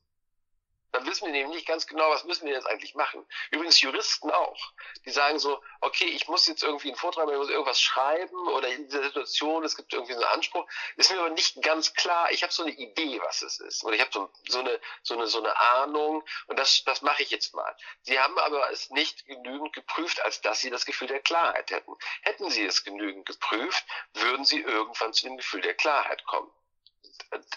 dann 0.92 1.06
wissen 1.06 1.26
wir 1.26 1.32
nämlich 1.32 1.56
nicht 1.56 1.68
ganz 1.68 1.86
genau, 1.86 2.10
was 2.10 2.24
müssen 2.24 2.46
wir 2.46 2.54
jetzt 2.54 2.66
eigentlich 2.66 2.94
machen. 2.94 3.26
Übrigens 3.50 3.80
Juristen 3.80 4.30
auch. 4.30 4.72
Die 5.04 5.10
sagen 5.10 5.38
so, 5.38 5.62
okay, 5.80 6.06
ich 6.06 6.28
muss 6.28 6.46
jetzt 6.46 6.62
irgendwie 6.62 6.88
einen 6.88 6.96
Vortrag, 6.96 7.28
ich 7.28 7.36
muss 7.36 7.50
irgendwas 7.50 7.80
schreiben 7.80 8.48
oder 8.48 8.68
in 8.68 8.86
dieser 8.86 9.02
Situation, 9.02 9.64
es 9.64 9.76
gibt 9.76 9.92
irgendwie 9.92 10.14
so 10.14 10.20
einen 10.20 10.32
Anspruch. 10.32 10.66
Ist 10.96 11.10
mir 11.10 11.18
aber 11.18 11.30
nicht 11.30 11.62
ganz 11.62 11.92
klar. 11.94 12.30
Ich 12.30 12.42
habe 12.42 12.52
so 12.52 12.62
eine 12.62 12.72
Idee, 12.72 13.20
was 13.20 13.42
es 13.42 13.60
ist. 13.60 13.84
Oder 13.84 13.96
ich 13.96 14.00
habe 14.00 14.10
so, 14.12 14.30
so, 14.48 14.60
eine, 14.60 14.80
so, 15.02 15.14
eine, 15.14 15.26
so 15.26 15.38
eine 15.38 15.56
Ahnung 15.56 16.24
und 16.46 16.58
das, 16.58 16.84
das 16.84 17.02
mache 17.02 17.22
ich 17.22 17.30
jetzt 17.30 17.54
mal. 17.54 17.76
Sie 18.02 18.18
haben 18.18 18.38
aber 18.38 18.70
es 18.70 18.90
nicht 18.90 19.26
genügend 19.26 19.72
geprüft, 19.72 20.20
als 20.22 20.40
dass 20.40 20.60
sie 20.60 20.70
das 20.70 20.86
Gefühl 20.86 21.08
der 21.08 21.20
Klarheit 21.20 21.70
hätten. 21.70 21.94
Hätten 22.22 22.50
sie 22.50 22.64
es 22.64 22.84
genügend 22.84 23.26
geprüft, 23.26 23.84
würden 24.14 24.44
sie 24.44 24.60
irgendwann 24.60 25.12
zu 25.12 25.26
dem 25.26 25.36
Gefühl 25.36 25.60
der 25.60 25.74
Klarheit 25.74 26.24
kommen 26.24 26.50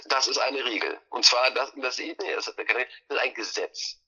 das 0.06 0.28
ist 0.28 0.38
eine 0.38 0.64
Regel. 0.66 1.00
Und 1.10 1.26
zwar, 1.26 1.52
das, 1.52 1.72
das 1.76 2.00
ist 2.00 2.60
ein 3.10 3.34
Gesetz. 3.34 4.00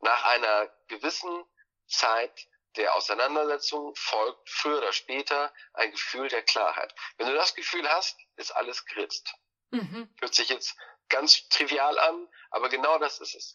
Nach 0.00 0.24
einer 0.24 0.68
gewissen 0.88 1.44
Zeit 1.86 2.48
der 2.76 2.94
Auseinandersetzung 2.94 3.94
folgt 3.94 4.48
früher 4.48 4.78
oder 4.78 4.92
später 4.92 5.52
ein 5.74 5.90
Gefühl 5.90 6.28
der 6.28 6.42
Klarheit. 6.42 6.94
Wenn 7.16 7.26
du 7.28 7.34
das 7.34 7.54
Gefühl 7.54 7.88
hast, 7.88 8.18
ist 8.36 8.50
alles 8.52 8.84
geritzt. 8.86 9.34
Mhm. 9.70 10.12
Hört 10.20 10.34
sich 10.34 10.48
jetzt 10.48 10.76
ganz 11.08 11.48
trivial 11.48 11.98
an, 11.98 12.28
aber 12.50 12.68
genau 12.68 12.98
das 12.98 13.20
ist 13.20 13.34
es. 13.34 13.54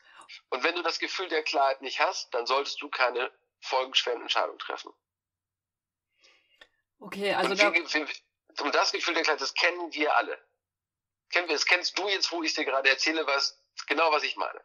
Und 0.50 0.64
wenn 0.64 0.76
du 0.76 0.84
das 0.84 1.00
Gefühl 1.00 1.30
der 1.30 1.44
Klarheit 1.44 1.82
nicht 1.82 2.00
hast, 2.00 2.34
dann 2.34 2.46
solltest 2.46 2.82
du 2.82 2.90
keine 2.90 3.32
folgenschweren 3.60 4.22
Entscheidungen 4.22 4.60
treffen. 4.60 4.94
Okay, 7.00 7.34
also 7.34 7.52
und, 7.52 7.60
da... 7.60 8.64
und 8.64 8.76
das 8.76 8.92
Gefühl 8.92 9.14
der 9.14 9.24
Klarheit, 9.24 9.42
das 9.42 9.54
kennen 9.54 9.94
wir 9.94 10.16
alle 10.16 10.40
kennen 11.30 11.48
wir, 11.48 11.56
das 11.56 11.66
kennst 11.66 11.98
du 11.98 12.08
jetzt, 12.08 12.32
wo 12.32 12.44
ich 12.44 12.54
dir 12.54 12.66
gerade 12.66 12.90
erzähle, 12.90 13.26
was 13.28 13.60
genau 13.88 14.12
was 14.12 14.24
ich 14.24 14.36
meine. 14.36 14.62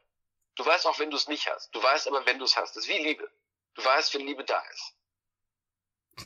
Du 0.55 0.65
weißt 0.65 0.87
auch, 0.87 0.99
wenn 0.99 1.11
du 1.11 1.17
es 1.17 1.29
nicht 1.29 1.49
hast. 1.49 1.75
Du 1.75 1.83
weißt 1.83 2.09
aber, 2.09 2.27
wenn 2.27 2.39
du 2.39 2.45
es 2.45 2.57
hast. 2.57 2.77
Das 2.77 2.85
ist 2.85 2.89
wie 2.89 3.03
Liebe. 3.03 3.31
Du 3.75 3.85
weißt, 3.85 4.15
wenn 4.15 4.27
Liebe 4.27 4.45
da 4.45 4.63
ist. 4.73 4.95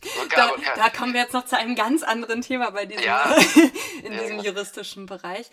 Da, 0.34 0.52
da, 0.74 0.90
kommen 0.90 1.14
wir 1.14 1.20
jetzt 1.20 1.32
noch 1.32 1.44
zu 1.44 1.56
einem 1.56 1.76
ganz 1.76 2.02
anderen 2.02 2.42
Thema 2.42 2.70
bei 2.70 2.86
diesem, 2.86 3.04
ja. 3.04 3.24
in 4.02 4.12
ja, 4.12 4.20
diesem 4.20 4.40
juristischen 4.40 5.06
Bereich. 5.06 5.48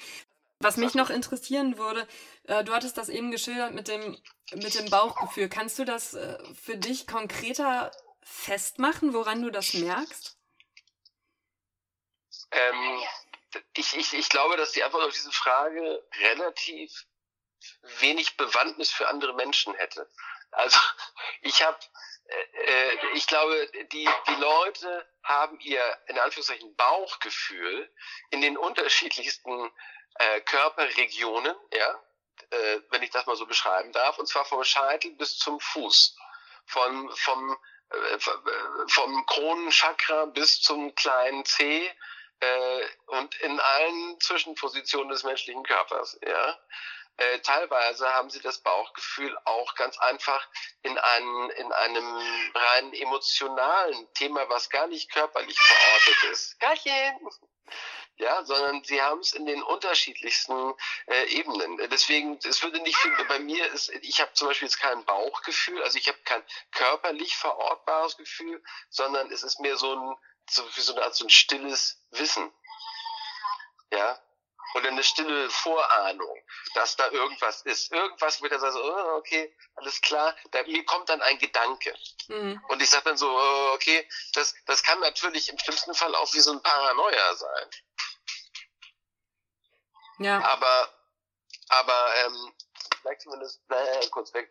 Was 0.60 0.78
mich 0.78 0.96
noch 0.96 1.10
interessieren 1.10 1.78
würde, 1.78 2.08
äh, 2.46 2.64
du 2.64 2.74
hattest 2.74 2.98
das 2.98 3.10
eben 3.10 3.32
geschildert 3.32 3.74
mit 3.74 3.88
dem, 3.88 4.18
mit 4.54 4.74
dem 4.74 4.90
Bauchgefühl. 4.90 5.50
Kannst 5.50 5.78
du 5.78 5.86
das 5.86 6.16
äh, 6.16 6.38
für 6.56 6.78
dich 6.78 7.06
konkreter 7.06 7.92
festmachen, 8.24 9.14
woran 9.14 9.44
du 9.44 9.52
das 9.52 9.74
merkst? 9.74 10.38
Ähm, 12.52 13.00
ich, 13.76 13.96
ich, 13.96 14.14
ich 14.14 14.30
glaube, 14.30 14.58
dass 14.58 14.72
die 14.72 14.84
Antwort 14.84 15.04
auf 15.04 15.14
diese 15.14 15.32
Frage 15.32 16.04
relativ 16.20 17.06
wenig 18.00 18.38
Bewandtnis 18.38 18.92
für 18.92 19.08
andere 19.08 19.34
Menschen 19.34 19.74
hätte. 19.76 20.10
Also 20.52 20.80
ich 21.42 21.64
habe, 21.64 21.78
äh, 22.26 22.92
äh, 22.92 22.98
ich 23.14 23.28
glaube, 23.28 23.70
die, 23.92 24.10
die 24.28 24.36
Leute 24.36 25.08
haben 25.24 25.60
ihr 25.60 25.98
in 26.08 26.20
Anführungszeichen 26.20 26.76
Bauchgefühl 26.76 27.94
in 28.32 28.42
den 28.42 28.58
unterschiedlichsten 28.58 29.72
äh, 30.16 30.42
Körperregionen, 30.42 31.56
ja, 31.74 32.04
äh, 32.50 32.82
wenn 32.90 33.04
ich 33.04 33.10
das 33.10 33.26
mal 33.26 33.36
so 33.36 33.46
beschreiben 33.46 33.92
darf, 33.92 34.20
und 34.20 34.28
zwar 34.28 34.46
vom 34.46 34.64
Scheitel 34.64 35.12
bis 35.16 35.38
zum 35.38 35.60
Fuß, 35.60 36.16
von 36.66 37.12
vom 37.16 37.58
äh, 37.90 38.20
vom 38.88 39.26
Kronenchakra 39.26 40.26
bis 40.26 40.62
zum 40.62 40.94
kleinen 40.96 41.46
Zeh, 41.46 41.92
äh, 42.44 42.86
und 43.08 43.36
in 43.42 43.60
allen 43.60 44.20
Zwischenpositionen 44.20 45.10
des 45.10 45.24
menschlichen 45.24 45.64
Körpers. 45.64 46.20
Ja? 46.26 46.60
Äh, 47.18 47.40
teilweise 47.40 48.12
haben 48.12 48.30
sie 48.30 48.42
das 48.42 48.60
Bauchgefühl 48.60 49.38
auch 49.46 49.76
ganz 49.76 49.98
einfach 50.00 50.48
in, 50.82 50.98
einen, 50.98 51.50
in 51.52 51.72
einem 51.72 52.18
rein 52.56 52.94
emotionalen 52.94 54.12
Thema, 54.16 54.50
was 54.50 54.70
gar 54.70 54.88
nicht 54.88 55.12
körperlich 55.12 55.60
verortet 55.60 56.32
ist. 56.32 56.60
Garchen! 56.60 57.20
Ja, 58.18 58.44
sondern 58.46 58.84
sie 58.84 59.02
haben 59.02 59.22
es 59.22 59.34
in 59.34 59.48
den 59.48 59.64
unterschiedlichsten 59.64 60.76
äh, 61.08 61.26
Ebenen. 61.30 61.78
Deswegen, 61.90 62.38
es 62.44 62.62
würde 62.62 62.80
nicht 62.82 62.98
viel, 62.98 63.12
bei 63.28 63.40
mir 63.40 63.66
ist, 63.72 63.90
ich 63.90 64.22
habe 64.22 64.32
zum 64.34 64.48
Beispiel 64.48 64.68
jetzt 64.68 64.80
kein 64.80 65.04
Bauchgefühl, 65.06 65.82
also 65.82 65.98
ich 65.98 66.08
habe 66.08 66.20
kein 66.24 66.44
körperlich 66.72 67.36
verortbares 67.36 68.16
Gefühl, 68.18 68.64
sondern 68.90 69.32
es 69.32 69.42
ist 69.42 69.60
mehr 69.60 69.78
so 69.78 69.96
ein, 69.96 70.16
so 70.50 70.64
wie 70.76 70.82
so 70.82 70.94
eine 70.94 71.04
Art 71.04 71.16
so 71.16 71.26
ein 71.26 71.30
stilles 71.30 71.98
Wissen. 72.12 72.52
Ja? 73.92 74.20
Oder 74.76 74.88
eine 74.90 75.04
stille 75.04 75.50
Vorahnung, 75.50 76.36
dass 76.74 76.96
da 76.96 77.08
irgendwas 77.10 77.62
ist. 77.62 77.92
Irgendwas 77.92 78.42
wird 78.42 78.54
er 78.54 78.60
sagen, 78.60 78.74
so, 78.74 78.84
oh, 78.84 79.18
okay, 79.18 79.56
alles 79.76 80.02
klar. 80.02 80.36
Da, 80.50 80.64
mir 80.64 80.84
kommt 80.86 81.10
dann 81.10 81.22
ein 81.22 81.38
Gedanke. 81.38 81.96
Mhm. 82.28 82.60
Und 82.70 82.82
ich 82.82 82.90
sage 82.90 83.04
dann 83.04 83.18
so, 83.18 83.30
oh, 83.30 83.72
okay, 83.74 84.08
das, 84.34 84.56
das 84.66 84.82
kann 84.82 85.00
natürlich 85.02 85.50
im 85.50 85.60
schlimmsten 85.60 85.94
Fall 85.94 86.16
auch 86.16 86.34
wie 86.34 86.40
so 86.40 86.52
ein 86.52 86.64
Paranoia 86.64 87.36
sein. 87.36 87.70
Ja. 90.20 90.44
Aber, 90.44 90.94
aber, 91.70 92.16
ähm, 92.26 92.54
vielleicht 93.02 93.22
zumindest, 93.22 93.62
äh, 93.70 94.08
kurz 94.08 94.34
weg. 94.34 94.50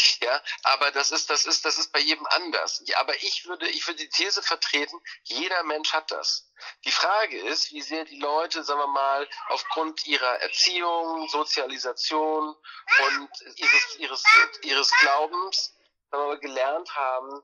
Ja, 0.20 0.42
aber 0.64 0.90
das 0.90 1.10
ist, 1.10 1.30
das 1.30 1.46
ist, 1.46 1.64
das 1.64 1.78
ist 1.78 1.92
bei 1.92 1.98
jedem 1.98 2.26
anders. 2.26 2.82
Ja, 2.84 2.98
aber 3.00 3.14
ich 3.22 3.46
würde, 3.46 3.68
ich 3.68 3.86
würde 3.86 4.00
die 4.00 4.08
These 4.08 4.42
vertreten, 4.42 5.00
jeder 5.24 5.62
Mensch 5.62 5.92
hat 5.92 6.10
das. 6.10 6.50
Die 6.84 6.90
Frage 6.90 7.38
ist, 7.40 7.72
wie 7.72 7.80
sehr 7.80 8.04
die 8.04 8.18
Leute, 8.18 8.62
sagen 8.62 8.80
wir 8.80 8.86
mal, 8.86 9.28
aufgrund 9.48 10.06
ihrer 10.06 10.40
Erziehung, 10.40 11.28
Sozialisation 11.28 12.54
und 12.98 13.30
ihres, 13.56 13.96
ihres, 13.96 14.24
ihres 14.62 14.90
Glaubens, 15.00 15.74
sagen 16.10 16.22
wir 16.24 16.28
mal, 16.28 16.38
gelernt 16.40 16.94
haben, 16.94 17.42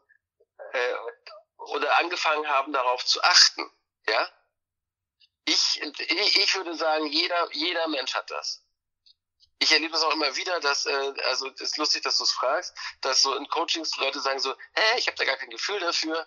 äh, 0.72 0.94
oder 1.56 1.96
angefangen 1.98 2.46
haben, 2.48 2.72
darauf 2.72 3.04
zu 3.04 3.22
achten. 3.22 3.70
Ja? 4.06 4.28
Ich, 5.46 5.80
ich 5.80 6.54
würde 6.56 6.74
sagen, 6.74 7.06
jeder, 7.06 7.48
jeder 7.52 7.88
Mensch 7.88 8.14
hat 8.14 8.30
das 8.30 8.65
ich 9.58 9.72
erlebe 9.72 9.92
das 9.92 10.02
auch 10.02 10.12
immer 10.12 10.36
wieder, 10.36 10.60
dass, 10.60 10.86
äh, 10.86 11.14
also 11.28 11.48
ist 11.48 11.78
lustig, 11.78 12.02
dass 12.02 12.18
du 12.18 12.24
es 12.24 12.32
fragst, 12.32 12.74
dass 13.00 13.22
so 13.22 13.34
in 13.34 13.48
Coachings 13.48 13.96
Leute 13.96 14.20
sagen 14.20 14.38
so, 14.38 14.54
hä, 14.74 14.98
ich 14.98 15.06
habe 15.06 15.16
da 15.16 15.24
gar 15.24 15.36
kein 15.36 15.50
Gefühl 15.50 15.80
dafür. 15.80 16.26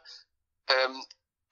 Ähm, 0.67 1.05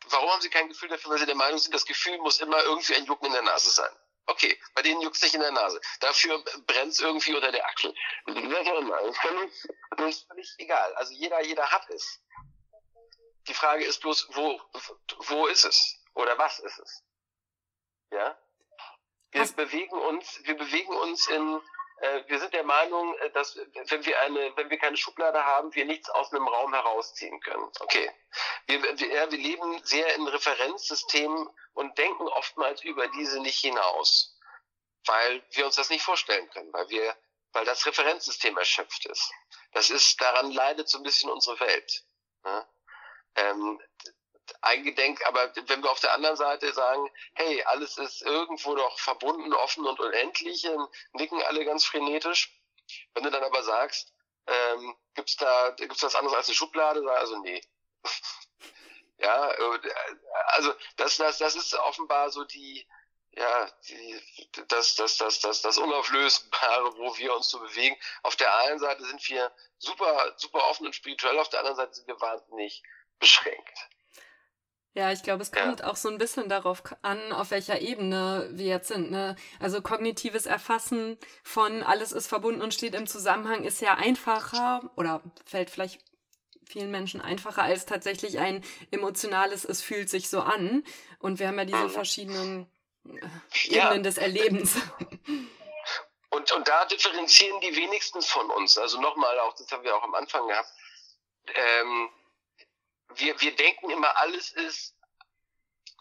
warum 0.07 0.29
haben 0.31 0.41
sie 0.41 0.49
kein 0.49 0.69
Gefühl 0.69 0.89
dafür? 0.89 1.11
Weil 1.11 1.19
sie 1.19 1.25
der 1.25 1.35
Meinung 1.35 1.59
sind, 1.59 1.73
das 1.73 1.85
Gefühl 1.85 2.17
muss 2.19 2.39
immer 2.39 2.61
irgendwie 2.63 2.95
ein 2.95 3.05
Jucken 3.05 3.27
in 3.27 3.33
der 3.33 3.41
Nase 3.43 3.69
sein. 3.69 3.91
Okay, 4.29 4.59
bei 4.75 4.81
denen 4.81 5.01
juckt 5.01 5.15
es 5.15 5.21
nicht 5.21 5.35
in 5.35 5.41
der 5.41 5.51
Nase. 5.51 5.79
Dafür 6.01 6.43
brennt 6.65 6.91
es 6.91 6.99
irgendwie 6.99 7.33
unter 7.33 7.51
der 7.51 7.65
Achsel. 7.65 7.93
Das 8.25 8.35
ist 8.35 8.43
völlig, 9.19 9.51
das 9.95 10.15
ist 10.15 10.27
völlig 10.27 10.55
egal. 10.57 10.93
Also 10.95 11.13
jeder, 11.13 11.41
jeder 11.43 11.71
hat 11.71 11.89
es. 11.89 12.21
Die 13.47 13.53
Frage 13.53 13.85
ist 13.85 14.01
bloß, 14.01 14.27
wo, 14.31 14.61
wo 15.27 15.47
ist 15.47 15.63
es? 15.63 15.95
Oder 16.13 16.37
was 16.37 16.59
ist 16.59 16.77
es? 16.77 17.03
Ja? 18.11 18.37
Wir 19.31 19.41
Was? 19.41 19.51
bewegen 19.53 19.97
uns, 19.97 20.39
wir 20.43 20.55
bewegen 20.55 20.95
uns 20.95 21.27
in, 21.27 21.61
äh, 21.99 22.23
wir 22.27 22.39
sind 22.39 22.53
der 22.53 22.63
Meinung, 22.63 23.15
äh, 23.17 23.29
dass 23.31 23.57
wenn 23.87 24.05
wir 24.05 24.19
eine, 24.21 24.55
wenn 24.55 24.69
wir 24.69 24.77
keine 24.77 24.97
Schublade 24.97 25.43
haben, 25.43 25.73
wir 25.75 25.85
nichts 25.85 26.09
aus 26.09 26.31
einem 26.31 26.47
Raum 26.47 26.73
herausziehen 26.73 27.39
können. 27.41 27.69
Okay. 27.79 28.09
Wir, 28.67 28.81
wir, 28.81 29.07
ja, 29.07 29.29
wir 29.29 29.37
leben 29.37 29.83
sehr 29.83 30.15
in 30.15 30.27
Referenzsystemen 30.27 31.49
und 31.73 31.97
denken 31.97 32.27
oftmals 32.29 32.83
über 32.83 33.07
diese 33.09 33.41
nicht 33.41 33.59
hinaus, 33.59 34.37
weil 35.05 35.43
wir 35.51 35.65
uns 35.65 35.75
das 35.75 35.89
nicht 35.89 36.03
vorstellen 36.03 36.49
können, 36.51 36.71
weil 36.71 36.89
wir, 36.89 37.15
weil 37.51 37.65
das 37.65 37.85
Referenzsystem 37.85 38.57
erschöpft 38.57 39.05
ist. 39.07 39.31
Das 39.73 39.89
ist, 39.89 40.21
daran 40.21 40.51
leidet 40.51 40.89
so 40.89 40.97
ein 40.97 41.03
bisschen 41.03 41.29
unsere 41.29 41.59
Welt. 41.59 42.05
Ne? 42.43 42.67
Ähm, 43.35 43.81
eingedenk, 44.61 45.25
aber 45.27 45.51
wenn 45.67 45.83
wir 45.83 45.91
auf 45.91 45.99
der 45.99 46.13
anderen 46.13 46.35
Seite 46.35 46.73
sagen, 46.73 47.09
hey, 47.33 47.63
alles 47.63 47.97
ist 47.97 48.21
irgendwo 48.21 48.75
doch 48.75 48.99
verbunden, 48.99 49.53
offen 49.53 49.85
und 49.85 49.99
unendlich, 49.99 50.67
nicken 51.13 51.41
alle 51.43 51.65
ganz 51.65 51.85
frenetisch. 51.85 52.53
Wenn 53.13 53.23
du 53.23 53.31
dann 53.31 53.43
aber 53.43 53.63
sagst, 53.63 54.13
ähm, 54.47 54.95
gibt's 55.13 55.35
da, 55.35 55.71
gibt's 55.71 56.03
was 56.03 56.15
anderes 56.15 56.37
als 56.37 56.47
eine 56.47 56.55
Schublade? 56.55 57.03
Also 57.11 57.37
nee. 57.39 57.61
ja, 59.17 59.51
äh, 59.51 59.79
also 60.47 60.73
das, 60.95 61.17
das, 61.17 61.37
das 61.37 61.55
ist 61.55 61.73
offenbar 61.73 62.29
so 62.29 62.43
die, 62.45 62.87
ja, 63.31 63.69
die, 63.87 64.21
das, 64.67 64.95
das, 64.95 65.17
das, 65.17 65.39
das, 65.41 65.61
das 65.61 65.77
Unauflösbare, 65.77 66.97
wo 66.97 67.17
wir 67.17 67.35
uns 67.35 67.49
so 67.49 67.59
bewegen. 67.59 67.97
Auf 68.23 68.35
der 68.35 68.55
einen 68.59 68.79
Seite 68.79 69.03
sind 69.05 69.27
wir 69.29 69.51
super, 69.77 70.33
super 70.37 70.67
offen 70.69 70.87
und 70.87 70.95
spirituell, 70.95 71.37
auf 71.37 71.49
der 71.49 71.59
anderen 71.59 71.77
Seite 71.77 71.93
sind 71.93 72.07
wir 72.07 72.19
wahnsinnig 72.19 72.83
beschränkt. 73.19 73.89
Ja, 74.97 75.11
ich 75.11 75.21
glaube, 75.21 75.43
es 75.43 75.51
kommt 75.51 75.81
ja. 75.81 75.85
auch 75.85 75.95
so 75.95 76.09
ein 76.09 76.17
bisschen 76.17 76.49
darauf 76.49 76.81
an, 77.03 77.31
auf 77.31 77.51
welcher 77.51 77.81
Ebene 77.81 78.49
wir 78.53 78.65
jetzt 78.65 78.87
sind. 78.87 79.11
Ne? 79.11 79.35
Also 79.59 79.79
kognitives 79.79 80.47
Erfassen 80.47 81.19
von 81.43 81.83
alles 81.83 82.11
ist 82.11 82.25
verbunden 82.25 82.63
und 82.63 82.73
steht 82.73 82.95
im 82.95 83.05
Zusammenhang 83.05 83.63
ist 83.63 83.79
ja 83.79 83.93
einfacher 83.93 84.89
oder 84.95 85.21
fällt 85.45 85.69
vielleicht 85.69 86.01
vielen 86.65 86.89
Menschen 86.89 87.21
einfacher 87.21 87.61
als 87.61 87.85
tatsächlich 87.85 88.39
ein 88.39 88.63
emotionales, 88.89 89.65
es 89.65 89.83
fühlt 89.83 90.09
sich 90.09 90.29
so 90.29 90.41
an. 90.41 90.83
Und 91.19 91.37
wir 91.37 91.49
haben 91.49 91.59
ja 91.59 91.65
diese 91.65 91.83
mhm. 91.83 91.89
verschiedenen 91.91 92.67
äh, 93.05 93.67
Ebenen 93.67 93.97
ja. 93.97 93.97
des 93.99 94.17
Erlebens. 94.17 94.77
Und, 96.29 96.51
und 96.51 96.67
da 96.67 96.85
differenzieren 96.85 97.59
die 97.61 97.73
wenigsten 97.75 98.21
von 98.21 98.51
uns. 98.51 98.77
Also 98.77 98.99
nochmal, 98.99 99.39
auch 99.39 99.53
das 99.53 99.71
haben 99.71 99.83
wir 99.83 99.95
auch 99.95 100.03
am 100.03 100.13
Anfang 100.13 100.45
gehabt. 100.45 100.69
Ähm, 101.55 102.09
wir, 103.19 103.39
wir 103.41 103.55
denken 103.55 103.89
immer, 103.89 104.15
alles 104.17 104.51
ist 104.51 104.95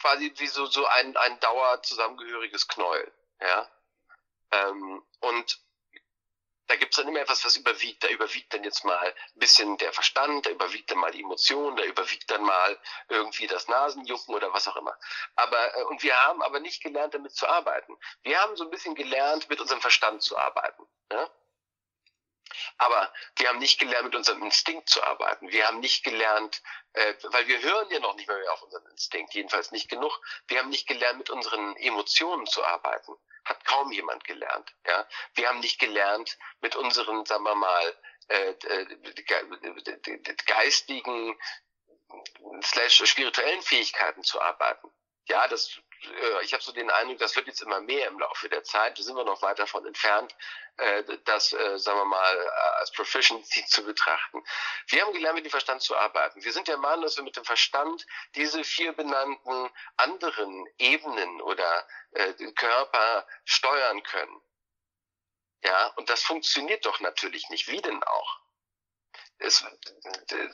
quasi 0.00 0.32
wie 0.36 0.46
so, 0.46 0.66
so 0.66 0.86
ein, 0.86 1.16
ein 1.16 1.40
dauer 1.40 1.82
zusammengehöriges 1.82 2.68
Knäuel. 2.68 3.12
Ja? 3.40 3.68
Ähm, 4.52 5.02
und 5.20 5.60
da 6.68 6.76
gibt's 6.76 6.96
dann 6.96 7.08
immer 7.08 7.20
etwas, 7.20 7.44
was 7.44 7.56
überwiegt. 7.56 8.02
Da 8.02 8.08
überwiegt 8.08 8.52
dann 8.52 8.64
jetzt 8.64 8.84
mal 8.84 8.98
ein 8.98 9.38
bisschen 9.38 9.76
der 9.78 9.92
Verstand, 9.92 10.46
da 10.46 10.50
überwiegt 10.50 10.90
dann 10.90 10.98
mal 10.98 11.12
die 11.12 11.22
Emotion, 11.22 11.76
da 11.76 11.84
überwiegt 11.84 12.30
dann 12.30 12.42
mal 12.42 12.78
irgendwie 13.08 13.46
das 13.46 13.68
Nasenjucken 13.68 14.34
oder 14.34 14.52
was 14.52 14.66
auch 14.68 14.76
immer. 14.76 14.98
Aber, 15.36 15.76
äh, 15.76 15.84
und 15.84 16.02
wir 16.02 16.16
haben 16.22 16.42
aber 16.42 16.60
nicht 16.60 16.82
gelernt, 16.82 17.14
damit 17.14 17.34
zu 17.34 17.46
arbeiten. 17.48 17.96
Wir 18.22 18.40
haben 18.40 18.56
so 18.56 18.64
ein 18.64 18.70
bisschen 18.70 18.94
gelernt, 18.94 19.48
mit 19.48 19.60
unserem 19.60 19.80
Verstand 19.80 20.22
zu 20.22 20.36
arbeiten. 20.36 20.86
Ja? 21.12 21.30
Aber 22.78 23.12
wir 23.36 23.48
haben 23.48 23.58
nicht 23.58 23.78
gelernt, 23.78 24.04
mit 24.04 24.14
unserem 24.14 24.42
Instinkt 24.42 24.88
zu 24.88 25.02
arbeiten. 25.02 25.50
Wir 25.50 25.66
haben 25.66 25.80
nicht 25.80 26.04
gelernt, 26.04 26.62
äh, 26.92 27.14
weil 27.24 27.46
wir 27.48 27.60
hören 27.60 27.90
ja 27.90 28.00
noch 28.00 28.14
nicht 28.16 28.28
mehr 28.28 28.52
auf 28.52 28.62
unseren 28.62 28.86
Instinkt, 28.86 29.34
jedenfalls 29.34 29.72
nicht 29.72 29.88
genug. 29.88 30.20
Wir 30.48 30.58
haben 30.60 30.68
nicht 30.68 30.86
gelernt, 30.86 31.18
mit 31.18 31.30
unseren 31.30 31.76
Emotionen 31.76 32.46
zu 32.46 32.64
arbeiten. 32.64 33.16
Hat 33.44 33.64
kaum 33.64 33.92
jemand 33.92 34.24
gelernt. 34.24 34.74
Ja, 34.86 35.06
wir 35.34 35.48
haben 35.48 35.60
nicht 35.60 35.78
gelernt, 35.78 36.38
mit 36.60 36.74
unseren, 36.76 37.24
sagen 37.26 37.44
wir 37.44 37.54
mal, 37.54 37.96
äh, 38.28 38.54
geistigen 40.46 41.38
slash 42.62 43.04
spirituellen 43.04 43.62
Fähigkeiten 43.62 44.22
zu 44.22 44.40
arbeiten. 44.40 44.90
Ja, 45.28 45.48
das 45.48 45.80
äh, 46.02 46.44
ich 46.44 46.52
habe 46.52 46.62
so 46.62 46.72
den 46.72 46.90
Eindruck, 46.90 47.18
das 47.18 47.36
wird 47.36 47.46
jetzt 47.46 47.62
immer 47.62 47.80
mehr 47.80 48.08
im 48.08 48.18
Laufe 48.18 48.48
der 48.48 48.64
Zeit. 48.64 48.98
Da 48.98 49.02
sind 49.02 49.16
wir 49.16 49.24
noch 49.24 49.42
weit 49.42 49.58
davon 49.58 49.86
entfernt, 49.86 50.34
äh, 50.76 51.02
das, 51.24 51.52
äh, 51.52 51.78
sagen 51.78 51.98
wir 51.98 52.04
mal, 52.04 52.48
als 52.78 52.92
Proficiency 52.92 53.64
zu 53.66 53.84
betrachten. 53.84 54.44
Wir 54.88 55.02
haben 55.02 55.12
gelernt, 55.12 55.36
mit 55.36 55.44
dem 55.44 55.50
Verstand 55.50 55.82
zu 55.82 55.96
arbeiten. 55.96 56.42
Wir 56.44 56.52
sind 56.52 56.68
der 56.68 56.76
Meinung, 56.76 57.02
dass 57.02 57.16
wir 57.16 57.24
mit 57.24 57.36
dem 57.36 57.44
Verstand 57.44 58.06
diese 58.34 58.64
vier 58.64 58.92
benannten 58.92 59.70
anderen 59.96 60.66
Ebenen 60.78 61.40
oder 61.42 61.86
Körper 62.54 63.26
steuern 63.44 64.02
können. 64.02 64.40
Ja, 65.62 65.88
und 65.96 66.08
das 66.08 66.22
funktioniert 66.22 66.86
doch 66.86 67.00
natürlich 67.00 67.50
nicht. 67.50 67.68
Wie 67.68 67.80
denn 67.82 68.02
auch? 68.02 68.40
Es, 69.38 69.64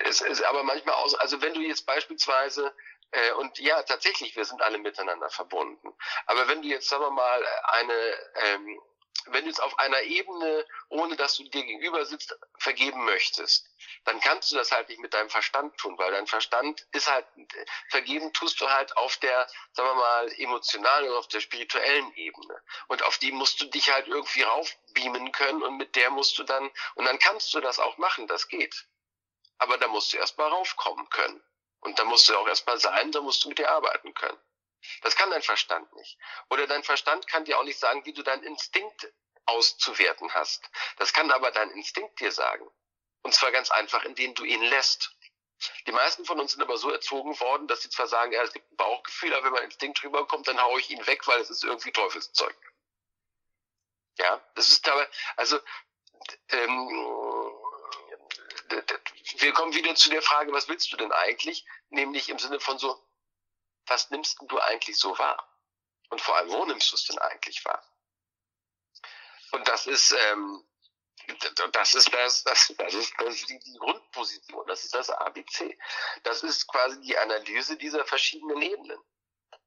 es 0.00 0.20
ist 0.22 0.42
aber 0.42 0.64
manchmal 0.64 0.96
aus, 0.96 1.14
also 1.14 1.40
wenn 1.40 1.54
du 1.54 1.60
jetzt 1.60 1.86
beispielsweise 1.86 2.74
äh, 3.12 3.32
und 3.32 3.58
ja, 3.58 3.82
tatsächlich, 3.82 4.34
wir 4.36 4.44
sind 4.44 4.62
alle 4.62 4.78
miteinander 4.78 5.28
verbunden. 5.28 5.94
Aber 6.26 6.48
wenn 6.48 6.62
du 6.62 6.68
jetzt, 6.68 6.88
sagen 6.88 7.04
wir 7.04 7.10
mal, 7.10 7.46
eine, 7.64 8.18
ähm, 8.36 8.80
wenn 9.26 9.44
du 9.44 9.50
jetzt 9.50 9.62
auf 9.62 9.78
einer 9.78 10.00
Ebene, 10.02 10.66
ohne 10.88 11.16
dass 11.16 11.36
du 11.36 11.44
dir 11.44 11.62
gegenüber 11.62 12.06
sitzt, 12.06 12.34
vergeben 12.58 13.04
möchtest, 13.04 13.68
dann 14.04 14.18
kannst 14.20 14.50
du 14.50 14.56
das 14.56 14.72
halt 14.72 14.88
nicht 14.88 15.00
mit 15.00 15.12
deinem 15.12 15.28
Verstand 15.28 15.76
tun, 15.76 15.96
weil 15.98 16.10
dein 16.10 16.26
Verstand 16.26 16.86
ist 16.92 17.08
halt, 17.10 17.26
vergeben 17.90 18.32
tust 18.32 18.60
du 18.60 18.68
halt 18.68 18.96
auf 18.96 19.18
der, 19.18 19.46
sagen 19.72 19.90
wir 19.90 19.94
mal, 19.94 20.32
emotionalen 20.38 21.10
und 21.10 21.16
auf 21.16 21.28
der 21.28 21.40
spirituellen 21.40 22.12
Ebene. 22.14 22.62
Und 22.88 23.02
auf 23.04 23.18
die 23.18 23.30
musst 23.30 23.60
du 23.60 23.66
dich 23.66 23.92
halt 23.92 24.08
irgendwie 24.08 24.42
raufbeamen 24.42 25.30
können 25.32 25.62
und 25.62 25.76
mit 25.76 25.94
der 25.96 26.10
musst 26.10 26.38
du 26.38 26.44
dann, 26.44 26.70
und 26.94 27.04
dann 27.04 27.18
kannst 27.18 27.52
du 27.52 27.60
das 27.60 27.78
auch 27.78 27.98
machen, 27.98 28.26
das 28.26 28.48
geht. 28.48 28.86
Aber 29.58 29.76
da 29.76 29.86
musst 29.86 30.12
du 30.12 30.16
erst 30.16 30.38
mal 30.38 30.48
raufkommen 30.48 31.08
können. 31.10 31.42
Und 31.82 31.98
da 31.98 32.04
musst 32.04 32.28
du 32.28 32.36
auch 32.36 32.46
erstmal 32.46 32.78
sein, 32.78 33.12
da 33.12 33.20
musst 33.20 33.44
du 33.44 33.48
mit 33.48 33.58
dir 33.58 33.70
arbeiten 33.70 34.14
können. 34.14 34.38
Das 35.02 35.16
kann 35.16 35.30
dein 35.30 35.42
Verstand 35.42 35.92
nicht. 35.94 36.18
Oder 36.50 36.66
dein 36.66 36.82
Verstand 36.82 37.26
kann 37.28 37.44
dir 37.44 37.58
auch 37.58 37.64
nicht 37.64 37.78
sagen, 37.78 38.04
wie 38.04 38.12
du 38.12 38.22
deinen 38.22 38.42
Instinkt 38.44 39.12
auszuwerten 39.46 40.32
hast. 40.34 40.68
Das 40.98 41.12
kann 41.12 41.30
aber 41.30 41.50
dein 41.50 41.70
Instinkt 41.70 42.20
dir 42.20 42.32
sagen. 42.32 42.68
Und 43.22 43.34
zwar 43.34 43.52
ganz 43.52 43.70
einfach, 43.70 44.04
indem 44.04 44.34
du 44.34 44.44
ihn 44.44 44.62
lässt. 44.62 45.16
Die 45.86 45.92
meisten 45.92 46.24
von 46.24 46.40
uns 46.40 46.52
sind 46.52 46.62
aber 46.62 46.76
so 46.76 46.90
erzogen 46.90 47.38
worden, 47.38 47.68
dass 47.68 47.82
sie 47.82 47.90
zwar 47.90 48.08
sagen, 48.08 48.32
ja, 48.32 48.42
es 48.42 48.52
gibt 48.52 48.70
ein 48.72 48.76
Bauchgefühl, 48.76 49.34
aber 49.34 49.44
wenn 49.46 49.52
mein 49.52 49.64
Instinkt 49.64 50.02
rüberkommt, 50.02 50.48
dann 50.48 50.60
haue 50.60 50.80
ich 50.80 50.90
ihn 50.90 51.06
weg, 51.06 51.26
weil 51.28 51.40
es 51.40 51.50
ist 51.50 51.62
irgendwie 51.62 51.92
Teufelszeug. 51.92 52.56
Ja, 54.18 54.44
das 54.54 54.68
ist 54.68 54.88
aber, 54.88 55.08
also 55.36 55.58
ähm, 56.48 56.88
wir 59.38 59.52
kommen 59.52 59.74
wieder 59.74 59.94
zu 59.94 60.10
der 60.10 60.22
Frage, 60.22 60.52
was 60.52 60.68
willst 60.68 60.92
du 60.92 60.96
denn 60.96 61.12
eigentlich? 61.12 61.64
Nämlich 61.90 62.28
im 62.28 62.38
Sinne 62.38 62.60
von 62.60 62.78
so, 62.78 63.02
was 63.86 64.10
nimmst 64.10 64.38
du 64.42 64.58
eigentlich 64.60 64.98
so 64.98 65.18
wahr? 65.18 65.48
Und 66.10 66.20
vor 66.20 66.36
allem, 66.36 66.50
wo 66.50 66.64
nimmst 66.64 66.90
du 66.92 66.96
es 66.96 67.06
denn 67.06 67.18
eigentlich 67.18 67.64
wahr? 67.64 67.82
Und 69.52 69.66
das 69.68 69.86
ist, 69.86 70.12
ähm, 70.12 70.64
das 71.72 71.94
ist 71.94 72.12
das, 72.12 72.42
das, 72.44 72.74
das 72.76 72.94
ist, 72.94 73.14
das 73.18 73.34
ist 73.34 73.48
die, 73.48 73.58
die 73.58 73.78
Grundposition, 73.78 74.66
das 74.66 74.84
ist 74.84 74.94
das 74.94 75.10
ABC. 75.10 75.78
Das 76.22 76.42
ist 76.42 76.66
quasi 76.66 77.00
die 77.00 77.16
Analyse 77.16 77.76
dieser 77.76 78.04
verschiedenen 78.04 78.60
Ebenen. 78.60 78.98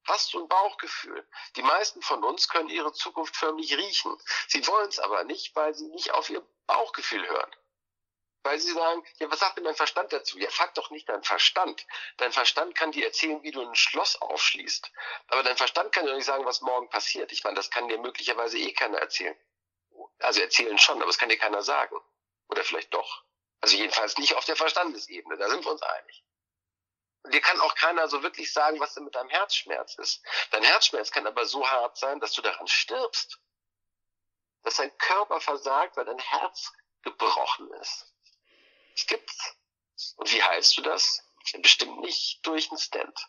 Hast 0.07 0.33
du 0.33 0.39
ein 0.43 0.47
Bauchgefühl? 0.47 1.27
Die 1.55 1.63
meisten 1.63 2.01
von 2.01 2.23
uns 2.23 2.47
können 2.47 2.69
ihre 2.69 2.93
Zukunft 2.93 3.35
förmlich 3.35 3.75
riechen. 3.75 4.15
Sie 4.47 4.65
wollen 4.67 4.89
es 4.89 4.99
aber 4.99 5.23
nicht, 5.23 5.55
weil 5.55 5.73
sie 5.73 5.87
nicht 5.87 6.11
auf 6.11 6.29
ihr 6.29 6.45
Bauchgefühl 6.67 7.27
hören. 7.27 7.51
Weil 8.45 8.59
sie 8.59 8.73
sagen, 8.73 9.03
ja, 9.17 9.31
was 9.31 9.39
sagt 9.39 9.57
denn 9.57 9.63
dein 9.63 9.73
Verstand 9.73 10.13
dazu? 10.13 10.37
Ja, 10.37 10.51
frag 10.51 10.75
doch 10.75 10.91
nicht 10.91 11.09
deinen 11.09 11.23
Verstand. 11.23 11.87
Dein 12.17 12.31
Verstand 12.31 12.75
kann 12.75 12.91
dir 12.91 13.07
erzählen, 13.07 13.41
wie 13.41 13.49
du 13.49 13.59
ein 13.59 13.73
Schloss 13.73 14.21
aufschließt. 14.21 14.91
Aber 15.29 15.41
dein 15.41 15.57
Verstand 15.57 15.91
kann 15.91 16.05
dir 16.05 16.13
nicht 16.13 16.25
sagen, 16.25 16.45
was 16.45 16.61
morgen 16.61 16.87
passiert. 16.87 17.31
Ich 17.31 17.43
meine, 17.43 17.55
das 17.55 17.71
kann 17.71 17.87
dir 17.87 17.97
möglicherweise 17.97 18.59
eh 18.59 18.71
keiner 18.71 18.99
erzählen. 18.99 19.35
Also 20.19 20.41
erzählen 20.41 20.77
schon, 20.77 21.01
aber 21.01 21.09
es 21.09 21.17
kann 21.17 21.29
dir 21.29 21.39
keiner 21.39 21.63
sagen. 21.63 21.99
Oder 22.47 22.63
vielleicht 22.63 22.93
doch. 22.93 23.23
Also 23.61 23.77
jedenfalls 23.77 24.15
nicht 24.19 24.35
auf 24.35 24.45
der 24.45 24.55
Verstandesebene. 24.55 25.37
Da 25.37 25.49
sind 25.49 25.65
wir 25.65 25.71
uns 25.71 25.81
einig. 25.81 26.23
Und 27.23 27.33
dir 27.33 27.41
kann 27.41 27.59
auch 27.61 27.73
keiner 27.73 28.07
so 28.09 28.21
wirklich 28.21 28.53
sagen, 28.53 28.79
was 28.79 28.93
denn 28.93 29.05
mit 29.05 29.15
deinem 29.15 29.29
Herzschmerz 29.29 29.95
ist. 29.95 30.23
Dein 30.51 30.63
Herzschmerz 30.63 31.09
kann 31.09 31.25
aber 31.25 31.47
so 31.47 31.67
hart 31.67 31.97
sein, 31.97 32.19
dass 32.19 32.33
du 32.33 32.43
daran 32.43 32.67
stirbst. 32.67 33.39
Dass 34.61 34.75
dein 34.75 34.95
Körper 34.99 35.41
versagt, 35.41 35.97
weil 35.97 36.05
dein 36.05 36.19
Herz 36.19 36.71
gebrochen 37.01 37.71
ist. 37.81 38.14
Das 38.95 39.05
gibt's. 39.07 39.55
Und 40.15 40.31
wie 40.31 40.41
heilst 40.41 40.77
du 40.77 40.81
das? 40.81 41.21
Bestimmt 41.59 41.99
nicht 41.99 42.45
durch 42.45 42.71
einen 42.71 42.79
Stand. 42.79 43.27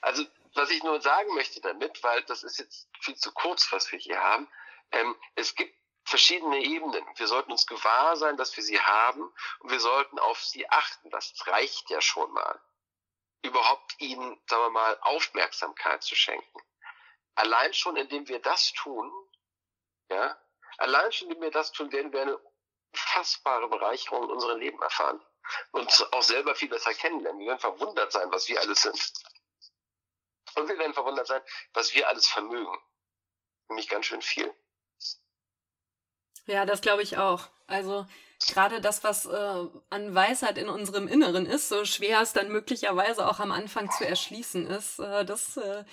Also, 0.00 0.24
was 0.54 0.70
ich 0.70 0.82
nur 0.82 1.00
sagen 1.00 1.34
möchte 1.34 1.60
damit, 1.60 2.02
weil 2.02 2.22
das 2.24 2.42
ist 2.42 2.58
jetzt 2.58 2.88
viel 3.00 3.16
zu 3.16 3.32
kurz, 3.32 3.72
was 3.72 3.90
wir 3.90 3.98
hier 3.98 4.20
haben, 4.20 4.48
ähm, 4.92 5.16
es 5.34 5.54
gibt 5.54 5.74
verschiedene 6.04 6.58
Ebenen. 6.58 7.04
Wir 7.16 7.26
sollten 7.26 7.52
uns 7.52 7.66
gewahr 7.66 8.16
sein, 8.16 8.36
dass 8.36 8.56
wir 8.56 8.62
sie 8.62 8.80
haben 8.80 9.32
und 9.60 9.70
wir 9.70 9.80
sollten 9.80 10.18
auf 10.18 10.42
sie 10.44 10.68
achten. 10.68 11.10
Das 11.10 11.34
reicht 11.46 11.90
ja 11.90 12.00
schon 12.00 12.30
mal. 12.32 12.60
Überhaupt 13.42 14.00
ihnen, 14.00 14.40
sagen 14.46 14.62
wir 14.62 14.70
mal, 14.70 14.98
Aufmerksamkeit 15.00 16.02
zu 16.02 16.14
schenken. 16.14 16.60
Allein 17.34 17.72
schon, 17.72 17.96
indem 17.96 18.28
wir 18.28 18.40
das 18.40 18.72
tun, 18.72 19.10
ja, 20.10 20.38
allein 20.78 21.10
schon, 21.12 21.28
indem 21.28 21.42
wir 21.42 21.50
das 21.50 21.72
tun, 21.72 21.90
werden 21.92 22.12
wir 22.12 22.22
eine 22.22 22.38
unfassbare 22.92 23.68
Bereicherung 23.68 24.24
in 24.24 24.30
unserem 24.30 24.58
Leben 24.60 24.80
erfahren 24.82 25.20
und 25.72 26.08
auch 26.12 26.22
selber 26.22 26.54
viel 26.54 26.68
besser 26.68 26.94
kennenlernen. 26.94 27.40
Wir 27.40 27.48
werden 27.48 27.60
verwundert 27.60 28.12
sein, 28.12 28.30
was 28.30 28.48
wir 28.48 28.60
alles 28.60 28.82
sind. 28.82 29.12
Und 30.54 30.68
wir 30.68 30.78
werden 30.78 30.94
verwundert 30.94 31.26
sein, 31.26 31.42
was 31.72 31.94
wir 31.94 32.08
alles 32.08 32.26
vermögen. 32.26 32.76
Nämlich 33.68 33.88
ganz 33.88 34.06
schön 34.06 34.22
viel. 34.22 34.54
Ja, 36.46 36.66
das 36.66 36.80
glaube 36.80 37.02
ich 37.02 37.16
auch. 37.16 37.48
Also 37.66 38.06
gerade 38.48 38.80
das, 38.80 39.04
was 39.04 39.24
äh, 39.26 39.66
an 39.90 40.14
Weisheit 40.14 40.58
in 40.58 40.68
unserem 40.68 41.08
Inneren 41.08 41.46
ist, 41.46 41.68
so 41.68 41.84
schwer 41.84 42.20
es 42.20 42.32
dann 42.32 42.50
möglicherweise 42.50 43.26
auch 43.28 43.40
am 43.40 43.52
Anfang 43.52 43.90
zu 43.90 44.06
erschließen 44.06 44.66
ist, 44.66 44.98
äh, 44.98 45.24
das 45.24 45.56
äh, 45.56 45.84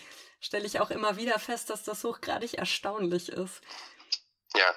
stelle 0.42 0.66
ich 0.66 0.80
auch 0.80 0.90
immer 0.90 1.16
wieder 1.18 1.40
fest, 1.40 1.70
dass 1.70 1.84
das 1.84 2.04
hochgradig 2.04 2.56
erstaunlich 2.56 3.30
ist. 3.30 3.62
Ja, 4.56 4.76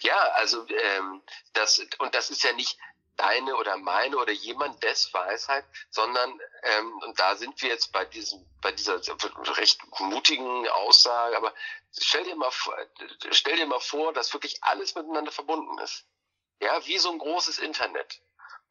ja, 0.00 0.16
also 0.34 0.66
ähm, 0.68 1.22
das 1.54 1.80
und 1.98 2.14
das 2.14 2.30
ist 2.30 2.42
ja 2.42 2.52
nicht 2.52 2.78
deine 3.16 3.56
oder 3.56 3.76
meine 3.76 4.16
oder 4.16 4.32
jemand 4.32 4.82
des 4.82 5.12
Weisheit, 5.12 5.64
sondern 5.90 6.40
ähm, 6.62 6.92
und 7.02 7.18
da 7.18 7.36
sind 7.36 7.60
wir 7.60 7.68
jetzt 7.68 7.92
bei 7.92 8.04
diesem, 8.04 8.46
bei 8.60 8.70
dieser 8.72 9.00
recht 9.56 9.80
mutigen 9.98 10.68
Aussage, 10.68 11.36
aber 11.36 11.52
stell 11.98 12.24
dir 12.24 12.36
mal 12.36 12.50
vor, 12.50 12.76
stell 13.30 13.56
dir 13.56 13.66
mal 13.66 13.80
vor, 13.80 14.12
dass 14.12 14.32
wirklich 14.32 14.62
alles 14.62 14.94
miteinander 14.94 15.32
verbunden 15.32 15.78
ist. 15.78 16.06
Ja, 16.60 16.84
wie 16.86 16.98
so 16.98 17.10
ein 17.10 17.18
großes 17.18 17.58
Internet 17.58 18.20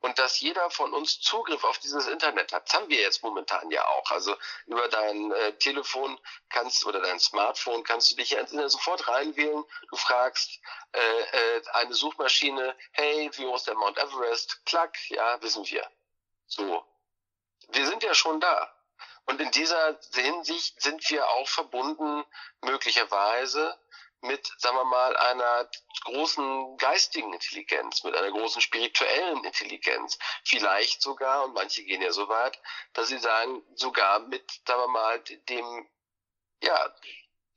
und 0.02 0.20
dass 0.20 0.40
jeder 0.40 0.70
von 0.70 0.94
uns 0.94 1.20
Zugriff 1.20 1.64
auf 1.64 1.80
dieses 1.80 2.08
Internet 2.08 2.54
hat. 2.54 2.68
Das 2.68 2.74
haben 2.76 2.90
wir 2.90 3.00
jetzt 3.00 3.24
momentan 3.24 3.70
ja 3.72 3.86
auch. 3.88 4.10
Also 4.12 4.36
über 4.66 4.88
dein 4.88 5.32
äh, 5.32 5.54
Telefon 5.54 6.20
kannst 6.50 6.86
oder 6.86 7.02
dein 7.02 7.20
Smartphone 7.20 7.84
kannst 7.84 8.12
du 8.12 8.16
dich 8.16 8.32
ja 8.32 8.46
sofort 8.70 9.08
reinwählen. 9.08 9.64
Du 9.90 9.96
fragst 9.96 10.60
äh, 10.92 11.00
äh, 11.00 11.64
eine 11.74 11.94
Suchmaschine, 11.94 12.76
hey, 12.92 13.30
wie 13.34 13.46
hoch 13.46 13.56
ist 13.56 13.68
der 13.68 13.76
Mount 13.76 13.98
Everest? 13.98 14.62
Klack, 14.66 14.98
ja, 15.10 15.42
wissen 15.42 15.66
wir. 15.68 15.90
So. 16.46 16.86
Wir 17.70 17.86
sind 17.86 18.04
ja 18.04 18.14
schon 18.14 18.40
da. 18.40 18.74
Und 19.26 19.42
in 19.42 19.52
dieser 19.52 20.00
Hinsicht 20.14 20.82
sind 20.82 21.10
wir 21.10 21.28
auch 21.28 21.50
verbunden, 21.50 22.24
möglicherweise 22.62 23.78
mit, 24.28 24.52
sagen 24.58 24.78
wir 24.78 24.84
mal, 24.86 25.16
einer 25.18 25.70
großen 26.04 26.78
geistigen 26.78 27.34
Intelligenz, 27.34 28.04
mit 28.04 28.16
einer 28.16 28.32
großen 28.32 28.62
spirituellen 28.62 29.44
Intelligenz. 29.44 30.18
Vielleicht 30.46 31.02
sogar, 31.02 31.46
und 31.46 31.54
manche 31.54 31.84
gehen 31.84 32.02
ja 32.02 32.12
so 32.12 32.28
weit, 32.30 32.60
dass 32.94 33.08
sie 33.08 33.20
sagen, 33.20 33.64
sogar 33.76 34.20
mit, 34.20 34.50
sagen 34.66 34.82
wir 34.82 34.88
mal, 34.88 35.20
dem, 35.50 35.90
ja, 36.62 36.96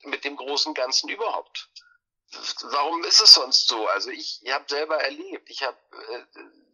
mit 0.05 0.24
dem 0.24 0.36
großen 0.36 0.74
Ganzen 0.74 1.09
überhaupt. 1.09 1.68
Warum 2.62 3.05
ist 3.05 3.20
es 3.20 3.34
sonst 3.34 3.66
so? 3.66 3.86
Also 3.88 4.10
ich, 4.10 4.40
ich 4.42 4.52
habe 4.52 4.64
selber 4.68 5.02
erlebt, 5.02 5.51
ich 5.51 5.62
habe 5.62 5.76
äh, 6.10 6.24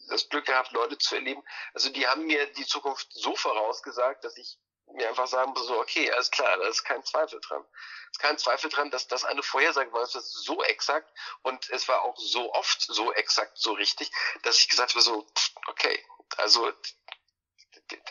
das 0.09 0.28
Glück 0.28 0.47
gehabt, 0.47 0.73
Leute 0.73 0.98
zu 0.98 1.14
erleben. 1.14 1.43
Also 1.73 1.89
die 1.90 2.06
haben 2.06 2.27
mir 2.27 2.47
die 2.52 2.66
Zukunft 2.66 3.09
so 3.12 3.35
vorausgesagt, 3.35 4.23
dass 4.24 4.36
ich 4.36 4.59
mir 4.93 5.09
einfach 5.09 5.27
sagen 5.27 5.53
so, 5.57 5.79
okay, 5.79 6.11
alles 6.13 6.31
klar, 6.31 6.57
da 6.57 6.67
ist 6.69 6.85
kein 6.85 7.05
Zweifel 7.05 7.41
dran. 7.41 7.65
Es 7.73 8.13
ist 8.13 8.21
kein 8.21 8.39
Zweifel 8.39 8.71
dran, 8.71 8.91
dass 8.91 9.09
das 9.09 9.25
eine 9.25 9.43
Vorhersage 9.43 9.93
war, 9.93 10.01
das 10.01 10.15
ist 10.15 10.33
so 10.33 10.63
exakt 10.63 11.13
und 11.43 11.69
es 11.71 11.89
war 11.89 12.03
auch 12.03 12.17
so 12.17 12.53
oft 12.55 12.81
so 12.81 13.13
exakt, 13.13 13.59
so 13.59 13.73
richtig, 13.73 14.11
dass 14.43 14.59
ich 14.59 14.69
gesagt 14.69 14.93
habe, 14.93 15.03
so, 15.03 15.27
okay, 15.67 16.05
also 16.39 16.73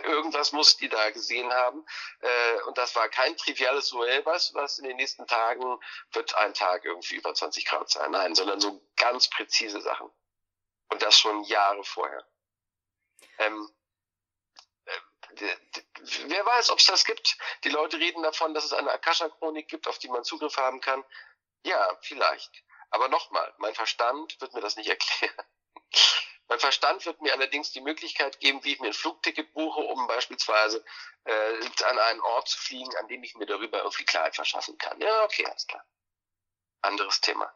irgendwas 0.03 0.51
muss 0.51 0.77
die 0.77 0.89
da 0.89 1.09
gesehen 1.11 1.51
haben. 1.51 1.85
Äh, 2.21 2.61
und 2.63 2.77
das 2.77 2.95
war 2.95 3.09
kein 3.09 3.35
triviales 3.37 3.89
Duell, 3.89 4.25
was, 4.25 4.53
was 4.53 4.79
in 4.79 4.85
den 4.85 4.97
nächsten 4.97 5.27
Tagen 5.27 5.79
wird 6.11 6.35
ein 6.35 6.53
Tag 6.53 6.85
irgendwie 6.85 7.15
über 7.15 7.33
20 7.33 7.65
Grad 7.65 7.89
sein. 7.89 8.11
Nein, 8.11 8.35
sondern 8.35 8.59
so 8.59 8.81
ganz 8.95 9.29
präzise 9.29 9.81
Sachen. 9.81 10.09
Und 10.89 11.01
das 11.01 11.17
schon 11.17 11.43
Jahre 11.43 11.83
vorher. 11.83 12.25
Ähm, 13.39 13.69
wer 15.39 16.45
weiß, 16.45 16.69
ob 16.69 16.79
es 16.79 16.85
das 16.85 17.05
gibt. 17.05 17.37
Die 17.63 17.69
Leute 17.69 17.97
reden 17.97 18.23
davon, 18.23 18.53
dass 18.53 18.65
es 18.65 18.73
eine 18.73 18.91
Akasha-Chronik 18.91 19.67
gibt, 19.67 19.87
auf 19.87 19.99
die 19.99 20.09
man 20.09 20.23
Zugriff 20.23 20.57
haben 20.57 20.81
kann. 20.81 21.03
Ja, 21.63 21.97
vielleicht. 22.01 22.63
Aber 22.91 23.09
nochmal, 23.09 23.53
mein 23.57 23.73
Verstand 23.73 24.39
wird 24.39 24.53
mir 24.53 24.61
das 24.61 24.75
nicht 24.75 24.89
erklären. 24.89 25.45
Mein 26.47 26.59
Verstand 26.59 27.05
wird 27.05 27.21
mir 27.21 27.33
allerdings 27.33 27.71
die 27.71 27.81
Möglichkeit 27.81 28.39
geben, 28.39 28.63
wie 28.63 28.73
ich 28.73 28.79
mir 28.79 28.87
ein 28.87 28.93
Flugticket 28.93 29.53
buche, 29.53 29.79
um 29.79 30.05
beispielsweise 30.07 30.85
äh, 31.23 31.83
an 31.85 31.97
einen 31.97 32.21
Ort 32.21 32.49
zu 32.49 32.59
fliegen, 32.59 32.95
an 32.97 33.07
dem 33.07 33.23
ich 33.23 33.35
mir 33.35 33.47
darüber 33.47 33.79
irgendwie 33.79 34.05
Klarheit 34.05 34.35
verschaffen 34.35 34.77
kann. 34.77 34.99
Ja, 35.01 35.23
okay, 35.23 35.45
alles 35.45 35.65
klar. 35.65 35.83
Anderes 36.81 37.19
Thema. 37.21 37.51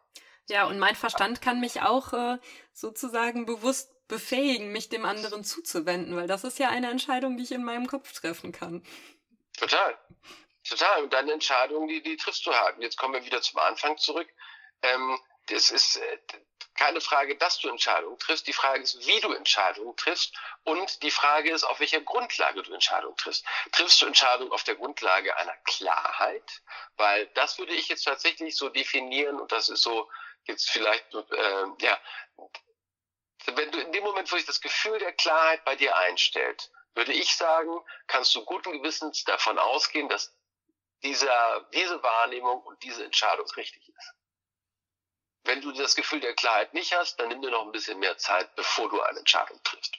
Ja, 0.48 0.66
und 0.66 0.80
mein 0.80 0.96
Verstand 0.96 1.42
kann 1.42 1.60
mich 1.60 1.82
auch 1.82 2.14
äh, 2.14 2.40
sozusagen 2.74 3.46
bewusst 3.46 3.92
befähigen, 4.10 4.74
mich 4.74 4.90
dem 4.90 5.06
anderen 5.06 5.46
zuzuwenden, 5.46 6.18
weil 6.18 6.28
das 6.28 6.44
ist 6.44 6.60
ja 6.60 6.68
eine 6.68 6.90
Entscheidung, 6.90 7.38
die 7.38 7.44
ich 7.44 7.52
in 7.54 7.64
meinem 7.64 7.88
Kopf 7.88 8.12
treffen 8.12 8.52
kann. 8.52 8.84
Total. 9.58 9.98
Total. 10.68 11.04
Und 11.04 11.14
deine 11.14 11.32
Entscheidung, 11.32 11.88
die, 11.88 12.02
die 12.04 12.18
triffst 12.18 12.46
du 12.46 12.54
halt. 12.54 12.76
Und 12.76 12.82
jetzt 12.82 12.98
kommen 12.98 13.14
wir 13.14 13.24
wieder 13.24 13.42
zum 13.42 13.60
Anfang 13.60 13.98
zurück. 13.98 14.28
Ähm, 14.82 15.20
es 15.50 15.72
ist 15.72 15.98
äh, 15.98 16.18
keine 16.76 17.02
Frage, 17.02 17.38
dass 17.38 17.60
du 17.60 17.70
Entscheidungen 17.70 18.18
triffst. 18.20 18.48
Die 18.48 18.54
Frage 18.54 18.82
ist, 18.82 19.06
wie 19.06 19.20
du 19.20 19.32
Entscheidungen 19.32 19.96
triffst. 19.96 20.36
Und 20.64 21.04
die 21.04 21.12
Frage 21.12 21.52
ist, 21.52 21.64
auf 21.64 21.80
welcher 21.80 22.02
Grundlage 22.02 22.64
du 22.64 22.74
Entscheidungen 22.74 23.16
triffst. 23.16 23.46
Triffst 23.72 24.02
du 24.02 24.06
Entscheidungen 24.06 24.52
auf 24.52 24.64
der 24.64 24.76
Grundlage 24.76 25.36
einer 25.38 25.56
Klarheit? 25.66 26.62
Weil 26.98 27.28
das 27.36 27.58
würde 27.60 27.74
ich 27.74 27.90
jetzt 27.90 28.04
tatsächlich 28.04 28.56
so 28.56 28.70
definieren 28.70 29.40
und 29.40 29.52
das 29.52 29.70
ist 29.70 29.84
so 29.84 30.10
jetzt 30.46 30.70
vielleicht, 30.70 31.14
äh, 31.14 31.66
ja, 31.82 32.00
wenn 33.56 33.72
du 33.72 33.80
in 33.80 33.92
dem 33.92 34.04
Moment, 34.04 34.32
wo 34.32 34.36
sich 34.36 34.46
das 34.46 34.62
Gefühl 34.62 35.00
der 35.00 35.14
Klarheit 35.14 35.64
bei 35.66 35.76
dir 35.76 35.96
einstellt, 35.98 36.72
würde 36.96 37.14
ich 37.14 37.36
sagen, 37.36 37.72
kannst 38.08 38.34
du 38.36 38.44
guten 38.44 38.72
Gewissens 38.72 39.24
davon 39.24 39.58
ausgehen, 39.60 40.10
dass 40.10 40.36
dieser, 41.04 41.68
diese 41.74 42.02
Wahrnehmung 42.04 42.62
und 42.64 42.82
diese 42.84 43.06
Entscheidung 43.06 43.50
richtig 43.52 43.88
ist. 43.88 44.14
Wenn 45.44 45.62
du 45.62 45.72
das 45.72 45.96
Gefühl 45.96 46.20
der 46.20 46.36
Klarheit 46.36 46.74
nicht 46.74 46.94
hast, 46.94 47.18
dann 47.20 47.30
nimm 47.30 47.42
dir 47.42 47.52
noch 47.52 47.66
ein 47.66 47.72
bisschen 47.72 48.00
mehr 48.00 48.18
Zeit, 48.18 48.54
bevor 48.56 48.90
du 48.90 49.02
eine 49.02 49.20
Entscheidung 49.20 49.60
triffst. 49.64 49.98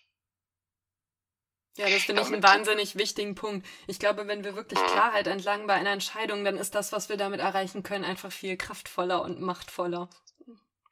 Ja, 1.76 1.88
das 1.88 2.02
finde 2.02 2.22
ich 2.22 2.28
einen 2.28 2.42
wahnsinnig 2.42 2.96
wichtigen 2.96 3.34
Punkt. 3.34 3.66
Ich 3.86 3.98
glaube, 3.98 4.26
wenn 4.26 4.44
wir 4.44 4.54
wirklich 4.54 4.78
mhm. 4.78 4.86
Klarheit 4.86 5.26
entlangen 5.26 5.66
bei 5.66 5.74
einer 5.74 5.92
Entscheidung, 5.92 6.44
dann 6.44 6.58
ist 6.58 6.74
das, 6.74 6.92
was 6.92 7.08
wir 7.08 7.16
damit 7.16 7.40
erreichen 7.40 7.82
können, 7.82 8.04
einfach 8.04 8.30
viel 8.30 8.56
kraftvoller 8.56 9.22
und 9.22 9.40
machtvoller. 9.40 10.10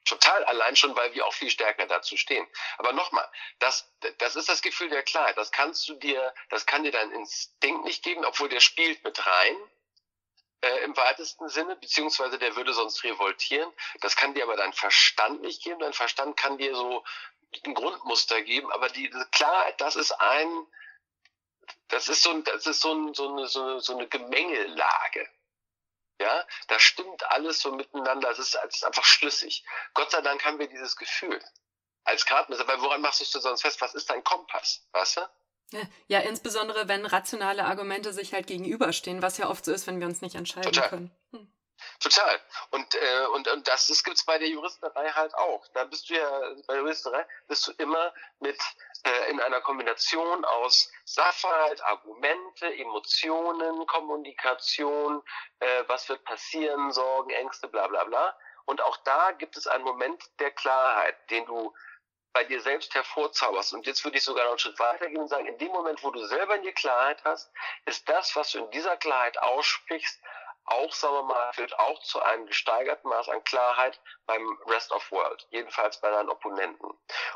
Total, 0.09 0.43
allein 0.45 0.75
schon, 0.75 0.97
weil 0.97 1.13
wir 1.15 1.27
auch 1.27 1.35
viel 1.35 1.51
stärker 1.51 1.87
dazu 1.87 2.17
stehen. 2.17 2.47
Aber 2.79 2.93
nochmal, 2.93 3.29
das, 3.59 3.93
das 4.19 4.37
ist 4.37 4.49
das 4.49 4.63
Gefühl 4.63 4.89
der 4.89 5.03
Klarheit. 5.03 5.37
Das 5.37 5.51
kannst 5.53 5.87
du 5.89 5.95
dir, 5.95 6.35
das 6.49 6.65
kann 6.65 6.83
dir 6.83 6.93
dein 6.93 7.13
Instinkt 7.13 7.85
nicht 7.85 8.03
geben, 8.03 8.25
obwohl 8.25 8.49
der 8.49 8.61
spielt 8.61 9.05
mit 9.05 9.27
rein. 9.27 9.57
Äh, 10.61 10.85
im 10.85 10.97
weitesten 10.97 11.49
Sinne, 11.49 11.77
beziehungsweise 11.77 12.39
der 12.39 12.57
würde 12.57 12.73
sonst 12.73 13.05
revoltieren. 13.05 13.71
Das 14.01 14.17
kann 14.17 14.35
dir 14.35 14.43
aber 14.45 14.57
dein 14.57 14.73
Verstand 14.73 15.43
nicht 15.43 15.63
geben. 15.63 15.79
Dein 15.79 15.93
Verstand 15.93 16.37
kann 16.37 16.59
dir 16.59 16.75
so 16.75 17.05
ein 17.65 17.75
Grundmuster 17.75 18.43
geben, 18.43 18.73
aber 18.73 18.89
die, 18.89 19.09
diese 19.09 19.27
Klarheit, 19.27 19.81
das 19.81 19.95
ist 19.95 20.13
ein, 20.13 20.67
das 21.89 22.09
ist 22.09 22.23
so, 22.23 22.31
ein, 22.31 22.45
das 22.45 22.67
ist 22.67 22.81
so, 22.81 22.93
ein, 22.93 23.15
so, 23.15 23.29
eine, 23.29 23.47
so, 23.47 23.63
eine, 23.63 23.81
so 23.81 23.97
eine 23.97 24.09
Gemengelage. 24.09 25.29
Ja, 26.21 26.47
da 26.67 26.79
stimmt 26.79 27.25
alles 27.31 27.61
so 27.61 27.73
miteinander. 27.73 28.31
Es 28.31 28.39
ist, 28.39 28.59
es 28.67 28.77
ist 28.77 28.85
einfach 28.85 29.05
schlüssig. 29.05 29.65
Gott 29.95 30.11
sei 30.11 30.21
Dank 30.21 30.45
haben 30.45 30.59
wir 30.59 30.67
dieses 30.67 30.97
Gefühl 30.97 31.41
als 32.05 32.27
Gradmesser. 32.27 32.67
Weil 32.67 32.81
woran 32.81 33.01
machst 33.01 33.21
du 33.21 33.25
es 33.25 33.31
sonst 33.33 33.63
fest? 33.63 33.81
Was 33.81 33.95
ist 33.95 34.11
dein 34.11 34.25
Kompass? 34.25 34.87
Weißt 34.93 35.19
du? 35.19 35.21
Ja, 35.71 35.81
ja, 36.07 36.21
insbesondere 36.21 36.89
wenn 36.89 37.05
rationale 37.05 37.65
Argumente 37.67 38.13
sich 38.13 38.33
halt 38.33 38.47
gegenüberstehen, 38.47 39.21
was 39.23 39.37
ja 39.37 39.49
oft 39.51 39.65
so 39.65 39.73
ist, 39.73 39.87
wenn 39.87 40.01
wir 40.01 40.07
uns 40.07 40.23
nicht 40.23 40.35
entscheiden 40.35 40.73
Total. 40.73 40.89
können. 40.89 41.18
Total. 42.01 42.41
Und, 42.71 42.95
äh, 42.95 43.27
und, 43.35 43.49
und 43.49 43.69
das, 43.69 43.87
das 43.87 44.03
gibt's 44.05 44.25
bei 44.25 44.39
der 44.39 44.49
Juristerei 44.49 45.11
halt 45.11 45.35
auch. 45.35 45.67
Da 45.75 45.85
bist 45.85 46.09
du 46.11 46.15
ja, 46.15 46.41
bei 46.67 46.75
der 46.75 46.83
Juristerei 46.83 47.27
bist 47.47 47.67
du 47.67 47.73
immer 47.73 48.13
mit 48.41 48.59
äh, 49.05 49.31
in 49.31 49.41
einer 49.41 49.61
Kombination 49.61 50.45
aus 50.45 50.91
Sachverhalt, 51.05 51.83
Argumente, 51.85 52.75
Emotionen, 52.75 53.87
Kommunikation, 53.87 55.23
äh, 55.61 55.85
was 55.87 56.09
wird 56.09 56.25
passieren, 56.25 56.93
Sorgen, 56.93 57.31
Ängste, 57.31 57.69
bla 57.69 57.87
bla 57.87 58.05
bla. 58.05 58.37
Und 58.65 58.83
auch 58.83 58.97
da 58.99 59.33
gibt 59.33 59.57
es 59.57 59.67
einen 59.67 59.85
Moment 59.85 60.23
der 60.41 60.51
Klarheit, 60.51 61.17
den 61.31 61.47
du 61.47 61.75
bei 62.33 62.45
dir 62.45 62.61
selbst 62.61 62.95
hervorzauberst. 62.95 63.73
Und 63.73 63.87
jetzt 63.87 64.05
würde 64.05 64.19
ich 64.19 64.25
sogar 64.25 64.45
noch 64.45 64.53
einen 64.53 64.59
Schritt 64.59 64.79
weitergehen 64.79 65.21
und 65.21 65.29
sagen, 65.29 65.47
in 65.47 65.59
dem 65.59 65.73
Moment, 65.73 66.03
wo 66.05 66.11
du 66.11 66.25
selber 66.27 66.57
in 66.57 66.63
dir 66.63 66.73
Klarheit 66.73 67.25
hast, 67.25 67.51
ist 67.87 68.09
das, 68.09 68.37
was 68.37 68.53
du 68.53 68.59
in 68.59 68.71
dieser 68.71 68.97
Klarheit 68.97 69.39
aussprichst, 69.39 70.21
auch, 70.71 70.93
sagen 70.93 71.15
wir 71.15 71.23
mal, 71.23 71.53
führt 71.53 71.79
auch 71.79 72.03
zu 72.03 72.21
einem 72.21 72.47
gesteigerten 72.47 73.09
Maß 73.09 73.29
an 73.29 73.43
Klarheit 73.45 74.01
beim 74.27 74.47
Rest 74.67 74.93
of 74.93 75.11
World, 75.11 75.47
jedenfalls 75.51 76.01
bei 76.01 76.11
deinen 76.11 76.29
Opponenten. 76.29 76.91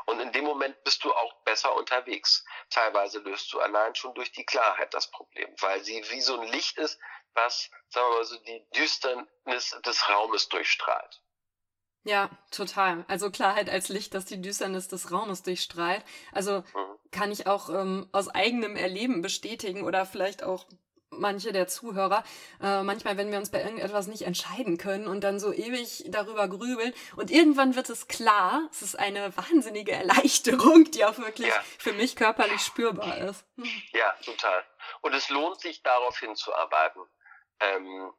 Und 0.05 0.19
in 0.19 0.31
dem 0.31 0.45
Moment 0.45 0.83
bist 0.83 1.03
du 1.03 1.13
auch 1.13 1.33
besser 1.43 1.75
unterwegs. 1.75 2.45
Teilweise 2.69 3.19
löst 3.19 3.51
du 3.53 3.59
allein 3.59 3.95
schon 3.95 4.13
durch 4.13 4.31
die 4.31 4.45
Klarheit 4.45 4.93
das 4.93 5.09
Problem, 5.11 5.53
weil 5.59 5.83
sie 5.83 6.03
wie 6.09 6.21
so 6.21 6.39
ein 6.39 6.47
Licht 6.47 6.77
ist, 6.77 6.99
was, 7.33 7.69
sagen 7.89 8.07
wir 8.09 8.17
mal 8.17 8.23
so, 8.23 8.37
die 8.39 8.65
Düsternis 8.75 9.77
des 9.85 10.09
Raumes 10.09 10.49
durchstrahlt. 10.49 11.21
Ja, 12.05 12.29
total. 12.51 13.05
Also 13.07 13.31
Klarheit 13.31 13.69
als 13.69 13.87
Licht, 13.87 14.13
das 14.13 14.25
die 14.25 14.41
Düsternis 14.41 14.89
des 14.89 15.11
Raumes 15.11 15.41
durchstrahlt. 15.43 16.03
Also 16.33 16.59
mhm. 16.59 16.97
kann 17.11 17.31
ich 17.31 17.47
auch 17.47 17.69
ähm, 17.69 18.09
aus 18.11 18.27
eigenem 18.27 18.75
Erleben 18.75 19.21
bestätigen 19.21 19.85
oder 19.85 20.05
vielleicht 20.05 20.43
auch 20.43 20.65
manche 21.19 21.51
der 21.51 21.67
Zuhörer, 21.67 22.23
äh, 22.61 22.83
manchmal, 22.83 23.17
wenn 23.17 23.31
wir 23.31 23.37
uns 23.37 23.51
bei 23.51 23.61
irgendetwas 23.61 24.07
nicht 24.07 24.23
entscheiden 24.23 24.77
können 24.77 25.07
und 25.07 25.21
dann 25.21 25.39
so 25.39 25.53
ewig 25.53 26.05
darüber 26.07 26.47
grübeln 26.47 26.93
und 27.15 27.31
irgendwann 27.31 27.75
wird 27.75 27.89
es 27.89 28.07
klar, 28.07 28.67
es 28.71 28.81
ist 28.81 28.97
eine 28.97 29.35
wahnsinnige 29.37 29.91
Erleichterung, 29.91 30.89
die 30.91 31.05
auch 31.05 31.17
wirklich 31.17 31.47
ja. 31.47 31.63
für 31.77 31.93
mich 31.93 32.15
körperlich 32.15 32.61
spürbar 32.61 33.17
ist. 33.17 33.45
Ja, 33.91 34.13
total. 34.23 34.63
Und 35.01 35.13
es 35.13 35.29
lohnt 35.29 35.59
sich, 35.59 35.81
darauf 35.83 36.17
hinzuarbeiten. 36.19 37.01
Ähm, 37.59 38.13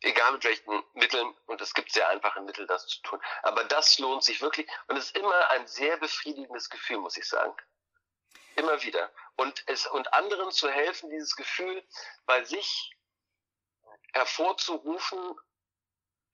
egal 0.00 0.32
mit 0.32 0.44
welchen 0.44 0.82
Mitteln, 0.94 1.34
und 1.46 1.60
es 1.60 1.74
gibt 1.74 1.92
sehr 1.92 2.08
einfache 2.08 2.40
Mittel, 2.42 2.66
das 2.66 2.86
zu 2.86 3.00
tun. 3.02 3.20
Aber 3.42 3.64
das 3.64 3.98
lohnt 3.98 4.22
sich 4.22 4.40
wirklich 4.40 4.68
und 4.88 4.96
es 4.96 5.06
ist 5.06 5.16
immer 5.16 5.50
ein 5.50 5.66
sehr 5.66 5.96
befriedigendes 5.96 6.70
Gefühl, 6.70 6.98
muss 6.98 7.16
ich 7.16 7.26
sagen. 7.26 7.54
Immer 8.56 8.82
wieder. 8.82 9.12
Und 9.36 9.64
es, 9.66 9.86
und 9.86 10.12
anderen 10.12 10.50
zu 10.52 10.70
helfen, 10.70 11.10
dieses 11.10 11.36
Gefühl 11.36 11.86
bei 12.26 12.44
sich 12.44 12.96
hervorzurufen, 14.12 15.38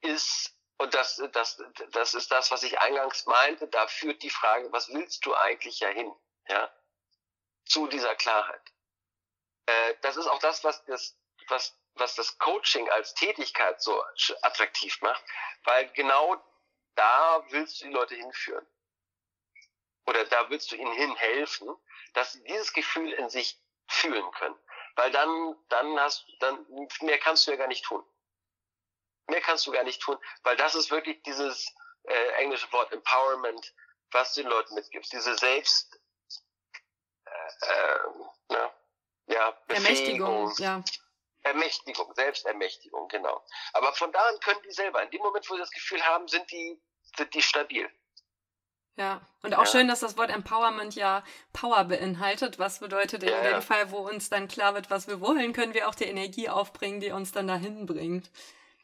ist, 0.03 0.57
und 0.79 0.95
das, 0.95 1.23
das, 1.33 1.63
das 1.91 2.15
ist 2.15 2.31
das, 2.31 2.51
was 2.51 2.63
ich 2.63 2.79
eingangs 2.81 3.27
meinte, 3.27 3.69
da 3.69 3.87
führt 3.87 4.23
die 4.23 4.31
Frage, 4.31 4.73
was 4.73 4.89
willst 4.93 5.27
du 5.27 5.35
eigentlich 5.35 5.81
ja 5.81 5.89
hin? 5.89 6.15
Ja? 6.49 6.73
Zu 7.67 7.87
dieser 7.87 8.15
Klarheit. 8.17 8.63
Äh, 9.67 9.95
das 10.01 10.17
ist 10.17 10.27
auch 10.27 10.39
das, 10.39 10.65
was 10.65 10.83
das, 10.87 11.17
was 11.49 11.81
was 11.95 12.15
das 12.15 12.39
Coaching 12.39 12.89
als 12.91 13.15
Tätigkeit 13.15 13.81
so 13.81 14.03
attraktiv 14.43 15.01
macht, 15.03 15.23
weil 15.65 15.91
genau 15.93 16.43
da 16.95 17.45
willst 17.51 17.81
du 17.81 17.87
die 17.87 17.93
Leute 17.93 18.15
hinführen. 18.15 18.67
Oder 20.07 20.25
da 20.25 20.51
willst 20.51 20.73
du 20.73 20.77
ihnen 20.77 20.93
hinhelfen, 20.93 21.69
dass 22.15 22.33
sie 22.33 22.43
dieses 22.45 22.73
Gefühl 22.73 23.13
in 23.13 23.29
sich 23.29 23.61
fühlen 23.87 24.31
können. 24.33 24.57
Weil 24.97 25.11
dann, 25.11 25.57
dann 25.69 25.99
hast, 26.01 26.27
dann, 26.41 26.67
mehr 27.01 27.19
kannst 27.19 27.47
du 27.47 27.53
ja 27.53 27.57
gar 27.57 27.69
nicht 27.69 27.85
tun. 27.85 28.05
Mehr 29.29 29.41
kannst 29.41 29.67
du 29.67 29.73
gar 29.73 29.85
nicht 29.85 30.03
tun, 30.03 30.19
weil 30.43 30.57
das 30.57 30.75
ist 30.75 30.91
wirklich 30.91 31.23
dieses 31.23 31.73
äh, 32.05 32.29
englische 32.39 32.71
Wort 32.73 32.93
Empowerment, 32.93 33.75
was 34.11 34.35
du 34.35 34.43
den 34.43 34.51
Leuten 34.51 34.75
mitgibst. 34.75 35.13
Diese 35.13 35.37
Selbst, 35.37 36.01
äh, 37.25 37.67
äh, 37.67 37.99
ne, 38.49 38.73
ja, 39.27 39.57
Ermächtigung, 39.69 40.53
ja. 40.59 40.83
Ermächtigung, 41.43 42.13
Selbstermächtigung, 42.15 43.09
genau. 43.09 43.45
Aber 43.73 43.93
von 43.95 44.11
da 44.13 44.21
an 44.21 44.41
können 44.41 44.61
die 44.65 44.73
selber, 44.73 45.03
in 45.03 45.11
dem 45.11 45.23
Moment, 45.23 45.49
wo 45.49 45.55
sie 45.55 45.61
das 45.61 45.71
Gefühl 45.71 46.05
haben, 46.05 46.27
sind 46.29 46.51
die, 46.51 46.83
sind 47.17 47.33
die 47.33 47.43
stabil. 47.43 47.89
Ja, 49.01 49.23
und 49.43 49.55
auch 49.55 49.65
ja. 49.65 49.67
schön, 49.67 49.89
dass 49.89 50.01
das 50.01 50.19
Wort 50.19 50.29
Empowerment 50.29 50.95
ja 50.95 51.25
Power 51.55 51.85
beinhaltet. 51.85 52.59
Was 52.59 52.81
bedeutet 52.81 53.23
in 53.23 53.31
ja, 53.31 53.41
dem 53.41 53.53
ja. 53.53 53.61
Fall, 53.63 53.91
wo 53.91 53.97
uns 53.97 54.29
dann 54.29 54.47
klar 54.47 54.75
wird, 54.75 54.91
was 54.91 55.09
wir 55.09 55.23
wollen, 55.23 55.55
können 55.55 55.73
wir 55.73 55.89
auch 55.89 55.95
die 55.95 56.05
Energie 56.05 56.51
aufbringen, 56.51 57.01
die 57.01 57.11
uns 57.11 57.33
dann 57.33 57.49
dahin 57.49 57.87
bringt. 57.87 58.31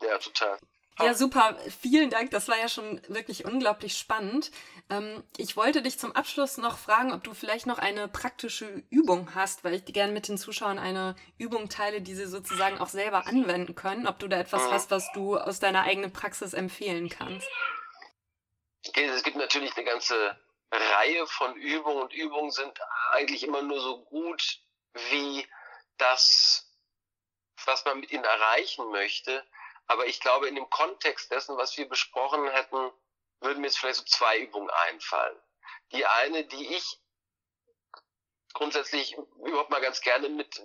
Ja, 0.01 0.17
total. 0.17 0.57
Ja, 0.99 1.13
super. 1.13 1.55
Vielen 1.83 2.09
Dank. 2.09 2.31
Das 2.31 2.49
war 2.49 2.59
ja 2.59 2.71
schon 2.71 2.99
wirklich 3.09 3.45
unglaublich 3.45 3.99
spannend. 3.99 4.51
Ähm, 4.89 5.23
ich 5.37 5.55
wollte 5.55 5.83
dich 5.83 5.99
zum 5.99 6.13
Abschluss 6.13 6.57
noch 6.57 6.79
fragen, 6.79 7.13
ob 7.13 7.23
du 7.23 7.35
vielleicht 7.35 7.67
noch 7.67 7.79
eine 7.79 8.09
praktische 8.09 8.83
Übung 8.89 9.35
hast, 9.35 9.65
weil 9.65 9.75
ich 9.75 9.85
gerne 9.85 10.15
mit 10.15 10.29
den 10.29 10.39
Zuschauern 10.39 10.79
eine 10.79 11.15
Übung 11.37 11.69
teile, 11.69 12.01
die 12.01 12.15
sie 12.15 12.27
sozusagen 12.27 12.79
auch 12.79 12.89
selber 12.89 13.27
anwenden 13.27 13.75
können. 13.75 14.07
Ob 14.07 14.19
du 14.19 14.29
da 14.29 14.39
etwas 14.39 14.65
mhm. 14.65 14.71
hast, 14.71 14.91
was 14.91 15.13
du 15.13 15.37
aus 15.37 15.61
deiner 15.61 15.83
eigenen 15.83 16.15
Praxis 16.15 16.55
empfehlen 16.55 17.11
kannst. 17.11 17.47
Es 18.95 19.23
gibt 19.23 19.37
natürlich 19.37 19.77
eine 19.77 19.85
ganze 19.85 20.39
Reihe 20.71 21.27
von 21.27 21.55
Übungen 21.57 22.03
und 22.03 22.13
Übungen 22.13 22.51
sind 22.51 22.79
eigentlich 23.13 23.43
immer 23.43 23.63
nur 23.63 23.81
so 23.81 24.05
gut 24.05 24.61
wie 25.11 25.47
das, 25.99 26.73
was 27.65 27.85
man 27.85 28.01
mit 28.01 28.11
ihnen 28.11 28.25
erreichen 28.25 28.91
möchte. 28.91 29.47
Aber 29.87 30.07
ich 30.07 30.21
glaube, 30.21 30.49
in 30.49 30.57
dem 30.57 30.69
Kontext 30.71 31.31
dessen, 31.31 31.57
was 31.57 31.77
wir 31.77 31.89
besprochen 31.89 32.49
hätten, 32.49 32.93
würden 33.41 33.61
mir 33.61 33.69
jetzt 33.69 33.79
vielleicht 33.79 33.99
so 33.99 34.05
zwei 34.05 34.39
Übungen 34.39 34.71
einfallen. 34.71 35.39
Die 35.93 36.05
eine, 36.05 36.45
die 36.45 36.75
ich 36.75 36.99
grundsätzlich 38.53 39.17
überhaupt 39.45 39.71
mal 39.71 39.81
ganz 39.81 40.01
gerne 40.01 40.29
mit 40.29 40.63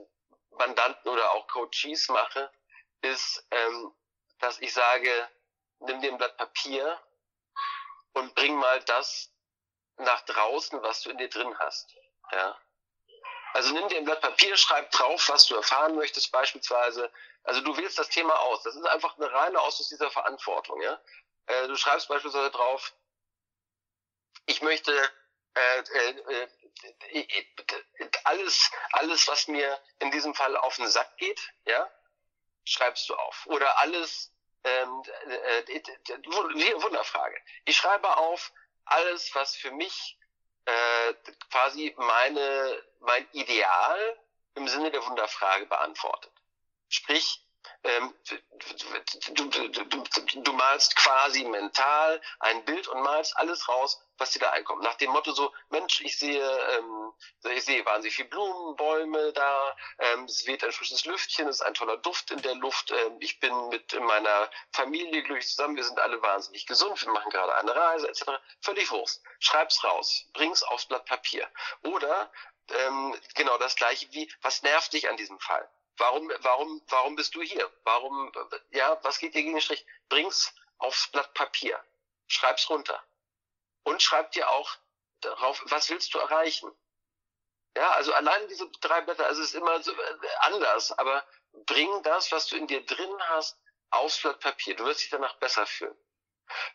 Mandanten 0.51 1.09
oder 1.09 1.31
auch 1.31 1.47
Coaches 1.47 2.09
mache, 2.09 2.51
ist, 3.01 3.45
ähm, 3.51 3.93
dass 4.39 4.59
ich 4.59 4.73
sage, 4.73 5.29
nimm 5.79 6.01
dir 6.01 6.11
ein 6.11 6.17
Blatt 6.17 6.37
Papier 6.37 6.99
und 8.13 8.35
bring 8.35 8.55
mal 8.55 8.81
das 8.83 9.31
nach 9.97 10.21
draußen, 10.21 10.81
was 10.81 11.01
du 11.01 11.11
in 11.11 11.17
dir 11.17 11.29
drin 11.29 11.57
hast. 11.59 11.95
Ja. 12.31 12.59
Also 13.53 13.73
nimm 13.73 13.87
dir 13.89 13.97
ein 13.97 14.05
Blatt 14.05 14.21
Papier, 14.21 14.55
schreib 14.55 14.91
drauf, 14.91 15.27
was 15.29 15.47
du 15.47 15.55
erfahren 15.55 15.95
möchtest, 15.95 16.31
beispielsweise. 16.31 17.11
Also 17.43 17.61
du 17.61 17.75
wählst 17.75 17.99
das 17.99 18.09
Thema 18.09 18.39
aus. 18.39 18.63
Das 18.63 18.75
ist 18.75 18.85
einfach 18.85 19.17
eine 19.17 19.31
reine 19.31 19.59
Ausdruck 19.59 19.87
dieser 19.89 20.09
Verantwortung. 20.09 20.81
Ja? 20.81 21.01
Äh, 21.47 21.67
du 21.67 21.75
schreibst 21.75 22.07
beispielsweise 22.07 22.51
drauf, 22.51 22.93
ich 24.45 24.61
möchte 24.61 24.93
äh, 25.53 25.79
äh, 25.79 26.47
äh, 27.09 28.09
alles, 28.23 28.71
alles, 28.93 29.27
was 29.27 29.47
mir 29.47 29.79
in 29.99 30.11
diesem 30.11 30.33
Fall 30.33 30.55
auf 30.57 30.77
den 30.77 30.87
Sack 30.87 31.17
geht, 31.17 31.41
ja, 31.65 31.89
schreibst 32.63 33.09
du 33.09 33.15
auf. 33.15 33.45
Oder 33.47 33.79
alles, 33.79 34.31
ähm, 34.63 35.03
äh, 35.27 35.75
äh, 35.75 36.83
Wunderfrage. 36.83 37.37
Ich 37.65 37.77
schreibe 37.77 38.17
auf 38.17 38.51
alles, 38.85 39.33
was 39.33 39.55
für 39.55 39.71
mich 39.71 40.17
äh, 40.65 41.13
quasi 41.49 41.93
meine, 41.97 42.83
mein 42.99 43.27
Ideal 43.31 44.19
im 44.55 44.67
Sinne 44.67 44.91
der 44.91 45.05
Wunderfrage 45.05 45.65
beantwortet. 45.65 46.31
Sprich, 46.89 47.43
ähm, 47.83 48.13
du, 49.33 49.45
du, 49.45 50.41
du, 50.41 50.53
malst 50.53 50.95
quasi 50.95 51.43
mental 51.45 52.21
ein 52.39 52.63
Bild 52.65 52.87
und 52.87 53.01
malst 53.01 53.35
alles 53.37 53.67
raus, 53.67 53.99
was 54.17 54.31
dir 54.31 54.39
da 54.39 54.51
einkommt. 54.51 54.83
Nach 54.83 54.95
dem 54.95 55.11
Motto 55.11 55.31
so, 55.31 55.51
Mensch, 55.69 56.01
ich 56.01 56.17
sehe, 56.17 56.43
ähm, 56.77 57.13
ich 57.55 57.63
sehe 57.63 57.83
wahnsinnig 57.85 58.15
viele 58.15 58.29
Blumen, 58.29 58.75
Bäume 58.75 59.33
da, 59.33 59.75
ähm, 59.99 60.25
es 60.25 60.45
weht 60.45 60.63
ein 60.63 60.71
frisches 60.71 61.05
Lüftchen, 61.05 61.47
es 61.47 61.57
ist 61.57 61.61
ein 61.61 61.73
toller 61.73 61.97
Duft 61.97 62.29
in 62.29 62.41
der 62.41 62.55
Luft, 62.55 62.91
ähm, 62.91 63.17
ich 63.19 63.39
bin 63.39 63.69
mit 63.69 63.99
meiner 63.99 64.49
Familie 64.71 65.23
glücklich 65.23 65.47
zusammen, 65.47 65.75
wir 65.75 65.83
sind 65.83 65.99
alle 65.99 66.21
wahnsinnig 66.21 66.67
gesund, 66.67 67.03
wir 67.03 67.11
machen 67.11 67.31
gerade 67.31 67.55
eine 67.55 67.75
Reise, 67.75 68.07
etc. 68.07 68.23
Völlig 68.61 68.91
Wurst. 68.91 69.23
Schreib's 69.39 69.83
raus, 69.83 70.25
bring's 70.33 70.61
aufs 70.63 70.85
Blatt 70.85 71.05
Papier. 71.05 71.49
Oder 71.83 72.31
ähm, 72.69 73.15
genau 73.33 73.57
das 73.57 73.75
gleiche 73.75 74.07
wie, 74.11 74.31
was 74.41 74.61
nervt 74.61 74.93
dich 74.93 75.09
an 75.09 75.17
diesem 75.17 75.39
Fall? 75.39 75.67
Warum, 76.01 76.31
warum, 76.39 76.81
warum 76.87 77.15
bist 77.15 77.35
du 77.35 77.43
hier? 77.43 77.71
Warum, 77.83 78.31
ja, 78.71 78.99
was 79.03 79.19
geht 79.19 79.35
dir 79.35 79.43
gegen 79.43 79.53
den 79.53 79.61
Strich? 79.61 79.85
Bring's 80.09 80.51
aufs 80.79 81.07
Blatt 81.11 81.31
Papier. 81.35 81.79
Schreib's 82.25 82.67
runter. 82.71 83.03
Und 83.83 84.01
schreib 84.01 84.31
dir 84.31 84.49
auch 84.49 84.77
darauf, 85.19 85.61
was 85.65 85.91
willst 85.91 86.11
du 86.15 86.17
erreichen? 86.17 86.71
Ja, 87.77 87.91
also 87.91 88.13
allein 88.13 88.47
diese 88.47 88.67
drei 88.81 89.01
Blätter, 89.01 89.27
also 89.27 89.43
es 89.43 89.49
ist 89.49 89.53
immer 89.53 89.79
so 89.83 89.91
äh, 89.91 90.27
anders, 90.39 90.91
aber 90.93 91.23
bring 91.67 92.01
das, 92.01 92.31
was 92.31 92.47
du 92.47 92.55
in 92.55 92.65
dir 92.65 92.83
drin 92.83 93.21
hast, 93.29 93.59
aufs 93.91 94.19
Blatt 94.23 94.39
Papier. 94.39 94.75
Du 94.75 94.85
wirst 94.85 95.01
dich 95.01 95.11
danach 95.11 95.35
besser 95.35 95.67
fühlen. 95.67 95.95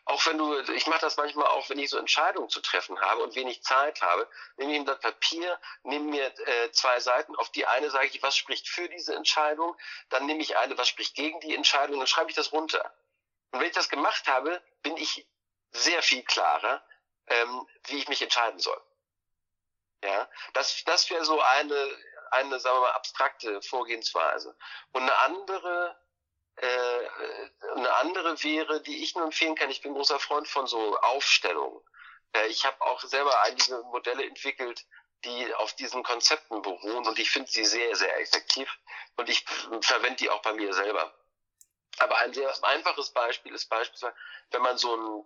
Auch 0.05 0.25
wenn 0.25 0.37
du, 0.37 0.59
ich 0.73 0.87
mache 0.87 1.01
das 1.01 1.17
manchmal 1.17 1.47
auch, 1.47 1.69
wenn 1.69 1.79
ich 1.79 1.89
so 1.89 1.97
Entscheidungen 1.97 2.49
zu 2.49 2.61
treffen 2.61 2.99
habe 3.01 3.23
und 3.23 3.35
wenig 3.35 3.63
Zeit 3.63 4.01
habe, 4.01 4.29
nehme 4.57 4.73
ich 4.73 4.79
ein 4.79 4.85
Blatt 4.85 5.01
Papier, 5.01 5.59
nehme 5.83 6.05
mir 6.05 6.25
äh, 6.47 6.71
zwei 6.71 6.99
Seiten. 6.99 7.35
Auf 7.35 7.51
die 7.51 7.65
eine 7.65 7.89
sage 7.89 8.07
ich, 8.07 8.21
was 8.23 8.37
spricht 8.37 8.67
für 8.67 8.87
diese 8.89 9.15
Entscheidung, 9.15 9.75
dann 10.09 10.25
nehme 10.25 10.41
ich 10.41 10.57
eine, 10.57 10.77
was 10.77 10.87
spricht 10.87 11.15
gegen 11.15 11.39
die 11.41 11.55
Entscheidung, 11.55 11.97
dann 11.97 12.07
schreibe 12.07 12.29
ich 12.29 12.35
das 12.35 12.51
runter. 12.51 12.93
Und 13.51 13.59
wenn 13.59 13.67
ich 13.67 13.75
das 13.75 13.89
gemacht 13.89 14.27
habe, 14.27 14.61
bin 14.81 14.97
ich 14.97 15.27
sehr 15.71 16.01
viel 16.01 16.23
klarer, 16.23 16.83
ähm, 17.27 17.67
wie 17.85 17.97
ich 17.97 18.07
mich 18.07 18.21
entscheiden 18.21 18.59
soll. 18.59 18.81
Ja, 20.03 20.29
das, 20.53 20.83
das 20.85 21.09
wäre 21.09 21.25
so 21.25 21.41
eine, 21.41 21.97
eine, 22.31 22.59
sagen 22.59 22.77
wir 22.77 22.81
mal, 22.81 22.91
abstrakte 22.91 23.61
Vorgehensweise. 23.61 24.55
Und 24.91 25.03
eine 25.03 25.17
andere 25.19 25.99
eine 26.59 27.93
andere 27.95 28.43
wäre, 28.43 28.81
die 28.81 29.03
ich 29.03 29.15
nur 29.15 29.25
empfehlen 29.25 29.55
kann, 29.55 29.69
ich 29.69 29.81
bin 29.81 29.93
großer 29.93 30.19
Freund 30.19 30.47
von 30.47 30.65
so 30.67 30.97
Aufstellungen. 30.99 31.81
Äh, 32.33 32.47
ich 32.47 32.65
habe 32.65 32.81
auch 32.81 33.01
selber 33.01 33.41
einige 33.43 33.77
Modelle 33.83 34.25
entwickelt, 34.25 34.85
die 35.23 35.53
auf 35.55 35.73
diesen 35.73 36.03
Konzepten 36.03 36.61
beruhen 36.61 37.05
und 37.07 37.19
ich 37.19 37.29
finde 37.29 37.49
sie 37.49 37.65
sehr, 37.65 37.95
sehr 37.95 38.19
effektiv 38.19 38.69
und 39.15 39.29
ich 39.29 39.43
verwende 39.81 40.17
die 40.17 40.29
auch 40.29 40.41
bei 40.41 40.53
mir 40.53 40.73
selber. 40.73 41.13
Aber 41.99 42.17
ein 42.19 42.33
sehr 42.33 42.53
einfaches 42.63 43.11
Beispiel 43.11 43.53
ist 43.53 43.67
beispielsweise, 43.69 44.15
wenn 44.51 44.61
man 44.61 44.77
so 44.77 44.93
einen 44.93 45.25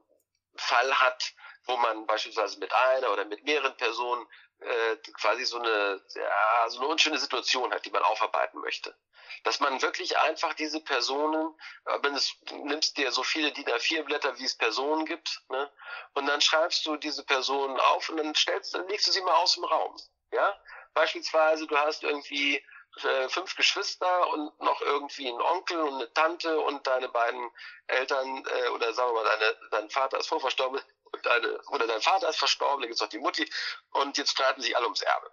Fall 0.56 0.94
hat, 1.02 1.34
wo 1.66 1.76
man 1.78 2.06
beispielsweise 2.06 2.60
mit 2.60 2.74
einer 2.74 3.12
oder 3.12 3.26
mit 3.26 3.44
mehreren 3.44 3.76
Personen 3.76 4.26
äh, 4.61 4.97
quasi 5.19 5.45
so 5.45 5.59
eine, 5.59 6.01
ja, 6.15 6.69
so 6.69 6.79
eine 6.79 6.88
unschöne 6.88 7.17
Situation 7.17 7.73
hat, 7.73 7.85
die 7.85 7.91
man 7.91 8.03
aufarbeiten 8.03 8.59
möchte 8.59 8.95
dass 9.43 9.59
man 9.59 9.81
wirklich 9.81 10.17
einfach 10.17 10.53
diese 10.53 10.81
Personen, 10.81 11.55
wenn 12.01 12.15
es 12.15 12.35
nimmst 12.51 12.97
dir 12.97 13.11
so 13.11 13.23
viele 13.23 13.51
DIN 13.51 13.67
A4 13.67 14.03
Blätter, 14.03 14.38
wie 14.38 14.45
es 14.45 14.55
Personen 14.55 15.05
gibt, 15.05 15.41
ne, 15.49 15.71
und 16.13 16.25
dann 16.27 16.41
schreibst 16.41 16.85
du 16.85 16.95
diese 16.97 17.25
Personen 17.25 17.79
auf 17.79 18.09
und 18.09 18.17
dann 18.17 18.35
stellst, 18.35 18.73
dann 18.73 18.88
legst 18.88 19.07
du 19.07 19.11
sie 19.11 19.21
mal 19.21 19.35
aus 19.35 19.55
dem 19.55 19.63
Raum, 19.63 19.95
ja. 20.31 20.59
Beispielsweise, 20.93 21.67
du 21.67 21.77
hast 21.77 22.03
irgendwie 22.03 22.63
äh, 23.03 23.29
fünf 23.29 23.55
Geschwister 23.55 24.27
und 24.31 24.59
noch 24.59 24.81
irgendwie 24.81 25.29
einen 25.29 25.41
Onkel 25.41 25.79
und 25.79 25.95
eine 25.95 26.13
Tante 26.13 26.59
und 26.59 26.85
deine 26.85 27.07
beiden 27.07 27.49
Eltern 27.88 28.45
äh, 28.45 28.67
oder 28.69 28.93
sagen 28.93 29.11
wir 29.11 29.23
mal, 29.23 29.23
deine, 29.23 29.57
dein 29.71 29.89
Vater 29.89 30.17
ist 30.19 30.27
vorverstorben 30.27 30.81
deine, 31.23 31.61
oder 31.69 31.88
dein 31.88 32.01
Vater 32.01 32.29
ist 32.29 32.39
verstorben, 32.39 32.81
dann 32.81 32.89
gibt's 32.89 33.01
noch 33.01 33.09
die 33.09 33.19
Mutti 33.19 33.49
und 33.91 34.17
jetzt 34.17 34.31
streiten 34.31 34.61
sich 34.61 34.75
alle 34.75 34.85
ums 34.85 35.01
Erbe. 35.01 35.31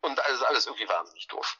Und 0.00 0.18
das 0.18 0.28
ist 0.30 0.42
alles 0.42 0.66
irgendwie 0.66 0.88
wahnsinnig 0.88 1.26
doof. 1.28 1.58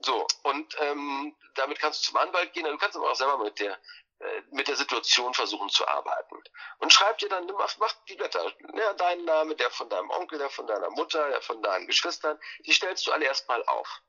So, 0.00 0.26
und 0.42 0.76
ähm, 0.80 1.34
damit 1.54 1.78
kannst 1.78 2.02
du 2.02 2.10
zum 2.10 2.18
Anwalt 2.18 2.52
gehen, 2.52 2.64
du 2.64 2.76
kannst 2.78 2.96
aber 2.96 3.10
auch 3.10 3.16
selber 3.16 3.38
mit 3.38 3.58
der 3.58 3.78
äh, 4.18 4.42
mit 4.50 4.66
der 4.66 4.76
Situation 4.76 5.34
versuchen 5.34 5.68
zu 5.68 5.86
arbeiten. 5.86 6.42
Und 6.78 6.90
schreib 6.90 7.18
dir 7.18 7.28
dann, 7.28 7.46
mach, 7.46 7.76
mach 7.76 7.92
die 8.08 8.14
Blätter, 8.14 8.50
ja, 8.74 8.92
dein 8.94 9.24
Name, 9.26 9.54
der 9.56 9.70
von 9.70 9.90
deinem 9.90 10.08
Onkel, 10.10 10.38
der 10.38 10.48
von 10.48 10.66
deiner 10.66 10.88
Mutter, 10.90 11.28
der 11.28 11.42
von 11.42 11.62
deinen 11.62 11.86
Geschwistern, 11.86 12.38
die 12.60 12.72
stellst 12.72 13.06
du 13.06 13.12
alle 13.12 13.26
erstmal 13.26 13.62
auf. 13.66 14.00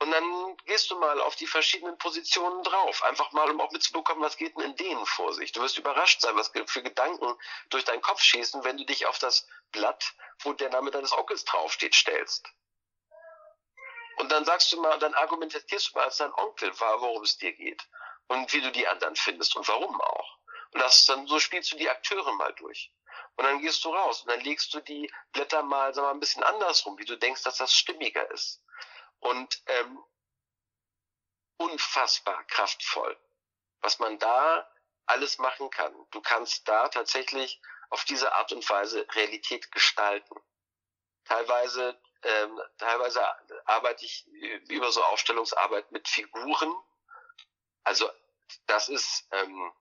Und 0.00 0.12
dann 0.12 0.56
gehst 0.66 0.90
du 0.90 0.98
mal 0.98 1.20
auf 1.20 1.34
die 1.34 1.46
verschiedenen 1.46 1.98
Positionen 1.98 2.62
drauf. 2.62 3.02
Einfach 3.02 3.32
mal, 3.32 3.50
um 3.50 3.60
auch 3.60 3.72
mitzubekommen, 3.72 4.22
was 4.22 4.36
geht 4.36 4.56
denn 4.56 4.64
in 4.64 4.76
denen 4.76 5.04
vor 5.06 5.32
sich. 5.32 5.50
Du 5.50 5.60
wirst 5.60 5.76
überrascht 5.76 6.20
sein, 6.20 6.36
was 6.36 6.52
für 6.66 6.82
Gedanken 6.82 7.34
durch 7.70 7.84
deinen 7.84 8.00
Kopf 8.00 8.20
schießen, 8.22 8.62
wenn 8.62 8.76
du 8.76 8.84
dich 8.84 9.06
auf 9.06 9.18
das 9.18 9.48
Blatt, 9.72 10.14
wo 10.40 10.52
der 10.52 10.70
Name 10.70 10.92
deines 10.92 11.12
Onkels 11.12 11.44
draufsteht, 11.44 11.96
stellst. 11.96 12.46
Und 14.18 14.30
dann 14.30 14.44
sagst 14.44 14.72
du 14.72 14.80
mal, 14.80 14.98
dann 15.00 15.14
argumentierst 15.14 15.90
du 15.90 15.98
mal 15.98 16.04
als 16.04 16.18
dein 16.18 16.32
Onkel, 16.32 16.72
worum 16.78 17.22
es 17.22 17.38
dir 17.38 17.52
geht. 17.52 17.82
Und 18.28 18.52
wie 18.52 18.60
du 18.60 18.70
die 18.70 18.86
anderen 18.86 19.16
findest 19.16 19.56
und 19.56 19.66
warum 19.66 20.00
auch. 20.00 20.38
Und 20.72 20.80
das 20.80 21.06
dann, 21.06 21.26
so 21.26 21.40
spielst 21.40 21.72
du 21.72 21.76
die 21.76 21.88
Akteure 21.88 22.32
mal 22.34 22.52
durch. 22.54 22.92
Und 23.36 23.44
dann 23.44 23.60
gehst 23.60 23.84
du 23.84 23.92
raus 23.92 24.22
und 24.22 24.30
dann 24.30 24.40
legst 24.40 24.72
du 24.74 24.80
die 24.80 25.10
Blätter 25.32 25.62
mal, 25.62 25.92
sag 25.94 26.02
mal, 26.02 26.10
ein 26.10 26.20
bisschen 26.20 26.42
andersrum, 26.42 26.98
wie 26.98 27.04
du 27.04 27.16
denkst, 27.16 27.42
dass 27.42 27.56
das 27.56 27.72
stimmiger 27.72 28.30
ist 28.30 28.62
und 29.20 29.62
ähm, 29.66 30.04
unfassbar 31.58 32.44
kraftvoll, 32.44 33.18
was 33.80 33.98
man 33.98 34.18
da 34.18 34.70
alles 35.06 35.38
machen 35.38 35.70
kann. 35.70 35.94
Du 36.10 36.20
kannst 36.20 36.68
da 36.68 36.88
tatsächlich 36.88 37.60
auf 37.90 38.04
diese 38.04 38.32
Art 38.32 38.52
und 38.52 38.68
Weise 38.68 39.06
Realität 39.14 39.72
gestalten. 39.72 40.36
Teilweise, 41.24 42.00
ähm, 42.22 42.60
teilweise 42.78 43.22
arbeite 43.66 44.04
ich 44.04 44.26
über 44.68 44.92
so 44.92 45.02
Aufstellungsarbeit 45.04 45.90
mit 45.92 46.08
Figuren. 46.08 46.74
Also 47.84 48.10
das 48.66 48.88
ist, 48.88 49.26
ähm, 49.32 49.72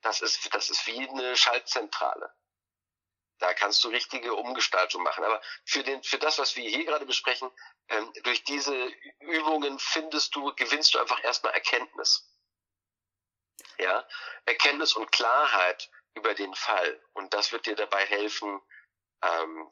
das 0.00 0.20
ist, 0.20 0.52
das 0.54 0.70
ist 0.70 0.86
wie 0.86 1.08
eine 1.08 1.36
Schaltzentrale. 1.36 2.32
Da 3.42 3.54
kannst 3.54 3.82
du 3.82 3.88
richtige 3.88 4.34
Umgestaltung 4.34 5.02
machen. 5.02 5.24
Aber 5.24 5.42
für, 5.64 5.82
den, 5.82 6.00
für 6.04 6.18
das, 6.18 6.38
was 6.38 6.54
wir 6.54 6.70
hier 6.70 6.84
gerade 6.84 7.04
besprechen, 7.06 7.50
ähm, 7.88 8.12
durch 8.22 8.44
diese 8.44 8.86
Übungen 9.18 9.80
findest 9.80 10.36
du, 10.36 10.54
gewinnst 10.54 10.94
du 10.94 11.00
einfach 11.00 11.22
erstmal 11.24 11.52
Erkenntnis. 11.52 12.32
Ja, 13.78 14.06
Erkenntnis 14.46 14.92
und 14.92 15.10
Klarheit 15.10 15.90
über 16.14 16.34
den 16.34 16.54
Fall. 16.54 17.04
Und 17.14 17.34
das 17.34 17.50
wird 17.50 17.66
dir 17.66 17.74
dabei 17.74 18.06
helfen, 18.06 18.62
ähm, 19.22 19.68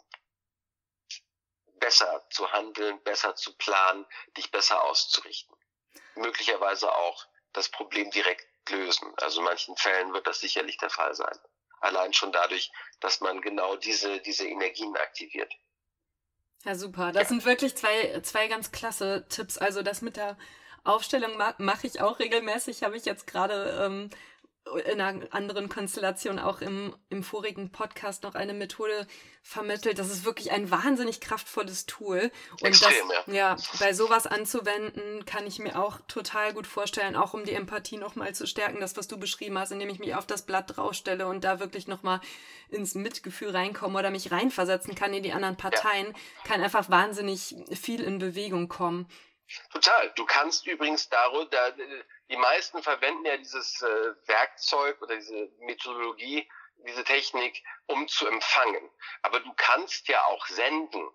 besser 1.75 2.27
zu 2.31 2.51
handeln, 2.51 3.01
besser 3.05 3.37
zu 3.37 3.57
planen, 3.57 4.05
dich 4.37 4.51
besser 4.51 4.83
auszurichten. 4.83 5.57
Möglicherweise 6.17 6.93
auch 6.93 7.25
das 7.53 7.69
Problem 7.69 8.11
direkt 8.11 8.49
lösen. 8.69 9.15
Also 9.19 9.39
in 9.39 9.45
manchen 9.45 9.77
Fällen 9.77 10.13
wird 10.13 10.27
das 10.27 10.41
sicherlich 10.41 10.77
der 10.79 10.91
Fall 10.91 11.15
sein. 11.15 11.39
Allein 11.81 12.13
schon 12.13 12.33
dadurch, 12.33 12.71
dass 13.01 13.21
man 13.21 13.41
genau 13.41 13.77
diese, 13.77 14.21
diese 14.21 14.47
Energien 14.47 14.95
aktiviert. 14.97 15.53
Ja, 16.65 16.75
super. 16.75 17.13
Das 17.13 17.25
ja. 17.25 17.29
sind 17.31 17.45
wirklich 17.45 17.75
zwei, 17.77 18.21
zwei 18.21 18.49
ganz 18.49 18.71
klasse 18.71 19.27
Tipps. 19.29 19.57
Also 19.59 19.83
das 19.83 20.03
mit 20.03 20.17
der 20.17 20.37
Aufstellung 20.85 21.37
ma 21.37 21.55
mache 21.59 21.87
ich 21.87 22.01
auch 22.01 22.19
regelmäßig, 22.19 22.83
habe 22.83 22.97
ich 22.97 23.05
jetzt 23.05 23.27
gerade 23.27 23.83
ähm, 23.85 24.11
in 24.77 25.01
einer 25.01 25.27
anderen 25.33 25.69
Konstellation 25.69 26.39
auch 26.39 26.61
im, 26.61 26.95
im 27.09 27.23
vorigen 27.23 27.73
Podcast 27.73 28.23
noch 28.23 28.35
eine 28.35 28.53
Methode 28.53 29.07
vermittelt. 29.43 29.99
Das 29.99 30.11
ist 30.11 30.25
wirklich 30.25 30.53
ein 30.53 30.71
wahnsinnig 30.71 31.21
kraftvolles 31.21 31.87
Tool. 31.87 32.31
Und 32.53 32.65
Extrem, 32.65 33.09
das, 33.09 33.27
ja. 33.27 33.33
ja, 33.35 33.57
bei 33.79 33.93
sowas 33.93 34.27
anzuwenden, 34.27 35.25
kann 35.25 35.47
ich 35.47 35.59
mir 35.59 35.83
auch 35.83 36.01
total 36.09 36.53
gut 36.53 36.67
vorstellen, 36.67 37.17
auch 37.17 37.35
um 37.35 37.45
die 37.45 37.55
Empathie 37.55 37.97
nochmal 37.97 38.35
zu 38.35 38.47
stärken, 38.47 38.81
das, 38.81 38.97
was 38.97 39.09
du 39.09 39.19
beschrieben 39.19 39.59
hast, 39.59 39.73
indem 39.73 39.89
ich 39.89 39.99
mich 39.99 40.15
auf 40.15 40.27
das 40.27 40.47
Blatt 40.47 40.77
draufstelle 40.77 41.27
und 41.27 41.45
da 41.45 41.61
wirklich 41.61 41.89
nochmal 41.89 42.21
ins 42.69 42.95
Mitgefühl 42.95 43.51
reinkomme 43.51 43.99
oder 43.99 44.11
mich 44.11 44.31
reinversetzen 44.31 44.95
kann 44.95 45.15
in 45.15 45.23
die 45.23 45.33
anderen 45.33 45.57
Parteien, 45.57 46.09
ja. 46.09 46.13
kann 46.45 46.63
einfach 46.63 46.91
wahnsinnig 46.91 47.57
viel 47.73 48.03
in 48.03 48.19
Bewegung 48.19 48.69
kommen. 48.69 49.09
Total. 49.73 50.13
Du 50.15 50.25
kannst 50.27 50.67
übrigens 50.67 51.09
darüber, 51.09 51.73
die 52.31 52.37
meisten 52.37 52.83
verwenden 52.83 53.25
ja 53.25 53.37
dieses 53.37 53.83
äh, 53.83 54.15
Werkzeug 54.27 55.03
oder 55.03 55.17
diese 55.17 55.51
Methodologie, 55.59 56.49
diese 56.87 57.05
Technik, 57.05 57.63
um 57.87 58.07
zu 58.09 58.27
empfangen. 58.27 58.89
Aber 59.23 59.41
du 59.41 59.53
kannst 59.55 60.09
ja 60.09 60.25
auch 60.27 60.47
senden. 60.47 61.11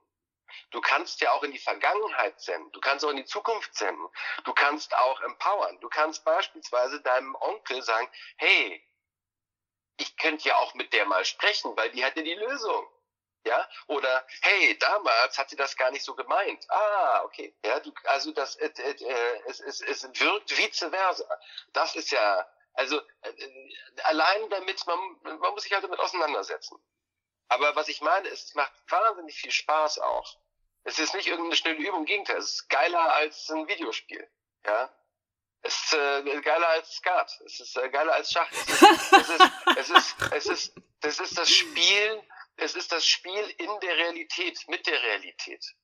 Du 0.72 0.82
kannst 0.82 1.22
ja 1.22 1.32
auch 1.32 1.44
in 1.44 1.52
die 1.52 1.60
Vergangenheit 1.60 2.40
senden. 2.40 2.72
Du 2.74 2.82
kannst 2.82 3.06
auch 3.06 3.10
in 3.10 3.18
die 3.18 3.26
Zukunft 3.26 3.74
senden. 3.76 4.08
Du 4.44 4.54
kannst 4.54 4.96
auch 4.96 5.22
empowern. 5.22 5.80
Du 5.80 5.90
kannst 5.90 6.24
beispielsweise 6.26 7.02
deinem 7.02 7.36
Onkel 7.36 7.82
sagen, 7.82 8.10
hey, 8.38 8.86
ich 9.98 10.18
könnte 10.18 10.50
ja 10.50 10.58
auch 10.58 10.74
mit 10.74 10.92
der 10.92 11.06
mal 11.06 11.24
sprechen, 11.24 11.76
weil 11.78 11.92
die 11.92 12.04
hat 12.04 12.18
ja 12.18 12.24
die 12.24 12.34
Lösung. 12.34 12.88
Ja, 13.46 13.70
oder 13.86 14.26
hey, 14.42 14.76
damals 14.80 15.38
hat 15.38 15.52
sie 15.52 15.56
das 15.56 15.78
gar 15.78 15.92
nicht 15.92 16.04
so 16.04 16.16
gemeint. 16.16 16.66
Ah, 16.70 17.22
okay. 17.26 17.56
Ja, 17.64 17.80
du, 17.80 17.94
also 18.06 18.32
das 18.32 18.56
äh, 18.56 18.70
äh, 18.70 19.42
es, 19.46 19.60
es, 19.60 19.82
es 19.82 20.04
wirkt 20.20 20.58
vice 20.58 20.90
versa. 20.90 21.40
Das 21.72 21.96
ist 21.96 22.10
ja, 22.10 22.48
also 22.74 23.00
äh, 23.22 23.32
allein 24.04 24.50
damit 24.50 24.86
man, 24.88 25.00
man 25.22 25.54
muss 25.54 25.62
sich 25.62 25.74
halt 25.74 25.84
damit 25.84 26.00
auseinandersetzen. 26.00 26.84
Aber 27.48 27.76
was 27.76 27.88
ich 27.88 28.02
meine 28.02 28.28
ist, 28.30 28.50
es 28.50 28.56
macht 28.56 28.74
wahnsinnig 28.90 29.36
viel 29.36 29.52
Spaß 29.52 30.00
auch. 30.00 30.40
Es 30.84 30.98
ist 30.98 31.14
nicht 31.14 31.28
irgendeine 31.28 31.56
schnelle 31.56 31.78
Übung, 31.78 32.06
Gegenteil, 32.06 32.38
es 32.38 32.54
ist 32.54 32.70
geiler 32.70 33.14
als 33.14 33.48
ein 33.52 33.68
Videospiel. 33.68 34.28
Ja, 34.66 34.92
es 35.62 35.84
ist 35.84 35.94
äh, 35.94 36.42
geiler 36.42 36.70
als 36.70 36.96
Skat. 36.96 37.32
Es 37.46 37.60
ist 37.60 37.78
äh, 37.78 37.90
geiler 37.90 38.14
als 38.14 38.32
Schach. 38.32 38.52
Es 38.52 38.70
ist, 38.70 39.14
es 39.14 39.30
ist, 39.30 39.52
es 39.78 39.90
ist, 39.90 40.16
es 40.32 40.46
ist, 40.48 40.76
das 41.02 41.20
ist 41.20 41.38
das 41.38 41.50
Spielen 41.52 42.24
es 42.57 42.76
ist 42.76 42.91
das 42.91 43.06
Spiel 43.06 43.53
in 43.57 43.80
der 43.82 43.98
Realität, 43.98 44.60
mit 44.68 44.86
der 44.88 45.02
Realität. 45.02 45.76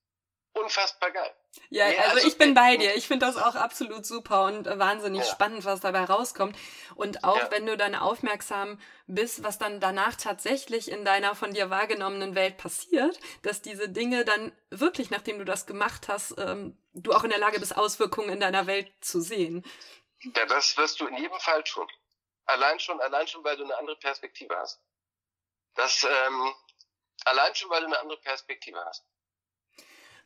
Unfassbar 0.54 1.12
geil. 1.12 1.34
Ja, 1.70 1.88
ja 1.88 2.02
also, 2.02 2.16
also, 2.16 2.28
ich 2.28 2.38
bin 2.38 2.54
bei 2.54 2.76
dir. 2.78 2.96
Ich 2.96 3.08
finde 3.08 3.26
das 3.26 3.38
auch 3.38 3.56
absolut 3.56 4.06
super 4.06 4.46
und 4.46 4.66
wahnsinnig 4.66 5.22
ja. 5.22 5.28
spannend, 5.28 5.64
was 5.64 5.80
dabei 5.80 6.04
rauskommt. 6.04 6.58
Und 6.96 7.24
auch 7.24 7.38
ja. 7.38 7.52
wenn 7.52 7.66
du 7.66 7.78
dann 7.78 7.96
aufmerksam 7.96 8.80
bist, 9.08 9.44
was 9.44 9.58
dann 9.58 9.80
danach 9.80 10.16
tatsächlich 10.16 10.92
in 10.92 11.06
deiner 11.06 11.36
von 11.36 11.54
dir 11.54 11.70
wahrgenommenen 11.70 12.36
Welt 12.36 12.58
passiert, 12.58 13.18
dass 13.44 13.62
diese 13.62 13.88
Dinge 13.88 14.26
dann 14.26 14.52
wirklich, 14.70 15.10
nachdem 15.10 15.40
du 15.40 15.46
das 15.46 15.66
gemacht 15.66 16.10
hast, 16.10 16.36
ähm, 16.38 16.78
du 16.94 17.14
auch 17.14 17.24
in 17.24 17.30
der 17.30 17.40
Lage 17.40 17.60
bist, 17.60 17.78
Auswirkungen 17.78 18.30
in 18.30 18.40
deiner 18.42 18.68
Welt 18.68 18.92
zu 19.00 19.22
sehen. 19.22 19.64
Ja, 20.36 20.46
das 20.46 20.76
wirst 20.78 21.00
du 21.00 21.08
in 21.08 21.16
jedem 21.16 21.40
Fall 21.40 21.64
tun. 21.64 21.88
Allein 22.46 22.80
schon, 22.80 23.00
allein 23.00 23.28
schon, 23.28 23.44
weil 23.44 23.56
du 23.56 23.64
eine 23.64 23.78
andere 23.78 23.96
Perspektive 23.98 24.56
hast. 24.58 24.82
Das 25.76 26.04
ähm, 26.04 26.54
allein 27.26 27.56
schon, 27.56 27.70
weil 27.70 27.82
du 27.82 27.88
eine 27.88 28.00
andere 28.00 28.20
Perspektive 28.20 28.84
hast. 28.86 29.04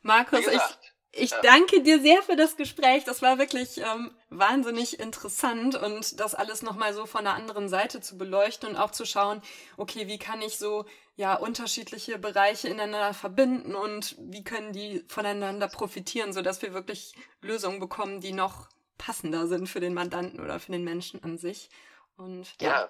Markus, 0.02 0.44
gesagt, 0.44 0.78
ich, 1.12 1.22
ich 1.24 1.30
ja. 1.30 1.40
danke 1.40 1.82
dir 1.82 2.00
sehr 2.00 2.22
für 2.22 2.36
das 2.36 2.56
Gespräch. 2.56 3.04
Das 3.04 3.22
war 3.22 3.38
wirklich 3.38 3.78
ähm, 3.78 4.16
wahnsinnig 4.28 5.00
interessant 5.00 5.74
und 5.74 6.20
das 6.20 6.34
alles 6.34 6.62
nochmal 6.62 6.94
so 6.94 7.06
von 7.06 7.24
der 7.24 7.34
anderen 7.34 7.68
Seite 7.68 8.00
zu 8.00 8.18
beleuchten 8.18 8.68
und 8.68 8.76
auch 8.76 8.90
zu 8.90 9.04
schauen, 9.04 9.42
okay, 9.76 10.06
wie 10.06 10.18
kann 10.18 10.42
ich 10.42 10.58
so 10.58 10.84
ja 11.16 11.34
unterschiedliche 11.34 12.18
Bereiche 12.18 12.68
ineinander 12.68 13.14
verbinden 13.14 13.74
und 13.74 14.16
wie 14.18 14.44
können 14.44 14.72
die 14.72 15.04
voneinander 15.08 15.68
profitieren, 15.68 16.32
sodass 16.32 16.62
wir 16.62 16.74
wirklich 16.74 17.14
Lösungen 17.40 17.80
bekommen, 17.80 18.20
die 18.20 18.32
noch 18.32 18.68
passender 18.98 19.46
sind 19.46 19.68
für 19.68 19.80
den 19.80 19.94
Mandanten 19.94 20.40
oder 20.40 20.60
für 20.60 20.72
den 20.72 20.84
Menschen 20.84 21.22
an 21.24 21.38
sich. 21.38 21.70
Und 22.16 22.54
ja, 22.60 22.82
ja 22.82 22.88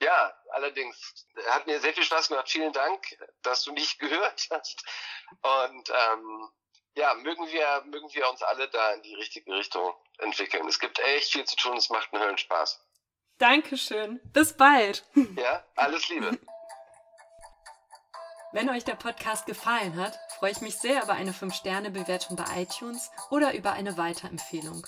ja, 0.00 0.34
allerdings 0.50 1.26
hat 1.50 1.66
mir 1.66 1.80
sehr 1.80 1.94
viel 1.94 2.04
Spaß 2.04 2.28
gemacht. 2.28 2.48
Vielen 2.48 2.72
Dank, 2.72 3.02
dass 3.42 3.64
du 3.64 3.72
mich 3.72 3.98
gehört 3.98 4.48
hast. 4.50 4.84
Und 5.42 5.90
ähm, 5.90 6.48
ja, 6.94 7.14
mögen 7.14 7.46
wir, 7.48 7.82
mögen 7.86 8.12
wir 8.12 8.28
uns 8.30 8.42
alle 8.42 8.68
da 8.68 8.92
in 8.92 9.02
die 9.02 9.14
richtige 9.14 9.52
Richtung 9.54 9.94
entwickeln. 10.18 10.66
Es 10.68 10.78
gibt 10.78 10.98
echt 11.00 11.32
viel 11.32 11.44
zu 11.44 11.56
tun, 11.56 11.76
es 11.76 11.90
macht 11.90 12.12
einen 12.12 12.22
Höllenspaß. 12.22 12.80
Dankeschön. 13.38 14.20
Bis 14.32 14.56
bald. 14.56 15.04
Ja, 15.36 15.64
alles 15.74 16.08
Liebe. 16.08 16.38
Wenn 18.52 18.70
euch 18.70 18.84
der 18.84 18.94
Podcast 18.94 19.46
gefallen 19.46 19.96
hat, 19.96 20.16
freue 20.38 20.52
ich 20.52 20.60
mich 20.60 20.78
sehr 20.78 21.02
über 21.02 21.14
eine 21.14 21.32
5-Sterne-Bewertung 21.32 22.36
bei 22.36 22.62
iTunes 22.62 23.10
oder 23.30 23.52
über 23.52 23.72
eine 23.72 23.98
Weiterempfehlung. 23.98 24.86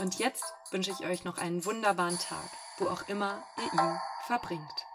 Und 0.00 0.18
jetzt 0.18 0.42
wünsche 0.72 0.90
ich 0.90 1.06
euch 1.06 1.22
noch 1.22 1.38
einen 1.38 1.64
wunderbaren 1.64 2.18
Tag 2.18 2.50
wo 2.78 2.88
auch 2.88 3.08
immer 3.08 3.42
ihr 3.58 3.72
ihn 3.72 4.00
verbringt. 4.26 4.86